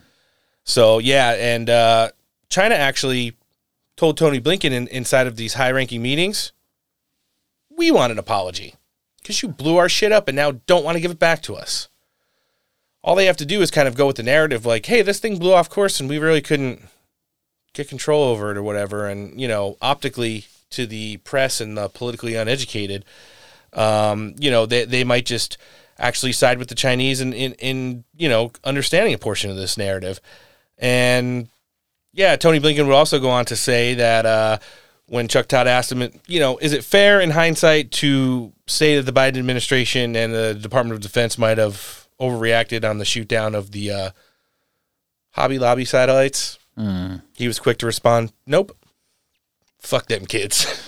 So 0.64 1.00
yeah, 1.00 1.32
and 1.32 1.70
uh, 1.70 2.10
China 2.50 2.76
actually 2.76 3.36
told 4.04 4.18
Tony 4.18 4.42
Blinken 4.42 4.74
in, 4.74 4.90
inside 4.90 5.28
of 5.28 5.38
these 5.38 5.54
high-ranking 5.54 6.02
meetings, 6.02 6.52
we 7.70 7.90
want 7.90 8.12
an 8.12 8.20
apology 8.20 8.76
because 9.22 9.42
you 9.42 9.48
blew 9.48 9.78
our 9.78 9.88
shit 9.88 10.12
up 10.12 10.28
and 10.28 10.36
now 10.36 10.52
don't 10.52 10.84
want 10.84 10.98
to 10.98 11.00
give 11.00 11.10
it 11.12 11.20
back 11.20 11.42
to 11.44 11.56
us. 11.56 11.88
All 13.02 13.16
they 13.16 13.28
have 13.28 13.38
to 13.38 13.46
do 13.46 13.62
is 13.62 13.72
kind 13.72 13.88
of 13.88 13.96
go 13.96 14.06
with 14.06 14.18
the 14.18 14.24
narrative, 14.24 14.66
like, 14.66 14.86
"Hey, 14.88 15.04
this 15.04 15.20
thing 15.20 15.40
blew 15.40 15.54
off 15.54 15.70
course 15.70 16.02
and 16.02 16.10
we 16.10 16.18
really 16.18 16.42
couldn't 16.42 16.82
get 17.72 17.88
control 17.88 18.26
over 18.26 18.52
it 18.52 18.58
or 18.58 18.64
whatever." 18.64 19.08
And 19.08 19.40
you 19.40 19.48
know, 19.48 19.78
optically 19.82 20.48
to 20.72 20.86
the 20.86 21.16
press 21.18 21.62
and 21.62 21.78
the 21.78 21.88
politically 21.88 22.36
uneducated, 22.36 23.06
um, 23.72 24.36
you 24.38 24.52
know, 24.52 24.66
they 24.66 24.84
they 24.84 25.06
might 25.06 25.26
just 25.26 25.58
actually 25.98 26.34
side 26.34 26.60
with 26.60 26.68
the 26.68 26.76
Chinese 26.76 27.22
in, 27.22 27.32
in, 27.32 27.54
in 27.54 28.04
you 28.18 28.28
know 28.28 28.52
understanding 28.66 29.14
a 29.14 29.18
portion 29.18 29.50
of 29.50 29.56
this 29.56 29.78
narrative. 29.78 30.20
And 30.78 31.48
yeah, 32.14 32.36
Tony 32.36 32.60
Blinken 32.60 32.86
would 32.86 32.94
also 32.94 33.20
go 33.20 33.30
on 33.30 33.46
to 33.46 33.56
say 33.56 33.96
that 33.96 34.26
uh, 34.26 34.60
when 35.08 35.28
Chuck 35.28 35.48
Todd 35.48 35.68
asked 35.68 35.92
him, 35.92 36.10
you 36.28 36.40
know, 36.40 36.58
is 36.60 36.72
it 36.72 36.84
fair 36.84 37.20
in 37.20 37.32
hindsight 37.32 37.92
to 37.92 38.54
say 38.68 38.96
that 38.96 39.12
the 39.12 39.20
Biden 39.20 39.38
administration 39.38 40.16
and 40.16 40.34
the 40.34 40.54
Department 40.54 40.96
of 40.96 41.02
Defense 41.02 41.38
might 41.38 41.58
have 41.58 42.08
overreacted 42.20 42.88
on 42.88 43.00
the 43.00 43.06
shoot 43.06 43.28
down 43.28 43.56
of 43.56 43.72
the 43.72 43.92
uh, 43.92 44.10
Hobby 45.32 45.58
Lobby 45.58 45.86
satellites? 45.86 46.60
Mm. 46.78 47.24
He 47.34 47.48
was 47.48 47.60
quick 47.60 47.80
to 47.80 47.86
respond, 47.86 48.32
nope. 48.46 48.78
Fuck 49.80 50.08
them 50.08 50.26
kids. 50.26 50.88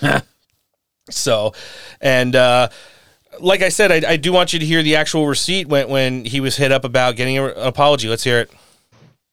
so, 1.09 1.53
and 1.99 2.35
uh, 2.35 2.69
like 3.39 3.63
I 3.63 3.69
said, 3.69 3.91
I, 3.91 4.11
I 4.11 4.17
do 4.17 4.31
want 4.31 4.53
you 4.53 4.59
to 4.59 4.65
hear 4.65 4.83
the 4.83 4.95
actual 4.95 5.27
receipt 5.27 5.67
when, 5.67 5.89
when 5.89 6.25
he 6.25 6.39
was 6.39 6.55
hit 6.55 6.71
up 6.71 6.85
about 6.85 7.15
getting 7.15 7.37
an 7.37 7.51
apology. 7.57 8.07
Let's 8.07 8.23
hear 8.23 8.39
it. 8.39 8.51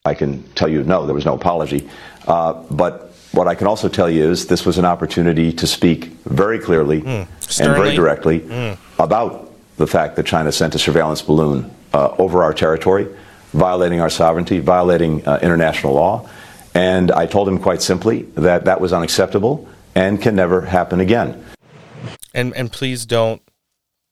I 0.04 0.14
can 0.14 0.42
tell 0.54 0.68
you 0.68 0.82
no, 0.82 1.06
there 1.06 1.14
was 1.14 1.24
no 1.24 1.34
apology. 1.34 1.88
Uh, 2.26 2.54
but 2.72 3.12
what 3.30 3.46
I 3.46 3.54
can 3.54 3.68
also 3.68 3.88
tell 3.88 4.10
you 4.10 4.28
is 4.30 4.46
this 4.48 4.66
was 4.66 4.76
an 4.78 4.84
opportunity 4.84 5.52
to 5.52 5.66
speak 5.66 6.06
very 6.26 6.58
clearly 6.58 7.04
and 7.06 7.28
very 7.48 7.94
directly 7.94 8.40
Mm. 8.40 8.76
about 8.98 9.52
the 9.76 9.86
fact 9.86 10.16
that 10.16 10.26
China 10.26 10.50
sent 10.50 10.74
a 10.74 10.78
surveillance 10.78 11.22
balloon 11.22 11.70
uh, 11.94 12.14
over 12.18 12.42
our 12.42 12.52
territory, 12.52 13.06
violating 13.52 14.00
our 14.00 14.10
sovereignty, 14.10 14.58
violating 14.58 15.24
uh, 15.26 15.38
international 15.40 15.94
law. 15.94 16.28
And 16.74 17.12
I 17.12 17.26
told 17.26 17.48
him 17.48 17.58
quite 17.58 17.80
simply 17.80 18.22
that 18.34 18.64
that 18.64 18.80
was 18.80 18.92
unacceptable 18.92 19.68
and 19.94 20.20
can 20.20 20.34
never 20.34 20.62
happen 20.62 20.98
again. 21.00 21.44
And 22.34 22.52
and 22.56 22.72
please 22.72 23.06
don't 23.06 23.40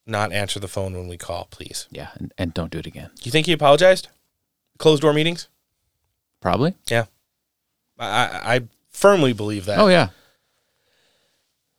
not 0.05 0.31
answer 0.31 0.59
the 0.59 0.67
phone 0.69 0.93
when 0.93 1.07
we 1.09 1.17
call, 1.17 1.47
please. 1.51 1.87
Yeah, 1.91 2.09
and, 2.15 2.33
and 2.37 2.53
don't 2.53 2.71
do 2.71 2.79
it 2.79 2.85
again. 2.87 3.09
Do 3.15 3.23
you 3.23 3.31
think 3.31 3.47
he 3.47 3.51
apologized? 3.53 4.07
Closed 4.77 5.01
door 5.01 5.13
meetings? 5.13 5.49
Probably. 6.41 6.75
Yeah. 6.89 7.05
I, 7.99 8.55
I 8.55 8.61
firmly 8.89 9.33
believe 9.33 9.65
that. 9.65 9.79
Oh 9.79 9.87
yeah. 9.87 10.09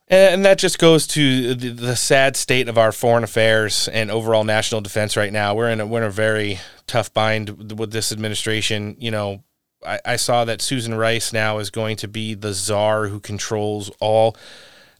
And, 0.08 0.44
that 0.44 0.58
just 0.58 0.78
goes 0.78 1.06
to 1.08 1.54
the, 1.54 1.70
the 1.70 1.96
sad 1.96 2.36
state 2.36 2.68
of 2.68 2.76
our 2.76 2.92
foreign 2.92 3.24
affairs 3.24 3.88
and 3.88 4.10
overall 4.10 4.44
national 4.44 4.82
defense 4.82 5.16
right 5.16 5.32
now. 5.32 5.54
We're 5.54 5.70
in 5.70 5.80
a, 5.80 5.86
we're 5.86 6.02
in 6.02 6.04
a 6.04 6.10
very 6.10 6.60
tough 6.86 7.14
bind 7.14 7.78
with- 7.78 7.92
this 7.92 8.12
administration. 8.12 8.94
You 8.98 9.10
know, 9.10 9.42
I, 9.86 10.00
I 10.04 10.16
saw 10.16 10.44
that 10.44 10.60
Susan 10.60 10.94
Rice 10.94 11.32
now 11.32 11.58
is 11.58 11.70
going 11.70 11.96
to 11.96 12.08
be 12.08 12.34
the 12.34 12.52
czar 12.52 13.06
who 13.06 13.20
controls 13.20 13.90
all 14.00 14.36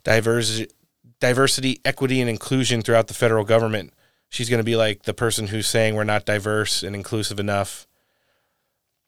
diversity, 0.02 0.72
diversity, 1.20 1.80
equity, 1.84 2.20
and 2.22 2.30
inclusion 2.30 2.80
throughout 2.80 3.08
the 3.08 3.14
federal 3.14 3.44
government. 3.44 3.92
She's 4.30 4.48
going 4.48 4.60
to 4.60 4.64
be 4.64 4.76
like 4.76 5.02
the 5.02 5.12
person 5.12 5.48
who's 5.48 5.66
saying 5.66 5.94
we're 5.94 6.04
not 6.04 6.24
diverse 6.24 6.82
and 6.82 6.96
inclusive 6.96 7.38
enough, 7.38 7.86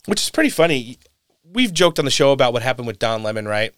which 0.07 0.23
is 0.23 0.31
pretty 0.31 0.51
funny. 0.51 0.99
We've 1.45 1.73
joked 1.73 1.99
on 1.99 2.05
the 2.05 2.11
show 2.11 2.33
about 2.33 2.53
what 2.53 2.63
happened 2.63 2.87
with 2.87 2.99
Don 2.99 3.23
Lemon, 3.23 3.47
right? 3.47 3.73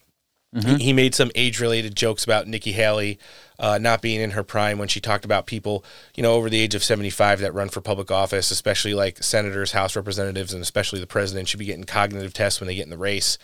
Mhm. 0.55 0.77
He, 0.77 0.85
he 0.85 0.93
made 0.93 1.13
some 1.13 1.29
age 1.35 1.59
related 1.59 1.95
jokes 1.95 2.23
about 2.23 2.47
Nikki 2.47 2.71
Haley 2.71 3.19
uh, 3.59 3.77
not 3.77 4.01
being 4.01 4.21
in 4.21 4.31
her 4.31 4.43
prime 4.43 4.77
when 4.77 4.87
she 4.87 5.01
talked 5.01 5.25
about 5.25 5.45
people, 5.45 5.83
you 6.15 6.23
know, 6.23 6.33
over 6.33 6.49
the 6.49 6.59
age 6.59 6.73
of 6.73 6.83
75 6.83 7.39
that 7.41 7.53
run 7.53 7.69
for 7.69 7.81
public 7.81 8.11
office, 8.11 8.49
especially 8.49 8.93
like 8.93 9.21
senators, 9.21 9.73
House 9.73 9.95
representatives, 9.95 10.53
and 10.53 10.61
especially 10.61 10.99
the 10.99 11.07
president 11.07 11.47
should 11.49 11.59
be 11.59 11.65
getting 11.65 11.83
cognitive 11.83 12.33
tests 12.33 12.61
when 12.61 12.67
they 12.67 12.75
get 12.75 12.83
in 12.85 12.89
the 12.89 12.97
race. 12.97 13.37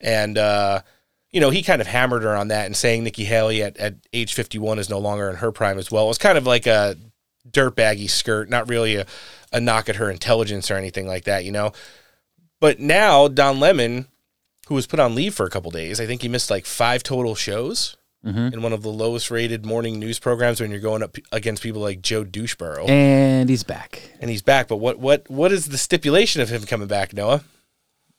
And, 0.00 0.36
uh, 0.36 0.82
you 1.30 1.40
know, 1.40 1.50
he 1.50 1.62
kind 1.62 1.80
of 1.80 1.86
hammered 1.86 2.22
her 2.22 2.36
on 2.36 2.48
that 2.48 2.66
and 2.66 2.76
saying 2.76 3.02
Nikki 3.04 3.24
Haley 3.24 3.62
at, 3.62 3.76
at 3.78 3.94
age 4.12 4.34
51 4.34 4.78
is 4.78 4.90
no 4.90 4.98
longer 4.98 5.30
in 5.30 5.36
her 5.36 5.52
prime 5.52 5.78
as 5.78 5.90
well. 5.90 6.04
It 6.04 6.08
was 6.08 6.18
kind 6.18 6.36
of 6.36 6.46
like 6.46 6.66
a 6.66 6.96
dirtbaggy 7.50 8.10
skirt, 8.10 8.50
not 8.50 8.68
really 8.68 8.96
a, 8.96 9.06
a 9.52 9.60
knock 9.60 9.88
at 9.88 9.96
her 9.96 10.10
intelligence 10.10 10.70
or 10.70 10.76
anything 10.76 11.06
like 11.06 11.24
that, 11.24 11.44
you 11.44 11.52
know. 11.52 11.72
But 12.62 12.78
now 12.78 13.26
Don 13.26 13.58
Lemon, 13.58 14.06
who 14.68 14.76
was 14.76 14.86
put 14.86 15.00
on 15.00 15.16
leave 15.16 15.34
for 15.34 15.44
a 15.44 15.50
couple 15.50 15.72
days, 15.72 16.00
I 16.00 16.06
think 16.06 16.22
he 16.22 16.28
missed 16.28 16.48
like 16.48 16.64
five 16.64 17.02
total 17.02 17.34
shows 17.34 17.96
Mhm. 18.24 18.52
in 18.52 18.62
one 18.62 18.72
of 18.72 18.82
the 18.82 18.88
lowest 18.88 19.32
rated 19.32 19.66
morning 19.66 19.98
news 19.98 20.20
programs 20.20 20.60
when 20.60 20.70
you're 20.70 20.78
going 20.78 21.02
up 21.02 21.16
against 21.32 21.60
people 21.60 21.82
like 21.82 22.02
Joe 22.02 22.24
Doucheborough. 22.24 22.88
And 22.88 23.50
he's 23.50 23.64
back. 23.64 24.00
And 24.20 24.30
he's 24.30 24.42
back. 24.42 24.68
But 24.68 24.76
what 24.76 25.00
what 25.00 25.28
what 25.28 25.50
is 25.50 25.66
the 25.66 25.76
stipulation 25.76 26.40
of 26.40 26.50
him 26.50 26.62
coming 26.62 26.86
back, 26.86 27.12
Noah? 27.12 27.42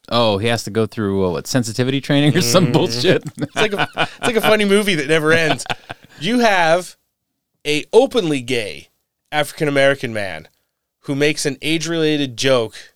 Oh, 0.10 0.40
he 0.40 0.48
has 0.50 0.66
to 0.66 0.70
go 0.72 0.86
through 0.88 1.26
uh, 1.26 1.32
what 1.32 1.48
sensitivity 1.48 2.02
training 2.02 2.36
or 2.36 2.42
some 2.42 2.68
Mhm. 2.68 2.74
bullshit. 2.74 3.24
It's 3.38 3.56
like 3.56 3.72
a, 3.72 3.88
it's 3.96 4.20
like 4.28 4.36
a 4.36 4.42
funny 4.42 4.66
movie 4.66 4.96
that 4.96 5.08
never 5.08 5.32
ends. 5.32 5.66
You 6.20 6.40
have 6.40 6.98
a 7.66 7.86
openly 7.94 8.42
gay 8.42 8.90
African 9.32 9.70
American 9.70 10.12
man 10.12 10.50
who 11.06 11.16
makes 11.16 11.46
an 11.46 11.58
age 11.62 11.88
related 11.88 12.36
joke 12.36 12.93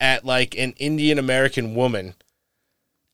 at 0.00 0.24
like 0.24 0.56
an 0.56 0.74
Indian 0.78 1.18
American 1.18 1.74
woman, 1.74 2.14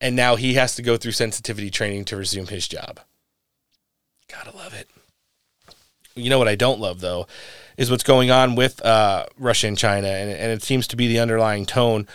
and 0.00 0.16
now 0.16 0.36
he 0.36 0.54
has 0.54 0.74
to 0.76 0.82
go 0.82 0.96
through 0.96 1.12
sensitivity 1.12 1.70
training 1.70 2.04
to 2.06 2.16
resume 2.16 2.46
his 2.46 2.66
job. 2.68 3.00
Gotta 4.28 4.56
love 4.56 4.74
it. 4.74 4.88
You 6.14 6.30
know 6.30 6.38
what 6.38 6.48
I 6.48 6.56
don't 6.56 6.80
love 6.80 7.00
though 7.00 7.26
is 7.76 7.90
what's 7.90 8.02
going 8.02 8.30
on 8.30 8.54
with 8.54 8.84
uh, 8.84 9.26
Russia 9.38 9.66
and 9.66 9.78
China, 9.78 10.08
and, 10.08 10.30
and 10.30 10.52
it 10.52 10.62
seems 10.62 10.86
to 10.88 10.96
be 10.96 11.08
the 11.08 11.18
underlying 11.18 11.66
tone 11.66 12.06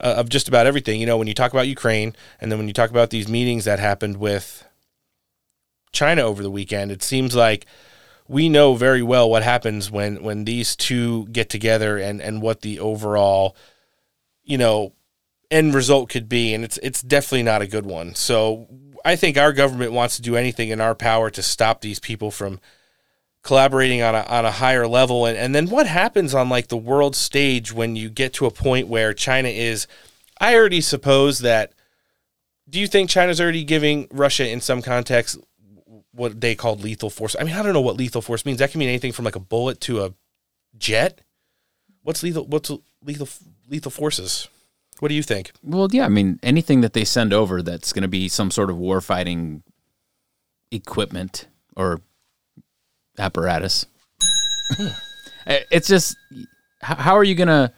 uh, 0.00 0.14
of 0.16 0.28
just 0.28 0.48
about 0.48 0.66
everything. 0.66 1.00
You 1.00 1.06
know, 1.06 1.18
when 1.18 1.26
you 1.26 1.34
talk 1.34 1.52
about 1.52 1.68
Ukraine, 1.68 2.14
and 2.40 2.50
then 2.50 2.58
when 2.58 2.68
you 2.68 2.74
talk 2.74 2.90
about 2.90 3.10
these 3.10 3.28
meetings 3.28 3.64
that 3.64 3.78
happened 3.78 4.18
with 4.18 4.64
China 5.92 6.22
over 6.22 6.42
the 6.42 6.50
weekend, 6.50 6.90
it 6.90 7.02
seems 7.02 7.34
like 7.34 7.66
we 8.28 8.48
know 8.48 8.74
very 8.74 9.02
well 9.02 9.28
what 9.28 9.42
happens 9.42 9.90
when 9.90 10.22
when 10.22 10.44
these 10.44 10.76
two 10.76 11.26
get 11.28 11.48
together 11.50 11.98
and 11.98 12.20
and 12.20 12.40
what 12.40 12.60
the 12.62 12.78
overall, 12.78 13.56
you 14.50 14.58
know, 14.58 14.92
end 15.50 15.74
result 15.74 16.08
could 16.08 16.28
be, 16.28 16.52
and 16.52 16.64
it's 16.64 16.78
it's 16.78 17.00
definitely 17.00 17.44
not 17.44 17.62
a 17.62 17.66
good 17.66 17.86
one. 17.86 18.14
So 18.14 18.66
I 19.04 19.16
think 19.16 19.38
our 19.38 19.52
government 19.52 19.92
wants 19.92 20.16
to 20.16 20.22
do 20.22 20.36
anything 20.36 20.70
in 20.70 20.80
our 20.80 20.94
power 20.94 21.30
to 21.30 21.42
stop 21.42 21.80
these 21.80 22.00
people 22.00 22.30
from 22.30 22.60
collaborating 23.42 24.02
on 24.02 24.14
a 24.14 24.22
on 24.22 24.44
a 24.44 24.50
higher 24.50 24.86
level 24.86 25.24
and, 25.24 25.34
and 25.34 25.54
then 25.54 25.70
what 25.70 25.86
happens 25.86 26.34
on 26.34 26.50
like 26.50 26.68
the 26.68 26.76
world 26.76 27.16
stage 27.16 27.72
when 27.72 27.96
you 27.96 28.10
get 28.10 28.34
to 28.34 28.44
a 28.44 28.50
point 28.50 28.86
where 28.86 29.14
China 29.14 29.48
is 29.48 29.86
I 30.38 30.54
already 30.54 30.82
suppose 30.82 31.38
that 31.38 31.72
do 32.68 32.78
you 32.78 32.86
think 32.86 33.08
China's 33.08 33.40
already 33.40 33.64
giving 33.64 34.08
Russia 34.10 34.46
in 34.46 34.60
some 34.60 34.82
context 34.82 35.38
what 36.12 36.40
they 36.40 36.54
called 36.54 36.82
lethal 36.82 37.08
force? 37.08 37.34
I 37.38 37.44
mean, 37.44 37.54
I 37.54 37.62
don't 37.62 37.72
know 37.72 37.80
what 37.80 37.96
lethal 37.96 38.22
force 38.22 38.44
means. 38.44 38.58
That 38.58 38.70
can 38.70 38.78
mean 38.78 38.88
anything 38.88 39.12
from 39.12 39.24
like 39.24 39.36
a 39.36 39.40
bullet 39.40 39.80
to 39.82 40.04
a 40.04 40.14
jet. 40.76 41.22
What's 42.02 42.22
lethal 42.22 42.46
what's 42.46 42.70
lethal 43.02 43.28
lethal 43.70 43.90
forces? 43.90 44.48
What 44.98 45.08
do 45.08 45.14
you 45.14 45.22
think? 45.22 45.52
Well, 45.62 45.88
yeah, 45.90 46.04
I 46.04 46.08
mean, 46.08 46.38
anything 46.42 46.82
that 46.82 46.92
they 46.92 47.04
send 47.04 47.32
over 47.32 47.62
that's 47.62 47.92
going 47.92 48.02
to 48.02 48.08
be 48.08 48.28
some 48.28 48.50
sort 48.50 48.68
of 48.68 48.76
warfighting 48.76 49.62
equipment 50.70 51.46
or 51.76 52.00
apparatus. 53.18 53.86
Hmm. 54.72 54.88
It's 55.46 55.88
just, 55.88 56.16
how, 56.82 56.94
how 56.96 57.16
are 57.16 57.24
you 57.24 57.34
going 57.34 57.48
to, 57.48 57.72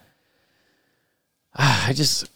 I 1.55 1.93
just, 1.95 2.29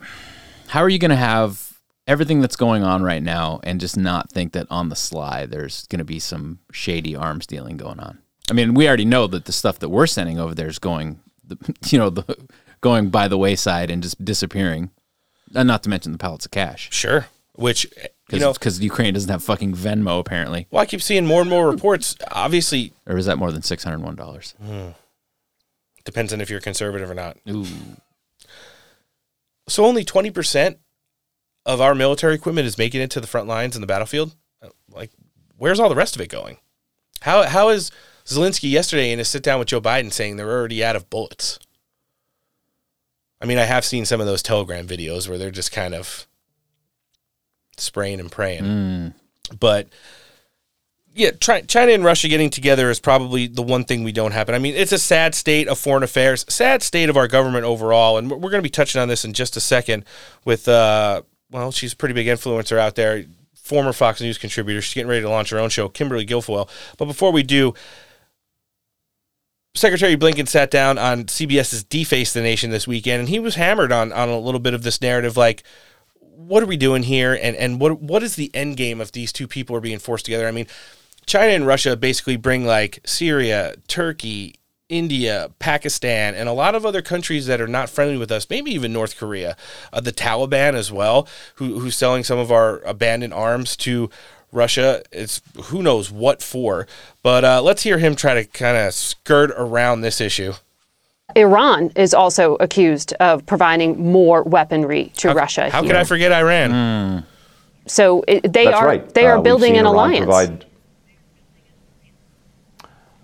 how 0.68 0.80
are 0.80 0.90
you 0.90 0.98
going 0.98 1.12
to 1.12 1.18
have 1.18 1.78
everything 2.08 2.40
that's 2.40 2.56
going 2.56 2.82
on 2.82 3.04
right 3.04 3.22
now 3.22 3.60
and 3.64 3.80
just 3.80 3.98
not 3.98 4.32
think 4.32 4.54
that 4.54 4.66
on 4.72 4.88
the 4.88 4.96
sly 4.96 5.46
there's 5.46 5.86
going 5.88 6.00
to 6.00 6.06
be 6.06 6.18
some 6.18 6.60
shady 6.72 7.14
arms 7.14 7.46
dealing 7.46 7.76
going 7.76 8.00
on? 8.00 8.20
I 8.50 8.54
mean, 8.54 8.74
we 8.74 8.88
already 8.88 9.06
know 9.06 9.28
that 9.28 9.46
the 9.46 9.52
stuff 9.52 9.80
that 9.80 9.90
we're 9.90 10.08
sending 10.08 10.40
over 10.40 10.56
there 10.56 10.70
is 10.70 10.80
going, 10.80 11.20
you 11.88 12.00
know, 12.00 12.10
the, 12.10 12.38
going 12.82 13.10
by 13.10 13.28
the 13.28 13.38
wayside 13.38 13.90
and 13.90 14.02
just 14.04 14.24
disappearing. 14.24 14.92
And 15.56 15.68
not 15.68 15.84
to 15.84 15.90
mention 15.90 16.12
the 16.12 16.18
pallets 16.18 16.46
of 16.46 16.52
cash. 16.52 16.90
Sure. 16.92 17.28
Which, 17.56 17.86
you 18.32 18.40
know- 18.40 18.54
because 18.54 18.80
Ukraine 18.82 19.14
doesn't 19.14 19.30
have 19.30 19.44
fucking 19.44 19.74
Venmo 19.76 20.20
apparently. 20.20 20.68
Well, 20.72 20.82
I 20.82 20.86
keep 20.86 21.02
seeing 21.02 21.26
more 21.26 21.42
and 21.42 21.50
more 21.50 21.70
reports. 21.70 22.16
Obviously, 22.32 22.94
Or 23.08 23.18
is 23.18 23.26
that 23.26 23.38
more 23.38 23.52
than 23.52 23.62
six 23.64 23.84
hundred 23.84 24.02
one 24.04 24.16
dollars? 24.16 24.54
Hmm. 24.64 24.90
Depends 26.06 26.32
on 26.34 26.40
if 26.42 26.50
you're 26.50 26.62
conservative 26.62 27.10
or 27.10 27.14
not. 27.16 27.38
Ooh. 27.50 27.66
So 29.68 29.86
only 29.86 30.06
20% 30.06 30.78
of 31.66 31.82
our 31.82 31.94
military 31.94 32.36
equipment 32.36 32.68
is 32.68 32.78
making 32.78 33.02
it 33.02 33.12
to 33.12 33.20
the 33.20 33.28
front 33.28 33.48
lines 33.48 33.76
in 33.76 33.82
the 33.82 33.88
battlefield? 33.88 34.36
Uh, 34.62 34.70
Like 34.90 35.12
where's 35.58 35.80
all 35.80 35.90
the 35.90 35.96
rest 35.96 36.16
of 36.16 36.22
it 36.22 36.30
going? 36.30 36.58
How 37.22 37.44
how 37.44 37.70
is 37.70 37.92
Zelensky 38.26 38.70
yesterday 38.70 39.12
in 39.12 39.20
a 39.20 39.26
sit 39.26 39.44
down 39.44 39.60
with 39.60 39.68
Joe 39.70 39.82
Biden 39.82 40.12
saying 40.14 40.36
they're 40.38 40.50
already 40.52 40.84
out 40.84 40.96
of 40.96 41.10
bullets? 41.10 41.60
I 43.42 43.46
mean, 43.46 43.58
I 43.58 43.66
have 43.66 43.86
seen 43.86 44.06
some 44.06 44.20
of 44.20 44.28
those 44.28 44.42
Telegram 44.42 44.88
videos 44.88 45.30
where 45.30 45.38
they're 45.38 45.52
just 45.52 45.72
kind 45.72 45.94
of 45.94 46.28
spraying 47.78 48.20
and 48.20 48.32
praying. 48.32 48.64
Mm. 48.64 49.14
But 49.60 49.90
yeah, 51.14 51.32
Chi- 51.40 51.62
China 51.62 51.92
and 51.92 52.04
Russia 52.04 52.28
getting 52.28 52.50
together 52.50 52.90
is 52.90 53.00
probably 53.00 53.48
the 53.48 53.64
one 53.64 53.84
thing 53.84 54.04
we 54.04 54.12
don't 54.12 54.32
happen. 54.32 54.54
I 54.54 54.60
mean, 54.60 54.76
it's 54.76 54.92
a 54.92 55.00
sad 55.00 55.36
state 55.36 55.68
of 55.68 55.80
foreign 55.80 56.04
affairs, 56.04 56.46
sad 56.48 56.84
state 56.84 57.10
of 57.10 57.18
our 57.18 57.28
government 57.28 57.66
overall, 57.66 58.18
and 58.18 58.30
we're 58.30 58.38
going 58.38 58.54
to 58.54 58.62
be 58.62 58.70
touching 58.70 59.02
on 59.02 59.08
this 59.08 59.26
in 59.26 59.34
just 59.34 59.58
a 59.58 59.60
second 59.60 60.06
with, 60.46 60.68
uh, 60.68 61.24
well, 61.50 61.72
she's 61.72 61.94
a 61.94 61.96
pretty 61.96 62.14
big 62.14 62.28
influencer 62.28 62.78
out 62.78 62.96
there, 62.96 63.26
former 63.56 63.94
Fox 63.94 64.22
News 64.22 64.38
contributor. 64.38 64.82
She's 64.82 64.94
getting 64.94 65.10
ready 65.10 65.22
to 65.22 65.30
launch 65.30 65.50
her 65.50 65.60
own 65.60 65.70
show, 65.70 65.90
Kimberly 65.90 66.26
Guilfoyle. 66.26 66.70
But 66.98 67.06
before 67.06 67.32
we 67.32 67.44
do, 67.44 67.74
Secretary 69.78 70.18
Blinken 70.18 70.48
sat 70.48 70.72
down 70.72 70.98
on 70.98 71.26
CBS's 71.26 71.84
Deface 71.84 72.34
the 72.34 72.42
Nation 72.42 72.72
this 72.72 72.88
weekend, 72.88 73.22
and 73.22 73.30
he 73.30 73.40
was 73.40 73.56
hammered 73.56 73.92
on 73.92 74.12
on 74.12 74.30
a 74.30 74.40
little 74.40 74.60
bit 74.60 74.74
of 74.74 74.84
this 74.84 75.02
narrative, 75.02 75.38
like, 75.38 75.64
what 76.20 76.64
are 76.64 76.68
we 76.68 76.78
doing 76.78 77.04
here, 77.04 77.38
and 77.42 77.56
and 77.56 77.80
what 77.80 78.02
what 78.02 78.24
is 78.24 78.36
the 78.36 78.52
end 78.54 78.78
game 78.78 79.02
if 79.02 79.12
these 79.12 79.32
two 79.32 79.48
people 79.48 79.76
are 79.76 79.82
being 79.82 80.00
forced 80.00 80.26
together? 80.26 80.48
I 80.48 80.52
mean, 80.52 80.68
China 81.26 81.54
and 81.54 81.68
Russia 81.68 81.96
basically 81.96 82.38
bring 82.38 82.66
like 82.66 83.00
Syria, 83.06 83.76
Turkey, 83.88 84.56
India, 84.90 85.52
Pakistan, 85.60 86.34
and 86.34 86.48
a 86.48 86.54
lot 86.54 86.74
of 86.74 86.86
other 86.86 87.02
countries 87.02 87.46
that 87.48 87.60
are 87.60 87.68
not 87.68 87.90
friendly 87.90 88.18
with 88.18 88.32
us, 88.32 88.50
maybe 88.50 88.72
even 88.72 88.94
North 88.94 89.18
Korea, 89.18 89.58
uh, 89.92 90.00
the 90.00 90.14
Taliban 90.14 90.74
as 90.74 90.92
well, 90.92 91.28
who, 91.56 91.80
who's 91.80 91.98
selling 91.98 92.24
some 92.24 92.40
of 92.40 92.52
our 92.52 92.80
abandoned 92.80 93.34
arms 93.34 93.76
to 93.78 94.10
Russia. 94.52 95.02
It's 95.12 95.42
who 95.66 95.82
knows 95.82 96.12
what 96.12 96.42
for. 96.42 96.88
But 97.24 97.44
uh, 97.44 97.62
let's 97.62 97.84
hear 97.84 97.98
him 97.98 98.16
try 98.16 98.34
to 98.34 98.46
kind 98.46 98.78
of 98.78 98.94
skirt 98.94 99.52
around 99.58 100.02
this 100.02 100.22
issue. 100.22 100.54
Iran 101.36 101.92
is 101.96 102.14
also 102.14 102.56
accused 102.56 103.14
of 103.20 103.46
providing 103.46 104.12
more 104.12 104.44
weaponry 104.44 105.12
to 105.18 105.34
Russia. 105.34 105.70
How 105.70 105.82
here. 105.82 105.92
could 105.92 106.00
I 106.00 106.04
forget 106.06 106.32
Iran? 106.32 107.26
So 107.86 108.24
it, 108.28 108.52
they 108.54 108.66
That's 108.66 108.78
are 108.78 108.88
right. 108.88 109.14
they 109.14 109.26
Uh, 109.26 109.32
are 109.32 109.36
we've 109.38 109.44
building 109.44 109.74
seen 109.74 109.80
an 109.80 109.86
Iran 109.86 109.96
alliance. 109.96 110.26
Provide, 110.26 110.66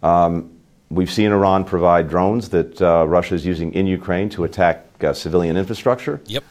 um, 0.03 0.51
we've 0.89 1.11
seen 1.11 1.32
Iran 1.32 1.63
provide 1.63 2.09
drones 2.09 2.49
that 2.49 2.82
uh, 2.82 3.05
Russia 3.07 3.36
is 3.36 3.45
using 3.45 3.74
in 3.74 3.88
Ukraine 3.88 4.30
to 4.30 4.43
attack 4.43 4.86
uh, 5.01 5.13
civilian 5.13 5.57
infrastructure. 5.57 6.21
Yep. 6.26 6.43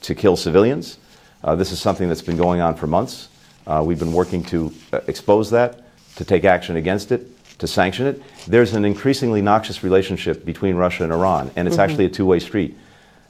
To 0.00 0.14
kill 0.14 0.36
civilians. 0.36 0.98
Uh, 1.44 1.54
this 1.54 1.70
is 1.72 1.80
something 1.80 2.08
that's 2.08 2.22
been 2.22 2.36
going 2.36 2.60
on 2.60 2.74
for 2.74 2.86
months. 2.86 3.28
Uh, 3.68 3.82
we've 3.84 3.98
been 3.98 4.14
working 4.14 4.42
to 4.42 4.72
uh, 4.94 5.00
expose 5.08 5.50
that, 5.50 5.82
to 6.16 6.24
take 6.24 6.44
action 6.44 6.76
against 6.76 7.12
it, 7.12 7.26
to 7.58 7.66
sanction 7.66 8.06
it. 8.06 8.22
There's 8.46 8.72
an 8.72 8.86
increasingly 8.86 9.42
noxious 9.42 9.84
relationship 9.84 10.44
between 10.44 10.74
Russia 10.74 11.04
and 11.04 11.12
Iran, 11.12 11.50
and 11.54 11.68
it's 11.68 11.76
Mhm. 11.76 11.84
actually 11.84 12.04
a 12.06 12.08
two-way 12.08 12.38
street. 12.38 12.74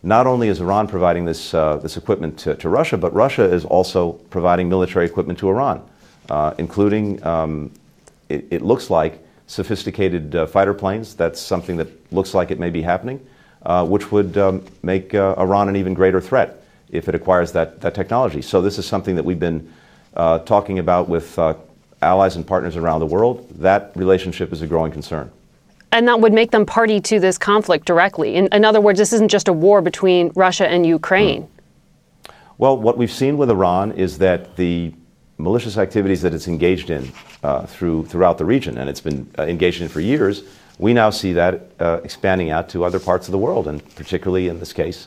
Not 0.05 0.29
only 0.29 0.47
is 0.47 0.61
Iran 0.61 0.87
providing 0.87 1.25
this, 1.25 1.53
uh, 1.53 1.79
this 1.79 1.97
equipment 1.97 2.39
to, 2.39 2.55
to 2.55 2.69
Russia, 2.69 2.97
but 2.97 3.13
Russia 3.13 3.43
is 3.43 3.65
also 3.65 4.13
providing 4.31 4.69
military 4.69 5.07
equipment 5.07 5.41
to 5.41 5.49
Iran, 5.49 5.81
uh, 6.31 6.55
including, 6.57 7.25
um, 7.27 7.73
it, 8.29 8.47
it 8.51 8.63
looks 8.63 8.91
like, 8.91 9.19
sophisticated 9.49 10.37
uh, 10.37 10.47
fighter 10.47 10.75
planes. 10.75 11.15
That's 11.15 11.41
something 11.41 11.79
that 11.79 11.89
looks 12.13 12.33
like 12.33 12.53
it 12.53 12.61
may 12.61 12.71
be 12.71 12.83
happening, 12.83 13.19
uh, 13.67 13.85
which 13.87 14.13
would 14.13 14.37
um, 14.39 14.63
make 14.83 15.15
uh, 15.15 15.35
Iran 15.37 15.69
an 15.69 15.75
even 15.75 15.95
greater 15.95 16.21
threat 16.21 16.63
if 16.93 17.09
it 17.09 17.15
acquires 17.15 17.51
that, 17.53 17.81
that 17.81 17.95
technology. 17.95 18.43
So 18.43 18.61
this 18.61 18.79
is 18.79 18.87
something 18.87 19.17
that 19.17 19.25
we've 19.25 19.41
been 19.41 19.69
uh, 20.15 20.39
talking 20.41 20.79
about 20.79 21.09
with 21.09 21.39
uh, 21.39 21.55
allies 22.03 22.37
and 22.37 22.47
partners 22.47 22.77
around 22.77 23.01
the 23.01 23.07
world. 23.07 23.49
That 23.59 23.93
relationship 23.95 24.53
is 24.53 24.63
a 24.63 24.67
growing 24.67 24.93
concern. 24.93 25.31
and 25.93 26.07
that 26.09 26.21
would 26.21 26.33
make 26.33 26.51
them 26.51 26.67
party 26.67 27.01
to 27.01 27.19
this 27.19 27.39
conflict 27.39 27.87
directly. 27.87 28.35
In, 28.35 28.49
in 28.49 28.65
other 28.65 28.81
words, 28.81 28.99
this 28.99 29.13
isn't 29.13 29.29
just 29.29 29.49
a 29.49 29.53
war 29.53 29.81
between 29.81 30.31
Russia 30.35 30.69
and 30.69 30.85
Ukraine. 30.85 31.49
Well, 32.59 32.77
what 32.77 32.99
we've 32.99 33.11
seen 33.11 33.39
with 33.39 33.51
Iran 33.51 33.93
is 33.93 34.19
that 34.19 34.57
the 34.57 34.93
malicious 35.39 35.79
activities 35.79 36.21
that 36.23 36.35
it's 36.35 36.49
engaged 36.49 36.91
in 36.91 37.11
uh, 37.43 37.67
through 37.67 38.05
throughout 38.07 38.37
the 38.39 38.45
region, 38.45 38.79
and 38.79 38.91
it's 38.91 39.01
been 39.01 39.31
uh, 39.39 39.45
engaged 39.45 39.81
in 39.81 39.89
for 39.89 40.01
years, 40.01 40.43
we 40.79 40.93
now 40.93 41.11
see 41.11 41.33
that 41.33 41.71
uh, 41.81 42.01
expanding 42.05 42.51
out 42.51 42.69
to 42.71 42.85
other 42.85 43.01
parts 43.01 43.29
of 43.29 43.33
the 43.33 43.39
world, 43.39 43.67
and 43.69 43.83
particularly 43.95 44.49
in 44.49 44.59
this 44.59 44.73
case, 44.73 45.07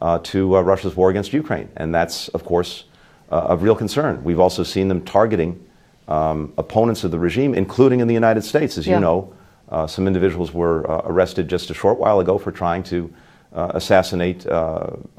uh, 0.00 0.18
to 0.20 0.56
uh, 0.56 0.60
Russia's 0.62 0.96
war 0.96 1.10
against 1.10 1.32
Ukraine. 1.32 1.68
And 1.76 1.94
that's, 1.94 2.28
of 2.28 2.44
course, 2.44 2.84
uh, 2.84 2.95
of 3.28 3.62
real 3.62 3.76
concern. 3.76 4.22
We've 4.24 4.40
also 4.40 4.62
seen 4.62 4.88
them 4.88 5.02
targeting 5.04 5.64
um, 6.08 6.52
opponents 6.56 7.04
of 7.04 7.10
the 7.10 7.18
regime, 7.18 7.54
including 7.54 8.00
in 8.00 8.08
the 8.08 8.14
United 8.14 8.42
States. 8.44 8.78
As 8.78 8.86
Yeah. 8.86 8.94
you 8.96 9.00
know, 9.00 9.32
Uh, 9.68 9.84
some 9.84 10.06
individuals 10.06 10.52
were 10.54 10.88
uh, 10.88 11.10
arrested 11.10 11.50
just 11.50 11.70
a 11.70 11.74
short 11.74 11.98
while 11.98 12.20
ago 12.20 12.38
for 12.38 12.52
trying 12.52 12.84
to 12.84 13.10
uh, 13.52 13.72
assassinate 13.74 14.46
uh, 14.46 14.52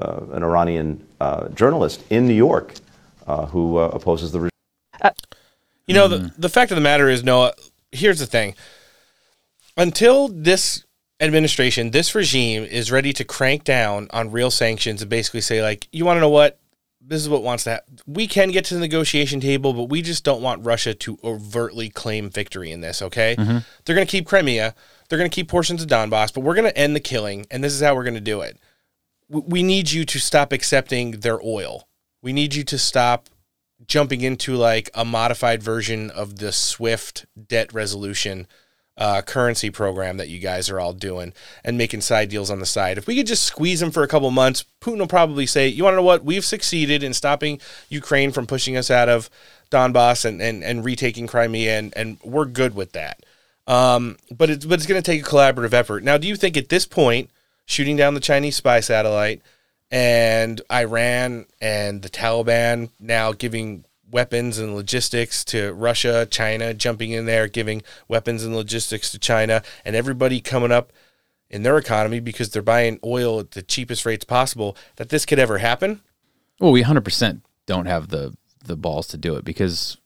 uh, 0.00 0.36
an 0.36 0.42
Iranian 0.42 0.88
uh, 1.20 1.48
journalist 1.60 2.02
in 2.08 2.26
New 2.26 2.38
York 2.48 2.72
uh, 3.26 3.44
who 3.52 3.76
uh, 3.76 3.90
opposes 3.92 4.32
the 4.32 4.38
regime. 4.38 5.12
You 5.86 5.94
know, 5.94 6.08
the, 6.08 6.32
the 6.38 6.48
fact 6.48 6.70
of 6.72 6.76
the 6.76 6.86
matter 6.90 7.10
is, 7.10 7.22
Noah, 7.22 7.52
here's 7.92 8.20
the 8.20 8.26
thing. 8.26 8.54
Until 9.76 10.28
this 10.28 10.84
administration, 11.20 11.90
this 11.90 12.14
regime 12.14 12.64
is 12.64 12.90
ready 12.90 13.12
to 13.12 13.24
crank 13.24 13.64
down 13.64 14.08
on 14.18 14.32
real 14.32 14.50
sanctions 14.50 15.02
and 15.02 15.10
basically 15.10 15.42
say, 15.42 15.60
like, 15.60 15.88
you 15.92 16.06
want 16.06 16.16
to 16.16 16.20
know 16.20 16.34
what? 16.40 16.58
This 17.00 17.22
is 17.22 17.28
what 17.28 17.42
wants 17.42 17.64
to 17.64 17.70
happen. 17.70 17.98
We 18.06 18.26
can 18.26 18.50
get 18.50 18.64
to 18.66 18.74
the 18.74 18.80
negotiation 18.80 19.40
table, 19.40 19.72
but 19.72 19.84
we 19.84 20.02
just 20.02 20.24
don't 20.24 20.42
want 20.42 20.64
Russia 20.64 20.94
to 20.94 21.18
overtly 21.22 21.88
claim 21.88 22.28
victory 22.28 22.72
in 22.72 22.80
this, 22.80 23.00
okay? 23.00 23.36
Mhm. 23.36 23.64
They're 23.84 23.94
going 23.94 24.06
to 24.06 24.10
keep 24.10 24.26
Crimea. 24.26 24.74
They're 25.08 25.18
going 25.18 25.30
to 25.30 25.34
keep 25.34 25.48
portions 25.48 25.80
of 25.82 25.88
Donbass, 25.88 26.34
but 26.34 26.40
we're 26.40 26.54
going 26.54 26.70
to 26.70 26.76
end 26.76 26.94
the 26.96 27.00
killing, 27.00 27.46
and 27.50 27.62
this 27.62 27.72
is 27.72 27.80
how 27.80 27.94
we're 27.94 28.04
going 28.04 28.14
to 28.14 28.20
do 28.20 28.40
it. 28.40 28.58
We 29.28 29.62
need 29.62 29.90
you 29.92 30.04
to 30.04 30.18
stop 30.18 30.52
accepting 30.52 31.12
their 31.20 31.40
oil. 31.42 31.88
We 32.20 32.32
need 32.32 32.54
you 32.54 32.64
to 32.64 32.78
stop 32.78 33.28
jumping 33.86 34.22
into 34.22 34.56
like 34.56 34.90
a 34.92 35.04
modified 35.04 35.62
version 35.62 36.10
of 36.10 36.38
the 36.38 36.50
Swift 36.50 37.26
debt 37.46 37.72
resolution 37.72 38.48
uh, 38.98 39.22
currency 39.22 39.70
program 39.70 40.16
that 40.16 40.28
you 40.28 40.38
guys 40.40 40.68
are 40.68 40.80
all 40.80 40.92
doing 40.92 41.32
and 41.64 41.78
making 41.78 42.00
side 42.00 42.28
deals 42.28 42.50
on 42.50 42.58
the 42.58 42.66
side. 42.66 42.98
If 42.98 43.06
we 43.06 43.16
could 43.16 43.26
just 43.26 43.44
squeeze 43.44 43.80
them 43.80 43.92
for 43.92 44.02
a 44.02 44.08
couple 44.08 44.30
months, 44.30 44.64
Putin 44.80 44.98
will 44.98 45.06
probably 45.06 45.46
say, 45.46 45.68
"You 45.68 45.84
want 45.84 45.92
to 45.94 45.98
know 45.98 46.02
what? 46.02 46.24
We've 46.24 46.44
succeeded 46.44 47.02
in 47.02 47.14
stopping 47.14 47.60
Ukraine 47.88 48.32
from 48.32 48.46
pushing 48.46 48.76
us 48.76 48.90
out 48.90 49.08
of 49.08 49.30
Donbass 49.70 50.24
and 50.24 50.42
and, 50.42 50.64
and 50.64 50.84
retaking 50.84 51.28
Crimea, 51.28 51.78
and, 51.78 51.96
and 51.96 52.18
we're 52.24 52.44
good 52.44 52.74
with 52.74 52.92
that." 52.92 53.24
Um, 53.68 54.16
but 54.36 54.50
it's 54.50 54.64
but 54.64 54.74
it's 54.74 54.86
going 54.86 55.00
to 55.00 55.10
take 55.10 55.24
a 55.24 55.28
collaborative 55.28 55.72
effort. 55.72 56.02
Now, 56.02 56.18
do 56.18 56.26
you 56.26 56.36
think 56.36 56.56
at 56.56 56.68
this 56.68 56.84
point, 56.84 57.30
shooting 57.66 57.96
down 57.96 58.14
the 58.14 58.20
Chinese 58.20 58.56
spy 58.56 58.80
satellite 58.80 59.42
and 59.90 60.60
Iran 60.72 61.46
and 61.60 62.02
the 62.02 62.10
Taliban 62.10 62.90
now 62.98 63.32
giving 63.32 63.84
weapons 64.10 64.58
and 64.58 64.74
logistics 64.74 65.44
to 65.46 65.72
Russia, 65.72 66.26
China 66.30 66.74
jumping 66.74 67.10
in 67.10 67.26
there, 67.26 67.46
giving 67.48 67.82
weapons 68.08 68.44
and 68.44 68.54
logistics 68.54 69.10
to 69.12 69.18
China, 69.18 69.62
and 69.84 69.94
everybody 69.94 70.40
coming 70.40 70.72
up 70.72 70.92
in 71.50 71.62
their 71.62 71.78
economy 71.78 72.20
because 72.20 72.50
they're 72.50 72.62
buying 72.62 72.98
oil 73.04 73.40
at 73.40 73.52
the 73.52 73.62
cheapest 73.62 74.04
rates 74.04 74.24
possible, 74.24 74.76
that 74.96 75.08
this 75.08 75.24
could 75.24 75.38
ever 75.38 75.58
happen? 75.58 76.00
Well, 76.60 76.72
we 76.72 76.82
100% 76.82 77.42
don't 77.66 77.86
have 77.86 78.08
the 78.08 78.34
the 78.64 78.76
balls 78.76 79.06
to 79.06 79.16
do 79.16 79.36
it 79.36 79.44
because 79.44 79.96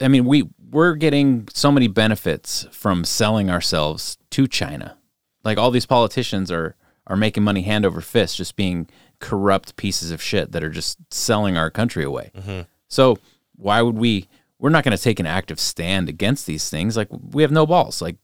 I 0.00 0.08
mean, 0.08 0.24
we 0.24 0.48
we're 0.70 0.94
getting 0.94 1.48
so 1.52 1.70
many 1.72 1.86
benefits 1.88 2.66
from 2.72 3.04
selling 3.04 3.50
ourselves 3.50 4.18
to 4.30 4.46
China. 4.46 4.96
Like 5.44 5.58
all 5.58 5.70
these 5.70 5.86
politicians 5.86 6.50
are 6.50 6.76
are 7.06 7.16
making 7.16 7.42
money 7.42 7.62
hand 7.62 7.86
over 7.86 8.00
fist 8.00 8.36
just 8.36 8.54
being 8.56 8.88
corrupt 9.18 9.76
pieces 9.76 10.10
of 10.10 10.22
shit 10.22 10.52
that 10.52 10.62
are 10.62 10.70
just 10.70 10.98
selling 11.10 11.56
our 11.56 11.70
country 11.70 12.04
away. 12.04 12.30
Mhm. 12.36 12.66
So, 12.88 13.18
why 13.56 13.82
would 13.82 13.96
we 13.96 14.28
we're 14.58 14.70
not 14.70 14.84
going 14.84 14.96
to 14.96 15.02
take 15.02 15.20
an 15.20 15.26
active 15.26 15.60
stand 15.60 16.08
against 16.08 16.46
these 16.46 16.68
things. 16.68 16.96
Like 16.96 17.08
we 17.10 17.42
have 17.42 17.52
no 17.52 17.66
balls. 17.66 18.02
Like 18.02 18.16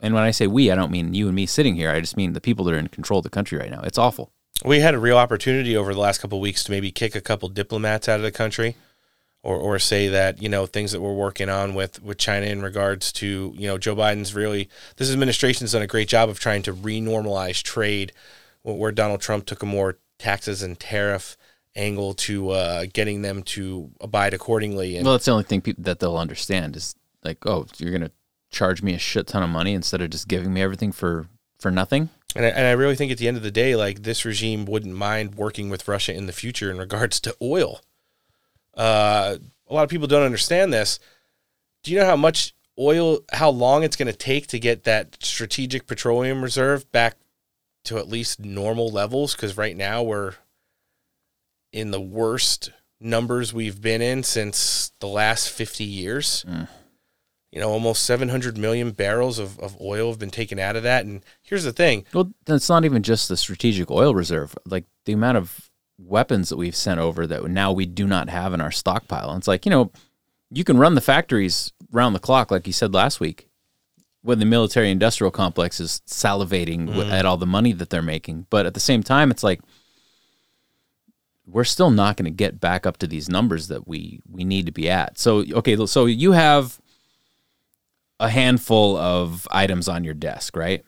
and 0.00 0.14
when 0.14 0.22
I 0.22 0.30
say 0.30 0.46
we, 0.46 0.70
I 0.70 0.74
don't 0.74 0.90
mean 0.90 1.14
you 1.14 1.26
and 1.26 1.34
me 1.34 1.46
sitting 1.46 1.76
here. 1.76 1.90
I 1.90 2.00
just 2.00 2.16
mean 2.16 2.32
the 2.32 2.40
people 2.40 2.64
that 2.64 2.74
are 2.74 2.78
in 2.78 2.88
control 2.88 3.18
of 3.18 3.24
the 3.24 3.30
country 3.30 3.58
right 3.58 3.70
now. 3.70 3.80
It's 3.82 3.98
awful. 3.98 4.30
We 4.64 4.80
had 4.80 4.94
a 4.94 4.98
real 4.98 5.18
opportunity 5.18 5.76
over 5.76 5.94
the 5.94 6.00
last 6.00 6.20
couple 6.20 6.40
weeks 6.40 6.64
to 6.64 6.70
maybe 6.70 6.90
kick 6.90 7.14
a 7.14 7.20
couple 7.20 7.48
diplomats 7.48 8.08
out 8.08 8.16
of 8.16 8.22
the 8.22 8.32
country, 8.32 8.76
or 9.42 9.56
or 9.56 9.78
say 9.78 10.08
that 10.08 10.42
you 10.42 10.48
know 10.48 10.66
things 10.66 10.92
that 10.92 11.00
we're 11.00 11.14
working 11.14 11.48
on 11.48 11.74
with 11.74 12.02
with 12.02 12.18
China 12.18 12.46
in 12.46 12.62
regards 12.62 13.12
to 13.12 13.54
you 13.56 13.66
know 13.68 13.78
Joe 13.78 13.94
Biden's 13.94 14.34
really 14.34 14.68
this 14.96 15.12
administration's 15.12 15.72
done 15.72 15.82
a 15.82 15.86
great 15.86 16.08
job 16.08 16.28
of 16.28 16.40
trying 16.40 16.62
to 16.62 16.72
renormalize 16.72 17.62
trade, 17.62 18.12
where 18.62 18.92
Donald 18.92 19.20
Trump 19.20 19.44
took 19.44 19.62
a 19.62 19.66
more 19.66 19.98
taxes 20.18 20.62
and 20.62 20.80
tariff 20.80 21.36
angle 21.76 22.14
to 22.14 22.50
uh, 22.50 22.86
getting 22.92 23.22
them 23.22 23.42
to 23.42 23.90
abide 24.00 24.34
accordingly. 24.34 24.96
And 24.96 25.04
well, 25.04 25.14
that's 25.14 25.26
the 25.26 25.32
only 25.32 25.44
thing 25.44 25.60
peop 25.60 25.76
that 25.78 26.00
they'll 26.00 26.16
understand 26.16 26.76
is 26.76 26.94
like, 27.22 27.46
oh, 27.46 27.66
you're 27.78 27.92
gonna 27.92 28.10
charge 28.50 28.82
me 28.82 28.94
a 28.94 28.98
shit 28.98 29.26
ton 29.26 29.42
of 29.42 29.50
money 29.50 29.74
instead 29.74 30.00
of 30.00 30.10
just 30.10 30.28
giving 30.28 30.52
me 30.52 30.62
everything 30.62 30.92
for 30.92 31.26
for 31.58 31.70
nothing. 31.70 32.08
And 32.34 32.44
I, 32.44 32.48
and 32.48 32.66
I 32.66 32.72
really 32.72 32.96
think 32.96 33.12
at 33.12 33.18
the 33.18 33.28
end 33.28 33.36
of 33.36 33.42
the 33.42 33.50
day, 33.50 33.76
like 33.76 34.02
this 34.02 34.24
regime 34.24 34.66
wouldn't 34.66 34.94
mind 34.94 35.36
working 35.36 35.70
with 35.70 35.88
Russia 35.88 36.14
in 36.14 36.26
the 36.26 36.32
future 36.32 36.70
in 36.70 36.78
regards 36.78 37.20
to 37.20 37.36
oil. 37.40 37.80
Uh, 38.74 39.36
a 39.68 39.74
lot 39.74 39.84
of 39.84 39.90
people 39.90 40.06
don't 40.06 40.22
understand 40.22 40.72
this. 40.72 40.98
Do 41.82 41.92
you 41.92 41.98
know 41.98 42.06
how 42.06 42.16
much 42.16 42.54
oil, 42.78 43.20
how 43.32 43.48
long 43.48 43.82
it's 43.82 43.96
going 43.96 44.10
to 44.10 44.16
take 44.16 44.48
to 44.48 44.58
get 44.58 44.84
that 44.84 45.16
strategic 45.22 45.86
petroleum 45.86 46.42
reserve 46.42 46.90
back 46.92 47.16
to 47.84 47.96
at 47.96 48.08
least 48.08 48.40
normal 48.40 48.90
levels? 48.90 49.34
Because 49.34 49.56
right 49.56 49.76
now 49.76 50.02
we're 50.02 50.34
in 51.76 51.90
the 51.90 52.00
worst 52.00 52.70
numbers 53.00 53.52
we've 53.52 53.82
been 53.82 54.00
in 54.00 54.22
since 54.22 54.92
the 55.00 55.06
last 55.06 55.50
50 55.50 55.84
years. 55.84 56.44
You 57.52 57.60
know, 57.60 57.70
almost 57.70 58.04
700 58.04 58.58
million 58.58 58.90
barrels 58.90 59.38
of, 59.38 59.58
of 59.60 59.80
oil 59.80 60.10
have 60.10 60.18
been 60.18 60.30
taken 60.30 60.58
out 60.58 60.76
of 60.76 60.82
that. 60.82 61.04
And 61.04 61.22
here's 61.42 61.64
the 61.64 61.72
thing 61.72 62.04
Well, 62.12 62.32
it's 62.46 62.68
not 62.68 62.84
even 62.84 63.02
just 63.02 63.28
the 63.28 63.36
strategic 63.36 63.90
oil 63.90 64.14
reserve. 64.14 64.56
Like 64.66 64.84
the 65.04 65.12
amount 65.12 65.38
of 65.38 65.70
weapons 65.98 66.48
that 66.48 66.56
we've 66.56 66.76
sent 66.76 66.98
over 67.00 67.26
that 67.26 67.44
now 67.48 67.72
we 67.72 67.86
do 67.86 68.06
not 68.06 68.28
have 68.28 68.52
in 68.54 68.60
our 68.60 68.72
stockpile. 68.72 69.30
And 69.30 69.38
it's 69.38 69.48
like, 69.48 69.64
you 69.66 69.70
know, 69.70 69.90
you 70.50 70.64
can 70.64 70.78
run 70.78 70.94
the 70.94 71.00
factories 71.00 71.72
round 71.92 72.14
the 72.14 72.20
clock, 72.20 72.50
like 72.50 72.66
you 72.66 72.72
said 72.72 72.92
last 72.94 73.20
week, 73.20 73.48
when 74.22 74.38
the 74.38 74.44
military 74.44 74.90
industrial 74.90 75.30
complex 75.30 75.80
is 75.80 76.02
salivating 76.06 76.88
Mm. 76.88 77.10
at 77.10 77.24
all 77.26 77.36
the 77.36 77.46
money 77.46 77.72
that 77.72 77.90
they're 77.90 78.02
making. 78.02 78.46
But 78.50 78.66
at 78.66 78.74
the 78.74 78.80
same 78.80 79.02
time, 79.02 79.30
it's 79.30 79.42
like, 79.44 79.60
we're 81.46 81.64
still 81.64 81.90
not 81.90 82.16
going 82.16 82.24
to 82.24 82.30
get 82.36 82.60
back 82.60 82.86
up 82.86 82.96
to 82.98 83.06
these 83.06 83.28
numbers 83.28 83.68
that 83.68 83.86
we 83.86 84.20
we 84.28 84.44
need 84.44 84.66
to 84.66 84.72
be 84.72 84.90
at. 84.90 85.18
So 85.18 85.44
okay, 85.52 85.76
so 85.86 86.06
you 86.06 86.32
have 86.32 86.80
a 88.18 88.28
handful 88.30 88.96
of 88.96 89.46
items 89.50 89.88
on 89.88 90.04
your 90.04 90.14
desk, 90.14 90.56
right? 90.56 90.84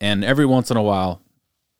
And 0.00 0.24
every 0.24 0.46
once 0.46 0.70
in 0.70 0.76
a 0.76 0.82
while 0.82 1.22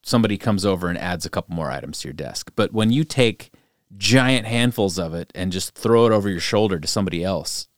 somebody 0.05 0.37
comes 0.39 0.65
over 0.67 0.89
and 0.89 0.99
adds 0.99 1.25
a 1.27 1.31
couple 1.31 1.55
more 1.55 1.71
items 1.71 2.01
to 2.01 2.09
your 2.09 2.13
desk. 2.15 2.51
But 2.57 2.73
when 2.73 2.91
you 2.91 3.05
take 3.05 3.53
giant 3.97 4.47
handfuls 4.47 4.99
of 4.99 5.15
it 5.15 5.31
and 5.35 5.53
just 5.53 5.75
throw 5.77 6.07
it 6.07 6.13
over 6.13 6.29
your 6.29 6.41
shoulder 6.41 6.81
to 6.81 6.89
somebody 6.89 7.23
else, 7.23 7.69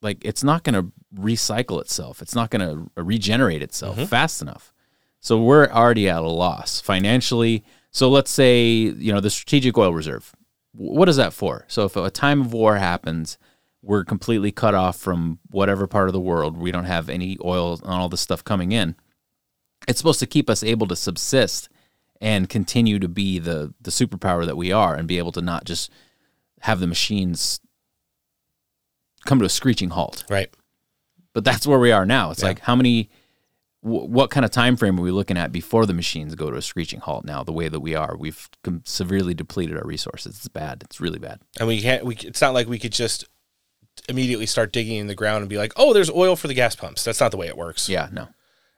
like 0.00 0.24
it's 0.24 0.44
not 0.44 0.62
going 0.62 0.74
to 0.74 0.92
recycle 1.20 1.80
itself. 1.80 2.22
It's 2.22 2.34
not 2.34 2.50
going 2.50 2.60
to 2.96 3.02
regenerate 3.02 3.62
itself 3.62 3.96
Mhm. 3.98 4.06
fast 4.08 4.40
enough. 4.40 4.72
So 5.20 5.40
we're 5.42 5.66
already 5.68 6.08
at 6.08 6.22
a 6.22 6.28
loss 6.28 6.80
financially. 6.80 7.64
So 7.96 8.10
let's 8.10 8.30
say, 8.30 8.68
you 8.72 9.10
know, 9.10 9.20
the 9.20 9.30
strategic 9.30 9.78
oil 9.78 9.90
reserve. 9.94 10.34
What 10.72 11.08
is 11.08 11.16
that 11.16 11.32
for? 11.32 11.64
So 11.66 11.86
if 11.86 11.96
a 11.96 12.10
time 12.10 12.42
of 12.42 12.52
war 12.52 12.76
happens, 12.76 13.38
we're 13.80 14.04
completely 14.04 14.52
cut 14.52 14.74
off 14.74 14.98
from 14.98 15.38
whatever 15.48 15.86
part 15.86 16.10
of 16.10 16.12
the 16.12 16.20
world. 16.20 16.58
We 16.58 16.70
don't 16.70 16.84
have 16.84 17.08
any 17.08 17.38
oil 17.42 17.72
and 17.82 17.86
all 17.86 18.10
this 18.10 18.20
stuff 18.20 18.44
coming 18.44 18.70
in. 18.72 18.96
It's 19.88 19.96
supposed 19.96 20.20
to 20.20 20.26
keep 20.26 20.50
us 20.50 20.62
able 20.62 20.86
to 20.88 20.94
subsist 20.94 21.70
and 22.20 22.50
continue 22.50 22.98
to 22.98 23.08
be 23.08 23.38
the 23.38 23.72
the 23.80 23.90
superpower 23.90 24.44
that 24.44 24.58
we 24.58 24.70
are 24.72 24.94
and 24.94 25.08
be 25.08 25.16
able 25.16 25.32
to 25.32 25.40
not 25.40 25.64
just 25.64 25.90
have 26.60 26.80
the 26.80 26.86
machines 26.86 27.60
come 29.24 29.38
to 29.38 29.46
a 29.46 29.48
screeching 29.48 29.88
halt. 29.88 30.24
Right. 30.28 30.50
But 31.32 31.44
that's 31.44 31.66
where 31.66 31.78
we 31.78 31.92
are 31.92 32.04
now. 32.04 32.30
It's 32.30 32.42
Yeah. 32.42 32.48
like 32.48 32.58
how 32.60 32.76
many 32.76 33.08
wh- 33.86 34.08
what 34.10 34.30
kind 34.30 34.44
of 34.44 34.50
time 34.50 34.76
frame 34.76 34.98
are 34.98 35.02
we 35.02 35.10
looking 35.10 35.36
at 35.38 35.52
before 35.52 35.86
the 35.86 35.94
machines 35.94 36.34
go 36.34 36.50
to 36.50 36.56
a 36.56 36.62
screeching 36.62 37.00
halt 37.00 37.24
now 37.24 37.42
the 37.44 37.52
way 37.52 37.68
that 37.68 37.80
we 37.80 37.94
are 37.94 38.16
we've 38.18 38.48
com- 38.64 38.82
severely 38.84 39.34
depleted 39.34 39.76
our 39.76 39.86
resources 39.86 40.36
it's 40.36 40.48
bad 40.48 40.82
it's 40.84 41.00
really 41.00 41.18
bad 41.18 41.40
and 41.58 41.68
we 41.68 41.80
can't. 41.80 42.04
We 42.04 42.16
it's 42.16 42.40
not 42.40 42.54
like 42.54 42.68
we 42.68 42.78
could 42.78 42.92
just 42.92 43.24
immediately 44.08 44.46
start 44.46 44.72
digging 44.72 44.98
in 44.98 45.06
the 45.06 45.14
ground 45.14 45.40
and 45.42 45.48
be 45.48 45.56
like, 45.56 45.72
oh, 45.76 45.92
there's 45.94 46.10
oil 46.10 46.36
for 46.36 46.48
the 46.48 46.54
gas 46.54 46.76
pumps. 46.76 47.02
That's 47.02 47.18
not 47.18 47.30
the 47.30 47.38
way 47.38 47.46
it 47.48 47.56
works. 47.56 47.88
Yeah, 47.88 48.08
no. 48.12 48.28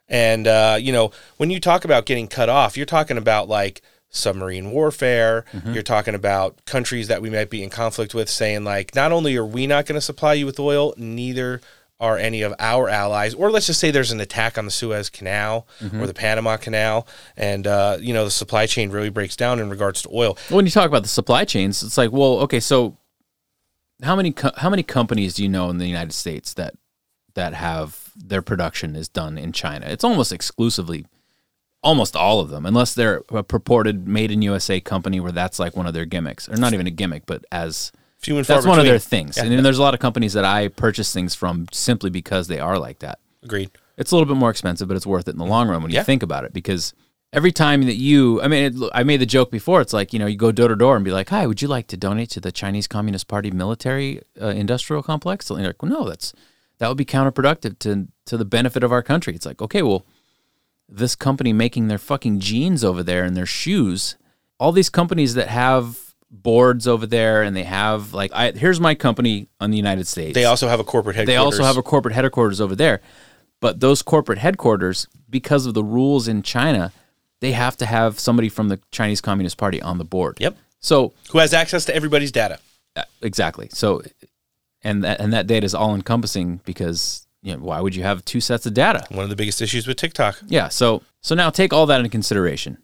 And 0.07 0.47
uh, 0.47 0.77
you 0.79 0.91
know, 0.93 1.11
when 1.37 1.49
you 1.51 1.59
talk 1.59 1.83
about 1.85 2.05
getting 2.05 2.27
cut 2.27 2.49
off, 2.49 2.77
you're 2.77 2.85
talking 2.85 3.17
about 3.17 3.47
like 3.49 3.81
submarine 4.09 4.71
warfare. 4.71 5.45
Mhm. 5.53 5.73
You're 5.73 5.83
talking 5.83 6.15
about 6.15 6.65
countries 6.65 7.09
that 7.09 7.21
we 7.21 7.29
might 7.29 7.49
be 7.49 7.61
in 7.63 7.69
conflict 7.69 8.15
with 8.15 8.29
saying 8.29 8.63
like, 8.63 8.95
not 8.95 9.11
only 9.11 9.35
are 9.35 9.45
we 9.45 9.67
not 9.67 9.85
going 9.85 9.97
to 9.97 10.01
supply 10.01 10.33
you 10.33 10.45
with 10.47 10.59
oil, 10.59 10.93
neither 10.97 11.61
are 11.99 12.17
any 12.17 12.41
of 12.41 12.53
our 12.59 12.87
allies. 12.87 13.33
Or 13.33 13.51
let's 13.51 13.67
just 13.67 13.79
say 13.79 13.91
there's 13.91 14.11
an 14.11 14.21
attack 14.21 14.57
on 14.57 14.65
the 14.65 14.71
Suez 14.71 15.09
Canal 15.09 15.67
Mhm. 15.81 16.01
or 16.01 16.07
the 16.07 16.13
Panama 16.13 16.55
Canal, 16.57 17.05
and 17.35 17.67
uh, 17.67 17.97
you 17.99 18.13
know 18.13 18.23
the 18.25 18.31
supply 18.31 18.65
chain 18.65 18.89
really 18.89 19.09
breaks 19.09 19.35
down 19.35 19.59
in 19.59 19.69
regards 19.69 20.01
to 20.03 20.09
oil. 20.13 20.37
when 20.49 20.65
you 20.65 20.71
talk 20.71 20.87
about 20.87 21.03
the 21.03 21.09
supply 21.09 21.43
chains 21.45 21.83
it's 21.83 21.97
like 21.97 22.11
well 22.11 22.39
okay 22.39 22.59
so 22.59 22.97
how 24.03 24.15
many 24.15 24.31
co- 24.31 24.51
how 24.57 24.69
many 24.69 24.83
companies 24.83 25.33
do 25.33 25.43
you 25.43 25.49
know 25.49 25.69
in 25.69 25.77
the 25.77 25.87
United 25.87 26.13
States 26.13 26.53
that 26.53 26.73
that 27.35 27.53
have 27.53 28.11
their 28.15 28.41
production 28.41 28.95
is 28.95 29.07
done 29.09 29.37
in 29.37 29.51
China 29.51 29.85
it's 29.87 30.03
almost 30.03 30.31
exclusively 30.31 31.05
almost 31.83 32.15
all 32.15 32.39
of 32.39 32.49
them 32.49 32.65
unless 32.65 32.93
they're 32.93 33.23
a 33.29 33.43
purported 33.43 34.07
made 34.07 34.31
in 34.31 34.41
USA 34.41 34.79
company 34.79 35.19
where 35.19 35.31
that's 35.33 35.59
like 35.59 35.75
one 35.75 35.85
of 35.87 35.93
their 35.93 36.05
gimmicks 36.05 36.47
or 36.49 36.55
not 36.57 36.73
even 36.73 36.87
a 36.87 36.91
gimmick 36.91 37.25
but 37.25 37.43
as 37.51 37.91
Few 38.19 38.37
and 38.37 38.45
far 38.45 38.57
that's 38.57 38.67
one 38.67 38.79
of 38.79 38.85
their 38.85 38.99
things 38.99 39.37
Yeah. 39.37 39.43
and 39.43 39.51
then 39.51 39.63
there's 39.63 39.77
a 39.77 39.81
lot 39.81 39.93
of 39.93 39.99
companies 39.99 40.33
that 40.33 40.45
I 40.45 40.67
purchase 40.67 41.13
things 41.13 41.35
from 41.35 41.67
simply 41.71 42.09
because 42.09 42.47
they 42.47 42.59
are 42.59 42.77
like 42.77 42.99
that 42.99 43.19
Agreed. 43.43 43.71
It's 43.97 44.11
a 44.11 44.15
little 44.15 44.33
bit 44.33 44.37
more 44.39 44.49
expensive, 44.49 44.87
but 44.87 44.97
it's 44.97 45.05
worth 45.07 45.27
it 45.27 45.31
in 45.31 45.37
the 45.37 45.45
long 45.45 45.67
run 45.67 45.81
when 45.81 45.91
you 45.91 46.03
think 46.03 46.23
about 46.23 46.43
it 46.45 46.53
because 46.53 46.93
every 47.31 47.51
time 47.51 47.83
that 47.83 47.95
you, 47.95 48.41
I 48.41 48.47
mean, 48.47 48.63
it, 48.83 48.89
I 48.93 49.03
made 49.03 49.21
the 49.21 49.25
joke 49.25 49.51
before. 49.51 49.81
It's 49.81 49.93
like, 49.93 50.13
you 50.13 50.19
know, 50.19 50.25
you 50.25 50.35
go 50.37 50.51
door 50.51 50.67
to 50.69 50.75
door 50.75 50.95
and 50.95 51.05
be 51.05 51.11
like, 51.11 51.29
hi, 51.29 51.45
would 51.45 51.61
you 51.61 51.67
like 51.67 51.87
to 51.87 51.97
donate 51.97 52.29
to 52.31 52.39
the 52.39 52.51
Chinese 52.51 52.87
Communist 52.87 53.27
Party 53.27 53.51
military 53.51 54.21
uh, 54.41 54.47
industrial 54.47 55.03
complex? 55.03 55.49
And 55.49 55.59
you're 55.59 55.69
like, 55.69 55.81
well, 55.83 55.91
no, 55.91 56.07
that's, 56.09 56.33
that 56.79 56.87
would 56.87 56.97
be 56.97 57.05
counterproductive 57.05 57.77
to, 57.79 58.07
to 58.25 58.37
the 58.37 58.45
benefit 58.45 58.83
of 58.83 58.91
our 58.91 59.03
country. 59.03 59.35
It's 59.35 59.45
like, 59.45 59.61
okay, 59.61 59.81
well, 59.81 60.05
this 60.87 61.15
company 61.15 61.53
making 61.53 61.87
their 61.87 61.97
fucking 61.97 62.39
jeans 62.39 62.83
over 62.83 63.03
there 63.03 63.23
and 63.23 63.37
their 63.37 63.45
shoes, 63.45 64.17
all 64.59 64.71
these 64.71 64.89
companies 64.89 65.35
that 65.35 65.49
have 65.49 66.08
boards 66.31 66.87
over 66.87 67.05
there 67.05 67.41
and 67.43 67.55
they 67.55 67.63
have 67.63 68.13
like 68.13 68.31
I 68.33 68.51
here's 68.51 68.79
my 68.79 68.95
company 68.95 69.47
on 69.59 69.71
the 69.71 69.77
United 69.77 70.07
States. 70.07 70.35
They 70.35 70.45
also 70.45 70.67
have 70.67 70.79
a 70.79 70.83
corporate 70.83 71.15
headquarters. 71.15 71.33
They 71.33 71.37
also 71.37 71.63
have 71.63 71.77
a 71.77 71.83
corporate 71.83 72.13
headquarters 72.13 72.61
over 72.61 72.75
there. 72.75 73.01
But 73.61 73.79
those 73.81 74.01
corporate 74.01 74.39
headquarters, 74.39 75.07
because 75.29 75.65
of 75.65 75.73
the 75.73 75.83
rules 75.83 76.27
in 76.29 76.43
China, 76.43 76.93
they 77.41 77.51
have 77.51 77.75
to 77.77 77.85
have 77.85 78.19
somebody 78.19 78.47
from 78.47 78.69
the 78.69 78.79
Chinese 78.91 79.19
Communist 79.19 79.57
Party 79.57 79.81
on 79.81 79.97
the 79.97 80.05
board. 80.05 80.37
Yep. 80.39 80.55
So 80.79 81.13
Who 81.31 81.39
has 81.39 81.53
access 81.53 81.83
to 81.85 81.95
everybody's 81.95 82.31
data? 82.31 82.59
uh, 82.95 83.03
exactly. 83.21 83.69
So 83.73 84.01
and 84.81 85.03
that 85.03 85.19
and 85.19 85.33
that 85.33 85.47
data 85.47 85.65
is 85.65 85.75
all 85.75 85.95
encompassing 85.95 86.61
because 86.65 87.25
you 87.41 87.53
know, 87.53 87.63
why 87.63 87.79
would 87.79 87.95
you 87.95 88.03
have 88.03 88.23
two 88.25 88.41
sets 88.41 88.65
of 88.65 88.73
data? 88.73 89.05
One 89.09 89.23
of 89.23 89.29
the 89.29 89.35
biggest 89.35 89.61
issues 89.61 89.87
with 89.87 89.97
TikTok. 89.97 90.39
Yeah. 90.47 90.69
So 90.69 91.01
so 91.21 91.35
now 91.35 91.49
take 91.49 91.73
all 91.73 91.85
that 91.87 91.99
into 91.99 92.09
consideration. 92.09 92.77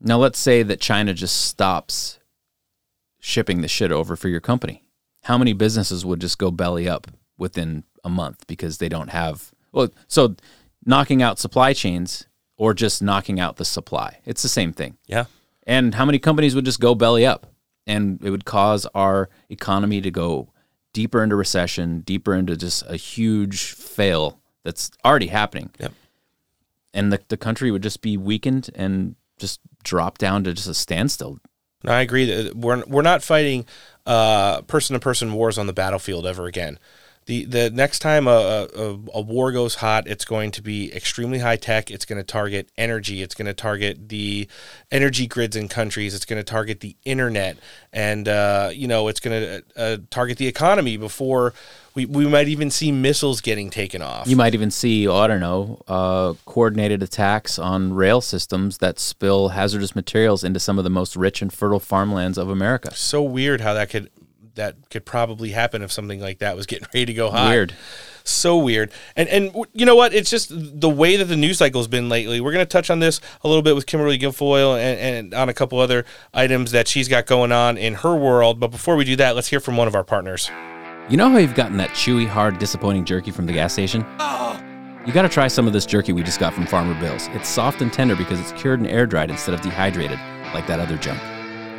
Now 0.00 0.18
let's 0.18 0.38
say 0.38 0.62
that 0.62 0.80
China 0.80 1.14
just 1.14 1.42
stops 1.46 2.18
shipping 3.26 3.60
the 3.60 3.66
shit 3.66 3.90
over 3.90 4.14
for 4.14 4.28
your 4.28 4.40
company. 4.40 4.84
How 5.24 5.36
many 5.36 5.52
businesses 5.52 6.06
would 6.06 6.20
just 6.20 6.38
go 6.38 6.52
belly 6.52 6.88
up 6.88 7.08
within 7.36 7.82
a 8.04 8.08
month 8.08 8.46
because 8.46 8.78
they 8.78 8.88
don't 8.88 9.08
have 9.08 9.52
well 9.72 9.88
so 10.06 10.36
knocking 10.84 11.22
out 11.22 11.40
supply 11.40 11.72
chains 11.72 12.28
or 12.56 12.72
just 12.72 13.02
knocking 13.02 13.40
out 13.40 13.56
the 13.56 13.64
supply. 13.64 14.20
It's 14.24 14.42
the 14.42 14.48
same 14.48 14.72
thing. 14.72 14.96
Yeah. 15.06 15.24
And 15.66 15.96
how 15.96 16.04
many 16.04 16.20
companies 16.20 16.54
would 16.54 16.64
just 16.64 16.78
go 16.78 16.94
belly 16.94 17.26
up 17.26 17.52
and 17.84 18.22
it 18.22 18.30
would 18.30 18.44
cause 18.44 18.86
our 18.94 19.28
economy 19.50 20.00
to 20.00 20.10
go 20.12 20.52
deeper 20.92 21.22
into 21.22 21.34
recession, 21.34 22.00
deeper 22.02 22.32
into 22.32 22.56
just 22.56 22.84
a 22.86 22.96
huge 22.96 23.72
fail 23.72 24.40
that's 24.62 24.92
already 25.04 25.26
happening. 25.26 25.70
Yep. 25.80 25.92
And 26.94 27.12
the, 27.12 27.20
the 27.26 27.36
country 27.36 27.72
would 27.72 27.82
just 27.82 28.00
be 28.00 28.16
weakened 28.16 28.70
and 28.76 29.16
just 29.36 29.60
drop 29.82 30.16
down 30.16 30.44
to 30.44 30.54
just 30.54 30.68
a 30.68 30.74
standstill. 30.74 31.40
I 31.84 32.00
agree 32.00 32.24
that 32.26 32.56
we're 32.56 32.82
we're 32.86 33.02
not 33.02 33.22
fighting 33.22 33.66
uh, 34.06 34.62
person-to-person 34.62 35.32
wars 35.32 35.58
on 35.58 35.66
the 35.66 35.72
battlefield 35.72 36.26
ever 36.26 36.46
again. 36.46 36.78
The 37.26 37.44
the 37.44 37.70
next 37.70 37.98
time 37.98 38.28
a, 38.28 38.68
a, 38.74 38.98
a 39.14 39.20
war 39.20 39.50
goes 39.50 39.76
hot, 39.76 40.06
it's 40.06 40.24
going 40.24 40.52
to 40.52 40.62
be 40.62 40.94
extremely 40.94 41.40
high 41.40 41.56
tech. 41.56 41.90
It's 41.90 42.04
going 42.04 42.18
to 42.18 42.24
target 42.24 42.68
energy. 42.78 43.20
It's 43.20 43.34
going 43.34 43.46
to 43.46 43.54
target 43.54 44.08
the 44.08 44.48
energy 44.92 45.26
grids 45.26 45.56
in 45.56 45.68
countries. 45.68 46.14
It's 46.14 46.24
going 46.24 46.38
to 46.38 46.44
target 46.44 46.80
the 46.80 46.96
internet, 47.04 47.58
and 47.92 48.28
uh, 48.28 48.70
you 48.72 48.86
know 48.86 49.08
it's 49.08 49.20
going 49.20 49.42
to 49.42 49.64
uh, 49.76 49.96
target 50.10 50.38
the 50.38 50.46
economy 50.46 50.96
before 50.96 51.52
we, 51.96 52.04
we 52.04 52.28
might 52.28 52.46
even 52.46 52.70
see 52.70 52.92
missiles 52.92 53.40
getting 53.40 53.70
taken 53.70 54.02
off. 54.02 54.28
You 54.28 54.36
might 54.36 54.52
even 54.54 54.70
see, 54.70 55.08
oh, 55.08 55.16
I 55.16 55.26
don't 55.26 55.40
know, 55.40 55.80
uh, 55.88 56.34
coordinated 56.44 57.02
attacks 57.02 57.58
on 57.58 57.94
rail 57.94 58.20
systems 58.20 58.78
that 58.78 58.98
spill 58.98 59.48
hazardous 59.48 59.96
materials 59.96 60.44
into 60.44 60.60
some 60.60 60.76
of 60.76 60.84
the 60.84 60.90
most 60.90 61.16
rich 61.16 61.40
and 61.40 61.50
fertile 61.50 61.80
farmlands 61.80 62.36
of 62.36 62.50
America. 62.50 62.94
so 62.94 63.22
weird 63.22 63.62
how 63.62 63.72
that 63.72 63.88
could 63.88 64.10
that 64.56 64.90
could 64.90 65.06
probably 65.06 65.50
happen 65.50 65.82
if 65.82 65.92
something 65.92 66.20
like 66.20 66.38
that 66.38 66.56
was 66.56 66.66
getting 66.66 66.88
ready 66.94 67.06
to 67.06 67.14
go 67.14 67.30
hot. 67.30 67.50
Weird. 67.50 67.74
So 68.24 68.58
weird. 68.58 68.90
And 69.14 69.28
and 69.28 69.54
you 69.72 69.86
know 69.86 69.94
what? 69.94 70.12
It's 70.12 70.28
just 70.28 70.50
the 70.52 70.90
way 70.90 71.16
that 71.16 71.26
the 71.26 71.36
news 71.36 71.58
cycle 71.58 71.80
has 71.80 71.88
been 71.88 72.08
lately. 72.08 72.40
We're 72.40 72.52
going 72.52 72.64
to 72.64 72.68
touch 72.68 72.90
on 72.90 72.98
this 72.98 73.20
a 73.44 73.48
little 73.48 73.62
bit 73.62 73.76
with 73.76 73.86
Kimberly 73.86 74.18
Guilfoyle 74.18 74.76
and, 74.76 74.98
and 74.98 75.34
on 75.34 75.48
a 75.48 75.54
couple 75.54 75.78
other 75.78 76.04
items 76.34 76.72
that 76.72 76.88
she's 76.88 77.06
got 77.06 77.26
going 77.26 77.52
on 77.52 77.78
in 77.78 77.94
her 77.94 78.16
world. 78.16 78.58
But 78.58 78.68
before 78.68 78.96
we 78.96 79.04
do 79.04 79.14
that, 79.16 79.36
let's 79.36 79.48
hear 79.48 79.60
from 79.60 79.76
one 79.76 79.86
of 79.86 79.94
our 79.94 80.04
partners. 80.04 80.50
You 81.08 81.16
know 81.16 81.30
how 81.30 81.38
you've 81.38 81.54
gotten 81.54 81.76
that 81.76 81.90
chewy, 81.90 82.26
hard, 82.26 82.58
disappointing 82.58 83.04
jerky 83.04 83.30
from 83.30 83.46
the 83.46 83.52
gas 83.52 83.72
station? 83.72 84.04
You 85.06 85.12
got 85.12 85.22
to 85.22 85.28
try 85.28 85.46
some 85.46 85.68
of 85.68 85.72
this 85.72 85.86
jerky 85.86 86.12
we 86.12 86.24
just 86.24 86.40
got 86.40 86.52
from 86.52 86.66
Farmer 86.66 87.00
Bill's. 87.00 87.28
It's 87.28 87.48
soft 87.48 87.80
and 87.80 87.92
tender 87.92 88.16
because 88.16 88.40
it's 88.40 88.50
cured 88.60 88.80
and 88.80 88.88
air 88.88 89.06
dried 89.06 89.30
instead 89.30 89.54
of 89.54 89.60
dehydrated, 89.60 90.18
like 90.52 90.66
that 90.66 90.80
other 90.80 90.96
junk. 90.96 91.20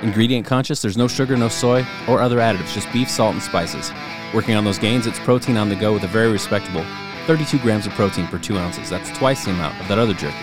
Ingredient 0.04 0.45
conscious, 0.45 0.80
there's 0.82 0.95
no 0.95 1.08
sugar, 1.08 1.36
no 1.36 1.50
soy, 1.50 1.84
or 2.08 2.22
other 2.22 2.38
additives, 2.38 2.72
just 2.74 2.91
beef, 2.93 3.10
salt, 3.10 3.34
and 3.34 3.41
spices. 3.41 3.91
Working 4.32 4.54
on 4.54 4.64
those 4.64 4.78
gains, 4.78 5.08
it's 5.08 5.18
protein 5.20 5.58
on 5.58 5.70
the 5.70 5.76
go 5.76 5.91
with 5.91 6.04
a 6.04 6.08
very 6.08 6.32
respectable 6.32 6.86
32 7.26 7.58
grams 7.60 7.88
of 7.88 7.93
protein 7.93 8.28
per 8.28 8.38
2 8.38 8.58
ounces. 8.58 8.91
That's 8.91 9.10
twice 9.18 9.45
the 9.45 9.52
amount 9.52 9.80
of 9.82 9.88
that 9.88 9.98
other 9.98 10.14
jerky. 10.14 10.38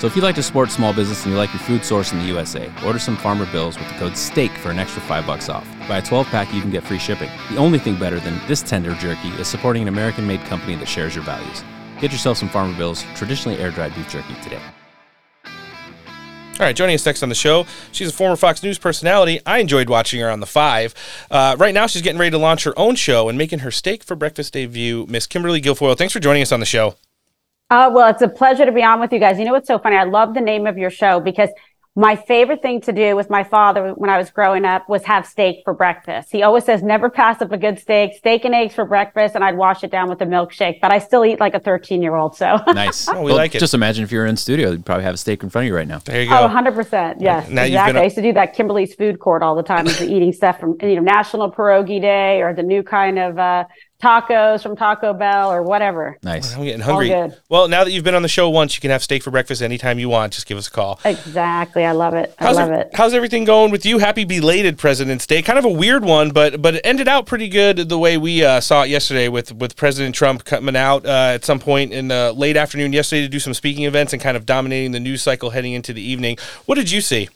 So 0.00 0.08
if 0.08 0.16
you 0.16 0.22
like 0.22 0.34
to 0.34 0.42
support 0.42 0.70
small 0.70 0.92
business 0.92 1.24
and 1.24 1.32
you 1.32 1.38
like 1.38 1.52
your 1.52 1.60
food 1.60 1.84
source 1.84 2.12
in 2.12 2.18
the 2.18 2.24
USA, 2.26 2.70
order 2.84 2.98
some 2.98 3.16
Farmer 3.16 3.46
Bills 3.52 3.78
with 3.78 3.88
the 3.88 3.94
code 3.94 4.16
STEAK 4.16 4.50
for 4.58 4.70
an 4.70 4.78
extra 4.78 5.00
5 5.02 5.24
bucks 5.24 5.48
off. 5.48 5.66
Buy 5.88 5.98
a 5.98 6.02
12 6.02 6.26
pack, 6.26 6.52
you 6.52 6.60
can 6.60 6.70
get 6.70 6.82
free 6.82 6.98
shipping. 6.98 7.30
The 7.50 7.58
only 7.58 7.78
thing 7.78 7.98
better 7.98 8.18
than 8.18 8.40
this 8.48 8.60
tender 8.60 8.94
jerky 8.96 9.28
is 9.28 9.46
supporting 9.46 9.82
an 9.82 9.88
American 9.88 10.26
made 10.26 10.40
company 10.46 10.74
that 10.74 10.88
shares 10.88 11.14
your 11.14 11.24
values. 11.24 11.62
Get 12.00 12.10
yourself 12.10 12.38
some 12.38 12.48
Farmer 12.48 12.76
Bills, 12.76 13.04
traditionally 13.14 13.58
air 13.58 13.70
dried 13.70 13.94
beef 13.94 14.08
jerky 14.08 14.34
today. 14.42 14.60
All 16.58 16.64
right, 16.64 16.74
joining 16.74 16.94
us 16.94 17.04
next 17.04 17.22
on 17.22 17.28
the 17.28 17.34
show, 17.34 17.66
she's 17.92 18.08
a 18.08 18.12
former 18.14 18.34
Fox 18.34 18.62
News 18.62 18.78
personality. 18.78 19.40
I 19.44 19.58
enjoyed 19.58 19.90
watching 19.90 20.20
her 20.20 20.30
on 20.30 20.40
The 20.40 20.46
Five. 20.46 20.94
Uh, 21.30 21.54
right 21.58 21.74
now, 21.74 21.86
she's 21.86 22.00
getting 22.00 22.18
ready 22.18 22.30
to 22.30 22.38
launch 22.38 22.64
her 22.64 22.72
own 22.78 22.94
show 22.94 23.28
and 23.28 23.36
making 23.36 23.58
her 23.58 23.70
steak 23.70 24.02
for 24.02 24.16
breakfast 24.16 24.54
debut. 24.54 25.04
Miss 25.06 25.26
Kimberly 25.26 25.60
Guilfoyle, 25.60 25.98
thanks 25.98 26.14
for 26.14 26.18
joining 26.18 26.40
us 26.40 26.52
on 26.52 26.60
the 26.60 26.66
show. 26.66 26.94
Uh, 27.68 27.90
well, 27.92 28.08
it's 28.08 28.22
a 28.22 28.28
pleasure 28.28 28.64
to 28.64 28.72
be 28.72 28.82
on 28.82 29.00
with 29.00 29.12
you 29.12 29.18
guys. 29.18 29.38
You 29.38 29.44
know 29.44 29.52
what's 29.52 29.68
so 29.68 29.78
funny? 29.78 29.96
I 29.96 30.04
love 30.04 30.32
the 30.32 30.40
name 30.40 30.66
of 30.66 30.78
your 30.78 30.88
show 30.88 31.20
because 31.20 31.50
my 31.98 32.14
favorite 32.14 32.60
thing 32.60 32.82
to 32.82 32.92
do 32.92 33.16
with 33.16 33.30
my 33.30 33.42
father 33.42 33.92
when 33.94 34.10
I 34.10 34.18
was 34.18 34.28
growing 34.30 34.66
up 34.66 34.86
was 34.86 35.02
have 35.04 35.26
steak 35.26 35.62
for 35.64 35.72
breakfast. 35.72 36.30
He 36.30 36.42
always 36.42 36.62
says, 36.64 36.82
never 36.82 37.08
pass 37.08 37.40
up 37.40 37.50
a 37.52 37.56
good 37.56 37.78
steak, 37.78 38.14
steak 38.18 38.44
and 38.44 38.54
eggs 38.54 38.74
for 38.74 38.84
breakfast, 38.84 39.34
and 39.34 39.42
I'd 39.42 39.56
wash 39.56 39.82
it 39.82 39.90
down 39.90 40.10
with 40.10 40.20
a 40.20 40.26
milkshake. 40.26 40.80
But 40.82 40.92
I 40.92 40.98
still 40.98 41.24
eat 41.24 41.40
like 41.40 41.54
a 41.54 41.58
13 41.58 42.02
year 42.02 42.14
old. 42.14 42.36
So, 42.36 42.58
Nice. 42.68 43.08
Oh, 43.16 43.22
we 43.22 43.32
like 43.32 43.54
it. 43.54 43.60
Just 43.60 43.72
imagine 43.72 44.04
if 44.04 44.12
you 44.12 44.18
were 44.18 44.26
in 44.26 44.36
studio, 44.36 44.72
you'd 44.72 44.84
probably 44.84 45.04
have 45.04 45.14
a 45.14 45.16
steak 45.16 45.42
in 45.42 45.48
front 45.48 45.64
of 45.64 45.68
you 45.68 45.74
right 45.74 45.88
now. 45.88 45.98
There 46.00 46.22
you 46.22 46.30
Oh, 46.30 46.46
100%. 46.48 47.16
Yes, 47.18 47.48
Now 47.48 47.62
you've 47.62 47.72
exactly. 47.72 47.92
been 47.92 47.96
a- 47.96 48.00
I 48.00 48.04
used 48.04 48.16
to 48.16 48.22
do 48.22 48.32
that 48.34 48.52
Kimberly's 48.54 48.94
food 48.94 49.18
court 49.18 49.42
all 49.42 49.54
the 49.56 49.62
time, 49.62 49.88
eating 49.88 50.32
stuff 50.34 50.60
from, 50.60 50.76
you 50.82 50.96
know, 50.96 51.00
National 51.02 51.50
Pierogi 51.50 51.98
Day 51.98 52.42
or 52.42 52.52
the 52.52 52.62
new 52.62 52.82
kind 52.82 53.18
of 53.18 53.38
uh, 53.38 53.64
tacos 54.02 54.62
from 54.62 54.76
Taco 54.76 55.12
Bell 55.12 55.50
or 55.52 55.62
whatever. 55.62 56.18
Nice. 56.22 56.54
I'm 56.54 56.64
getting 56.64 56.82
All 56.82 56.88
hungry. 57.00 57.08
good. 57.08 57.36
Well, 57.48 57.68
now 57.68 57.84
that 57.84 57.90
you've 57.92 58.04
been 58.04 58.14
on 58.14 58.22
the 58.22 58.28
show 58.28 58.50
once, 58.50 58.76
you 58.76 58.80
can 58.80 58.90
have 58.90 59.02
steak 59.02 59.22
for 59.22 59.30
breakfast 59.30 59.62
anytime 59.62 59.98
you 59.98 60.08
want. 60.08 60.34
Just 60.34 60.46
give 60.46 60.58
us 60.58 60.68
a 60.68 60.70
call. 60.70 61.00
Exactly. 61.04 61.84
I 61.84 61.92
love 61.92 62.14
it. 62.14 62.34
I 62.38 62.44
How's, 62.44 62.56
love 62.56 62.70
ev- 62.70 62.80
it. 62.80 62.90
how's 62.94 63.14
everything 63.14 63.44
going 63.44 63.70
with 63.70 63.86
you? 63.86 63.98
Happy 63.98 64.24
belated 64.24 64.78
President's 64.78 65.26
Day. 65.26 65.42
Kind 65.42 65.58
of 65.58 65.64
a 65.64 65.70
weird 65.70 66.04
one, 66.04 66.30
but 66.30 66.60
but 66.60 66.74
it 66.76 66.82
ended 66.84 67.08
out 67.08 67.26
pretty 67.26 67.48
good 67.48 67.88
the 67.88 67.98
way 67.98 68.16
we 68.18 68.44
uh, 68.44 68.60
saw 68.60 68.82
it 68.82 68.90
yesterday 68.90 69.28
with 69.28 69.52
with 69.52 69.76
President 69.76 70.14
Trump 70.14 70.44
coming 70.44 70.76
out 70.76 71.06
uh, 71.06 71.32
at 71.34 71.44
some 71.44 71.58
point 71.58 71.92
in 71.92 72.08
the 72.08 72.32
late 72.36 72.56
afternoon 72.56 72.92
yesterday 72.92 73.22
to 73.22 73.28
do 73.28 73.38
some 73.40 73.54
speaking 73.54 73.84
events 73.84 74.12
and 74.12 74.20
kind 74.20 74.36
of 74.36 74.44
dominating 74.46 74.92
the 74.92 75.00
news 75.00 75.22
cycle 75.22 75.50
heading 75.50 75.72
into 75.72 75.92
the 75.92 76.02
evening. 76.02 76.36
What 76.66 76.74
did 76.76 76.90
you 76.90 77.00
see? 77.00 77.28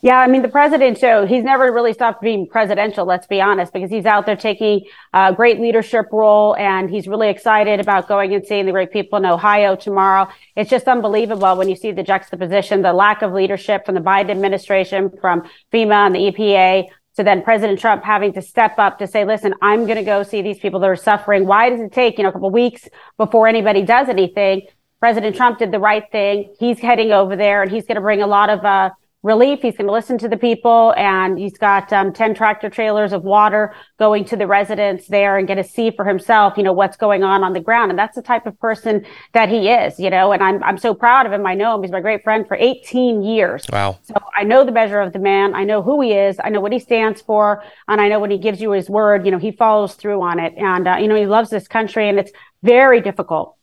Yeah, 0.00 0.18
I 0.18 0.28
mean, 0.28 0.42
the 0.42 0.48
president 0.48 0.96
show, 0.98 1.26
he's 1.26 1.42
never 1.42 1.72
really 1.72 1.92
stopped 1.92 2.22
being 2.22 2.46
presidential, 2.46 3.04
let's 3.04 3.26
be 3.26 3.40
honest, 3.40 3.72
because 3.72 3.90
he's 3.90 4.06
out 4.06 4.26
there 4.26 4.36
taking 4.36 4.82
a 5.12 5.32
great 5.34 5.60
leadership 5.60 6.06
role 6.12 6.54
and 6.56 6.88
he's 6.88 7.08
really 7.08 7.28
excited 7.28 7.80
about 7.80 8.06
going 8.06 8.32
and 8.32 8.46
seeing 8.46 8.66
the 8.66 8.72
great 8.72 8.92
people 8.92 9.18
in 9.18 9.26
Ohio 9.26 9.74
tomorrow. 9.74 10.28
It's 10.54 10.70
just 10.70 10.86
unbelievable 10.86 11.56
when 11.56 11.68
you 11.68 11.74
see 11.74 11.90
the 11.90 12.04
juxtaposition, 12.04 12.82
the 12.82 12.92
lack 12.92 13.22
of 13.22 13.32
leadership 13.32 13.84
from 13.84 13.96
the 13.96 14.00
Biden 14.00 14.30
administration, 14.30 15.10
from 15.20 15.42
FEMA 15.72 16.06
and 16.06 16.14
the 16.14 16.30
EPA. 16.30 16.84
to 17.16 17.24
then 17.24 17.42
President 17.42 17.80
Trump 17.80 18.04
having 18.04 18.32
to 18.34 18.40
step 18.40 18.78
up 18.78 19.00
to 19.00 19.06
say, 19.08 19.24
listen, 19.24 19.52
I'm 19.60 19.86
going 19.86 19.98
to 19.98 20.04
go 20.04 20.22
see 20.22 20.40
these 20.42 20.60
people 20.60 20.78
that 20.78 20.86
are 20.86 20.94
suffering. 20.94 21.44
Why 21.44 21.70
does 21.70 21.80
it 21.80 21.90
take, 21.90 22.16
you 22.16 22.22
know, 22.22 22.30
a 22.30 22.32
couple 22.32 22.50
weeks 22.50 22.88
before 23.16 23.48
anybody 23.48 23.82
does 23.82 24.08
anything? 24.08 24.62
President 25.00 25.34
Trump 25.34 25.58
did 25.58 25.72
the 25.72 25.80
right 25.80 26.04
thing. 26.12 26.54
He's 26.60 26.78
heading 26.78 27.10
over 27.10 27.34
there 27.34 27.62
and 27.62 27.72
he's 27.72 27.86
going 27.86 27.96
to 27.96 28.00
bring 28.00 28.22
a 28.22 28.28
lot 28.28 28.50
of, 28.50 28.64
uh, 28.64 28.90
relief. 29.22 29.60
He's 29.62 29.76
going 29.76 29.86
to 29.86 29.92
listen 29.92 30.16
to 30.18 30.28
the 30.28 30.36
people, 30.36 30.94
and 30.96 31.38
he's 31.38 31.58
got 31.58 31.92
um, 31.92 32.12
ten 32.12 32.34
tractor 32.34 32.70
trailers 32.70 33.12
of 33.12 33.24
water 33.24 33.74
going 33.98 34.24
to 34.26 34.36
the 34.36 34.46
residents 34.46 35.08
there 35.08 35.38
and 35.38 35.48
get 35.48 35.56
to 35.56 35.64
see 35.64 35.90
for 35.90 36.04
himself, 36.04 36.56
you 36.56 36.62
know, 36.62 36.72
what's 36.72 36.96
going 36.96 37.24
on 37.24 37.42
on 37.42 37.52
the 37.52 37.60
ground. 37.60 37.90
And 37.90 37.98
that's 37.98 38.14
the 38.14 38.22
type 38.22 38.46
of 38.46 38.58
person 38.60 39.04
that 39.32 39.48
he 39.48 39.68
is, 39.68 39.98
you 39.98 40.10
know. 40.10 40.32
And 40.32 40.42
I'm 40.42 40.62
I'm 40.62 40.78
so 40.78 40.94
proud 40.94 41.26
of 41.26 41.32
him. 41.32 41.46
I 41.46 41.54
know 41.54 41.74
him. 41.74 41.82
He's 41.82 41.90
my 41.90 42.00
great 42.00 42.22
friend 42.22 42.46
for 42.46 42.56
18 42.56 43.22
years. 43.22 43.64
Wow. 43.72 43.98
So 44.02 44.14
I 44.36 44.44
know 44.44 44.64
the 44.64 44.72
measure 44.72 45.00
of 45.00 45.12
the 45.12 45.18
man. 45.18 45.54
I 45.54 45.64
know 45.64 45.82
who 45.82 46.00
he 46.00 46.12
is. 46.12 46.36
I 46.42 46.50
know 46.50 46.60
what 46.60 46.72
he 46.72 46.78
stands 46.78 47.20
for, 47.20 47.64
and 47.88 48.00
I 48.00 48.08
know 48.08 48.20
when 48.20 48.30
he 48.30 48.38
gives 48.38 48.60
you 48.60 48.70
his 48.72 48.88
word, 48.88 49.24
you 49.24 49.32
know, 49.32 49.38
he 49.38 49.52
follows 49.52 49.94
through 49.94 50.22
on 50.22 50.38
it. 50.38 50.54
And 50.56 50.86
uh, 50.86 50.96
you 50.96 51.08
know, 51.08 51.16
he 51.16 51.26
loves 51.26 51.50
this 51.50 51.66
country, 51.66 52.08
and 52.08 52.18
it's 52.18 52.32
very 52.62 53.00
difficult 53.00 53.56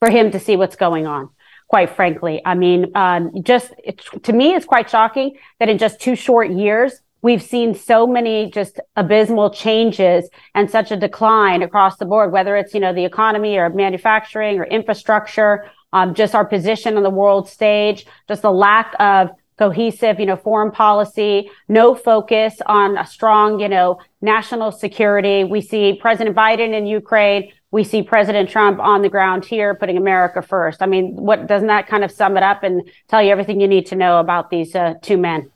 for 0.00 0.10
him 0.10 0.32
to 0.32 0.40
see 0.40 0.56
what's 0.56 0.76
going 0.76 1.06
on 1.06 1.30
quite 1.74 1.90
frankly. 1.90 2.40
I 2.44 2.54
mean, 2.54 2.92
um, 2.94 3.32
just 3.42 3.72
it, 3.82 4.00
to 4.22 4.32
me, 4.32 4.54
it's 4.54 4.64
quite 4.64 4.88
shocking 4.88 5.36
that 5.58 5.68
in 5.68 5.76
just 5.76 6.00
two 6.00 6.14
short 6.14 6.48
years, 6.52 7.00
we've 7.20 7.42
seen 7.42 7.74
so 7.74 8.06
many 8.06 8.48
just 8.48 8.78
abysmal 8.94 9.50
changes 9.50 10.30
and 10.54 10.70
such 10.70 10.92
a 10.92 10.96
decline 10.96 11.62
across 11.62 11.96
the 11.96 12.04
board, 12.04 12.30
whether 12.30 12.56
it's, 12.56 12.74
you 12.74 12.78
know, 12.78 12.94
the 12.94 13.04
economy 13.04 13.56
or 13.56 13.70
manufacturing 13.70 14.60
or 14.60 14.64
infrastructure, 14.66 15.68
um, 15.92 16.14
just 16.14 16.32
our 16.32 16.44
position 16.44 16.96
on 16.96 17.02
the 17.02 17.10
world 17.10 17.48
stage, 17.48 18.06
just 18.28 18.42
the 18.42 18.52
lack 18.52 18.94
of 19.00 19.30
cohesive, 19.58 20.20
you 20.20 20.26
know, 20.26 20.36
foreign 20.36 20.70
policy, 20.70 21.50
no 21.66 21.96
focus 21.96 22.54
on 22.66 22.96
a 22.96 23.04
strong, 23.04 23.58
you 23.58 23.68
know, 23.68 23.98
national 24.20 24.70
security. 24.70 25.42
We 25.42 25.60
see 25.60 25.98
President 26.00 26.36
Biden 26.36 26.72
in 26.72 26.86
Ukraine. 26.86 27.50
We 27.74 27.82
see 27.82 28.04
President 28.04 28.48
Trump 28.48 28.78
on 28.78 29.02
the 29.02 29.08
ground 29.08 29.44
here, 29.44 29.74
putting 29.74 29.96
America 29.96 30.40
first. 30.42 30.80
I 30.80 30.86
mean, 30.86 31.16
what 31.16 31.48
doesn't 31.48 31.66
that 31.66 31.88
kind 31.88 32.04
of 32.04 32.12
sum 32.12 32.36
it 32.36 32.44
up 32.44 32.62
and 32.62 32.88
tell 33.08 33.20
you 33.20 33.32
everything 33.32 33.60
you 33.60 33.66
need 33.66 33.86
to 33.86 33.96
know 33.96 34.20
about 34.20 34.48
these 34.48 34.76
uh, 34.76 34.94
two 35.02 35.16
men? 35.16 35.50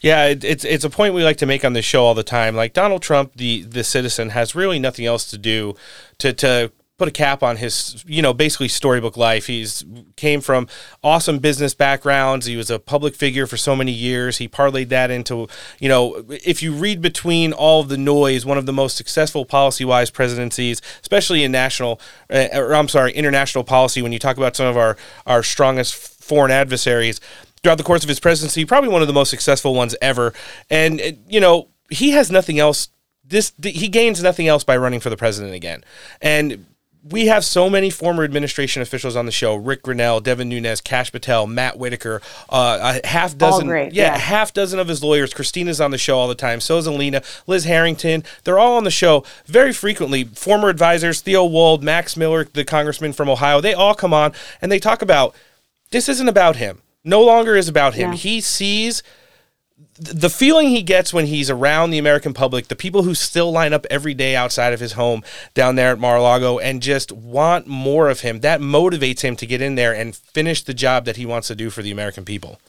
Yeah, 0.00 0.26
it, 0.26 0.44
it's 0.44 0.66
it's 0.66 0.84
a 0.84 0.90
point 0.90 1.14
we 1.14 1.24
like 1.24 1.38
to 1.38 1.46
make 1.46 1.64
on 1.64 1.72
this 1.72 1.86
show 1.86 2.04
all 2.04 2.12
the 2.12 2.22
time. 2.22 2.54
Like 2.54 2.74
Donald 2.74 3.00
Trump, 3.00 3.32
the 3.36 3.62
the 3.62 3.84
citizen, 3.84 4.30
has 4.30 4.54
really 4.54 4.78
nothing 4.78 5.06
else 5.06 5.30
to 5.30 5.38
do 5.38 5.74
to 6.18 6.34
to 6.34 6.72
put 6.98 7.08
a 7.08 7.12
cap 7.12 7.42
on 7.42 7.56
his 7.56 8.04
you 8.06 8.22
know 8.22 8.32
basically 8.32 8.68
storybook 8.68 9.16
life. 9.16 9.46
He's 9.46 9.84
came 10.16 10.40
from 10.40 10.68
awesome 11.02 11.38
business 11.38 11.74
backgrounds. 11.74 12.46
He 12.46 12.56
was 12.56 12.70
a 12.70 12.78
public 12.78 13.14
figure 13.14 13.46
for 13.46 13.56
so 13.56 13.76
many 13.76 13.92
years. 13.92 14.38
He 14.38 14.48
parlayed 14.48 14.88
that 14.88 15.10
into 15.10 15.48
you 15.78 15.88
know 15.88 16.24
if 16.28 16.62
you 16.62 16.72
read 16.72 17.00
between 17.00 17.52
all 17.52 17.80
of 17.80 17.88
the 17.88 17.98
noise 17.98 18.46
one 18.46 18.58
of 18.58 18.66
the 18.66 18.72
most 18.72 18.96
successful 18.96 19.44
policy 19.44 19.84
wise 19.84 20.10
presidencies 20.10 20.80
especially 21.00 21.44
in 21.44 21.52
national 21.52 22.00
uh, 22.30 22.48
or 22.52 22.74
i'm 22.74 22.88
sorry 22.88 23.12
international 23.12 23.64
policy 23.64 24.02
when 24.02 24.12
you 24.12 24.18
talk 24.18 24.36
about 24.36 24.56
some 24.56 24.66
of 24.66 24.76
our 24.76 24.96
our 25.26 25.42
strongest 25.42 25.94
foreign 25.94 26.50
adversaries 26.50 27.20
throughout 27.62 27.78
the 27.78 27.84
course 27.84 28.02
of 28.02 28.08
his 28.08 28.20
presidency 28.20 28.64
probably 28.64 28.88
one 28.88 29.02
of 29.02 29.08
the 29.08 29.14
most 29.14 29.30
successful 29.30 29.74
ones 29.74 29.94
ever. 30.00 30.32
And 30.70 31.00
uh, 31.00 31.12
you 31.28 31.40
know 31.40 31.68
he 31.90 32.12
has 32.12 32.30
nothing 32.30 32.58
else 32.58 32.88
this 33.24 33.52
he 33.62 33.88
gains 33.88 34.22
nothing 34.22 34.46
else 34.46 34.64
by 34.64 34.76
running 34.76 35.00
for 35.00 35.10
the 35.10 35.16
president 35.16 35.54
again. 35.54 35.82
And 36.20 36.66
we 37.10 37.26
have 37.26 37.44
so 37.44 37.70
many 37.70 37.90
former 37.90 38.24
administration 38.24 38.82
officials 38.82 39.16
on 39.16 39.26
the 39.26 39.32
show: 39.32 39.54
Rick 39.54 39.82
Grenell, 39.82 40.22
Devin 40.22 40.48
Nunes, 40.48 40.80
Kash 40.80 41.12
Patel, 41.12 41.46
Matt 41.46 41.78
Whitaker, 41.78 42.20
uh, 42.48 43.00
a 43.04 43.06
half 43.06 43.36
dozen, 43.36 43.68
yeah, 43.68 43.88
yeah. 43.92 44.18
half 44.18 44.52
dozen 44.52 44.78
of 44.78 44.88
his 44.88 45.02
lawyers. 45.02 45.32
Christina's 45.32 45.80
on 45.80 45.90
the 45.90 45.98
show 45.98 46.18
all 46.18 46.28
the 46.28 46.34
time. 46.34 46.60
So 46.60 46.78
is 46.78 46.86
Alina, 46.86 47.22
Liz 47.46 47.64
Harrington. 47.64 48.24
They're 48.44 48.58
all 48.58 48.76
on 48.76 48.84
the 48.84 48.90
show 48.90 49.24
very 49.46 49.72
frequently. 49.72 50.24
Former 50.24 50.68
advisors: 50.68 51.20
Theo 51.20 51.44
Wold, 51.44 51.82
Max 51.82 52.16
Miller, 52.16 52.44
the 52.44 52.64
congressman 52.64 53.12
from 53.12 53.28
Ohio. 53.28 53.60
They 53.60 53.74
all 53.74 53.94
come 53.94 54.14
on 54.14 54.32
and 54.60 54.70
they 54.72 54.78
talk 54.78 55.02
about 55.02 55.34
this. 55.90 56.08
Isn't 56.08 56.28
about 56.28 56.56
him. 56.56 56.82
No 57.04 57.22
longer 57.22 57.54
is 57.56 57.68
about 57.68 57.94
him. 57.94 58.12
Yeah. 58.12 58.16
He 58.16 58.40
sees 58.40 59.02
the 59.98 60.30
feeling 60.30 60.68
he 60.68 60.82
gets 60.82 61.12
when 61.12 61.26
he's 61.26 61.50
around 61.50 61.90
the 61.90 61.98
American 61.98 62.34
public, 62.34 62.68
the 62.68 62.76
people 62.76 63.02
who 63.02 63.14
still 63.14 63.50
line 63.50 63.72
up 63.72 63.86
every 63.90 64.14
day 64.14 64.36
outside 64.36 64.72
of 64.72 64.80
his 64.80 64.92
home 64.92 65.22
down 65.54 65.76
there 65.76 65.92
at 65.92 65.98
Mar-a-Lago 65.98 66.58
and 66.58 66.82
just 66.82 67.12
want 67.12 67.66
more 67.66 68.08
of 68.08 68.20
him, 68.20 68.40
that 68.40 68.60
motivates 68.60 69.20
him 69.20 69.36
to 69.36 69.46
get 69.46 69.62
in 69.62 69.74
there 69.74 69.94
and 69.94 70.14
finish 70.14 70.62
the 70.62 70.74
job 70.74 71.04
that 71.04 71.16
he 71.16 71.26
wants 71.26 71.48
to 71.48 71.54
do 71.54 71.70
for 71.70 71.82
the 71.82 71.90
American 71.90 72.24
people. 72.24 72.60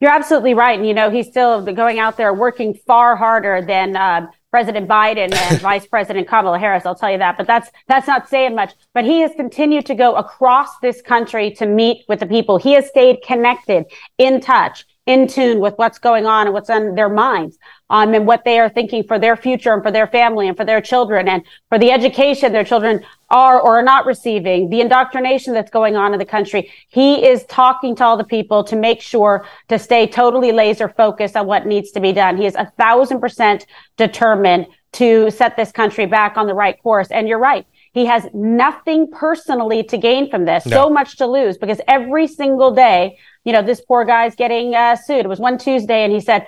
You're 0.00 0.10
absolutely 0.10 0.54
right. 0.54 0.78
And, 0.78 0.86
you 0.86 0.92
know, 0.92 1.10
he's 1.10 1.26
still 1.26 1.62
going 1.62 1.98
out 1.98 2.16
there 2.16 2.34
working 2.34 2.74
far 2.86 3.16
harder 3.16 3.62
than 3.66 3.96
uh, 3.96 4.26
President 4.50 4.88
Biden 4.88 5.34
and 5.34 5.60
Vice 5.60 5.86
President 5.86 6.28
Kamala 6.28 6.58
Harris. 6.58 6.84
I'll 6.84 6.94
tell 6.94 7.10
you 7.10 7.18
that. 7.18 7.38
But 7.38 7.46
that's 7.46 7.70
that's 7.88 8.06
not 8.06 8.28
saying 8.28 8.54
much. 8.54 8.74
But 8.92 9.04
he 9.04 9.20
has 9.20 9.32
continued 9.36 9.86
to 9.86 9.94
go 9.94 10.14
across 10.14 10.78
this 10.80 11.00
country 11.00 11.50
to 11.52 11.66
meet 11.66 12.04
with 12.08 12.20
the 12.20 12.26
people. 12.26 12.58
He 12.58 12.72
has 12.72 12.88
stayed 12.88 13.22
connected, 13.22 13.86
in 14.18 14.40
touch, 14.40 14.84
in 15.06 15.28
tune 15.28 15.60
with 15.60 15.74
what's 15.76 15.98
going 15.98 16.26
on 16.26 16.46
and 16.46 16.52
what's 16.52 16.68
on 16.68 16.94
their 16.96 17.08
minds, 17.08 17.56
um, 17.90 18.12
and 18.12 18.26
what 18.26 18.44
they 18.44 18.58
are 18.58 18.68
thinking 18.68 19.04
for 19.04 19.18
their 19.18 19.36
future 19.36 19.72
and 19.72 19.82
for 19.82 19.92
their 19.92 20.08
family 20.08 20.48
and 20.48 20.56
for 20.56 20.64
their 20.64 20.80
children 20.80 21.28
and 21.28 21.44
for 21.68 21.78
the 21.78 21.92
education 21.92 22.52
their 22.52 22.64
children 22.64 23.00
are 23.30 23.60
or 23.60 23.78
are 23.78 23.82
not 23.82 24.04
receiving, 24.06 24.68
the 24.68 24.80
indoctrination 24.80 25.54
that's 25.54 25.70
going 25.70 25.96
on 25.96 26.12
in 26.12 26.18
the 26.18 26.24
country. 26.24 26.70
He 26.88 27.24
is 27.24 27.44
talking 27.44 27.94
to 27.96 28.04
all 28.04 28.16
the 28.16 28.24
people 28.24 28.64
to 28.64 28.76
make 28.76 29.00
sure 29.00 29.46
to 29.68 29.78
stay 29.78 30.06
totally 30.06 30.50
laser 30.52 30.88
focused 30.88 31.36
on 31.36 31.46
what 31.46 31.66
needs 31.66 31.92
to 31.92 32.00
be 32.00 32.12
done. 32.12 32.36
He 32.36 32.46
is 32.46 32.56
a 32.56 32.66
thousand 32.76 33.20
percent 33.20 33.66
determined 33.96 34.66
to 34.92 35.30
set 35.30 35.56
this 35.56 35.72
country 35.72 36.06
back 36.06 36.36
on 36.36 36.46
the 36.46 36.54
right 36.54 36.80
course. 36.82 37.10
And 37.10 37.28
you're 37.28 37.38
right. 37.38 37.66
He 37.92 38.06
has 38.06 38.26
nothing 38.34 39.10
personally 39.10 39.82
to 39.84 39.96
gain 39.96 40.30
from 40.30 40.44
this, 40.44 40.66
No. 40.66 40.76
so 40.84 40.90
much 40.90 41.16
to 41.18 41.26
lose 41.26 41.58
because 41.58 41.80
every 41.88 42.26
single 42.26 42.70
day, 42.74 43.18
you 43.46 43.52
know, 43.52 43.62
this 43.62 43.80
poor 43.80 44.04
guy's 44.04 44.34
getting 44.34 44.74
uh, 44.74 44.96
sued. 44.96 45.24
It 45.24 45.28
was 45.28 45.38
one 45.38 45.56
Tuesday 45.56 46.02
and 46.02 46.12
he 46.12 46.20
said, 46.20 46.46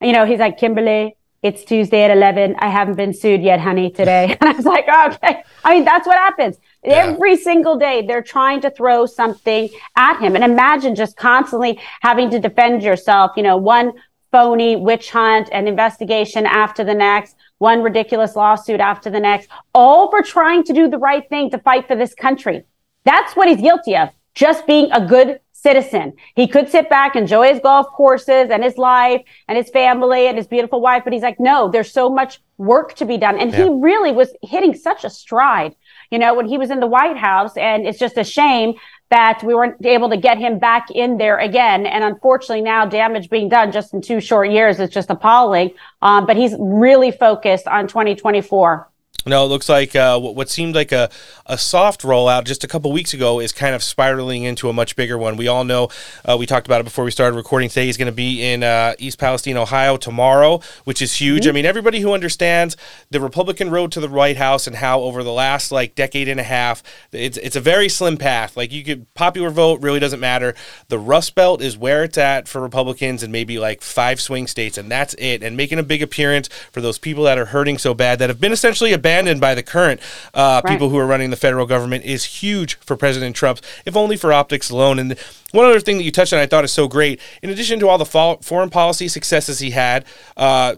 you 0.00 0.12
know, 0.12 0.24
he's 0.24 0.38
like, 0.38 0.56
Kimberly, 0.56 1.16
it's 1.42 1.64
Tuesday 1.64 2.04
at 2.04 2.10
11. 2.12 2.54
I 2.60 2.68
haven't 2.68 2.94
been 2.94 3.12
sued 3.12 3.42
yet, 3.42 3.60
honey, 3.60 3.90
today. 3.90 4.36
And 4.40 4.48
I 4.48 4.52
was 4.52 4.64
like, 4.64 4.86
okay. 4.88 5.42
I 5.64 5.74
mean, 5.74 5.84
that's 5.84 6.06
what 6.06 6.16
happens. 6.16 6.56
Every 6.84 7.36
single 7.36 7.76
day, 7.78 8.06
they're 8.06 8.22
trying 8.22 8.60
to 8.60 8.70
throw 8.70 9.06
something 9.06 9.68
at 9.96 10.20
him. 10.20 10.36
And 10.36 10.44
imagine 10.44 10.94
just 10.94 11.16
constantly 11.16 11.80
having 12.00 12.30
to 12.30 12.38
defend 12.38 12.84
yourself, 12.84 13.32
you 13.36 13.42
know, 13.42 13.56
one 13.56 13.92
phony 14.30 14.76
witch 14.76 15.10
hunt 15.10 15.48
and 15.50 15.66
investigation 15.66 16.46
after 16.46 16.84
the 16.84 16.94
next, 16.94 17.34
one 17.58 17.82
ridiculous 17.82 18.36
lawsuit 18.36 18.78
after 18.78 19.10
the 19.10 19.18
next, 19.18 19.48
all 19.74 20.08
for 20.10 20.22
trying 20.22 20.62
to 20.62 20.72
do 20.72 20.88
the 20.88 20.98
right 20.98 21.28
thing 21.28 21.50
to 21.50 21.58
fight 21.58 21.88
for 21.88 21.96
this 21.96 22.14
country. 22.14 22.62
That's 23.04 23.34
what 23.34 23.48
he's 23.48 23.60
guilty 23.60 23.96
of. 23.96 24.10
Just 24.34 24.64
being 24.66 24.92
a 24.92 25.04
good 25.04 25.40
citizen. 25.62 26.14
He 26.34 26.46
could 26.46 26.70
sit 26.70 26.88
back, 26.88 27.16
enjoy 27.16 27.48
his 27.48 27.60
golf 27.60 27.86
courses 27.88 28.50
and 28.50 28.64
his 28.64 28.78
life 28.78 29.22
and 29.46 29.58
his 29.58 29.68
family 29.68 30.26
and 30.26 30.36
his 30.36 30.46
beautiful 30.46 30.80
wife, 30.80 31.04
but 31.04 31.12
he's 31.12 31.22
like, 31.22 31.38
no, 31.38 31.68
there's 31.68 31.92
so 31.92 32.08
much 32.08 32.40
work 32.56 32.94
to 32.94 33.04
be 33.04 33.18
done. 33.18 33.38
And 33.38 33.54
he 33.54 33.68
really 33.68 34.12
was 34.12 34.32
hitting 34.42 34.74
such 34.74 35.04
a 35.04 35.10
stride, 35.10 35.74
you 36.10 36.18
know, 36.18 36.34
when 36.34 36.46
he 36.46 36.56
was 36.56 36.70
in 36.70 36.80
the 36.80 36.86
White 36.86 37.16
House. 37.16 37.56
And 37.56 37.86
it's 37.86 37.98
just 37.98 38.16
a 38.16 38.24
shame 38.24 38.74
that 39.10 39.42
we 39.42 39.54
weren't 39.54 39.84
able 39.84 40.08
to 40.08 40.16
get 40.16 40.38
him 40.38 40.58
back 40.58 40.90
in 40.90 41.18
there 41.18 41.38
again. 41.38 41.84
And 41.84 42.04
unfortunately, 42.04 42.62
now 42.62 42.86
damage 42.86 43.28
being 43.28 43.48
done 43.48 43.72
just 43.72 43.92
in 43.92 44.00
two 44.00 44.20
short 44.20 44.50
years 44.50 44.80
is 44.80 44.88
just 44.88 45.10
appalling. 45.10 45.72
Um, 46.00 46.26
but 46.26 46.36
he's 46.36 46.54
really 46.58 47.10
focused 47.10 47.66
on 47.66 47.86
2024. 47.86 48.88
No, 49.26 49.44
it 49.44 49.48
looks 49.48 49.68
like 49.68 49.94
uh, 49.94 50.18
what, 50.18 50.34
what 50.34 50.48
seemed 50.48 50.74
like 50.74 50.92
a, 50.92 51.10
a 51.44 51.58
soft 51.58 52.02
rollout 52.02 52.44
just 52.44 52.64
a 52.64 52.68
couple 52.68 52.90
weeks 52.90 53.12
ago 53.12 53.38
is 53.38 53.52
kind 53.52 53.74
of 53.74 53.82
spiraling 53.82 54.44
into 54.44 54.70
a 54.70 54.72
much 54.72 54.96
bigger 54.96 55.18
one. 55.18 55.36
We 55.36 55.46
all 55.46 55.64
know, 55.64 55.90
uh, 56.24 56.38
we 56.38 56.46
talked 56.46 56.66
about 56.66 56.80
it 56.80 56.84
before 56.84 57.04
we 57.04 57.10
started 57.10 57.36
recording 57.36 57.68
today. 57.68 57.84
He's 57.84 57.98
going 57.98 58.06
to 58.06 58.12
be 58.12 58.42
in 58.42 58.62
uh, 58.62 58.94
East 58.98 59.18
Palestine, 59.18 59.58
Ohio 59.58 59.98
tomorrow, 59.98 60.60
which 60.84 61.02
is 61.02 61.20
huge. 61.20 61.46
I 61.46 61.52
mean, 61.52 61.66
everybody 61.66 62.00
who 62.00 62.14
understands 62.14 62.78
the 63.10 63.20
Republican 63.20 63.70
road 63.70 63.92
to 63.92 64.00
the 64.00 64.08
White 64.08 64.38
House 64.38 64.66
and 64.66 64.76
how 64.76 65.00
over 65.00 65.22
the 65.22 65.32
last 65.32 65.70
like 65.70 65.94
decade 65.94 66.28
and 66.28 66.40
a 66.40 66.44
half, 66.44 66.82
it's, 67.12 67.36
it's 67.36 67.56
a 67.56 67.60
very 67.60 67.90
slim 67.90 68.16
path. 68.16 68.56
Like 68.56 68.72
you 68.72 68.82
could, 68.82 69.12
popular 69.12 69.50
vote 69.50 69.82
really 69.82 70.00
doesn't 70.00 70.20
matter. 70.20 70.54
The 70.88 70.98
Rust 70.98 71.34
Belt 71.34 71.60
is 71.60 71.76
where 71.76 72.04
it's 72.04 72.16
at 72.16 72.48
for 72.48 72.62
Republicans 72.62 73.22
and 73.22 73.30
maybe 73.30 73.58
like 73.58 73.82
five 73.82 74.18
swing 74.18 74.46
states, 74.46 74.78
and 74.78 74.90
that's 74.90 75.14
it. 75.18 75.42
And 75.42 75.58
making 75.58 75.78
a 75.78 75.82
big 75.82 76.00
appearance 76.00 76.48
for 76.72 76.80
those 76.80 76.98
people 76.98 77.24
that 77.24 77.36
are 77.36 77.46
hurting 77.46 77.76
so 77.76 77.92
bad 77.92 78.18
that 78.20 78.30
have 78.30 78.40
been 78.40 78.52
essentially 78.52 78.94
abandoned 79.00 79.40
by 79.40 79.54
the 79.54 79.62
current 79.62 80.00
uh, 80.34 80.60
Right. 80.64 80.70
people 80.72 80.90
who 80.90 80.98
are 80.98 81.06
running 81.06 81.30
the 81.30 81.36
federal 81.36 81.66
government 81.66 82.04
is 82.04 82.24
huge 82.42 82.78
for 82.80 82.96
President 82.96 83.34
Trump, 83.34 83.60
if 83.86 83.96
only 83.96 84.16
for 84.16 84.32
optics 84.32 84.70
alone. 84.70 84.98
And 84.98 85.18
one 85.52 85.64
other 85.64 85.80
thing 85.80 85.96
that 85.98 86.04
you 86.04 86.12
touched 86.12 86.32
on, 86.32 86.38
I 86.38 86.46
thought 86.46 86.64
is 86.64 86.72
so 86.72 86.86
great. 86.86 87.20
In 87.42 87.50
addition 87.50 87.80
to 87.80 87.88
all 87.88 87.98
the 87.98 88.04
fo- 88.04 88.36
foreign 88.42 88.70
policy 88.70 89.08
successes 89.08 89.58
he 89.58 89.70
had, 89.70 90.04
uh, 90.36 90.74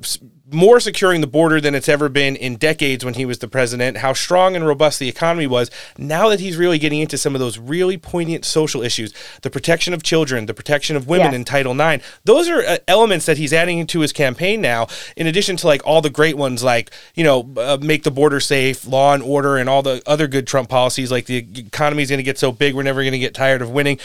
more 0.52 0.80
securing 0.80 1.20
the 1.20 1.26
border 1.26 1.60
than 1.60 1.74
it's 1.74 1.88
ever 1.88 2.08
been 2.08 2.36
in 2.36 2.56
decades 2.56 3.04
when 3.04 3.14
he 3.14 3.24
was 3.24 3.38
the 3.38 3.48
president, 3.48 3.98
how 3.98 4.12
strong 4.12 4.54
and 4.56 4.66
robust 4.66 4.98
the 4.98 5.08
economy 5.08 5.46
was. 5.46 5.70
Now 5.98 6.28
that 6.28 6.40
he's 6.40 6.56
really 6.56 6.78
getting 6.78 7.00
into 7.00 7.18
some 7.18 7.34
of 7.34 7.40
those 7.40 7.58
really 7.58 7.96
poignant 7.96 8.44
social 8.44 8.82
issues, 8.82 9.12
the 9.42 9.50
protection 9.50 9.92
of 9.94 10.02
children, 10.02 10.46
the 10.46 10.54
protection 10.54 10.96
of 10.96 11.08
women 11.08 11.22
Yes. 11.26 11.34
in 11.34 11.44
Title 11.44 11.80
IX, 11.80 12.04
those 12.24 12.48
are 12.48 12.62
uh, 12.62 12.78
elements 12.88 13.26
that 13.26 13.38
he's 13.38 13.52
adding 13.52 13.78
into 13.78 14.00
his 14.00 14.12
campaign 14.12 14.60
now, 14.60 14.86
in 15.16 15.26
addition 15.26 15.56
to 15.58 15.66
like 15.66 15.80
all 15.86 16.00
the 16.00 16.10
great 16.10 16.36
ones 16.36 16.62
like, 16.62 16.90
you 17.14 17.24
know, 17.24 17.48
uh, 17.56 17.78
make 17.80 18.02
the 18.02 18.10
border 18.10 18.40
safe, 18.40 18.86
law 18.86 19.14
and 19.14 19.22
order, 19.22 19.56
and 19.56 19.68
all 19.68 19.82
the 19.82 20.02
other 20.06 20.26
good 20.26 20.46
Trump 20.46 20.68
policies 20.68 21.10
like 21.10 21.26
the 21.26 21.36
economy 21.58 22.02
is 22.02 22.08
going 22.10 22.18
to 22.18 22.22
get 22.24 22.38
so 22.38 22.52
big, 22.52 22.74
we're 22.74 22.82
never 22.82 23.02
going 23.02 23.12
to 23.12 23.18
get 23.18 23.34
tired 23.34 23.62
of 23.62 23.70
winning. 23.70 23.98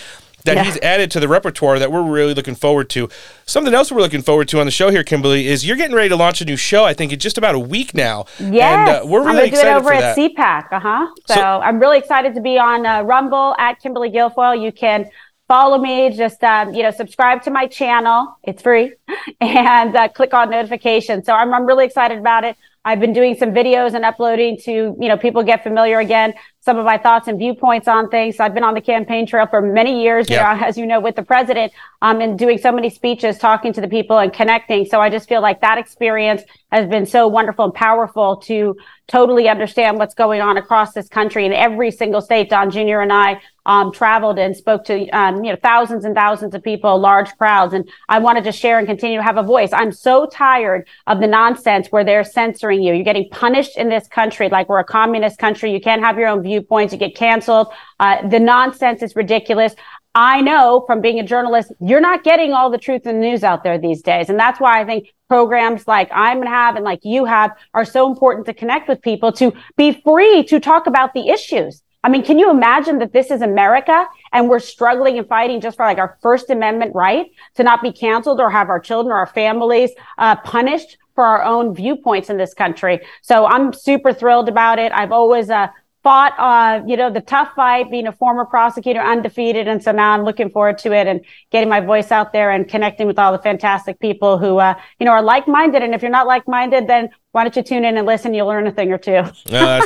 That 0.47 0.55
Yeah. 0.55 0.63
he's 0.63 0.77
added 0.81 1.11
to 1.11 1.19
the 1.19 1.27
repertoire 1.27 1.77
that 1.77 1.91
we're 1.91 2.01
really 2.01 2.33
looking 2.33 2.55
forward 2.55 2.89
to. 2.91 3.09
Something 3.45 3.73
else 3.73 3.91
we're 3.91 4.01
looking 4.01 4.21
forward 4.21 4.47
to 4.47 4.59
on 4.59 4.65
the 4.65 4.71
show 4.71 4.89
here, 4.89 5.03
Kimberly, 5.03 5.47
is 5.47 5.65
you're 5.67 5.77
getting 5.77 5.95
ready 5.95 6.09
to 6.09 6.15
launch 6.15 6.41
a 6.41 6.45
new 6.45 6.55
show. 6.57 6.83
I 6.85 6.93
think 6.93 7.11
in 7.13 7.19
just 7.19 7.37
about 7.37 7.53
a 7.53 7.59
week 7.59 7.93
now. 7.93 8.25
Yes, 8.39 8.89
and 8.89 8.89
uh, 8.89 9.05
we're 9.05 9.21
I'm 9.27 9.35
really 9.35 9.49
gonna 9.49 9.51
do 9.51 9.55
it 9.57 9.59
excited 9.59 9.75
over 9.77 9.93
at 9.93 10.15
that. 10.15 10.17
CPAC. 10.17 10.71
Uh 10.71 10.79
huh. 10.79 11.07
So, 11.27 11.33
So- 11.35 11.41
I'm 11.41 11.79
really 11.79 11.97
excited 11.97 12.33
to 12.35 12.41
be 12.41 12.57
on 12.57 12.85
uh, 12.85 13.01
Rumble 13.03 13.55
at 13.59 13.79
Kimberly 13.81 14.09
Guilfoyle. 14.09 14.59
You 14.59 14.71
can 14.71 15.09
follow 15.47 15.77
me. 15.77 16.09
Just 16.09 16.43
um, 16.43 16.73
you 16.73 16.81
know, 16.83 16.91
subscribe 16.91 17.43
to 17.43 17.51
my 17.51 17.67
channel. 17.67 18.37
It's 18.43 18.61
free, 18.61 18.93
and 19.41 19.95
uh, 19.95 20.07
click 20.09 20.33
on 20.33 20.49
notifications. 20.49 21.25
So 21.25 21.33
I'm 21.33 21.53
I'm 21.53 21.65
really 21.65 21.85
excited 21.85 22.17
about 22.17 22.43
it. 22.43 22.57
I've 22.85 23.01
been 23.01 23.11
doing 23.11 23.35
some 23.35 23.51
videos 23.51 23.95
and 23.95 24.05
uploading 24.05 24.57
to, 24.59 24.71
you 24.71 25.09
know, 25.09 25.17
people 25.17 25.43
get 25.43 25.61
familiar 25.61 25.99
again, 25.99 26.33
some 26.61 26.77
of 26.77 26.85
my 26.85 26.97
thoughts 26.97 27.27
and 27.27 27.37
viewpoints 27.37 27.85
on 27.85 28.07
things. 28.09 28.39
I've 28.39 28.53
been 28.53 28.63
on 28.63 28.75
the 28.75 28.81
campaign 28.81 29.27
trail 29.27 29.45
for 29.45 29.61
many 29.61 30.01
years, 30.03 30.29
Yeah. 30.29 30.53
you 30.53 30.61
know, 30.61 30.65
as 30.67 30.77
you 30.77 30.85
know, 30.85 31.01
with 31.01 31.17
the 31.17 31.23
president, 31.23 31.73
um, 32.01 32.21
and 32.21 32.39
doing 32.39 32.57
so 32.57 32.71
many 32.71 32.89
speeches, 32.89 33.37
talking 33.39 33.73
to 33.73 33.81
the 33.81 33.89
people 33.89 34.19
and 34.19 34.31
connecting. 34.31 34.85
So 34.85 35.01
I 35.01 35.09
just 35.09 35.27
feel 35.27 35.41
like 35.41 35.59
that 35.59 35.77
experience 35.77 36.43
has 36.71 36.87
been 36.87 37.05
so 37.05 37.27
wonderful 37.27 37.65
and 37.65 37.73
powerful 37.73 38.37
to 38.37 38.77
totally 39.07 39.49
understand 39.49 39.97
what's 39.97 40.13
going 40.13 40.39
on 40.41 40.55
across 40.55 40.93
this 40.93 41.09
country 41.09 41.45
in 41.45 41.51
every 41.51 41.91
single 41.91 42.21
state. 42.21 42.49
Don 42.49 42.71
Jr. 42.71 42.99
and 42.99 43.11
I 43.11 43.41
um, 43.65 43.91
traveled 43.91 44.39
and 44.39 44.55
spoke 44.55 44.85
to 44.85 45.09
um, 45.09 45.43
you 45.43 45.51
know 45.51 45.57
thousands 45.61 46.05
and 46.05 46.15
thousands 46.15 46.55
of 46.55 46.63
people, 46.63 46.97
large 46.99 47.35
crowds, 47.37 47.73
and 47.73 47.89
I 48.07 48.19
wanted 48.19 48.45
to 48.45 48.51
share 48.53 48.79
and 48.79 48.87
continue 48.87 48.96
to 48.97 49.21
have 49.21 49.37
a 49.37 49.43
voice. 49.43 49.69
I'm 49.73 49.91
so 49.91 50.25
tired 50.27 50.87
of 51.07 51.19
the 51.19 51.27
nonsense 51.27 51.87
where 51.87 52.03
they're 52.03 52.23
censoring 52.23 52.81
you. 52.81 52.93
You're 52.93 53.03
getting 53.03 53.29
punished 53.29 53.77
in 53.77 53.89
this 53.89 54.07
country 54.07 54.49
like 54.49 54.69
we're 54.69 54.79
a 54.79 54.83
communist 54.83 55.39
country. 55.39 55.71
You 55.71 55.81
can't 55.81 56.01
have 56.01 56.17
your 56.17 56.27
own 56.27 56.43
viewpoints. 56.43 56.93
You 56.93 56.99
get 56.99 57.15
canceled. 57.15 57.67
Uh, 57.99 58.27
the 58.27 58.39
nonsense 58.39 59.01
is 59.01 59.15
ridiculous. 59.15 59.75
I 60.15 60.41
know 60.41 60.83
from 60.87 60.99
being 60.99 61.19
a 61.19 61.23
journalist, 61.23 61.71
you're 61.79 62.01
not 62.01 62.23
getting 62.23 62.51
all 62.51 62.71
the 62.71 62.79
truth 62.79 63.05
in 63.05 63.19
the 63.19 63.27
news 63.27 63.43
out 63.43 63.63
there 63.63 63.77
these 63.77 64.01
days. 64.01 64.29
And 64.29 64.39
that's 64.39 64.59
why 64.59 64.81
I 64.81 64.85
think 64.85 65.13
programs 65.29 65.87
like 65.87 66.09
I'm 66.11 66.37
going 66.37 66.47
to 66.47 66.51
have 66.51 66.75
and 66.75 66.83
like 66.83 67.01
you 67.03 67.25
have 67.25 67.51
are 67.75 67.85
so 67.85 68.09
important 68.09 68.47
to 68.47 68.53
connect 68.53 68.87
with 68.89 69.01
people 69.01 69.31
to 69.33 69.53
be 69.75 70.01
free 70.03 70.43
to 70.45 70.59
talk 70.59 70.87
about 70.87 71.13
the 71.13 71.29
issues. 71.29 71.83
I 72.03 72.09
mean, 72.09 72.23
can 72.23 72.39
you 72.39 72.49
imagine 72.49 72.99
that 72.99 73.11
this 73.11 73.31
is 73.31 73.41
America 73.41 74.05
and 74.31 74.49
we're 74.49 74.59
struggling 74.59 75.17
and 75.17 75.27
fighting 75.27 75.59
just 75.61 75.77
for 75.77 75.85
like 75.85 75.97
our 75.97 76.17
First 76.21 76.49
Amendment 76.49 76.93
right 76.95 77.27
to 77.55 77.63
not 77.63 77.81
be 77.81 77.91
canceled 77.91 78.39
or 78.39 78.49
have 78.49 78.69
our 78.69 78.79
children 78.79 79.11
or 79.11 79.17
our 79.17 79.25
families 79.25 79.91
uh, 80.17 80.35
punished 80.37 80.97
for 81.15 81.25
our 81.25 81.43
own 81.43 81.75
viewpoints 81.75 82.29
in 82.29 82.37
this 82.37 82.53
country? 82.53 82.99
So 83.21 83.45
I'm 83.45 83.73
super 83.73 84.13
thrilled 84.13 84.47
about 84.47 84.79
it. 84.79 84.91
I've 84.93 85.11
always 85.11 85.49
uh, 85.49 85.67
fought, 86.03 86.33
uh, 86.37 86.85
you 86.87 86.95
know, 86.95 87.11
the 87.11 87.19
tough 87.19 87.49
fight, 87.53 87.91
being 87.91 88.07
a 88.07 88.13
former 88.13 88.45
prosecutor, 88.45 89.01
undefeated, 89.01 89.67
and 89.67 89.83
so 89.83 89.91
now 89.91 90.13
I'm 90.13 90.23
looking 90.23 90.49
forward 90.49 90.77
to 90.79 90.93
it 90.93 91.05
and 91.05 91.19
getting 91.51 91.67
my 91.67 91.81
voice 91.81 92.13
out 92.13 92.31
there 92.31 92.51
and 92.51 92.65
connecting 92.69 93.07
with 93.07 93.19
all 93.19 93.33
the 93.33 93.39
fantastic 93.39 93.99
people 93.99 94.37
who, 94.37 94.57
uh, 94.57 94.75
you 94.99 95.05
know, 95.05 95.11
are 95.11 95.21
like-minded. 95.21 95.83
And 95.83 95.93
if 95.93 96.01
you're 96.01 96.09
not 96.09 96.27
like-minded, 96.27 96.87
then 96.87 97.09
why 97.37 97.43
don't 97.43 97.55
you 97.55 97.61
tune 97.61 97.85
in 97.85 97.97
and 97.97 98.07
listen? 98.07 98.33
You'll 98.33 98.47
learn 98.47 98.65
a 98.65 98.71
thing 98.71 98.91
or 98.91 98.97
two. 98.97 99.11
uh, 99.11 99.31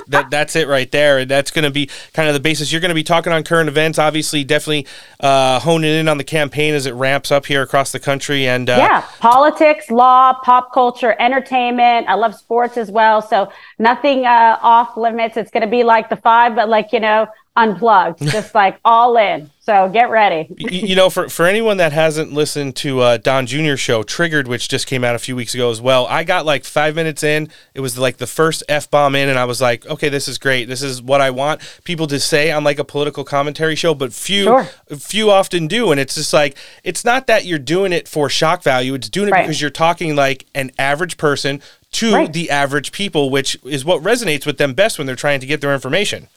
that, 0.07 0.27
that's 0.31 0.55
it 0.55 0.69
right 0.69 0.89
there. 0.89 1.17
And 1.17 1.29
that's 1.29 1.51
going 1.51 1.65
to 1.65 1.69
be 1.69 1.89
kind 2.13 2.29
of 2.29 2.33
the 2.33 2.39
basis. 2.39 2.71
You're 2.71 2.79
going 2.79 2.91
to 2.91 2.95
be 2.95 3.03
talking 3.03 3.33
on 3.33 3.43
current 3.43 3.67
events, 3.67 3.99
obviously, 3.99 4.45
definitely 4.45 4.87
uh, 5.19 5.59
honing 5.59 5.93
in 5.93 6.07
on 6.07 6.17
the 6.17 6.23
campaign 6.23 6.73
as 6.73 6.85
it 6.85 6.93
ramps 6.93 7.29
up 7.29 7.45
here 7.45 7.61
across 7.61 7.91
the 7.91 7.99
country. 7.99 8.47
And 8.47 8.69
uh, 8.69 8.77
yeah, 8.77 9.05
politics, 9.19 9.91
law, 9.91 10.31
pop 10.31 10.71
culture, 10.71 11.13
entertainment. 11.19 12.07
I 12.07 12.13
love 12.13 12.35
sports 12.35 12.77
as 12.77 12.89
well. 12.89 13.21
So 13.21 13.51
nothing 13.77 14.25
uh, 14.25 14.57
off 14.61 14.95
limits. 14.95 15.35
It's 15.35 15.51
going 15.51 15.63
to 15.63 15.69
be 15.69 15.83
like 15.83 16.09
the 16.09 16.15
five, 16.15 16.55
but 16.55 16.69
like, 16.69 16.93
you 16.93 17.01
know, 17.01 17.27
unplugged, 17.69 18.21
just 18.31 18.55
like 18.55 18.79
all 18.83 19.17
in. 19.17 19.49
So 19.63 19.89
get 19.89 20.09
ready. 20.09 20.47
you 20.57 20.95
know, 20.95 21.09
for, 21.11 21.29
for 21.29 21.45
anyone 21.45 21.77
that 21.77 21.93
hasn't 21.93 22.33
listened 22.33 22.75
to 22.77 22.99
uh, 23.01 23.17
Don 23.17 23.45
Jr. 23.45 23.75
show, 23.75 24.01
Triggered, 24.01 24.47
which 24.47 24.67
just 24.67 24.87
came 24.87 25.03
out 25.03 25.13
a 25.15 25.19
few 25.19 25.35
weeks 25.35 25.53
ago 25.53 25.69
as 25.69 25.79
well, 25.79 26.07
I 26.07 26.23
got 26.23 26.45
like 26.47 26.65
five 26.65 26.95
minutes 26.95 27.23
in. 27.23 27.47
It 27.75 27.79
was 27.79 27.97
like 27.97 28.17
the 28.17 28.25
first 28.27 28.63
F 28.67 28.89
bomb 28.89 29.15
in, 29.15 29.29
and 29.29 29.37
I 29.37 29.45
was 29.45 29.61
like, 29.61 29.85
okay, 29.85 30.09
this 30.09 30.27
is 30.27 30.39
great. 30.39 30.65
This 30.65 30.81
is 30.81 31.01
what 31.01 31.21
I 31.21 31.29
want 31.29 31.61
people 31.83 32.07
to 32.07 32.19
say 32.19 32.51
on 32.51 32.63
like 32.63 32.79
a 32.79 32.83
political 32.83 33.23
commentary 33.23 33.75
show, 33.75 33.93
but 33.93 34.13
few 34.13 34.43
Sure. 34.45 34.63
few 34.97 35.29
often 35.29 35.67
do. 35.67 35.91
And 35.91 35.99
it's 35.99 36.15
just 36.15 36.33
like, 36.33 36.57
it's 36.83 37.05
not 37.05 37.27
that 37.27 37.45
you're 37.45 37.59
doing 37.59 37.93
it 37.93 38.07
for 38.07 38.29
shock 38.29 38.63
value, 38.63 38.95
it's 38.95 39.09
doing 39.09 39.29
it 39.29 39.31
Right. 39.31 39.43
because 39.43 39.61
you're 39.61 39.69
talking 39.69 40.15
like 40.15 40.47
an 40.55 40.71
average 40.79 41.17
person 41.17 41.61
to 41.93 42.13
Right. 42.13 42.33
the 42.33 42.49
average 42.49 42.91
people, 42.91 43.29
which 43.29 43.57
is 43.63 43.85
what 43.85 44.01
resonates 44.01 44.45
with 44.45 44.57
them 44.57 44.73
best 44.73 44.97
when 44.97 45.05
they're 45.05 45.15
trying 45.15 45.39
to 45.39 45.45
get 45.45 45.61
their 45.61 45.73
information. 45.73 46.27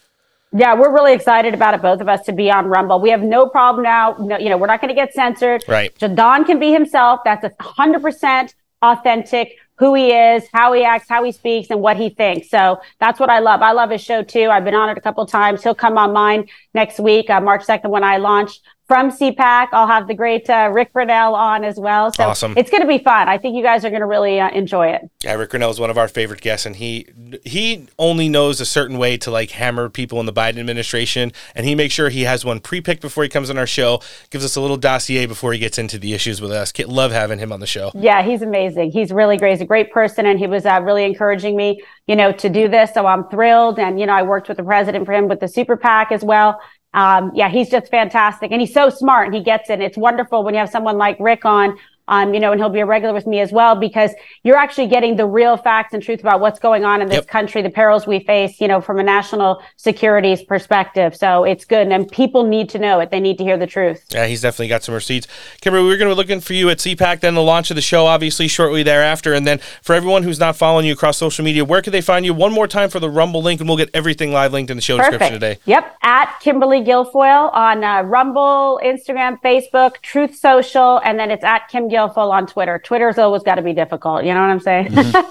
Yeah, 0.57 0.75
we're 0.75 0.95
really 0.95 1.13
excited 1.13 1.53
about 1.53 1.75
it, 1.75 1.83
both 1.83 2.01
of 2.01 2.09
us, 2.09 2.25
to 2.27 2.33
be 2.33 2.49
on 2.49 2.67
Rumble. 2.67 3.01
We 3.01 3.11
have 3.11 3.23
no 3.23 3.49
problem 3.49 3.83
now. 3.83 4.15
No, 4.21 4.39
you 4.39 4.49
know, 4.49 4.57
we're 4.57 4.69
not 4.69 4.81
going 4.81 4.89
to 4.89 4.95
get 4.95 5.13
censored. 5.13 5.65
Right. 5.67 5.93
So 5.99 6.07
Don 6.07 6.45
can 6.45 6.61
be 6.61 6.73
himself. 6.73 7.21
That's 7.25 7.45
a 7.45 7.51
hundred 7.61 8.03
percent 8.03 8.55
authentic. 8.81 9.57
Who 9.79 9.93
he 9.95 10.13
is, 10.13 10.45
how 10.53 10.73
he 10.73 10.85
acts, 10.85 11.09
how 11.09 11.25
he 11.25 11.33
speaks, 11.33 11.69
and 11.71 11.81
what 11.81 11.97
he 11.97 12.09
thinks. 12.09 12.49
So 12.49 12.81
that's 13.01 13.19
what 13.19 13.29
I 13.29 13.41
love. 13.41 13.61
I 13.61 13.73
love 13.73 13.91
his 13.91 14.01
show 14.01 14.23
too. 14.23 14.49
I've 14.49 14.65
been 14.65 14.77
on 14.77 14.89
it 14.89 14.97
a 14.97 15.01
couple 15.01 15.27
times. 15.27 15.65
He'll 15.65 15.75
come 15.75 15.99
on 15.99 16.13
mine 16.13 16.47
next 16.75 17.01
week, 17.01 17.29
uh, 17.29 17.41
March 17.41 17.65
second, 17.65 17.91
when 17.91 18.05
I 18.05 18.19
launch 18.19 18.61
from 18.87 19.11
CPAC. 19.11 19.69
I'll 19.73 19.87
have 19.87 20.07
the 20.09 20.15
great 20.15 20.49
uh, 20.51 20.71
Rick 20.73 20.93
Grenell 20.93 21.33
on 21.33 21.65
as 21.65 21.77
well. 21.79 22.13
So 22.13 22.25
Awesome. 22.25 22.55
it's 22.57 22.71
going 22.71 22.83
to 22.83 22.87
be 22.89 22.99
fun. 22.99 23.29
I 23.29 23.39
think 23.39 23.57
you 23.57 23.63
guys 23.63 23.85
are 23.85 23.91
going 23.91 24.01
to 24.03 24.07
really 24.07 24.39
uh, 24.41 24.51
enjoy 24.51 24.89
it. 24.89 25.03
Yeah, 25.23 25.35
Rick 25.35 25.51
Grenell 25.51 25.71
is 25.71 25.81
one 25.81 25.91
of 25.91 25.97
our 25.97 26.09
favorite 26.09 26.41
guests, 26.43 26.67
and 26.67 26.77
he 26.77 27.07
he 27.45 27.87
only 27.99 28.29
knows 28.29 28.61
a 28.61 28.67
certain 28.67 28.99
way 28.99 29.17
to 29.19 29.31
like 29.31 29.51
hammer 29.53 29.89
people 29.89 30.21
in 30.21 30.27
the 30.27 30.33
Biden 30.33 30.59
administration, 30.59 31.33
and 31.55 31.65
he 31.67 31.75
makes 31.75 31.95
sure 31.95 32.11
he 32.11 32.23
has 32.23 32.45
one 32.45 32.61
pre-picked 32.61 33.01
before 33.01 33.23
he 33.23 33.29
comes 33.29 33.49
on 33.51 33.57
our 33.59 33.67
show. 33.67 34.01
Gives 34.31 34.45
us 34.45 34.57
a 34.57 34.61
little 34.61 34.77
dossier 34.77 35.27
before 35.27 35.53
he 35.53 35.59
gets 35.59 35.79
into 35.79 35.99
the 35.99 36.13
issues 36.13 36.41
with 36.41 36.51
us. 36.53 36.73
Love 36.87 37.13
having 37.13 37.39
him 37.39 37.53
on 37.53 37.61
the 37.61 37.67
show. 37.67 37.91
Yeah, 37.95 38.23
he's 38.23 38.43
amazing. 38.43 38.91
He's 38.91 39.11
really 39.13 39.37
great. 39.39 39.53
He's 39.53 39.61
a 39.63 39.67
great 39.67 39.93
person, 39.93 40.27
and 40.27 40.39
he 40.39 40.47
was 40.47 40.67
uh, 40.67 40.81
really 40.83 41.05
encouraging 41.05 41.57
me, 41.57 41.83
you 42.07 42.17
know, 42.17 42.33
to 42.33 42.49
do 42.51 42.69
this. 42.69 42.93
So 42.93 43.07
I'm 43.07 43.29
thrilled. 43.29 43.79
And 43.79 43.99
you 43.99 44.07
know, 44.07 44.13
I 44.13 44.23
worked 44.23 44.49
with 44.49 44.59
the 44.59 44.63
president 44.65 45.07
for 45.07 45.13
him 45.13 45.29
with 45.29 45.41
the 45.41 45.49
super 45.49 45.77
PAC 45.77 46.13
as 46.13 46.23
well. 46.23 46.61
Um, 46.95 47.33
yeah, 47.35 47.49
he's 47.49 47.69
just 47.69 47.91
fantastic, 47.91 48.53
and 48.53 48.61
he's 48.61 48.73
so 48.73 48.89
smart, 48.89 49.27
and 49.27 49.35
he 49.35 49.43
gets 49.43 49.69
it. 49.69 49.81
It's 49.81 49.99
wonderful 49.99 50.45
when 50.45 50.55
you 50.55 50.61
have 50.61 50.71
someone 50.71 50.97
like 50.97 51.19
Rick 51.21 51.45
on. 51.45 51.77
Um, 52.07 52.35
you 52.35 52.41
know, 52.41 52.53
and 52.53 52.61
he'll 52.61 52.69
be 52.69 52.81
a 52.81 52.87
regular 52.87 53.15
with 53.15 53.27
me 53.27 53.41
as 53.41 53.51
well 53.51 53.75
because 53.75 54.11
you're 54.43 54.57
actually 54.59 54.89
getting 54.89 55.17
the 55.17 55.27
real 55.27 55.57
facts 55.57 55.95
and 55.95 56.03
truth 56.03 56.21
about 56.21 56.41
what's 56.41 56.59
going 56.59 56.85
on 56.85 57.01
in 57.01 57.09
this 57.09 57.17
Yep. 57.17 57.29
country, 57.29 57.63
the 57.63 57.71
perils 57.71 58.07
we 58.07 58.19
face, 58.21 58.61
you 58.61 58.69
know, 58.69 58.81
from 58.81 58.99
a 58.99 59.03
national 59.03 59.63
securities 59.77 60.43
perspective. 60.43 61.17
So 61.17 61.45
it's 61.45 61.65
good, 61.65 61.89
and 61.89 62.11
people 62.11 62.45
need 62.45 62.69
to 62.71 62.79
know 62.79 63.01
it. 63.01 63.11
They 63.11 63.21
need 63.21 63.39
to 63.39 63.45
hear 63.45 63.57
the 63.57 63.67
truth. 63.67 64.05
Yeah, 64.13 64.27
he's 64.27 64.43
definitely 64.43 64.69
got 64.69 64.83
some 64.83 64.95
receipts. 64.95 65.27
Kimberly, 65.61 65.85
we're 65.87 65.97
going 65.97 66.11
to 66.11 66.15
be 66.15 66.17
looking 66.17 66.41
for 66.41 66.53
you 66.53 66.69
at 66.71 66.79
CPAC, 66.79 67.21
then 67.21 67.35
the 67.35 67.43
launch 67.43 67.71
of 67.71 67.77
the 67.77 67.81
show, 67.83 68.07
obviously, 68.07 68.49
shortly 68.49 68.83
thereafter. 68.83 69.33
And 69.33 69.47
then 69.47 69.59
for 69.83 69.95
everyone 69.95 70.23
who's 70.25 70.39
not 70.39 70.57
following 70.57 70.85
you 70.87 70.93
across 70.93 71.17
social 71.17 71.45
media, 71.45 71.65
where 71.65 71.81
can 71.81 71.93
they 71.93 72.01
find 72.01 72.27
you? 72.27 72.35
One 72.35 72.53
more 72.53 72.69
time 72.69 72.91
for 72.91 73.01
the 73.01 73.09
Rumble 73.11 73.43
link, 73.43 73.61
and 73.61 73.69
we'll 73.69 73.79
get 73.79 73.91
everything 73.95 74.33
live 74.33 74.53
linked 74.53 74.71
in 74.71 74.77
the 74.77 74.83
show 74.83 74.99
description 74.99 75.33
today. 75.33 75.59
Yep. 75.65 75.97
At 76.03 76.39
Kimberly 76.41 76.81
Guilfoyle 76.83 77.53
on 77.55 77.83
uh, 77.83 78.03
Rumble, 78.03 78.81
Instagram, 78.85 79.41
Facebook, 79.41 80.03
Truth 80.03 80.37
Social, 80.37 80.99
and 81.05 81.19
then 81.19 81.31
it's 81.31 81.45
at 81.45 81.69
Kim 81.69 81.89
Guilfoyle 81.95 82.31
on 82.31 82.47
Twitter. 82.47 82.79
Twitter's 82.79 83.19
always 83.19 83.43
got 83.43 83.55
to 83.57 83.63
be 83.63 83.73
difficult. 83.73 84.25
You 84.25 84.35
know 84.35 84.41
what 84.41 84.51
I'm 84.51 84.61
saying? 84.61 84.95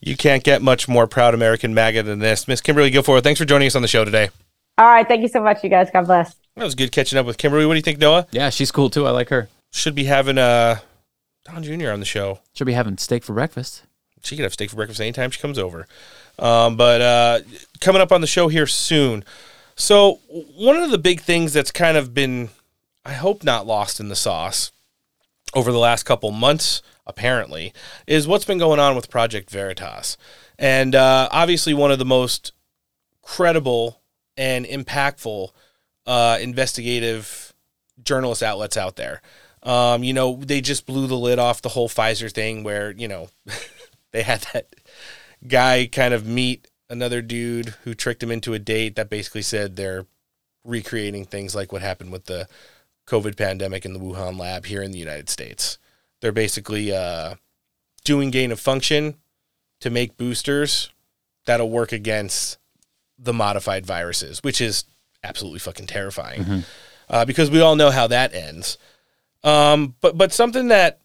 You 0.00 0.16
can't 0.16 0.42
get 0.42 0.62
much 0.62 0.88
more 0.88 1.06
proud 1.06 1.34
American 1.34 1.74
MAGA 1.74 2.02
than 2.02 2.20
this. 2.20 2.48
Miss 2.48 2.60
Kimberly 2.60 2.90
Guilfoyle, 2.90 3.22
thanks 3.22 3.38
for 3.38 3.44
joining 3.44 3.66
us 3.66 3.76
on 3.76 3.82
the 3.82 3.88
show 3.88 4.04
today. 4.04 4.30
All 4.78 4.86
right. 4.86 5.06
Thank 5.06 5.20
you 5.20 5.28
so 5.28 5.42
much, 5.42 5.62
you 5.62 5.68
guys. 5.68 5.90
God 5.92 6.06
bless. 6.06 6.36
That 6.56 6.64
was 6.64 6.74
good 6.74 6.90
catching 6.90 7.18
up 7.18 7.26
with 7.26 7.36
Kimberly. 7.36 7.66
What 7.66 7.74
do 7.74 7.78
you 7.78 7.82
think, 7.82 7.98
Noah? 7.98 8.26
Yeah, 8.30 8.48
she's 8.48 8.72
cool 8.72 8.88
too. 8.88 9.06
I 9.06 9.10
like 9.10 9.28
her. 9.28 9.48
Should 9.72 9.94
be 9.94 10.04
having 10.04 10.38
uh, 10.38 10.78
Don 11.44 11.62
Jr. 11.62 11.90
on 11.90 12.00
the 12.00 12.06
show. 12.06 12.40
Should 12.54 12.66
be 12.66 12.72
having 12.72 12.96
steak 12.96 13.24
for 13.24 13.34
breakfast. 13.34 13.82
She 14.22 14.36
could 14.36 14.42
have 14.42 14.54
steak 14.54 14.70
for 14.70 14.76
breakfast 14.76 15.00
anytime 15.00 15.30
she 15.30 15.40
comes 15.40 15.58
over. 15.58 15.86
Um, 16.38 16.76
but 16.76 17.00
uh, 17.02 17.40
coming 17.80 18.00
up 18.00 18.10
on 18.10 18.22
the 18.22 18.26
show 18.26 18.48
here 18.48 18.66
soon. 18.66 19.22
So, 19.76 20.20
one 20.56 20.76
of 20.76 20.90
the 20.90 20.98
big 20.98 21.20
things 21.20 21.52
that's 21.52 21.70
kind 21.70 21.96
of 21.96 22.12
been, 22.14 22.48
I 23.04 23.12
hope 23.12 23.44
not 23.44 23.66
lost 23.66 24.00
in 24.00 24.08
the 24.08 24.16
sauce 24.16 24.72
over 25.54 25.72
the 25.72 25.78
last 25.78 26.04
couple 26.04 26.30
months, 26.30 26.82
apparently, 27.06 27.72
is 28.06 28.28
what's 28.28 28.44
been 28.44 28.58
going 28.58 28.80
on 28.80 28.94
with 28.96 29.10
Project 29.10 29.50
Veritas. 29.50 30.16
And 30.58 30.94
uh, 30.94 31.28
obviously, 31.32 31.74
one 31.74 31.90
of 31.90 31.98
the 31.98 32.04
most 32.04 32.52
credible 33.22 34.00
and 34.36 34.64
impactful 34.64 35.50
uh, 36.06 36.38
investigative 36.40 37.52
journalist 38.02 38.42
outlets 38.42 38.76
out 38.76 38.96
there. 38.96 39.22
Um, 39.62 40.02
you 40.02 40.12
know, 40.12 40.36
they 40.36 40.60
just 40.60 40.86
blew 40.86 41.06
the 41.06 41.16
lid 41.16 41.38
off 41.38 41.62
the 41.62 41.68
whole 41.68 41.88
Pfizer 41.88 42.32
thing 42.32 42.64
where, 42.64 42.90
you 42.92 43.08
know, 43.08 43.28
they 44.12 44.22
had 44.22 44.46
that 44.52 44.74
guy 45.46 45.86
kind 45.86 46.14
of 46.14 46.26
meet 46.26 46.66
another 46.88 47.22
dude 47.22 47.74
who 47.84 47.94
tricked 47.94 48.22
him 48.22 48.30
into 48.30 48.54
a 48.54 48.58
date 48.58 48.96
that 48.96 49.10
basically 49.10 49.42
said 49.42 49.76
they're 49.76 50.06
recreating 50.64 51.24
things 51.24 51.54
like 51.54 51.72
what 51.72 51.82
happened 51.82 52.12
with 52.12 52.24
the 52.24 52.48
COVID 53.10 53.36
pandemic 53.36 53.84
in 53.84 53.92
the 53.92 53.98
Wuhan 53.98 54.38
lab 54.38 54.66
here 54.66 54.82
in 54.82 54.92
the 54.92 54.98
United 54.98 55.28
States. 55.28 55.78
They're 56.20 56.32
basically 56.32 56.92
uh, 56.92 57.34
doing 58.04 58.30
gain 58.30 58.52
of 58.52 58.60
function 58.60 59.16
to 59.80 59.90
make 59.90 60.16
boosters 60.16 60.90
that'll 61.46 61.70
work 61.70 61.92
against 61.92 62.58
the 63.18 63.32
modified 63.32 63.84
viruses, 63.84 64.42
which 64.42 64.60
is 64.60 64.84
absolutely 65.24 65.58
fucking 65.58 65.86
terrifying 65.86 66.64
uh, 67.08 67.24
because 67.24 67.50
we 67.50 67.60
all 67.60 67.76
know 67.76 67.90
how 67.90 68.06
that 68.06 68.34
ends. 68.34 68.78
Um, 69.42 69.94
but 70.00 70.16
but 70.16 70.32
something 70.32 70.68
that 70.68 71.00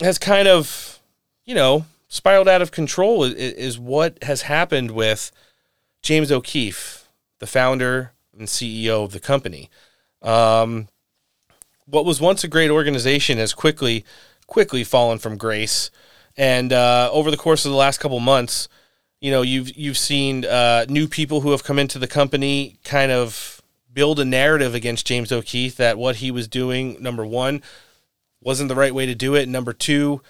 has 0.00 0.18
kind 0.18 0.46
of 0.46 1.00
you 1.44 1.54
know 1.54 1.86
spiraled 2.08 2.48
out 2.48 2.62
of 2.62 2.70
control 2.70 3.24
is, 3.24 3.34
is 3.34 3.78
what 3.78 4.22
has 4.22 4.42
happened 4.42 4.90
with 4.92 5.32
James 6.02 6.30
O'Keefe, 6.30 7.08
the 7.40 7.46
founder 7.46 8.12
and 8.38 8.46
CEO 8.46 9.04
of 9.04 9.12
the 9.12 9.20
company. 9.20 9.70
Um, 10.22 10.88
what 11.86 12.04
was 12.04 12.20
once 12.20 12.44
a 12.44 12.48
great 12.48 12.70
organization 12.70 13.38
has 13.38 13.54
quickly 13.54 14.04
quickly 14.46 14.84
fallen 14.84 15.18
from 15.18 15.36
grace 15.36 15.90
And 16.36 16.72
uh, 16.72 17.08
over 17.12 17.30
the 17.30 17.36
course 17.36 17.64
of 17.64 17.70
the 17.70 17.76
last 17.76 17.98
couple 17.98 18.20
months, 18.20 18.68
you 19.20 19.30
know, 19.30 19.42
you've 19.42 19.74
you've 19.76 19.98
seen 19.98 20.44
uh, 20.44 20.84
new 20.88 21.08
people 21.08 21.40
who 21.40 21.50
have 21.50 21.64
come 21.64 21.78
into 21.78 21.98
the 21.98 22.06
company 22.06 22.78
kind 22.84 23.10
of 23.10 23.62
build 23.92 24.20
a 24.20 24.24
narrative 24.24 24.74
against 24.74 25.06
James 25.06 25.32
O'Keefe 25.32 25.76
that 25.76 25.96
what 25.96 26.16
he 26.16 26.30
was 26.30 26.46
doing, 26.48 26.98
number 27.00 27.24
one, 27.24 27.62
wasn't 28.42 28.68
the 28.68 28.74
right 28.74 28.94
way 28.94 29.06
to 29.06 29.14
do 29.14 29.34
it. 29.34 29.48
Number 29.48 29.72
two, 29.72 30.20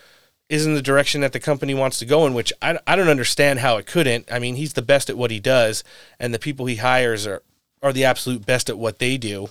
isn't 0.49 0.75
the 0.75 0.83
direction 0.83 1.21
that 1.23 1.33
the 1.33 1.41
company 1.41 1.75
wants 1.75 1.99
to 1.99 2.07
go 2.07 2.25
in, 2.27 2.35
which 2.35 2.53
I, 2.63 2.79
I 2.87 2.95
don't 2.95 3.09
understand 3.09 3.59
how 3.59 3.77
it 3.79 3.87
couldn't. 3.87 4.31
I 4.31 4.39
mean, 4.39 4.55
he's 4.55 4.75
the 4.75 4.83
best 4.83 5.11
at 5.11 5.19
what 5.19 5.33
he 5.33 5.41
does, 5.41 5.83
and 6.21 6.33
the 6.33 6.39
people 6.39 6.67
he 6.67 6.77
hires 6.77 7.27
are, 7.27 7.43
are 7.83 7.93
the 7.93 8.05
absolute 8.05 8.47
best 8.47 8.71
at 8.71 8.79
what 8.79 9.01
they 9.01 9.19
do, 9.19 9.49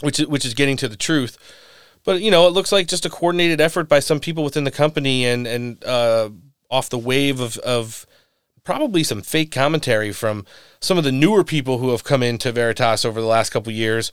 which 0.00 0.20
is, 0.20 0.26
which 0.26 0.44
is 0.44 0.54
getting 0.54 0.76
to 0.78 0.88
the 0.88 0.96
truth. 0.96 1.38
But, 2.04 2.20
you 2.20 2.30
know, 2.30 2.46
it 2.46 2.52
looks 2.52 2.72
like 2.72 2.88
just 2.88 3.06
a 3.06 3.10
coordinated 3.10 3.60
effort 3.60 3.88
by 3.88 4.00
some 4.00 4.20
people 4.20 4.44
within 4.44 4.64
the 4.64 4.70
company 4.70 5.24
and, 5.24 5.46
and 5.46 5.82
uh, 5.84 6.30
off 6.70 6.90
the 6.90 6.98
wave 6.98 7.40
of, 7.40 7.56
of 7.58 8.06
probably 8.64 9.04
some 9.04 9.22
fake 9.22 9.52
commentary 9.52 10.12
from 10.12 10.44
some 10.80 10.98
of 10.98 11.04
the 11.04 11.12
newer 11.12 11.44
people 11.44 11.78
who 11.78 11.90
have 11.90 12.04
come 12.04 12.22
into 12.22 12.52
Veritas 12.52 13.04
over 13.04 13.20
the 13.20 13.26
last 13.26 13.50
couple 13.50 13.72
years. 13.72 14.10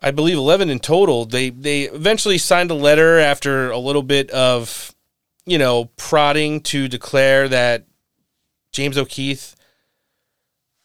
I 0.00 0.10
believe 0.10 0.36
11 0.36 0.68
in 0.68 0.80
total. 0.80 1.24
They 1.24 1.48
they 1.48 1.84
eventually 1.84 2.36
signed 2.36 2.70
a 2.70 2.74
letter 2.74 3.18
after 3.18 3.70
a 3.70 3.78
little 3.78 4.02
bit 4.02 4.30
of, 4.30 4.94
you 5.46 5.56
know, 5.56 5.86
prodding 5.96 6.60
to 6.62 6.88
declare 6.88 7.48
that 7.48 7.86
James 8.72 8.98
O'Keefe 8.98 9.53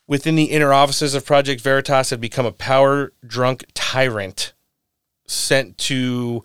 within 0.09 0.35
the 0.35 0.45
inner 0.45 0.73
offices 0.73 1.13
of 1.13 1.23
Project 1.23 1.61
Veritas 1.61 2.09
had 2.09 2.19
become 2.19 2.45
a 2.45 2.51
power 2.51 3.13
drunk 3.25 3.63
tyrant 3.75 4.53
sent 5.27 5.77
to 5.77 6.43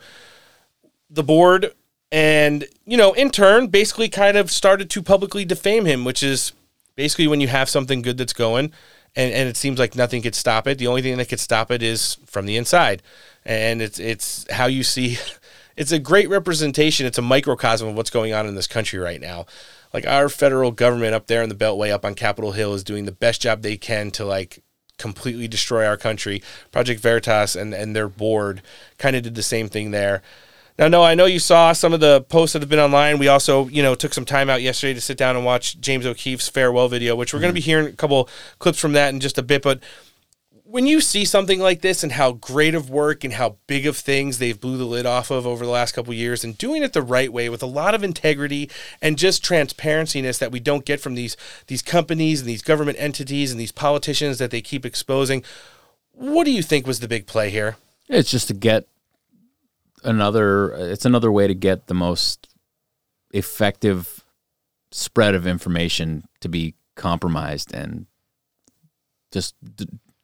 the 1.08 1.22
board 1.22 1.72
and 2.12 2.66
you 2.84 2.98
know 2.98 3.14
in 3.14 3.30
turn 3.30 3.66
basically 3.68 4.10
kind 4.10 4.36
of 4.36 4.50
started 4.50 4.90
to 4.90 5.02
publicly 5.02 5.44
defame 5.44 5.86
him 5.86 6.04
which 6.04 6.22
is 6.22 6.52
basically 6.96 7.26
when 7.26 7.40
you 7.40 7.48
have 7.48 7.68
something 7.70 8.02
good 8.02 8.18
that's 8.18 8.34
going 8.34 8.70
and, 9.16 9.32
and 9.32 9.48
it 9.48 9.56
seems 9.56 9.78
like 9.78 9.94
nothing 9.94 10.22
could 10.22 10.34
stop 10.34 10.66
it. 10.66 10.78
The 10.78 10.86
only 10.86 11.02
thing 11.02 11.16
that 11.16 11.28
could 11.28 11.40
stop 11.40 11.70
it 11.70 11.82
is 11.82 12.18
from 12.26 12.46
the 12.46 12.56
inside. 12.56 13.02
And 13.44 13.80
it's 13.80 13.98
it's 13.98 14.44
how 14.50 14.66
you 14.66 14.82
see 14.82 15.18
it's 15.76 15.92
a 15.92 15.98
great 15.98 16.28
representation. 16.28 17.06
It's 17.06 17.18
a 17.18 17.22
microcosm 17.22 17.88
of 17.88 17.94
what's 17.94 18.10
going 18.10 18.32
on 18.32 18.46
in 18.46 18.54
this 18.54 18.66
country 18.66 18.98
right 18.98 19.20
now 19.20 19.46
like 19.94 20.06
our 20.06 20.28
federal 20.28 20.72
government 20.72 21.14
up 21.14 21.28
there 21.28 21.42
in 21.42 21.48
the 21.48 21.54
beltway 21.54 21.90
up 21.90 22.04
on 22.04 22.14
capitol 22.14 22.52
hill 22.52 22.74
is 22.74 22.84
doing 22.84 23.06
the 23.06 23.12
best 23.12 23.40
job 23.40 23.62
they 23.62 23.78
can 23.78 24.10
to 24.10 24.24
like 24.26 24.62
completely 24.98 25.48
destroy 25.48 25.86
our 25.86 25.96
country 25.96 26.42
project 26.70 27.00
veritas 27.00 27.56
and 27.56 27.72
and 27.72 27.96
their 27.96 28.08
board 28.08 28.60
kind 28.98 29.16
of 29.16 29.22
did 29.22 29.34
the 29.34 29.42
same 29.42 29.68
thing 29.68 29.90
there 29.90 30.20
now, 30.76 30.88
no, 30.88 31.04
I 31.04 31.14
know 31.14 31.26
you 31.26 31.38
saw 31.38 31.72
some 31.72 31.92
of 31.92 32.00
the 32.00 32.22
posts 32.22 32.54
that 32.54 32.62
have 32.62 32.68
been 32.68 32.80
online. 32.80 33.18
We 33.18 33.28
also, 33.28 33.68
you 33.68 33.80
know, 33.80 33.94
took 33.94 34.12
some 34.12 34.24
time 34.24 34.50
out 34.50 34.60
yesterday 34.60 34.94
to 34.94 35.00
sit 35.00 35.16
down 35.16 35.36
and 35.36 35.44
watch 35.44 35.78
James 35.80 36.04
O'Keefe's 36.04 36.48
farewell 36.48 36.88
video, 36.88 37.14
which 37.14 37.32
we're 37.32 37.38
going 37.38 37.54
to 37.54 37.60
mm-hmm. 37.60 37.64
be 37.64 37.72
hearing 37.72 37.86
a 37.86 37.92
couple 37.92 38.28
clips 38.58 38.80
from 38.80 38.92
that 38.94 39.14
in 39.14 39.20
just 39.20 39.38
a 39.38 39.42
bit. 39.42 39.62
But 39.62 39.80
when 40.74 40.88
you 40.88 41.00
see 41.00 41.24
something 41.24 41.60
like 41.60 41.82
this 41.82 42.02
and 42.02 42.10
how 42.10 42.32
great 42.32 42.74
of 42.74 42.90
work 42.90 43.22
and 43.22 43.34
how 43.34 43.54
big 43.68 43.86
of 43.86 43.96
things 43.96 44.40
they've 44.40 44.60
blew 44.60 44.76
the 44.76 44.84
lid 44.84 45.06
off 45.06 45.30
of 45.30 45.46
over 45.46 45.64
the 45.64 45.70
last 45.70 45.92
couple 45.92 46.12
years 46.12 46.42
and 46.42 46.58
doing 46.58 46.82
it 46.82 46.92
the 46.92 47.00
right 47.00 47.32
way 47.32 47.48
with 47.48 47.62
a 47.62 47.66
lot 47.66 47.94
of 47.94 48.02
integrity 48.02 48.68
and 49.00 49.16
just 49.16 49.44
transparenciness 49.44 50.36
that 50.40 50.50
we 50.50 50.58
don't 50.58 50.84
get 50.84 50.98
from 50.98 51.14
these 51.14 51.36
these 51.68 51.80
companies 51.80 52.40
and 52.40 52.48
these 52.48 52.60
government 52.60 52.98
entities 52.98 53.52
and 53.52 53.60
these 53.60 53.70
politicians 53.70 54.38
that 54.38 54.50
they 54.50 54.60
keep 54.60 54.84
exposing, 54.84 55.44
what 56.10 56.42
do 56.42 56.50
you 56.50 56.60
think 56.60 56.88
was 56.88 56.98
the 56.98 57.06
big 57.06 57.28
play 57.28 57.50
here? 57.50 57.76
It's 58.08 58.32
just 58.32 58.48
to 58.48 58.54
get 58.54 58.88
another 60.02 60.72
it's 60.72 61.06
another 61.06 61.30
way 61.30 61.46
to 61.46 61.54
get 61.54 61.86
the 61.86 61.94
most 61.94 62.48
effective 63.30 64.24
spread 64.90 65.36
of 65.36 65.46
information 65.46 66.24
to 66.40 66.48
be 66.48 66.74
compromised 66.96 67.72
and 67.72 68.06
just 69.30 69.54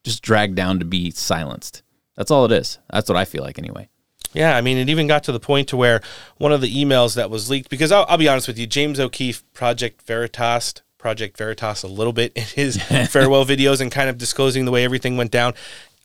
just 0.05 0.23
dragged 0.23 0.57
down 0.57 0.79
to 0.79 0.85
be 0.85 1.11
silenced. 1.11 1.83
That's 2.17 2.31
all 2.31 2.45
it 2.45 2.53
is. 2.53 2.79
That's 2.91 3.09
what 3.09 3.17
I 3.17 3.25
feel 3.25 3.43
like 3.43 3.59
anyway. 3.59 3.89
Yeah, 4.33 4.57
I 4.57 4.61
mean, 4.61 4.79
it 4.79 4.89
even 4.89 5.09
got 5.09 5.25
to 5.25 5.33
the 5.33 5.41
point 5.41 5.69
to 5.69 5.77
where 5.77 6.01
one 6.37 6.53
of 6.53 6.61
the 6.61 6.73
emails 6.73 7.17
that 7.17 7.31
was 7.31 7.51
leaked, 7.51 7.69
because 7.69 7.91
I'll, 7.91 8.07
I'll 8.09 8.19
be 8.19 8.29
honest 8.29 8.47
with 8.47 8.59
you, 8.59 8.67
James 8.67 9.01
O'Keefe, 9.01 9.43
Project 9.53 10.03
Veritas, 10.03 10.75
Project 10.99 11.37
Veritas 11.37 11.83
a 11.83 11.89
little 11.89 12.13
bit 12.13 12.33
in 12.37 12.45
his 12.45 12.77
farewell 13.09 13.45
videos 13.45 13.81
and 13.81 13.91
kind 13.91 14.09
of 14.09 14.19
disclosing 14.19 14.67
the 14.67 14.71
way 14.71 14.85
everything 14.85 15.17
went 15.17 15.33
down 15.33 15.55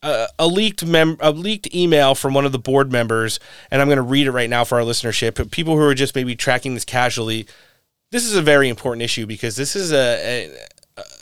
a, 0.06 0.28
a 0.40 0.48
leaked 0.48 0.86
mem- 0.86 1.18
a 1.20 1.32
leaked 1.32 1.74
email 1.74 2.16
from 2.16 2.34
one 2.34 2.46
of 2.46 2.52
the 2.52 2.60
board 2.60 2.92
members, 2.92 3.40
and 3.72 3.82
I'm 3.82 3.88
going 3.88 3.98
to 3.98 4.04
read 4.04 4.28
it 4.28 4.32
right 4.32 4.50
now 4.50 4.64
for 4.64 4.80
our 4.80 4.86
listenership. 4.86 5.36
But 5.36 5.52
People 5.52 5.76
who 5.76 5.82
are 5.82 5.96
just 5.96 6.16
maybe 6.16 6.36
tracking 6.36 6.74
this 6.74 6.86
casually, 6.86 7.48
this 8.12 8.26
is 8.26 8.36
a 8.36 8.42
very 8.42 8.70
important 8.70 9.04
issue 9.04 9.26
because 9.26 9.56
this 9.56 9.76
is 9.76 9.92
a, 9.92 10.56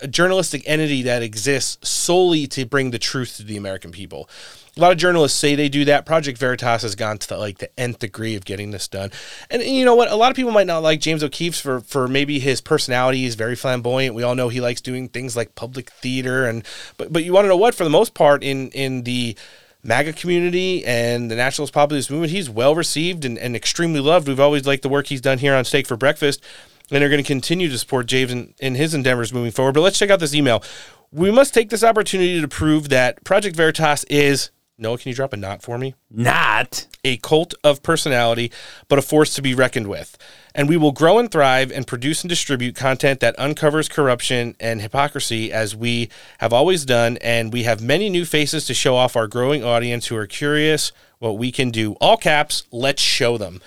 a 0.02 0.08
journalistic 0.08 0.62
entity 0.68 1.02
that 1.02 1.24
exists 1.24 1.88
solely 1.88 2.46
to 2.46 2.66
bring 2.66 2.92
the 2.92 3.00
truth 3.00 3.38
to 3.38 3.44
the 3.44 3.58
American 3.58 3.92
people. 3.92 4.30
A 4.78 4.80
lot 4.80 4.92
of 4.92 4.98
journalists 4.98 5.38
say 5.38 5.56
they 5.56 5.70
do 5.70 5.86
that. 5.86 6.06
Project 6.06 6.38
Veritas 6.38 6.84
has 6.84 6.96
gone 6.96 7.18
to 7.18 7.30
the, 7.30 7.38
like 7.38 7.58
the 7.58 7.80
nth 7.80 8.00
degree 8.00 8.36
of 8.36 8.46
getting 8.46 8.72
this 8.72 8.88
done. 8.88 9.12
And, 9.50 9.62
and 9.62 9.76
you 9.76 9.84
know 9.84 9.96
what? 9.96 10.12
A 10.12 10.16
lot 10.16 10.30
of 10.30 10.36
people 10.36 10.52
might 10.52 10.68
not 10.68 10.84
like 10.84 11.00
James 11.00 11.24
O'Keefe 11.24 11.56
for 11.56 11.80
for 11.82 12.08
maybe 12.08 12.40
his 12.40 12.62
personality. 12.62 13.20
He's 13.20 13.36
very 13.36 13.56
flamboyant. 13.56 14.16
We 14.16 14.24
all 14.24 14.36
know 14.36 14.50
he 14.50 14.62
likes 14.62 14.82
doing 14.82 15.10
things 15.10 15.36
like 15.36 15.56
public 15.56 15.90
theater 15.90 16.46
and 16.46 16.64
but 16.98 17.12
but 17.12 17.24
you 17.24 17.34
want 17.34 17.46
to 17.46 17.50
know 17.50 17.58
what? 17.58 17.76
For 17.76 17.84
the 17.84 17.90
most 17.90 18.14
part, 18.14 18.44
in 18.44 18.70
in 18.72 19.04
the 19.04 19.36
MAGA 19.84 20.14
community 20.14 20.86
and 20.86 21.30
the 21.30 21.36
nationalist 21.36 21.74
populist 21.74 22.10
movement, 22.10 22.32
he's 22.32 22.50
well 22.50 22.76
received 22.76 23.26
and, 23.26 23.38
and 23.38 23.56
extremely 23.56 24.00
loved. 24.00 24.28
We've 24.28 24.40
always 24.40 24.66
liked 24.66 24.84
the 24.84 24.90
work 24.90 25.08
he's 25.08 25.22
done 25.22 25.40
here 25.40 25.56
on 25.56 25.66
Steak 25.66 25.88
for 25.88 25.98
Breakfast 25.98 26.44
and 26.92 27.04
are 27.04 27.10
going 27.10 27.24
to 27.24 27.28
continue 27.28 27.70
to 27.70 27.78
support 27.78 28.06
James 28.06 28.32
in, 28.32 28.54
in 28.60 28.76
his 28.76 28.94
endeavors 28.94 29.34
moving 29.34 29.52
forward. 29.52 29.74
But 29.74 29.82
let's 29.82 29.98
check 29.98 30.10
out 30.10 30.20
this 30.20 30.36
email. 30.36 30.64
We 31.12 31.32
must 31.32 31.54
take 31.54 31.70
this 31.70 31.84
opportunity 31.84 32.42
to 32.42 32.48
prove 32.48 32.90
that 32.90 33.24
Project 33.24 33.56
Veritas 33.56 34.04
is 34.06 34.52
Noah, 34.78 34.98
can 34.98 35.10
you 35.10 35.16
drop 35.16 35.34
a 35.34 35.38
knot 35.38 35.62
for 35.62 35.78
me? 35.78 35.94
Not 36.10 36.88
a 37.04 37.18
cult 37.18 37.54
of 37.64 37.84
personality, 37.84 38.52
but 38.88 38.98
a 38.98 39.04
force 39.04 39.36
to 39.36 39.42
be 39.42 39.54
reckoned 39.54 39.88
with. 39.88 40.18
And 40.56 40.68
we 40.68 40.78
will 40.78 40.92
grow 40.92 41.20
and 41.20 41.32
thrive 41.32 41.72
and 41.72 41.86
produce 41.86 42.24
and 42.24 42.30
distribute 42.30 42.76
content 42.76 43.20
that 43.20 43.38
uncovers 43.38 43.88
corruption 43.88 44.56
and 44.60 44.82
hypocrisy 44.82 45.52
as 45.52 45.76
we 45.76 46.10
have 46.40 46.54
always 46.54 46.86
done. 46.86 47.18
And 47.22 47.54
we 47.54 47.64
have 47.64 47.82
many 47.82 48.10
new 48.10 48.26
faces 48.26 48.66
to 48.66 48.74
show 48.74 48.96
off 48.96 49.16
our 49.16 49.28
growing 49.28 49.64
audience 49.64 50.08
who 50.08 50.16
are 50.16 50.28
curious 50.28 50.92
what 51.20 51.38
we 51.38 51.52
can 51.52 51.70
do. 51.70 51.94
All 52.02 52.18
caps, 52.18 52.64
let's 52.72 53.02
show 53.02 53.38
them. 53.38 53.62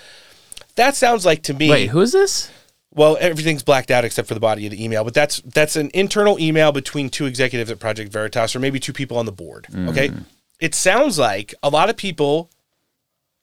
That 0.75 0.95
sounds 0.95 1.25
like 1.25 1.41
to 1.43 1.53
me. 1.53 1.69
Wait, 1.69 1.87
who 1.87 2.01
is 2.01 2.11
this? 2.11 2.51
Well, 2.97 3.15
everything's 3.19 3.61
blacked 3.61 3.91
out 3.91 4.03
except 4.03 4.27
for 4.27 4.33
the 4.33 4.39
body 4.39 4.65
of 4.65 4.71
the 4.71 4.83
email, 4.83 5.03
but 5.03 5.13
that's 5.13 5.39
that's 5.41 5.75
an 5.75 5.91
internal 5.93 6.39
email 6.39 6.71
between 6.71 7.09
two 7.11 7.27
executives 7.27 7.69
at 7.69 7.79
Project 7.79 8.11
Veritas, 8.11 8.55
or 8.55 8.59
maybe 8.59 8.79
two 8.79 8.91
people 8.91 9.17
on 9.17 9.27
the 9.27 9.31
board. 9.31 9.67
Mm. 9.69 9.89
Okay, 9.89 10.11
it 10.59 10.73
sounds 10.73 11.19
like 11.19 11.53
a 11.61 11.69
lot 11.69 11.91
of 11.91 11.95
people. 11.95 12.49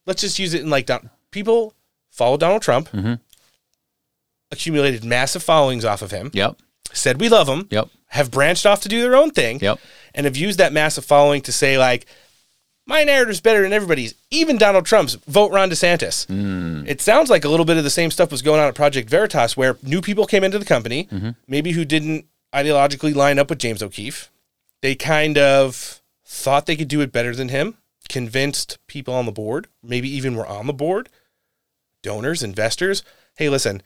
Let's 0.06 0.22
just 0.22 0.40
use 0.40 0.54
it 0.54 0.62
in 0.62 0.70
like 0.70 0.90
people 1.30 1.72
follow 2.10 2.36
Donald 2.36 2.62
Trump, 2.62 2.90
mm-hmm. 2.90 3.14
accumulated 4.50 5.04
massive 5.04 5.42
followings 5.42 5.84
off 5.84 6.02
of 6.02 6.10
him. 6.10 6.30
Yep. 6.34 6.56
Said 6.92 7.20
we 7.20 7.28
love 7.28 7.48
him. 7.48 7.68
Yep. 7.70 7.88
Have 8.08 8.30
branched 8.32 8.66
off 8.66 8.82
to 8.82 8.88
do 8.88 9.02
their 9.02 9.14
own 9.14 9.30
thing. 9.30 9.60
Yep. 9.60 9.78
And 10.14 10.26
have 10.26 10.36
used 10.36 10.58
that 10.58 10.72
massive 10.72 11.04
following 11.04 11.42
to 11.42 11.52
say 11.52 11.78
like, 11.78 12.06
my 12.86 13.02
narrative's 13.04 13.40
better 13.40 13.62
than 13.62 13.72
everybody's, 13.72 14.14
even 14.30 14.58
Donald 14.58 14.84
Trump's. 14.86 15.14
Vote 15.26 15.50
Ron 15.52 15.70
DeSantis. 15.70 16.26
Mm. 16.26 16.86
It 16.86 17.00
sounds 17.00 17.30
like 17.30 17.44
a 17.44 17.48
little 17.48 17.64
bit 17.66 17.76
of 17.78 17.84
the 17.84 17.90
same 17.90 18.10
stuff 18.10 18.30
was 18.30 18.42
going 18.42 18.60
on 18.60 18.68
at 18.68 18.74
Project 18.74 19.08
Veritas, 19.08 19.56
where 19.56 19.78
new 19.82 20.00
people 20.00 20.26
came 20.26 20.44
into 20.44 20.58
the 20.58 20.64
company, 20.64 21.04
Mm-hmm. 21.10 21.30
maybe 21.48 21.72
who 21.72 21.84
didn't 21.84 22.26
ideologically 22.52 23.14
line 23.14 23.38
up 23.38 23.48
with 23.50 23.58
James 23.58 23.82
O'Keefe. 23.82 24.30
They 24.82 24.94
kind 24.94 25.38
of 25.38 26.02
thought 26.26 26.66
they 26.66 26.76
could 26.76 26.88
do 26.88 27.00
it 27.00 27.10
better 27.12 27.34
than 27.34 27.48
him, 27.48 27.78
convinced 28.08 28.78
people 28.86 29.14
on 29.14 29.24
the 29.26 29.32
board, 29.32 29.66
maybe 29.82 30.08
even 30.14 30.36
were 30.36 30.46
on 30.46 30.66
the 30.66 30.72
board, 30.74 31.08
donors, 32.02 32.42
investors. 32.42 33.02
Hey, 33.36 33.48
listen, 33.48 33.82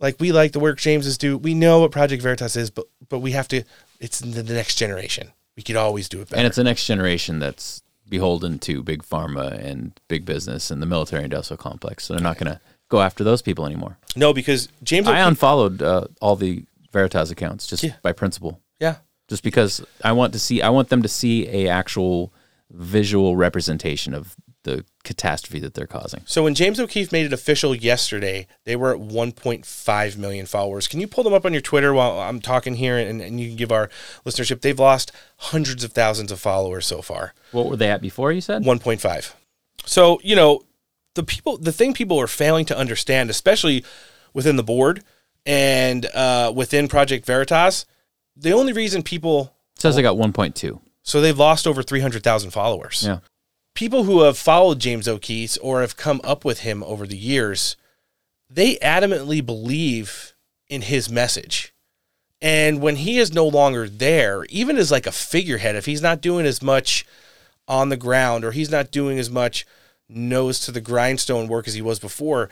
like 0.00 0.16
we 0.18 0.32
like 0.32 0.52
the 0.52 0.60
work 0.60 0.78
James 0.78 1.06
is 1.06 1.16
do. 1.16 1.38
We 1.38 1.54
know 1.54 1.80
what 1.80 1.92
Project 1.92 2.22
Veritas 2.22 2.56
is, 2.56 2.70
but 2.70 2.86
but 3.08 3.20
we 3.20 3.30
have 3.32 3.48
to. 3.48 3.62
It's 4.00 4.18
the, 4.18 4.42
the 4.42 4.54
next 4.54 4.74
generation. 4.76 5.32
We 5.56 5.62
could 5.62 5.76
always 5.76 6.08
do 6.08 6.20
it 6.20 6.28
better. 6.28 6.38
And 6.38 6.46
it's 6.46 6.56
the 6.56 6.64
next 6.64 6.86
generation 6.86 7.38
that's 7.38 7.82
beholden 8.08 8.58
to 8.60 8.82
big 8.82 9.02
pharma 9.02 9.52
and 9.52 9.98
big 10.08 10.24
business 10.24 10.70
and 10.70 10.80
the 10.80 10.86
military 10.86 11.24
industrial 11.24 11.58
complex. 11.58 12.04
So 12.04 12.14
they're 12.14 12.22
not 12.22 12.38
going 12.38 12.52
to 12.52 12.60
go 12.88 13.00
after 13.00 13.24
those 13.24 13.42
people 13.42 13.66
anymore. 13.66 13.98
No, 14.14 14.32
because 14.32 14.68
James 14.82 15.08
I 15.08 15.20
unfollowed 15.20 15.82
uh, 15.82 16.06
all 16.20 16.36
the 16.36 16.64
Veritas 16.92 17.30
accounts 17.30 17.66
just 17.66 17.82
Yeah. 17.82 17.94
by 18.02 18.12
principle. 18.12 18.60
Yeah. 18.80 18.96
Just 19.28 19.42
because 19.42 19.84
I 20.04 20.12
want 20.12 20.32
to 20.34 20.38
see 20.38 20.62
I 20.62 20.68
want 20.70 20.88
them 20.88 21.02
to 21.02 21.08
see 21.08 21.48
a 21.48 21.68
actual 21.68 22.32
visual 22.70 23.36
representation 23.36 24.14
of 24.14 24.36
the 24.66 24.84
catastrophe 25.04 25.60
that 25.60 25.74
they're 25.74 25.86
causing. 25.86 26.22
So 26.26 26.42
when 26.42 26.56
James 26.56 26.80
O'Keefe 26.80 27.12
made 27.12 27.24
it 27.24 27.32
official 27.32 27.74
yesterday, 27.74 28.48
they 28.64 28.74
were 28.74 28.92
at 28.92 29.00
1.5 29.00 30.16
million 30.18 30.44
followers. 30.44 30.88
Can 30.88 31.00
you 31.00 31.06
pull 31.06 31.22
them 31.22 31.32
up 31.32 31.46
on 31.46 31.52
your 31.52 31.62
Twitter 31.62 31.94
while 31.94 32.18
I'm 32.18 32.40
talking 32.40 32.74
here, 32.74 32.98
and, 32.98 33.22
and 33.22 33.40
you 33.40 33.46
can 33.46 33.56
give 33.56 33.70
our 33.70 33.88
listenership? 34.26 34.60
They've 34.60 34.78
lost 34.78 35.12
hundreds 35.38 35.84
of 35.84 35.92
thousands 35.92 36.32
of 36.32 36.40
followers 36.40 36.84
so 36.84 37.00
far. 37.00 37.32
What 37.52 37.66
were 37.66 37.76
they 37.76 37.88
at 37.88 38.02
before? 38.02 38.32
You 38.32 38.40
said 38.40 38.64
1.5. 38.64 39.32
So 39.86 40.20
you 40.24 40.34
know, 40.34 40.64
the 41.14 41.22
people, 41.22 41.56
the 41.56 41.72
thing 41.72 41.94
people 41.94 42.20
are 42.20 42.26
failing 42.26 42.66
to 42.66 42.76
understand, 42.76 43.30
especially 43.30 43.84
within 44.34 44.56
the 44.56 44.64
board 44.64 45.04
and 45.46 46.04
uh, 46.06 46.52
within 46.54 46.88
Project 46.88 47.24
Veritas, 47.24 47.86
the 48.36 48.52
only 48.52 48.72
reason 48.72 49.04
people 49.04 49.54
says 49.76 49.94
they 49.94 50.02
got 50.02 50.16
1.2. 50.16 50.80
so 51.02 51.20
they've 51.20 51.38
lost 51.38 51.68
over 51.68 51.82
300,000 51.82 52.50
followers. 52.50 53.04
Yeah. 53.06 53.20
People 53.76 54.04
who 54.04 54.22
have 54.22 54.38
followed 54.38 54.80
James 54.80 55.06
O'Keefe 55.06 55.58
or 55.60 55.82
have 55.82 55.98
come 55.98 56.22
up 56.24 56.46
with 56.46 56.60
him 56.60 56.82
over 56.82 57.06
the 57.06 57.16
years, 57.16 57.76
they 58.48 58.76
adamantly 58.76 59.44
believe 59.44 60.32
in 60.66 60.80
his 60.80 61.10
message. 61.10 61.74
And 62.40 62.80
when 62.80 62.96
he 62.96 63.18
is 63.18 63.34
no 63.34 63.46
longer 63.46 63.86
there, 63.86 64.46
even 64.48 64.78
as 64.78 64.90
like 64.90 65.06
a 65.06 65.12
figurehead, 65.12 65.76
if 65.76 65.84
he's 65.84 66.00
not 66.00 66.22
doing 66.22 66.46
as 66.46 66.62
much 66.62 67.04
on 67.68 67.90
the 67.90 67.98
ground 67.98 68.46
or 68.46 68.52
he's 68.52 68.70
not 68.70 68.90
doing 68.90 69.18
as 69.18 69.28
much 69.28 69.66
nose 70.08 70.58
to 70.60 70.72
the 70.72 70.80
grindstone 70.80 71.46
work 71.46 71.68
as 71.68 71.74
he 71.74 71.82
was 71.82 71.98
before, 71.98 72.48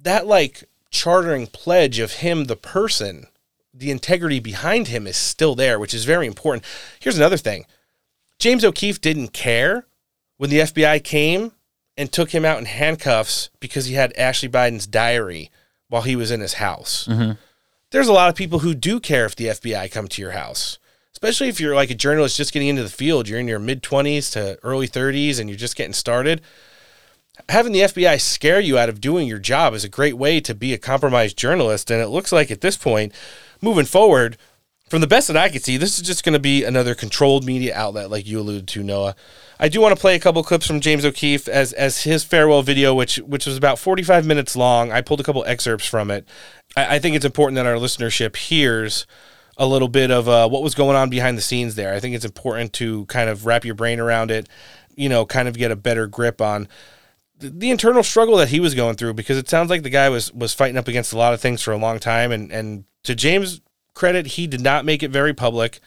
that 0.00 0.26
like 0.26 0.64
chartering 0.90 1.46
pledge 1.46 1.98
of 1.98 2.14
him, 2.14 2.46
the 2.46 2.56
person, 2.56 3.26
the 3.74 3.90
integrity 3.90 4.40
behind 4.40 4.88
him 4.88 5.06
is 5.06 5.18
still 5.18 5.54
there, 5.54 5.78
which 5.78 5.92
is 5.92 6.06
very 6.06 6.26
important. 6.26 6.64
Here's 6.98 7.18
another 7.18 7.36
thing 7.36 7.66
James 8.38 8.64
O'Keefe 8.64 9.02
didn't 9.02 9.34
care 9.34 9.84
when 10.36 10.50
the 10.50 10.60
FBI 10.60 11.02
came 11.04 11.52
and 11.96 12.10
took 12.10 12.30
him 12.30 12.44
out 12.44 12.58
in 12.58 12.64
handcuffs 12.64 13.50
because 13.60 13.86
he 13.86 13.94
had 13.94 14.12
Ashley 14.16 14.48
Biden's 14.48 14.86
diary 14.86 15.50
while 15.88 16.02
he 16.02 16.16
was 16.16 16.30
in 16.30 16.40
his 16.40 16.54
house. 16.54 17.06
Mm-hmm. 17.08 17.32
There's 17.90 18.08
a 18.08 18.12
lot 18.12 18.28
of 18.28 18.34
people 18.34 18.60
who 18.60 18.74
do 18.74 18.98
care 18.98 19.24
if 19.26 19.36
the 19.36 19.46
FBI 19.46 19.90
come 19.92 20.08
to 20.08 20.22
your 20.22 20.32
house, 20.32 20.78
especially 21.12 21.48
if 21.48 21.60
you're 21.60 21.76
like 21.76 21.90
a 21.90 21.94
journalist 21.94 22.36
just 22.36 22.52
getting 22.52 22.68
into 22.68 22.82
the 22.82 22.88
field. 22.88 23.28
You're 23.28 23.38
in 23.38 23.46
your 23.46 23.60
mid 23.60 23.82
20s 23.82 24.32
to 24.32 24.58
early 24.64 24.88
30s 24.88 25.38
and 25.38 25.48
you're 25.48 25.58
just 25.58 25.76
getting 25.76 25.92
started. 25.92 26.40
Having 27.48 27.72
the 27.72 27.80
FBI 27.80 28.20
scare 28.20 28.60
you 28.60 28.78
out 28.78 28.88
of 28.88 29.00
doing 29.00 29.28
your 29.28 29.38
job 29.38 29.74
is 29.74 29.84
a 29.84 29.88
great 29.88 30.16
way 30.16 30.40
to 30.40 30.54
be 30.54 30.72
a 30.72 30.78
compromised 30.78 31.36
journalist. 31.36 31.90
And 31.90 32.00
it 32.00 32.08
looks 32.08 32.32
like 32.32 32.50
at 32.50 32.60
this 32.60 32.76
point, 32.76 33.12
moving 33.60 33.84
forward, 33.84 34.36
from 34.88 35.00
the 35.00 35.06
best 35.06 35.28
that 35.28 35.36
I 35.36 35.48
could 35.48 35.64
see, 35.64 35.76
this 35.76 35.98
is 35.98 36.06
just 36.06 36.24
going 36.24 36.34
to 36.34 36.38
be 36.38 36.64
another 36.64 36.94
controlled 36.94 37.44
media 37.44 37.74
outlet, 37.74 38.10
like 38.10 38.26
you 38.26 38.38
alluded 38.40 38.68
to, 38.68 38.82
Noah. 38.82 39.14
I 39.58 39.68
do 39.68 39.80
want 39.80 39.94
to 39.94 40.00
play 40.00 40.14
a 40.14 40.20
couple 40.20 40.42
clips 40.42 40.66
from 40.66 40.80
James 40.80 41.04
O'Keefe 41.04 41.48
as 41.48 41.72
as 41.72 42.02
his 42.02 42.24
farewell 42.24 42.62
video, 42.62 42.94
which 42.94 43.16
which 43.18 43.46
was 43.46 43.56
about 43.56 43.78
45 43.78 44.26
minutes 44.26 44.56
long. 44.56 44.92
I 44.92 45.00
pulled 45.00 45.20
a 45.20 45.24
couple 45.24 45.44
excerpts 45.44 45.86
from 45.86 46.10
it. 46.10 46.28
I, 46.76 46.96
I 46.96 46.98
think 46.98 47.16
it's 47.16 47.24
important 47.24 47.56
that 47.56 47.66
our 47.66 47.76
listenership 47.76 48.36
hears 48.36 49.06
a 49.56 49.66
little 49.66 49.88
bit 49.88 50.10
of 50.10 50.28
uh, 50.28 50.48
what 50.48 50.62
was 50.62 50.74
going 50.74 50.96
on 50.96 51.08
behind 51.08 51.38
the 51.38 51.42
scenes 51.42 51.76
there. 51.76 51.94
I 51.94 52.00
think 52.00 52.16
it's 52.16 52.24
important 52.24 52.72
to 52.74 53.06
kind 53.06 53.30
of 53.30 53.46
wrap 53.46 53.64
your 53.64 53.76
brain 53.76 54.00
around 54.00 54.32
it, 54.32 54.48
you 54.96 55.08
know, 55.08 55.24
kind 55.24 55.46
of 55.46 55.56
get 55.56 55.70
a 55.70 55.76
better 55.76 56.08
grip 56.08 56.40
on 56.40 56.68
the, 57.38 57.50
the 57.50 57.70
internal 57.70 58.02
struggle 58.02 58.36
that 58.36 58.48
he 58.48 58.60
was 58.60 58.74
going 58.74 58.96
through 58.96 59.14
because 59.14 59.38
it 59.38 59.48
sounds 59.48 59.70
like 59.70 59.82
the 59.82 59.90
guy 59.90 60.08
was 60.08 60.32
was 60.32 60.54
fighting 60.54 60.76
up 60.76 60.88
against 60.88 61.12
a 61.12 61.18
lot 61.18 61.34
of 61.34 61.40
things 61.40 61.62
for 61.62 61.72
a 61.72 61.76
long 61.76 61.98
time 61.98 62.32
and 62.32 62.50
and 62.52 62.84
to 63.04 63.14
James 63.14 63.60
credit 63.94 64.26
he 64.26 64.46
did 64.46 64.60
not 64.60 64.84
make 64.84 65.02
it 65.02 65.10
very 65.10 65.32
public 65.32 65.80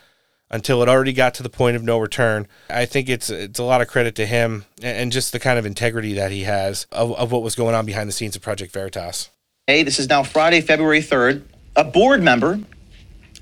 until 0.50 0.82
it 0.82 0.90
already 0.90 1.14
got 1.14 1.34
to 1.36 1.44
the 1.44 1.50
point 1.50 1.76
of 1.76 1.84
no 1.84 1.98
return. 1.98 2.48
I 2.70 2.86
think 2.86 3.10
it's 3.10 3.30
it's 3.30 3.60
a 3.60 3.64
lot 3.64 3.82
of 3.82 3.88
credit 3.88 4.16
to 4.16 4.26
him 4.26 4.66
and, 4.82 5.12
just 5.12 5.34
the 5.34 5.40
kind 5.40 5.60
of 5.60 5.66
integrity 5.66 6.14
that 6.14 6.32
he 6.32 6.44
has 6.44 6.88
of, 6.92 7.14
of 7.18 7.32
what 7.32 7.44
was 7.44 7.56
going 7.56 7.76
on 7.76 7.86
behind 7.86 8.08
the 8.08 8.14
scenes 8.14 8.36
of 8.36 8.42
Project 8.42 8.72
Veritas. 8.74 9.30
Hey, 9.68 9.84
this 9.84 10.00
is 10.00 10.08
now 10.08 10.24
Friday, 10.24 10.62
February 10.62 11.02
3rd. 11.02 11.44
A 11.76 11.84
board 11.84 12.24
member 12.24 12.60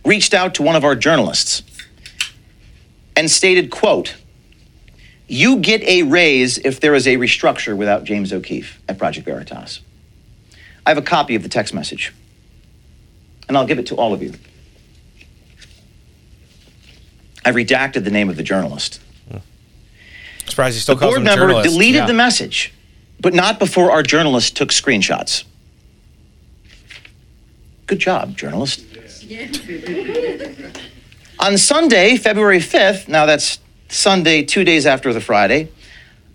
reached 0.03 0.33
out 0.33 0.55
to 0.55 0.63
one 0.63 0.75
of 0.75 0.83
our 0.83 0.95
journalists 0.95 1.63
and 3.15 3.29
stated, 3.29 3.69
quote, 3.69 4.15
you 5.27 5.57
get 5.57 5.81
a 5.83 6.03
raise 6.03 6.57
if 6.59 6.79
there 6.79 6.93
is 6.93 7.07
a 7.07 7.15
restructure 7.17 7.75
without 7.75 8.03
James 8.03 8.31
O'Keefe 8.33 8.81
at 8.87 8.97
Project 8.97 9.25
Veritas. 9.25 9.81
I 10.85 10.89
have 10.89 10.97
a 10.97 11.03
copy 11.03 11.35
of 11.35 11.41
the 11.41 11.49
text 11.49 11.73
message, 11.73 12.13
and 13.47 13.57
I'll 13.57 13.65
give 13.65 13.79
it 13.79 13.87
to 13.87 13.95
all 13.95 14.13
of 14.13 14.21
you. 14.21 14.33
I 17.45 17.51
redacted 17.51 18.03
the 18.03 18.11
name 18.11 18.29
of 18.29 18.35
the 18.35 18.43
journalist. 18.43 18.99
Surprised 20.47 20.75
he 20.75 20.81
still 20.81 20.95
the 20.95 20.99
calls 21.01 21.11
board 21.13 21.21
him 21.21 21.27
a 21.27 21.31
member 21.31 21.47
journalist. 21.47 21.69
deleted 21.71 22.01
Yeah. 22.01 22.05
the 22.07 22.13
message, 22.13 22.73
but 23.19 23.33
not 23.33 23.57
before 23.59 23.91
our 23.91 24.03
journalist 24.03 24.55
took 24.55 24.69
screenshots. 24.69 25.43
Good 27.87 27.99
job, 27.99 28.37
journalist. 28.37 28.81
On 31.39 31.57
Sunday, 31.57 32.17
February 32.17 32.59
5th, 32.59 33.07
now 33.07 33.25
that's 33.25 33.59
Sunday, 33.89 34.43
two 34.43 34.63
days 34.63 34.85
after 34.85 35.13
the 35.13 35.21
Friday, 35.21 35.69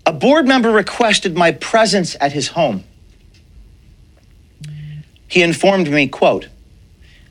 a 0.07 0.13
board 0.13 0.47
member 0.47 0.71
requested 0.71 1.37
my 1.37 1.53
presence 1.53 2.17
at 2.21 2.33
his 2.33 2.49
home. 2.49 2.85
He 5.29 5.43
informed 5.43 5.89
me, 5.91 6.09
quote, 6.09 6.49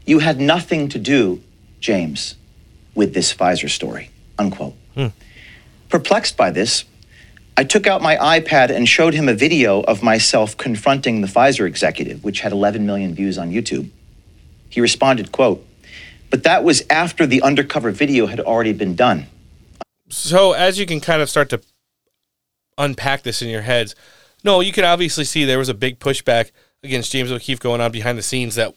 you 0.06 0.20
had 0.20 0.40
nothing 0.40 0.88
to 0.90 0.98
do, 1.00 1.42
James, 1.82 2.36
with 2.96 3.14
this 3.14 3.34
Pfizer 3.34 3.70
story, 3.70 4.10
unquote. 4.38 4.74
Hmm. 4.96 5.08
Perplexed 5.90 6.38
by 6.38 6.52
this, 6.52 6.86
I 7.58 7.64
took 7.64 7.88
out 7.88 8.02
my 8.02 8.16
iPad 8.16 8.70
and 8.70 8.88
showed 8.88 9.14
him 9.14 9.28
a 9.28 9.34
video 9.34 9.82
of 9.82 10.02
myself 10.02 10.56
confronting 10.56 11.22
the 11.22 11.28
Pfizer 11.28 11.68
executive, 11.68 12.24
which 12.24 12.42
had 12.42 12.52
11 12.52 12.86
million 12.86 13.14
views 13.14 13.38
on 13.38 13.52
YouTube. 13.52 13.90
He 14.70 14.80
responded, 14.80 15.32
quote, 15.32 15.66
but 16.30 16.44
that 16.44 16.64
was 16.64 16.84
after 16.90 17.26
the 17.26 17.42
undercover 17.42 17.92
video 17.92 18.28
had 18.28 18.40
already 18.40 18.74
been 18.74 18.96
done. 18.96 19.26
So 20.10 20.54
as 20.54 20.80
you 20.80 20.86
can 20.86 21.02
kind 21.02 21.22
of 21.22 21.30
start 21.30 21.50
to 21.50 21.62
unpack 22.78 23.24
this 23.24 23.42
in 23.42 23.50
your 23.50 23.64
heads, 23.64 23.96
no, 24.44 24.62
you 24.62 24.72
can 24.72 24.86
obviously 24.86 25.26
see 25.26 25.44
there 25.44 25.58
was 25.58 25.70
a 25.70 25.74
big 25.74 26.00
pushback 26.00 26.52
against 26.84 27.12
James 27.12 27.32
O'Keefe 27.32 27.60
going 27.60 27.82
on 27.82 27.92
behind 27.92 28.18
the 28.18 28.24
scenes 28.24 28.56
that 28.56 28.74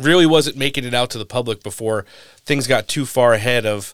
really 0.00 0.26
wasn't 0.26 0.56
making 0.56 0.84
it 0.84 0.94
out 0.94 1.10
to 1.10 1.18
the 1.18 1.26
public 1.26 1.62
before 1.62 2.04
things 2.44 2.66
got 2.66 2.88
too 2.88 3.04
far 3.04 3.34
ahead 3.34 3.66
of, 3.66 3.92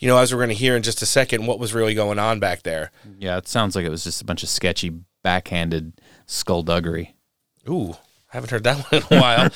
you 0.00 0.08
know, 0.08 0.18
as 0.18 0.32
we're 0.32 0.38
going 0.38 0.48
to 0.48 0.54
hear 0.54 0.76
in 0.76 0.82
just 0.82 1.02
a 1.02 1.06
second, 1.06 1.46
what 1.46 1.58
was 1.58 1.72
really 1.72 1.94
going 1.94 2.18
on 2.18 2.40
back 2.40 2.62
there. 2.62 2.90
Yeah, 3.18 3.36
it 3.36 3.48
sounds 3.48 3.76
like 3.76 3.84
it 3.84 3.90
was 3.90 4.04
just 4.04 4.20
a 4.20 4.24
bunch 4.24 4.42
of 4.42 4.48
sketchy, 4.48 4.92
backhanded 5.22 5.92
skullduggery. 6.26 7.14
Ooh, 7.68 7.92
I 7.92 8.36
haven't 8.36 8.50
heard 8.50 8.64
that 8.64 8.78
one 8.90 9.02
in 9.02 9.16
a 9.18 9.20
while. 9.20 9.50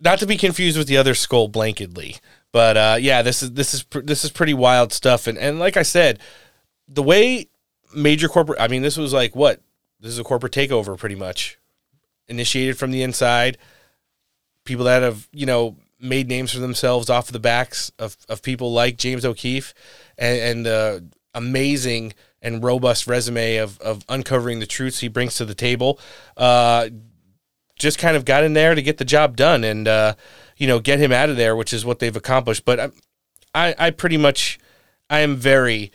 Not 0.00 0.18
to 0.20 0.26
be 0.26 0.38
confused 0.38 0.78
with 0.78 0.86
the 0.86 0.96
other 0.96 1.14
skull 1.14 1.48
blanketly, 1.50 2.20
but 2.52 2.76
uh, 2.76 2.96
yeah, 2.98 3.20
this 3.20 3.42
is 3.42 3.52
this 3.52 3.74
is 3.74 3.82
pr- 3.82 4.00
this 4.00 4.24
is 4.24 4.30
pretty 4.30 4.54
wild 4.54 4.94
stuff. 4.94 5.26
And 5.26 5.36
and 5.36 5.58
like 5.58 5.76
I 5.76 5.82
said, 5.82 6.20
the 6.88 7.02
way 7.02 7.48
major 7.94 8.28
corporate, 8.28 8.60
I 8.60 8.68
mean, 8.68 8.80
this 8.80 8.96
was 8.96 9.12
like 9.12 9.36
what 9.36 9.60
this 10.00 10.10
is 10.10 10.18
a 10.18 10.24
corporate 10.24 10.54
takeover, 10.54 10.96
pretty 10.96 11.16
much 11.16 11.58
initiated 12.28 12.78
from 12.78 12.92
the 12.92 13.02
inside. 13.02 13.58
People 14.70 14.84
that 14.84 15.02
have 15.02 15.26
you 15.32 15.46
know 15.46 15.74
made 15.98 16.28
names 16.28 16.52
for 16.52 16.60
themselves 16.60 17.10
off 17.10 17.26
the 17.26 17.40
backs 17.40 17.90
of 17.98 18.16
of 18.28 18.40
people 18.40 18.72
like 18.72 18.96
James 18.96 19.24
O'Keefe, 19.24 19.74
and, 20.16 20.38
and 20.38 20.64
the 20.64 21.04
amazing 21.34 22.12
and 22.40 22.62
robust 22.62 23.08
resume 23.08 23.56
of 23.56 23.80
of 23.80 24.04
uncovering 24.08 24.60
the 24.60 24.68
truths 24.68 25.00
he 25.00 25.08
brings 25.08 25.34
to 25.34 25.44
the 25.44 25.56
table. 25.56 25.98
Uh, 26.36 26.88
just 27.74 27.98
kind 27.98 28.16
of 28.16 28.24
got 28.24 28.44
in 28.44 28.52
there 28.52 28.76
to 28.76 28.80
get 28.80 28.98
the 28.98 29.04
job 29.04 29.34
done 29.36 29.64
and 29.64 29.88
uh, 29.88 30.14
you 30.56 30.68
know 30.68 30.78
get 30.78 31.00
him 31.00 31.10
out 31.10 31.30
of 31.30 31.36
there, 31.36 31.56
which 31.56 31.72
is 31.72 31.84
what 31.84 31.98
they've 31.98 32.14
accomplished. 32.14 32.64
But 32.64 32.78
I, 32.78 32.90
I, 33.52 33.74
I 33.76 33.90
pretty 33.90 34.18
much, 34.18 34.60
I 35.10 35.18
am 35.18 35.34
very, 35.34 35.90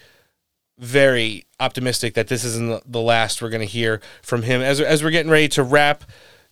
very 0.78 1.46
optimistic 1.62 2.14
that 2.16 2.28
this 2.28 2.44
isn't 2.44 2.68
the- 2.68 2.82
the 2.86 3.00
last 3.00 3.42
we're 3.42 3.48
going 3.50 3.66
to 3.66 3.74
hear 3.74 4.02
from 4.22 4.42
him 4.42 4.62
as 4.62 4.82
as 4.82 5.02
we're 5.02 5.12
getting 5.12 5.32
ready 5.32 5.48
to 5.48 5.64
wrap, 5.64 6.04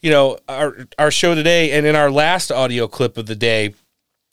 you 0.03 0.11
know, 0.11 0.37
our 0.47 0.85
our 0.99 1.09
show 1.09 1.33
today. 1.33 1.71
And 1.71 1.87
in 1.87 1.95
our 1.95 2.11
last 2.11 2.51
audio 2.51 2.87
clip 2.87 3.17
of 3.17 3.25
the 3.25 3.35
day, 3.35 3.73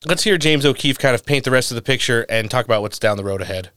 let's 0.04 0.24
hear 0.24 0.36
James 0.36 0.66
O'Keefe 0.66 0.98
kind 0.98 1.14
of 1.14 1.24
paint 1.24 1.44
the 1.44 1.50
rest 1.50 1.70
of 1.70 1.76
the 1.76 1.82
picture 1.82 2.26
and 2.28 2.50
talk 2.50 2.66
about 2.66 2.82
what's 2.82 2.98
down 2.98 3.16
the 3.16 3.24
road 3.24 3.40
ahead. 3.40 3.70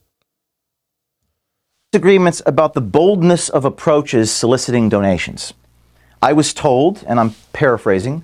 Disagreements 1.93 2.41
about 2.47 2.73
the 2.73 2.81
boldness 2.81 3.47
of 3.47 3.63
approaches 3.63 4.31
soliciting 4.31 4.89
donations. 4.89 5.53
I 6.21 6.33
was 6.33 6.53
told, 6.53 7.03
and 7.07 7.19
I'm 7.19 7.35
paraphrasing, 7.53 8.23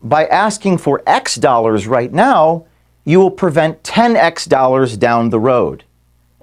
by 0.00 0.26
asking 0.26 0.78
for 0.78 1.02
X 1.04 1.34
dollars 1.34 1.88
right 1.88 2.12
now, 2.12 2.66
you 3.04 3.18
will 3.18 3.32
prevent 3.32 3.82
10X 3.82 4.48
dollars 4.48 4.96
down 4.96 5.30
the 5.30 5.40
road. 5.40 5.82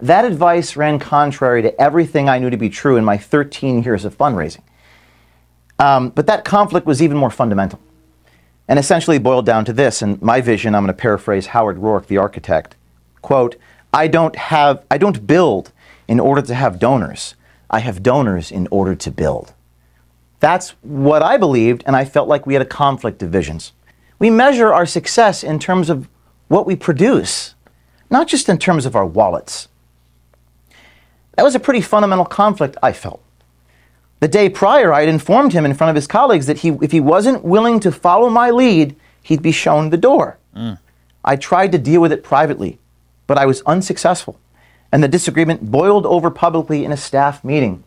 That 0.01 0.25
advice 0.25 0.75
ran 0.75 0.99
contrary 0.99 1.61
to 1.61 1.81
everything 1.81 2.27
I 2.27 2.39
knew 2.39 2.49
to 2.49 2.57
be 2.57 2.69
true 2.69 2.97
in 2.97 3.05
my 3.05 3.17
13 3.17 3.83
years 3.83 4.03
of 4.03 4.17
fundraising. 4.17 4.63
Um, 5.79 6.09
but 6.09 6.27
that 6.27 6.45
conflict 6.45 6.87
was 6.87 7.01
even 7.01 7.17
more 7.17 7.29
fundamental 7.29 7.79
and 8.67 8.79
essentially 8.79 9.17
boiled 9.17 9.45
down 9.45 9.65
to 9.65 9.73
this. 9.73 10.01
And 10.01 10.21
my 10.21 10.41
vision, 10.41 10.73
I'm 10.73 10.83
going 10.83 10.95
to 10.95 11.01
paraphrase 11.01 11.47
Howard 11.47 11.77
Roark, 11.77 12.07
the 12.07 12.17
architect. 12.17 12.75
Quote, 13.21 13.55
I 13.93 14.07
don't 14.07 14.35
have, 14.35 14.85
I 14.89 14.97
don't 14.97 15.27
build 15.27 15.71
in 16.07 16.19
order 16.19 16.41
to 16.41 16.53
have 16.53 16.79
donors. 16.79 17.35
I 17.69 17.79
have 17.79 18.03
donors 18.03 18.51
in 18.51 18.67
order 18.71 18.95
to 18.95 19.11
build. 19.11 19.53
That's 20.39 20.71
what 20.81 21.23
I 21.23 21.37
believed, 21.37 21.83
and 21.87 21.95
I 21.95 22.05
felt 22.05 22.27
like 22.27 22.45
we 22.45 22.53
had 22.53 22.61
a 22.61 22.65
conflict 22.65 23.23
of 23.23 23.29
visions. 23.29 23.71
We 24.19 24.29
measure 24.29 24.73
our 24.73 24.85
success 24.85 25.43
in 25.43 25.59
terms 25.59 25.89
of 25.89 26.07
what 26.47 26.67
we 26.67 26.75
produce, 26.75 27.55
not 28.09 28.27
just 28.27 28.47
in 28.49 28.57
terms 28.57 28.85
of 28.85 28.95
our 28.95 29.05
wallets. 29.05 29.67
That 31.35 31.43
was 31.43 31.55
a 31.55 31.59
pretty 31.59 31.81
fundamental 31.81 32.25
conflict, 32.25 32.77
I 32.83 32.93
felt. 32.93 33.24
The 34.19 34.27
day 34.27 34.49
prior, 34.49 34.93
I 34.93 35.01
had 35.01 35.09
informed 35.09 35.53
him 35.53 35.65
in 35.65 35.73
front 35.73 35.89
of 35.89 35.95
his 35.95 36.07
colleagues 36.07 36.47
that 36.47 36.59
he, 36.59 36.69
if 36.81 36.91
he 36.91 36.99
wasn't 36.99 37.43
willing 37.43 37.79
to 37.81 37.91
follow 37.91 38.29
my 38.29 38.49
lead, 38.49 38.95
he'd 39.21 39.41
be 39.41 39.51
shown 39.51 39.89
the 39.89 39.97
door. 39.97 40.37
Mm. 40.55 40.79
I 41.23 41.35
tried 41.35 41.71
to 41.73 41.77
deal 41.77 42.01
with 42.01 42.11
it 42.11 42.23
privately, 42.23 42.79
but 43.27 43.37
I 43.37 43.45
was 43.45 43.61
unsuccessful, 43.63 44.39
and 44.91 45.03
the 45.03 45.07
disagreement 45.07 45.69
boiled 45.69 46.05
over 46.05 46.31
publicly 46.31 46.85
in 46.85 46.91
a 46.91 46.97
staff 46.97 47.43
meeting. 47.43 47.83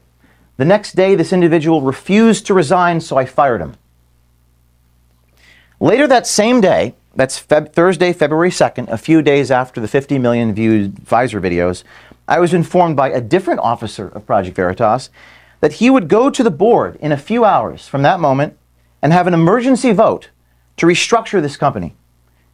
The 0.58 0.64
next 0.64 0.96
day, 0.96 1.14
this 1.14 1.32
individual 1.32 1.82
refused 1.82 2.46
to 2.46 2.54
resign, 2.54 3.00
so 3.00 3.16
I 3.16 3.24
fired 3.24 3.60
him. 3.60 3.76
Later 5.80 6.08
that 6.08 6.26
same 6.26 6.60
day, 6.60 6.94
that's 7.14 7.40
Feb- 7.40 7.72
Thursday, 7.72 8.12
February 8.12 8.50
2nd, 8.50 8.88
a 8.88 8.98
few 8.98 9.22
days 9.22 9.50
after 9.50 9.80
the 9.80 9.88
50 9.88 10.18
million 10.18 10.52
viewed 10.52 10.96
Pfizer 10.96 11.40
videos, 11.40 11.84
I 12.26 12.40
was 12.40 12.52
informed 12.52 12.96
by 12.96 13.10
a 13.10 13.20
different 13.20 13.60
officer 13.60 14.08
of 14.08 14.26
Project 14.26 14.56
Veritas 14.56 15.08
that 15.60 15.74
he 15.74 15.90
would 15.90 16.08
go 16.08 16.30
to 16.30 16.42
the 16.42 16.50
board 16.50 16.96
in 17.00 17.12
a 17.12 17.16
few 17.16 17.44
hours 17.44 17.88
from 17.88 18.02
that 18.02 18.20
moment 18.20 18.56
and 19.02 19.12
have 19.12 19.26
an 19.26 19.34
emergency 19.34 19.92
vote 19.92 20.30
to 20.76 20.86
restructure 20.86 21.42
this 21.42 21.56
company. 21.56 21.94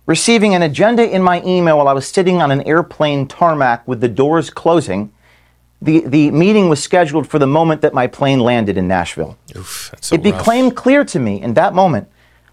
Receiving 0.07 0.55
an 0.55 0.63
agenda 0.63 1.09
in 1.09 1.23
my 1.23 1.43
email 1.45 1.79
while 1.79 1.89
I 1.89 1.93
was 1.93 2.07
sitting 2.07 2.43
on 2.43 2.51
an 2.51 2.63
airplane 2.63 3.27
tarmac 3.27 3.87
with 3.89 4.01
the 4.01 4.09
doors 4.09 4.51
closing, 4.51 5.13
the, 5.81 6.01
the 6.01 6.31
meeting 6.31 6.69
was 6.69 6.83
scheduled 6.83 7.27
for 7.27 7.39
the 7.39 7.47
moment 7.47 7.81
that 7.83 7.95
my 7.95 8.07
plane 8.07 8.41
landed 8.41 8.77
in 8.77 8.89
Nashville. 8.89 9.37
so 10.01 10.15
it 10.15 10.23
became 10.23 10.71
clear 10.71 11.05
to 11.05 11.19
me 11.19 11.41
in 11.41 11.55
that 11.55 11.75
moment 11.75 12.09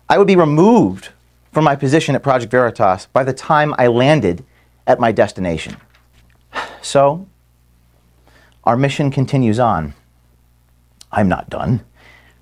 I 0.09 0.17
would 0.17 0.27
be 0.27 0.35
removed 0.35 1.09
from 1.53 1.63
my 1.63 1.75
position 1.75 2.15
at 2.15 2.23
Project 2.23 2.51
Veritas 2.51 3.07
by 3.13 3.23
the 3.23 3.33
time 3.33 3.73
I 3.77 3.87
landed 3.87 4.43
at 4.87 4.99
my 4.99 5.11
destination. 5.11 5.77
So, 6.83 7.27
our 8.63 8.75
mission 8.75 9.11
continues 9.11 9.59
on. 9.59 9.93
I'm 11.11 11.27
not 11.27 11.49
done. 11.49 11.81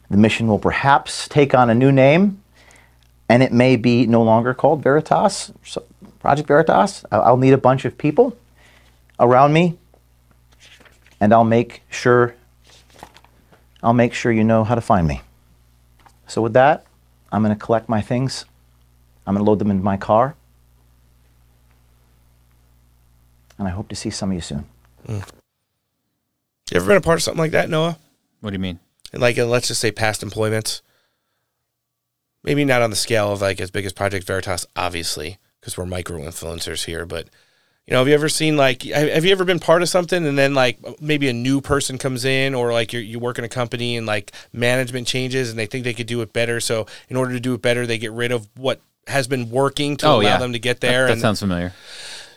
The 0.10 0.18
mission 0.18 0.48
will 0.48 0.60
perhaps 0.60 1.28
take 1.28 1.54
on 1.54 1.70
a 1.70 1.76
new 1.76 1.92
name, 1.92 2.42
and 3.28 3.44
it 3.44 3.52
may 3.52 3.76
be 3.76 4.06
no 4.08 4.24
longer 4.24 4.54
called 4.54 4.82
Veritas, 4.84 5.52
so- 5.64 5.86
Project 6.20 6.48
Veritas. 6.48 7.06
I'll 7.12 7.38
need 7.38 7.54
a 7.54 7.58
bunch 7.58 7.86
of 7.86 7.98
people 7.98 8.38
around 9.20 9.54
me, 9.54 9.78
and 11.20 11.34
I'll 11.34 11.44
make 11.44 11.84
sure 11.90 12.36
I'll 13.82 13.94
make 13.94 14.14
sure 14.14 14.32
you 14.32 14.44
know 14.44 14.64
how 14.64 14.76
to 14.76 14.82
find 14.82 15.08
me. 15.08 15.22
So 16.28 16.42
with 16.42 16.54
that, 16.54 16.86
I'm 17.32 17.44
going 17.44 17.56
to 17.56 17.60
collect 17.60 17.88
my 17.88 18.02
things. 18.02 18.46
I'm 19.26 19.36
going 19.36 19.46
to 19.46 19.50
load 19.50 19.60
them 19.60 19.72
into 19.72 19.84
my 19.84 19.96
car. 19.96 20.36
And 23.58 23.68
I 23.68 23.72
hope 23.72 23.88
to 23.90 23.96
see 23.96 24.10
some 24.10 24.32
of 24.32 24.36
you 24.36 24.42
soon. 24.42 24.66
Mm. 25.08 25.26
You 26.72 26.78
ever 26.78 26.88
been 26.88 26.98
a 26.98 27.02
part 27.02 27.20
of 27.20 27.24
something 27.24 27.40
like 27.40 27.52
that, 27.52 27.70
Noah? 27.70 27.98
What 28.42 28.52
do 28.52 28.54
you 28.56 28.60
mean? 28.60 28.80
Like, 29.14 29.38
uh, 29.38 29.46
let's 29.46 29.68
just 29.68 29.82
say 29.82 29.92
past 29.92 30.24
employments. 30.24 30.82
Maybe 32.44 32.64
not 32.64 32.82
on 32.82 32.90
the 32.90 32.96
scale 32.96 33.32
of 33.34 33.42
like 33.42 33.60
as 33.60 33.70
big 33.72 33.86
as 33.86 33.92
Project 33.94 34.26
Veritas, 34.26 34.66
obviously, 34.76 35.38
because 35.60 35.78
we're 35.78 35.86
micro 35.86 36.20
influencers 36.20 36.86
here. 36.86 37.06
But 37.06 37.26
you 37.86 37.92
know, 37.94 37.98
have 38.00 38.08
you 38.08 38.14
ever 38.14 38.30
seen 38.30 38.56
like, 38.56 38.84
have 38.84 39.26
you 39.26 39.32
ever 39.32 39.44
been 39.44 39.60
part 39.60 39.82
of 39.82 39.90
something 39.90 40.26
and 40.26 40.38
then 40.38 40.54
like 40.54 40.80
maybe 41.02 41.28
a 41.28 41.34
new 41.34 41.60
person 41.60 41.98
comes 41.98 42.24
in, 42.24 42.56
or 42.56 42.72
like 42.72 42.94
you 42.94 43.00
you 43.02 43.20
work 43.20 43.38
in 43.40 43.44
a 43.44 43.50
company 43.50 43.98
and 43.98 44.08
like 44.08 44.32
management 44.54 45.06
changes 45.08 45.50
and 45.50 45.60
they 45.60 45.66
think 45.66 45.84
they 45.84 45.94
could 45.94 46.08
do 46.08 46.22
it 46.22 46.32
better. 46.32 46.62
So 46.62 46.86
in 47.10 47.18
order 47.18 47.34
to 47.34 47.40
do 47.42 47.54
it 47.56 47.62
better, 47.62 47.86
they 47.86 47.98
get 47.98 48.14
rid 48.14 48.32
of 48.32 48.48
what 48.56 48.80
has 49.08 49.28
been 49.28 49.50
working 49.50 49.98
to 49.98 50.06
oh 50.08 50.16
allow 50.16 50.22
yeah, 50.22 50.38
them 50.38 50.54
to 50.54 50.60
get 50.60 50.80
That- 50.80 50.88
there. 50.88 51.06
That, 51.08 51.14
and 51.14 51.22
sounds 51.22 51.40
familiar. 51.42 51.74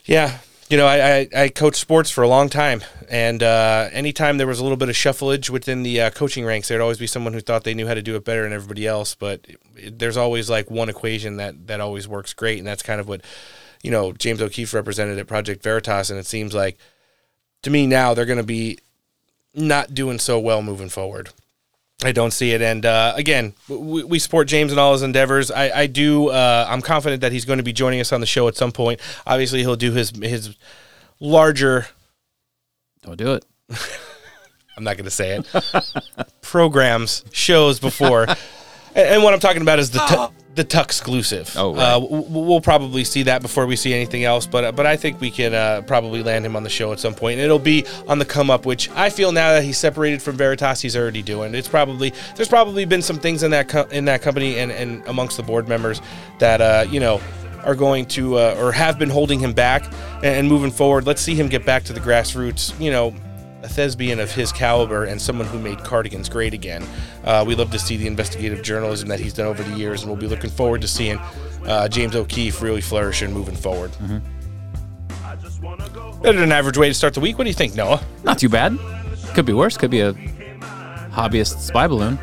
yeah. 0.04 0.38
You 0.68 0.78
know, 0.78 0.86
I, 0.86 1.18
I, 1.18 1.28
I 1.36 1.48
coached 1.48 1.76
sports 1.76 2.10
for 2.10 2.22
a 2.22 2.28
long 2.28 2.48
time. 2.48 2.82
And 3.10 3.42
uh, 3.42 3.90
anytime 3.92 4.38
there 4.38 4.46
was 4.46 4.58
a 4.58 4.62
little 4.62 4.78
bit 4.78 4.88
of 4.88 4.96
shuffleage 4.96 5.50
within 5.50 5.82
the 5.82 6.00
uh, 6.00 6.10
coaching 6.10 6.46
ranks, 6.46 6.68
there'd 6.68 6.80
always 6.80 6.98
be 6.98 7.06
someone 7.06 7.34
who 7.34 7.40
thought 7.40 7.64
they 7.64 7.74
knew 7.74 7.86
how 7.86 7.94
to 7.94 8.00
do 8.00 8.16
it 8.16 8.24
better 8.24 8.42
than 8.42 8.54
everybody 8.54 8.86
else. 8.86 9.14
But 9.14 9.46
it, 9.76 9.98
there's 9.98 10.16
always 10.16 10.48
like 10.48 10.70
one 10.70 10.88
equation 10.88 11.36
that, 11.36 11.66
that 11.66 11.80
always 11.80 12.08
works 12.08 12.32
great. 12.32 12.58
And 12.58 12.66
that's 12.66 12.82
kind 12.82 13.00
of 13.00 13.08
what, 13.08 13.20
you 13.82 13.90
know, 13.90 14.12
James 14.12 14.40
O'Keefe 14.40 14.72
represented 14.72 15.18
at 15.18 15.26
Project 15.26 15.62
Veritas. 15.62 16.08
And 16.08 16.18
it 16.18 16.26
seems 16.26 16.54
like 16.54 16.78
to 17.62 17.70
me 17.70 17.86
now 17.86 18.14
they're 18.14 18.24
going 18.24 18.38
to 18.38 18.42
be 18.42 18.78
not 19.54 19.92
doing 19.92 20.18
so 20.18 20.38
well 20.38 20.62
moving 20.62 20.88
forward. 20.88 21.30
I 22.04 22.12
don't 22.12 22.32
see 22.32 22.52
it. 22.52 22.62
And 22.62 22.84
uh, 22.84 23.12
again, 23.16 23.54
we, 23.68 24.04
we 24.04 24.18
support 24.18 24.48
James 24.48 24.72
in 24.72 24.78
all 24.78 24.92
his 24.92 25.02
endeavors. 25.02 25.50
I, 25.50 25.70
I 25.70 25.86
do. 25.86 26.28
Uh, 26.28 26.66
I'm 26.68 26.82
confident 26.82 27.20
that 27.22 27.32
he's 27.32 27.44
going 27.44 27.58
to 27.58 27.62
be 27.62 27.72
joining 27.72 28.00
us 28.00 28.12
on 28.12 28.20
the 28.20 28.26
show 28.26 28.48
at 28.48 28.56
some 28.56 28.72
point. 28.72 29.00
Obviously, 29.26 29.60
he'll 29.60 29.76
do 29.76 29.92
his 29.92 30.10
his 30.10 30.56
larger. 31.20 31.86
Don't 33.02 33.16
do 33.16 33.32
it. 33.34 33.44
I'm 34.76 34.84
not 34.84 34.96
going 34.96 35.04
to 35.04 35.10
say 35.10 35.38
it. 35.38 36.32
programs, 36.40 37.24
shows 37.32 37.78
before, 37.78 38.22
and, 38.28 38.38
and 38.96 39.22
what 39.22 39.34
I'm 39.34 39.40
talking 39.40 39.62
about 39.62 39.78
is 39.78 39.90
the 39.90 39.98
tu- 40.00 40.41
the 40.54 40.64
Tuck 40.64 40.86
exclusive. 40.86 41.54
Oh, 41.56 41.74
right. 41.74 41.82
Uh, 41.82 42.00
w- 42.00 42.24
we'll 42.28 42.60
probably 42.60 43.04
see 43.04 43.22
that 43.24 43.40
before 43.42 43.66
we 43.66 43.76
see 43.76 43.94
anything 43.94 44.24
else, 44.24 44.46
but 44.46 44.76
but 44.76 44.86
I 44.86 44.96
think 44.96 45.20
we 45.20 45.30
can 45.30 45.54
uh, 45.54 45.82
probably 45.86 46.22
land 46.22 46.44
him 46.44 46.56
on 46.56 46.62
the 46.62 46.68
show 46.70 46.92
at 46.92 47.00
some 47.00 47.14
point. 47.14 47.34
And 47.38 47.44
it'll 47.44 47.58
be 47.58 47.86
on 48.06 48.18
the 48.18 48.24
come 48.24 48.50
up, 48.50 48.66
which 48.66 48.90
I 48.90 49.08
feel 49.10 49.32
now 49.32 49.52
that 49.52 49.64
he's 49.64 49.78
separated 49.78 50.20
from 50.20 50.36
Veritas, 50.36 50.80
he's 50.80 50.96
already 50.96 51.22
doing. 51.22 51.54
It's 51.54 51.68
probably 51.68 52.12
there's 52.36 52.48
probably 52.48 52.84
been 52.84 53.02
some 53.02 53.18
things 53.18 53.42
in 53.42 53.50
that 53.52 53.68
co- 53.68 53.88
in 53.90 54.04
that 54.06 54.20
company 54.22 54.58
and 54.58 54.70
and 54.70 55.02
amongst 55.06 55.36
the 55.36 55.42
board 55.42 55.68
members 55.68 56.02
that 56.38 56.60
uh, 56.60 56.84
you 56.88 57.00
know 57.00 57.20
are 57.64 57.74
going 57.74 58.04
to 58.04 58.36
uh, 58.36 58.56
or 58.58 58.72
have 58.72 58.98
been 58.98 59.10
holding 59.10 59.38
him 59.38 59.52
back 59.52 59.84
and, 60.16 60.26
and 60.26 60.48
moving 60.48 60.70
forward. 60.70 61.06
Let's 61.06 61.22
see 61.22 61.34
him 61.34 61.48
get 61.48 61.64
back 61.64 61.84
to 61.84 61.92
the 61.92 62.00
grassroots. 62.00 62.78
You 62.80 62.90
know, 62.90 63.14
a 63.62 63.68
thespian 63.68 64.18
of 64.20 64.32
his 64.32 64.52
caliber 64.52 65.04
and 65.04 65.20
someone 65.20 65.46
who 65.46 65.58
made 65.58 65.78
cardigans 65.78 66.28
great 66.28 66.52
again. 66.52 66.84
Uh, 67.24 67.44
we 67.46 67.54
love 67.54 67.70
to 67.70 67.78
see 67.78 67.96
the 67.96 68.06
investigative 68.06 68.62
journalism 68.62 69.08
that 69.08 69.20
he's 69.20 69.32
done 69.32 69.46
over 69.46 69.62
the 69.62 69.76
years, 69.76 70.02
and 70.02 70.10
we'll 70.10 70.20
be 70.20 70.26
looking 70.26 70.50
forward 70.50 70.80
to 70.80 70.88
seeing 70.88 71.18
uh, 71.66 71.88
James 71.88 72.16
O'Keefe 72.16 72.60
really 72.60 72.80
flourish 72.80 73.22
and 73.22 73.32
moving 73.32 73.54
forward. 73.56 73.92
Mm-hmm. 73.92 74.18
Better 76.22 76.40
than 76.40 76.52
average 76.52 76.76
way 76.76 76.88
to 76.88 76.94
start 76.94 77.14
the 77.14 77.20
week. 77.20 77.38
What 77.38 77.44
do 77.44 77.50
you 77.50 77.54
think, 77.54 77.74
Noah? 77.74 78.02
Not 78.24 78.38
too 78.38 78.48
bad. 78.48 78.78
Could 79.34 79.46
be 79.46 79.52
worse. 79.52 79.76
Could 79.76 79.90
be 79.90 80.00
a 80.00 80.12
hobbyist 81.12 81.58
spy 81.58 81.86
balloon. 81.86 82.18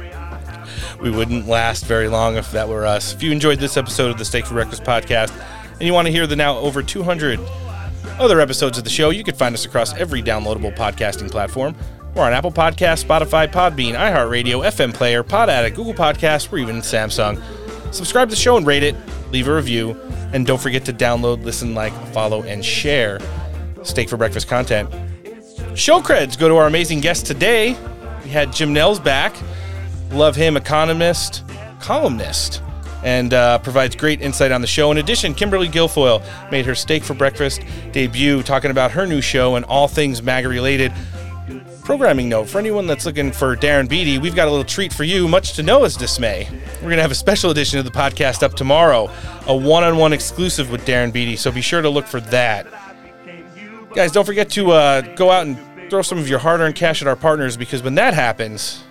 We 1.02 1.10
wouldn't 1.10 1.48
last 1.48 1.86
very 1.86 2.10
long 2.10 2.36
if 2.36 2.52
that 2.52 2.68
were 2.68 2.86
us. 2.86 3.14
If 3.14 3.24
you 3.24 3.32
enjoyed 3.32 3.60
this 3.60 3.78
episode 3.78 4.12
of 4.12 4.18
the 4.18 4.26
Steak 4.26 4.46
for 4.46 4.54
Breakfast 4.54 4.84
podcast 4.84 5.32
and 5.72 5.84
you 5.84 5.94
want 5.94 6.08
to 6.08 6.12
hear 6.12 6.28
the 6.28 6.36
now 6.36 6.58
over 6.58 6.84
200 6.84 7.40
other 8.20 8.40
episodes 8.40 8.78
of 8.78 8.84
the 8.84 8.90
show, 8.90 9.10
you 9.10 9.24
can 9.24 9.36
find 9.36 9.54
us 9.54 9.66
across 9.66 9.94
every 9.96 10.22
downloadable 10.22 10.76
podcasting 10.76 11.32
platform. 11.32 11.76
We're 12.16 12.24
on 12.24 12.34
Apple 12.34 12.52
Podcasts, 12.52 13.06
Spotify, 13.06 13.48
Podbean, 13.48 13.94
iHeartRadio, 13.96 14.66
FM 14.66 14.94
Player, 14.94 15.24
Pod 15.24 15.50
Addict, 15.50 15.76
Google 15.76 15.94
Podcasts, 15.94 16.52
or 16.52 16.58
even 16.58 16.78
Samsung. 16.78 17.42
Subscribe 17.94 18.30
to 18.30 18.36
the 18.36 18.42
show 18.42 18.58
and 18.58 18.66
rate 18.66 18.84
it, 18.84 18.96
leave 19.32 19.48
a 19.48 19.56
review, 19.56 19.92
and 20.34 20.46
don't 20.46 20.60
forget 20.60 20.86
to 20.86 20.94
download, 20.94 21.44
listen, 21.44 21.74
like, 21.76 21.94
follow, 22.14 22.44
and 22.44 22.66
share 22.66 23.20
Steak 23.84 24.10
for 24.10 24.18
Breakfast 24.18 24.48
content. 24.48 24.90
Show 25.76 26.02
creds 26.02 26.38
go 26.38 26.48
to 26.50 26.58
our 26.58 26.68
amazing 26.68 27.00
guest 27.00 27.26
today. 27.26 27.78
We 28.24 28.30
had 28.30 28.52
Jim 28.52 28.74
Nels 28.74 29.00
back. 29.00 29.36
Love 30.12 30.36
him, 30.36 30.58
economist, 30.58 31.44
columnist, 31.80 32.62
and 33.04 33.34
uh, 33.34 33.58
provides 33.60 33.96
great 33.96 34.22
insight 34.22 34.52
on 34.52 34.62
the 34.62 34.68
show. 34.68 34.92
In 34.92 34.98
addition, 34.98 35.34
Kimberly 35.34 35.68
Guilfoyle 35.68 36.24
made 36.52 36.66
her 36.66 36.76
Steak 36.76 37.04
for 37.04 37.14
Breakfast 37.14 37.62
debut, 37.92 38.44
talking 38.44 38.72
about 38.72 38.92
her 38.92 39.06
new 39.06 39.22
show 39.22 39.56
and 39.56 39.66
all 39.66 39.88
things 39.88 40.22
MAGA 40.22 40.48
related. 40.50 40.92
Programming 41.84 42.30
note 42.30 42.48
for 42.48 42.60
anyone 42.60 42.86
that's 42.86 43.06
looking 43.06 43.32
for 43.32 43.56
Darren 43.56 43.90
Beattie, 43.90 44.20
we've 44.20 44.36
got 44.36 44.48
a 44.48 44.52
little 44.52 44.66
treat 44.66 44.94
for 44.94 45.04
you, 45.04 45.28
much 45.28 45.54
to 45.54 45.64
Noah's 45.64 45.96
dismay. 45.96 46.48
We're 46.76 46.82
going 46.82 46.98
to 46.98 47.02
have 47.02 47.10
a 47.10 47.16
special 47.16 47.50
edition 47.50 47.80
of 47.80 47.86
the 47.86 47.92
podcast 47.92 48.44
up 48.44 48.54
tomorrow, 48.54 49.10
a 49.48 49.56
one 49.56 49.84
on 49.84 49.98
one 49.98 50.14
exclusive 50.14 50.70
with 50.70 50.86
Darren 50.86 51.12
Beattie, 51.12 51.36
so 51.36 51.52
be 51.52 51.62
sure 51.62 51.82
to 51.82 51.90
look 51.90 52.06
for 52.06 52.20
that. 52.20 52.68
Guys, 53.96 54.12
don't 54.12 54.26
forget 54.26 54.52
to 54.52 54.72
uh, 54.72 55.02
go 55.16 55.32
out 55.32 55.48
and 55.48 55.58
throw 55.90 56.04
some 56.04 56.20
of 56.20 56.30
your 56.30 56.38
hard 56.38 56.62
earned 56.62 56.76
cash 56.76 57.02
at 57.02 57.08
our 57.08 57.16
partners 57.16 57.58
because 57.58 57.82
when 57.82 57.96
that 57.96 58.14
happens, 58.14 58.84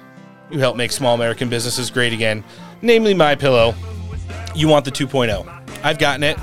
you 0.51 0.59
help 0.59 0.77
make 0.77 0.91
small 0.91 1.15
American 1.15 1.49
businesses 1.49 1.91
great 1.91 2.13
again, 2.13 2.43
namely 2.83 3.15
My 3.15 3.37
Pillow. 3.37 3.75
You 4.55 4.69
want 4.69 4.85
the 4.85 4.91
2.0. 4.91 5.47
I've 5.85 5.99
gotten 5.99 6.23
it. 6.23 6.39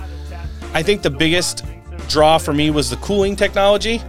I 0.74 0.84
think 0.84 1.02
the 1.02 1.10
biggest 1.10 1.66
draw 2.08 2.38
for 2.38 2.54
me 2.54 2.70
was 2.70 2.90
the 2.90 2.98
cooling 2.98 3.36
technology. 3.36 4.02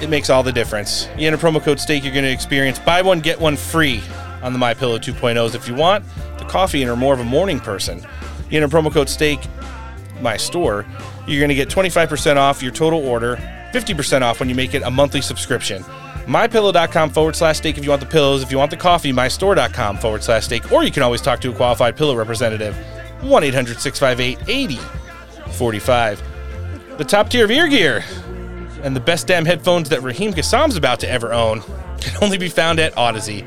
It 0.00 0.10
makes 0.10 0.28
all 0.28 0.42
the 0.42 0.52
difference. 0.52 1.08
You 1.16 1.26
enter 1.26 1.38
promo 1.38 1.62
code 1.62 1.80
STEAK, 1.80 2.04
you're 2.04 2.12
going 2.12 2.24
to 2.24 2.32
experience 2.32 2.78
buy 2.78 3.00
one, 3.02 3.20
get 3.20 3.40
one 3.40 3.56
free 3.56 4.02
on 4.42 4.52
the 4.52 4.58
My 4.58 4.74
Pillow 4.74 4.98
2.0s. 4.98 5.54
If 5.54 5.68
you 5.68 5.74
want 5.74 6.04
the 6.38 6.44
coffee 6.44 6.82
and 6.82 6.90
are 6.90 6.96
more 6.96 7.14
of 7.14 7.20
a 7.20 7.24
morning 7.24 7.60
person, 7.60 8.04
you 8.50 8.60
enter 8.60 8.68
promo 8.68 8.92
code 8.92 9.08
STEAK, 9.08 9.40
my 10.20 10.36
store, 10.36 10.84
you're 11.26 11.40
going 11.40 11.48
to 11.48 11.54
get 11.54 11.68
25% 11.68 12.36
off 12.36 12.62
your 12.62 12.72
total 12.72 13.06
order, 13.06 13.36
50% 13.72 14.22
off 14.22 14.40
when 14.40 14.48
you 14.48 14.54
make 14.54 14.74
it 14.74 14.82
a 14.82 14.90
monthly 14.90 15.20
subscription. 15.20 15.82
MyPillow.com 16.26 17.10
forward 17.10 17.36
slash 17.36 17.58
steak 17.58 17.76
if 17.76 17.84
you 17.84 17.90
want 17.90 18.00
the 18.00 18.06
pillows. 18.06 18.42
If 18.42 18.50
you 18.50 18.58
want 18.58 18.70
the 18.70 18.76
coffee, 18.76 19.12
mystore.com 19.12 19.98
forward 19.98 20.24
slash 20.24 20.46
steak. 20.46 20.72
Or 20.72 20.82
you 20.82 20.90
can 20.90 21.02
always 21.02 21.20
talk 21.20 21.40
to 21.40 21.50
a 21.50 21.54
qualified 21.54 21.96
pillow 21.96 22.16
representative. 22.16 22.76
1 23.24 23.44
800 23.44 23.80
658 23.80 24.48
8045. 24.48 26.22
The 26.98 27.04
top 27.04 27.28
tier 27.30 27.44
of 27.44 27.50
ear 27.50 27.68
gear 27.68 28.04
and 28.82 28.94
the 28.94 29.00
best 29.00 29.26
damn 29.26 29.44
headphones 29.44 29.88
that 29.88 30.02
Raheem 30.02 30.32
Kassam's 30.32 30.76
about 30.76 31.00
to 31.00 31.10
ever 31.10 31.32
own 31.32 31.60
can 32.00 32.22
only 32.22 32.38
be 32.38 32.48
found 32.48 32.78
at 32.78 32.94
Audeze. 32.94 33.46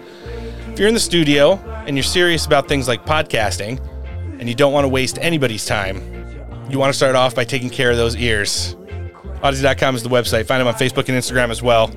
If 0.74 0.80
you're 0.80 0.88
in 0.88 0.94
the 0.94 1.00
studio 1.00 1.54
and 1.86 1.96
you're 1.96 2.04
serious 2.04 2.46
about 2.46 2.68
things 2.68 2.88
like 2.88 3.06
podcasting 3.06 3.80
and 4.40 4.50
you 4.50 4.56
don't 4.56 4.74
want 4.74 4.84
to 4.84 4.90
waste 4.90 5.18
anybody's 5.20 5.66
time, 5.66 6.02
you 6.70 6.80
want 6.80 6.92
to 6.92 6.98
start 6.98 7.16
off 7.16 7.34
by 7.34 7.46
taking 7.46 7.70
care 7.70 7.92
of 7.92 7.98
those 7.98 8.16
ears. 8.16 8.76
Audeze.com 9.42 9.96
is 9.96 10.04
the 10.04 10.10
website. 10.10 10.46
Find 10.46 10.60
them 10.60 10.68
on 10.68 10.74
Facebook 10.74 11.08
and 11.10 11.18
Instagram 11.18 11.50
as 11.50 11.62
well. 11.62 11.90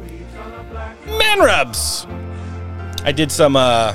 Man 1.06 1.40
rubs. 1.40 2.06
I 3.04 3.12
did 3.12 3.32
some 3.32 3.56
uh, 3.56 3.94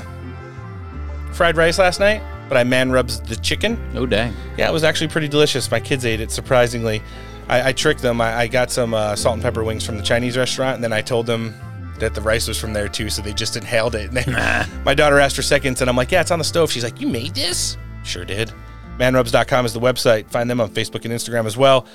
fried 1.32 1.56
rice 1.56 1.78
last 1.78 2.00
night, 2.00 2.20
but 2.48 2.56
I 2.56 2.64
man 2.64 2.90
rubs 2.90 3.20
the 3.20 3.36
chicken. 3.36 3.78
Oh 3.94 4.06
dang! 4.06 4.34
Yeah, 4.56 4.68
it 4.68 4.72
was 4.72 4.84
actually 4.84 5.08
pretty 5.08 5.28
delicious. 5.28 5.70
My 5.70 5.80
kids 5.80 6.04
ate 6.04 6.20
it 6.20 6.30
surprisingly. 6.30 7.02
I, 7.48 7.68
I 7.68 7.72
tricked 7.72 8.02
them. 8.02 8.20
I, 8.20 8.40
I 8.40 8.46
got 8.48 8.70
some 8.70 8.94
uh, 8.94 9.14
salt 9.16 9.34
and 9.34 9.42
pepper 9.42 9.62
wings 9.64 9.84
from 9.84 9.96
the 9.96 10.02
Chinese 10.02 10.36
restaurant, 10.36 10.76
and 10.76 10.84
then 10.84 10.92
I 10.92 11.00
told 11.00 11.26
them 11.26 11.54
that 11.98 12.14
the 12.14 12.20
rice 12.20 12.48
was 12.48 12.58
from 12.58 12.72
there 12.72 12.88
too, 12.88 13.08
so 13.08 13.22
they 13.22 13.32
just 13.32 13.56
inhaled 13.56 13.94
it. 13.94 14.08
And 14.08 14.16
then 14.16 14.68
my 14.84 14.94
daughter 14.94 15.18
asked 15.18 15.36
for 15.36 15.42
seconds, 15.42 15.80
and 15.80 15.90
I'm 15.90 15.96
like, 15.96 16.10
"Yeah, 16.10 16.20
it's 16.20 16.30
on 16.30 16.38
the 16.38 16.44
stove." 16.44 16.70
She's 16.70 16.84
like, 16.84 17.00
"You 17.00 17.08
made 17.08 17.34
this?" 17.34 17.76
Sure 18.04 18.24
did. 18.24 18.52
Manrubs.com 18.98 19.66
is 19.66 19.72
the 19.72 19.80
website. 19.80 20.30
Find 20.30 20.48
them 20.48 20.60
on 20.60 20.70
Facebook 20.70 21.04
and 21.04 21.12
Instagram 21.12 21.44
as 21.44 21.56
well. 21.56 21.86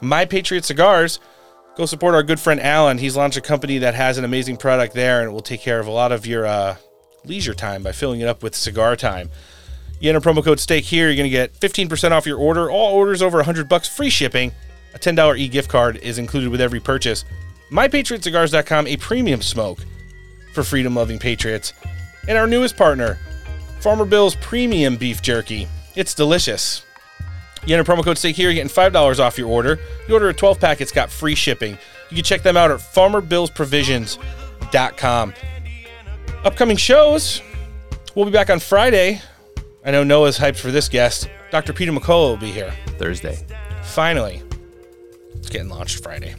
My 0.00 0.24
Patriot 0.24 0.64
Cigars. 0.64 1.20
Go 1.76 1.86
support 1.86 2.14
our 2.14 2.24
good 2.24 2.40
friend 2.40 2.60
Alan. 2.60 2.98
He's 2.98 3.16
launched 3.16 3.36
a 3.38 3.40
company 3.40 3.78
that 3.78 3.94
has 3.94 4.18
an 4.18 4.24
amazing 4.24 4.56
product 4.56 4.92
there, 4.92 5.20
and 5.20 5.30
it 5.30 5.32
will 5.32 5.40
take 5.40 5.60
care 5.60 5.78
of 5.78 5.86
a 5.86 5.90
lot 5.90 6.10
of 6.10 6.26
your 6.26 6.44
uh, 6.44 6.76
leisure 7.24 7.54
time 7.54 7.82
by 7.82 7.92
filling 7.92 8.20
it 8.20 8.26
up 8.26 8.42
with 8.42 8.56
cigar 8.56 8.96
time. 8.96 9.30
You 10.00 10.08
enter 10.08 10.20
promo 10.20 10.42
code 10.42 10.58
STEAK 10.58 10.84
here, 10.84 11.08
you're 11.08 11.16
going 11.16 11.30
to 11.30 11.30
get 11.30 11.52
15% 11.60 12.10
off 12.10 12.26
your 12.26 12.38
order. 12.38 12.70
All 12.70 12.94
orders 12.94 13.20
over 13.20 13.36
100 13.38 13.68
bucks, 13.68 13.86
free 13.86 14.10
shipping. 14.10 14.52
A 14.94 14.98
$10 14.98 15.38
e-gift 15.38 15.68
card 15.68 15.98
is 15.98 16.18
included 16.18 16.48
with 16.48 16.60
every 16.60 16.80
purchase. 16.80 17.26
MyPatriotCigars.com, 17.70 18.86
a 18.86 18.96
premium 18.96 19.42
smoke 19.42 19.80
for 20.54 20.64
freedom-loving 20.64 21.18
patriots. 21.18 21.74
And 22.28 22.38
our 22.38 22.46
newest 22.46 22.78
partner, 22.78 23.18
Farmer 23.80 24.06
Bill's 24.06 24.36
Premium 24.36 24.96
Beef 24.96 25.20
Jerky. 25.22 25.68
It's 25.94 26.14
delicious. 26.14 26.84
You 27.66 27.76
enter 27.76 27.92
promo 27.92 28.02
code 28.02 28.16
STEAK 28.16 28.36
here, 28.36 28.50
you're 28.50 28.64
getting 28.64 28.70
$5 28.70 29.20
off 29.20 29.36
your 29.36 29.48
order. 29.48 29.78
You 30.08 30.14
order 30.14 30.30
a 30.30 30.34
12 30.34 30.58
pack, 30.58 30.80
it's 30.80 30.92
got 30.92 31.10
free 31.10 31.34
shipping. 31.34 31.76
You 32.08 32.16
can 32.16 32.24
check 32.24 32.42
them 32.42 32.56
out 32.56 32.70
at 32.70 32.80
farmerbillsprovisions.com. 32.80 35.34
Upcoming 36.42 36.78
shows, 36.78 37.42
we'll 38.14 38.24
be 38.24 38.30
back 38.30 38.48
on 38.48 38.60
Friday. 38.60 39.20
I 39.84 39.90
know 39.90 40.04
Noah's 40.04 40.38
hyped 40.38 40.58
for 40.58 40.70
this 40.70 40.88
guest. 40.88 41.30
Dr. 41.50 41.72
Peter 41.72 41.92
McCullough 41.92 42.30
will 42.30 42.36
be 42.36 42.52
here. 42.52 42.72
Thursday. 42.98 43.38
Finally. 43.82 44.42
It's 45.34 45.48
getting 45.48 45.70
launched 45.70 46.02
Friday. 46.02 46.34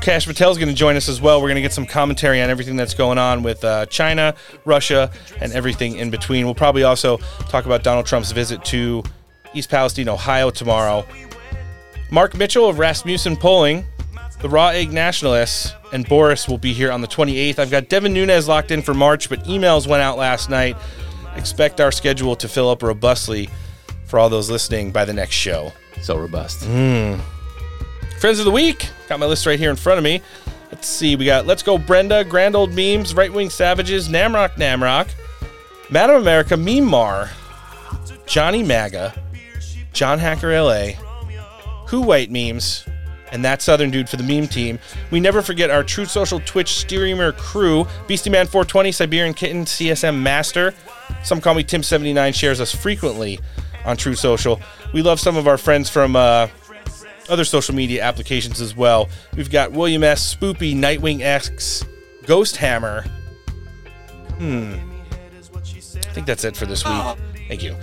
Kash 0.00 0.26
Patel's 0.26 0.58
going 0.58 0.68
to 0.68 0.74
join 0.74 0.96
us 0.96 1.08
as 1.08 1.20
well. 1.20 1.40
We're 1.40 1.48
going 1.48 1.54
to 1.54 1.62
get 1.62 1.72
some 1.72 1.86
commentary 1.86 2.42
on 2.42 2.50
everything 2.50 2.76
that's 2.76 2.92
going 2.92 3.16
on 3.16 3.42
with 3.42 3.64
uh, 3.64 3.86
China, 3.86 4.34
Russia, 4.66 5.10
and 5.40 5.50
everything 5.54 5.96
in 5.96 6.10
between. 6.10 6.44
We'll 6.44 6.54
probably 6.54 6.82
also 6.82 7.16
talk 7.48 7.64
about 7.64 7.82
Donald 7.82 8.04
Trump's 8.04 8.30
visit 8.30 8.62
to 8.66 9.02
East 9.54 9.70
Palestine, 9.70 10.10
Ohio 10.10 10.50
tomorrow. 10.50 11.06
Mark 12.10 12.36
Mitchell 12.36 12.68
of 12.68 12.78
Rasmussen 12.78 13.34
Polling, 13.36 13.82
the 14.44 14.50
Raw 14.50 14.68
Egg 14.68 14.92
Nationalists, 14.92 15.72
and 15.90 16.06
Boris 16.06 16.46
will 16.46 16.58
be 16.58 16.74
here 16.74 16.92
on 16.92 17.00
the 17.00 17.06
28th. 17.06 17.58
I've 17.58 17.70
got 17.70 17.88
Devin 17.88 18.12
Nunes 18.12 18.46
locked 18.46 18.70
in 18.70 18.82
for 18.82 18.92
March, 18.92 19.30
but 19.30 19.42
emails 19.44 19.86
went 19.86 20.02
out 20.02 20.18
last 20.18 20.50
night. 20.50 20.76
Expect 21.34 21.80
our 21.80 21.90
schedule 21.90 22.36
to 22.36 22.46
fill 22.46 22.68
up 22.68 22.82
robustly 22.82 23.48
for 24.04 24.18
all 24.18 24.28
those 24.28 24.50
listening 24.50 24.92
by 24.92 25.06
the 25.06 25.14
next 25.14 25.34
show. 25.34 25.72
So 26.02 26.18
robust. 26.18 26.60
Mm. 26.60 27.22
Friends 28.20 28.38
of 28.38 28.44
the 28.44 28.50
week. 28.50 28.90
Got 29.08 29.18
my 29.18 29.24
list 29.24 29.46
right 29.46 29.58
here 29.58 29.70
in 29.70 29.76
front 29.76 29.96
of 29.96 30.04
me. 30.04 30.20
Let's 30.70 30.88
see. 30.88 31.16
We 31.16 31.24
got 31.24 31.46
Let's 31.46 31.62
Go 31.62 31.78
Brenda, 31.78 32.22
Grand 32.22 32.54
Old 32.54 32.74
Memes, 32.74 33.14
Right 33.14 33.32
Wing 33.32 33.48
Savages, 33.48 34.10
Namrock 34.10 34.56
Namrock, 34.56 35.08
Madam 35.88 36.16
America, 36.16 36.54
Meme 36.54 36.84
Mar, 36.84 37.30
Johnny 38.26 38.62
MAGA, 38.62 39.14
John 39.94 40.18
Hacker 40.18 40.52
LA, 40.60 40.88
Who 41.86 42.02
White 42.02 42.30
Memes, 42.30 42.84
and 43.34 43.44
that 43.44 43.60
Southern 43.60 43.90
dude 43.90 44.08
for 44.08 44.16
the 44.16 44.22
meme 44.22 44.46
team. 44.46 44.78
We 45.10 45.18
never 45.18 45.42
forget 45.42 45.68
our 45.68 45.82
Truth 45.82 46.10
Social 46.10 46.40
Twitch 46.40 46.68
streamer 46.68 47.32
crew 47.32 47.86
Beastie 48.06 48.30
Man 48.30 48.46
420, 48.46 48.92
Siberian 48.92 49.34
Kitten, 49.34 49.64
CSM 49.64 50.22
Master. 50.22 50.72
Some 51.24 51.40
call 51.40 51.54
me 51.54 51.64
Tim79, 51.64 52.32
shares 52.32 52.60
us 52.60 52.72
frequently 52.72 53.40
on 53.84 53.96
Truth 53.96 54.20
Social. 54.20 54.60
We 54.94 55.02
love 55.02 55.18
some 55.18 55.36
of 55.36 55.48
our 55.48 55.58
friends 55.58 55.90
from 55.90 56.14
uh, 56.14 56.46
other 57.28 57.44
social 57.44 57.74
media 57.74 58.04
applications 58.04 58.60
as 58.60 58.76
well. 58.76 59.08
We've 59.36 59.50
got 59.50 59.72
William 59.72 60.04
S. 60.04 60.34
Spoopy, 60.34 60.76
Nightwing 60.76 61.20
X, 61.20 61.84
Ghost 62.26 62.56
Hammer. 62.56 63.02
Hmm. 64.38 64.74
I 65.54 66.14
think 66.14 66.26
that's 66.28 66.44
it 66.44 66.56
for 66.56 66.66
this 66.66 66.84
week. 66.84 67.16
Thank 67.48 67.64
you. 67.64 67.74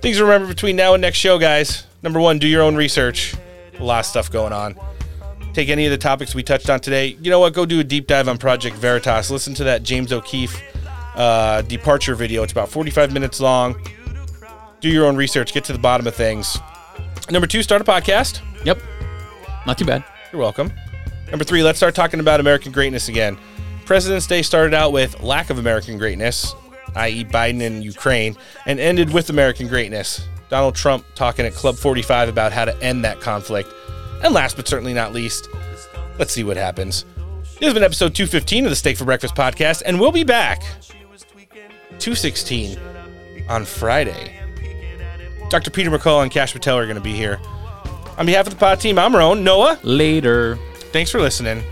Things 0.00 0.16
to 0.16 0.24
remember 0.24 0.48
between 0.48 0.74
now 0.74 0.94
and 0.94 1.00
next 1.00 1.18
show, 1.18 1.38
guys. 1.38 1.86
Number 2.02 2.18
one, 2.18 2.40
do 2.40 2.48
your 2.48 2.62
own 2.62 2.74
research. 2.74 3.36
A 3.78 3.84
lot 3.84 4.00
of 4.00 4.06
stuff 4.06 4.30
going 4.30 4.52
on. 4.52 4.76
Take 5.52 5.68
any 5.68 5.86
of 5.86 5.90
the 5.90 5.98
topics 5.98 6.34
we 6.34 6.42
touched 6.42 6.70
on 6.70 6.80
today. 6.80 7.16
You 7.20 7.30
know 7.30 7.40
what? 7.40 7.52
Go 7.52 7.66
do 7.66 7.80
a 7.80 7.84
deep 7.84 8.06
dive 8.06 8.28
on 8.28 8.38
Project 8.38 8.76
Veritas. 8.76 9.30
Listen 9.30 9.54
to 9.54 9.64
that 9.64 9.82
James 9.82 10.12
O'Keefe 10.12 10.62
uh, 11.16 11.62
departure 11.62 12.14
video. 12.14 12.42
It's 12.42 12.52
about 12.52 12.68
45 12.68 13.12
minutes 13.12 13.40
long. 13.40 13.80
Do 14.80 14.88
your 14.88 15.06
own 15.06 15.16
research. 15.16 15.52
Get 15.52 15.64
to 15.64 15.72
the 15.72 15.78
bottom 15.78 16.06
of 16.06 16.14
things. 16.14 16.58
Number 17.30 17.46
two, 17.46 17.62
start 17.62 17.80
a 17.80 17.84
podcast. 17.84 18.40
Yep. 18.64 18.80
Not 19.66 19.78
too 19.78 19.84
bad. 19.84 20.04
You're 20.32 20.40
welcome. 20.40 20.72
Number 21.30 21.44
three, 21.44 21.62
let's 21.62 21.78
start 21.78 21.94
talking 21.94 22.20
about 22.20 22.40
American 22.40 22.72
greatness 22.72 23.08
again. 23.08 23.36
President's 23.84 24.26
Day 24.26 24.42
started 24.42 24.74
out 24.74 24.92
with 24.92 25.20
lack 25.20 25.50
of 25.50 25.58
American 25.58 25.98
greatness, 25.98 26.54
i.e., 26.94 27.24
Biden 27.24 27.62
and 27.66 27.82
Ukraine, 27.82 28.36
and 28.66 28.78
ended 28.78 29.12
with 29.12 29.30
American 29.30 29.66
greatness. 29.66 30.26
Donald 30.48 30.74
Trump 30.74 31.04
talking 31.14 31.44
at 31.44 31.54
Club 31.54 31.76
45 31.76 32.28
about 32.28 32.52
how 32.52 32.64
to 32.64 32.76
end 32.82 33.04
that 33.04 33.20
conflict. 33.20 33.72
And 34.22 34.34
last 34.34 34.56
but 34.56 34.66
certainly 34.66 34.94
not 34.94 35.12
least, 35.12 35.48
let's 36.18 36.32
see 36.32 36.44
what 36.44 36.56
happens. 36.56 37.04
This 37.58 37.66
has 37.66 37.74
been 37.74 37.82
episode 37.82 38.14
215 38.14 38.64
of 38.64 38.70
the 38.70 38.76
Steak 38.76 38.96
for 38.96 39.04
Breakfast 39.04 39.34
podcast, 39.34 39.82
and 39.84 40.00
we'll 40.00 40.12
be 40.12 40.24
back 40.24 40.62
216 41.98 42.78
on 43.48 43.64
Friday. 43.64 44.34
Dr. 45.50 45.70
Peter 45.70 45.90
McCullough 45.90 46.22
and 46.22 46.30
Kash 46.30 46.52
Patel 46.52 46.78
are 46.78 46.84
going 46.84 46.96
to 46.96 47.02
be 47.02 47.14
here. 47.14 47.40
On 48.18 48.26
behalf 48.26 48.46
of 48.46 48.52
the 48.52 48.58
pod 48.58 48.80
team, 48.80 48.98
I'm 48.98 49.14
Roan. 49.14 49.44
Noah. 49.44 49.78
Later. 49.82 50.58
Thanks 50.92 51.10
for 51.10 51.20
listening 51.20 51.62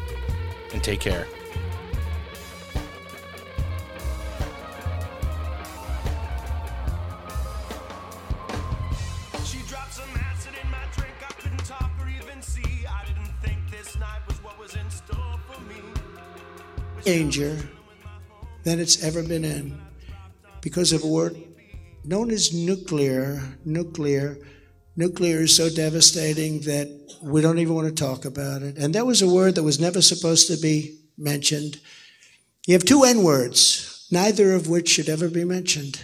and 0.73 0.83
take 0.83 1.01
care. 1.01 1.27
Danger 17.07 17.57
than 18.65 18.81
it's 18.81 19.05
ever 19.05 19.23
been 19.23 19.45
in 19.45 19.81
because 20.61 20.93
of 20.93 21.05
a 21.05 21.07
word 21.07 21.37
known 22.05 22.31
as 22.33 22.53
nuclear. 22.53 23.41
Nuclear. 23.65 24.39
Nuclear 24.97 25.43
is 25.43 25.55
so 25.55 25.71
devastating 25.71 26.61
that 26.63 26.89
we 27.23 27.41
don't 27.41 27.59
even 27.59 27.75
want 27.75 27.87
to 27.87 27.95
talk 27.95 28.25
about 28.25 28.63
it. 28.63 28.77
And 28.77 28.93
that 28.95 29.07
was 29.07 29.23
a 29.23 29.33
word 29.33 29.55
that 29.55 29.63
was 29.63 29.79
never 29.79 30.03
supposed 30.03 30.49
to 30.49 30.57
be 30.57 30.99
mentioned. 31.17 31.79
You 32.67 32.75
have 32.75 32.85
two 32.85 33.05
N 33.05 33.23
words, 33.23 34.09
neither 34.11 34.53
of 34.53 34.69
which 34.69 34.89
should 34.89 35.09
ever 35.09 35.29
be 35.29 35.45
mentioned. 35.45 36.03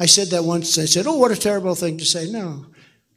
I 0.00 0.06
said 0.06 0.28
that 0.28 0.44
once. 0.44 0.78
I 0.78 0.86
said, 0.86 1.06
Oh, 1.06 1.16
what 1.16 1.30
a 1.30 1.36
terrible 1.36 1.76
thing 1.76 1.96
to 1.98 2.04
say. 2.04 2.28
No. 2.28 2.66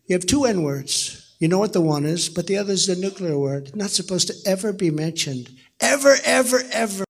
You 0.06 0.14
have 0.14 0.28
two 0.28 0.46
N 0.46 0.62
words. 0.62 1.36
You 1.40 1.48
know 1.48 1.60
what 1.60 1.74
the 1.74 1.82
one 1.82 2.06
is, 2.06 2.30
but 2.30 2.46
the 2.46 2.58
other 2.58 2.74
is 2.74 2.86
the 2.86 2.96
nuclear 2.96 3.40
word. 3.40 3.76
Not 3.76 3.90
supposed 3.90 4.28
to 4.28 4.36
ever 4.46 4.72
be 4.72 4.92
mentioned. 4.92 5.50
Ever, 5.80 6.16
ever, 6.24 6.62
ever. 6.72 7.04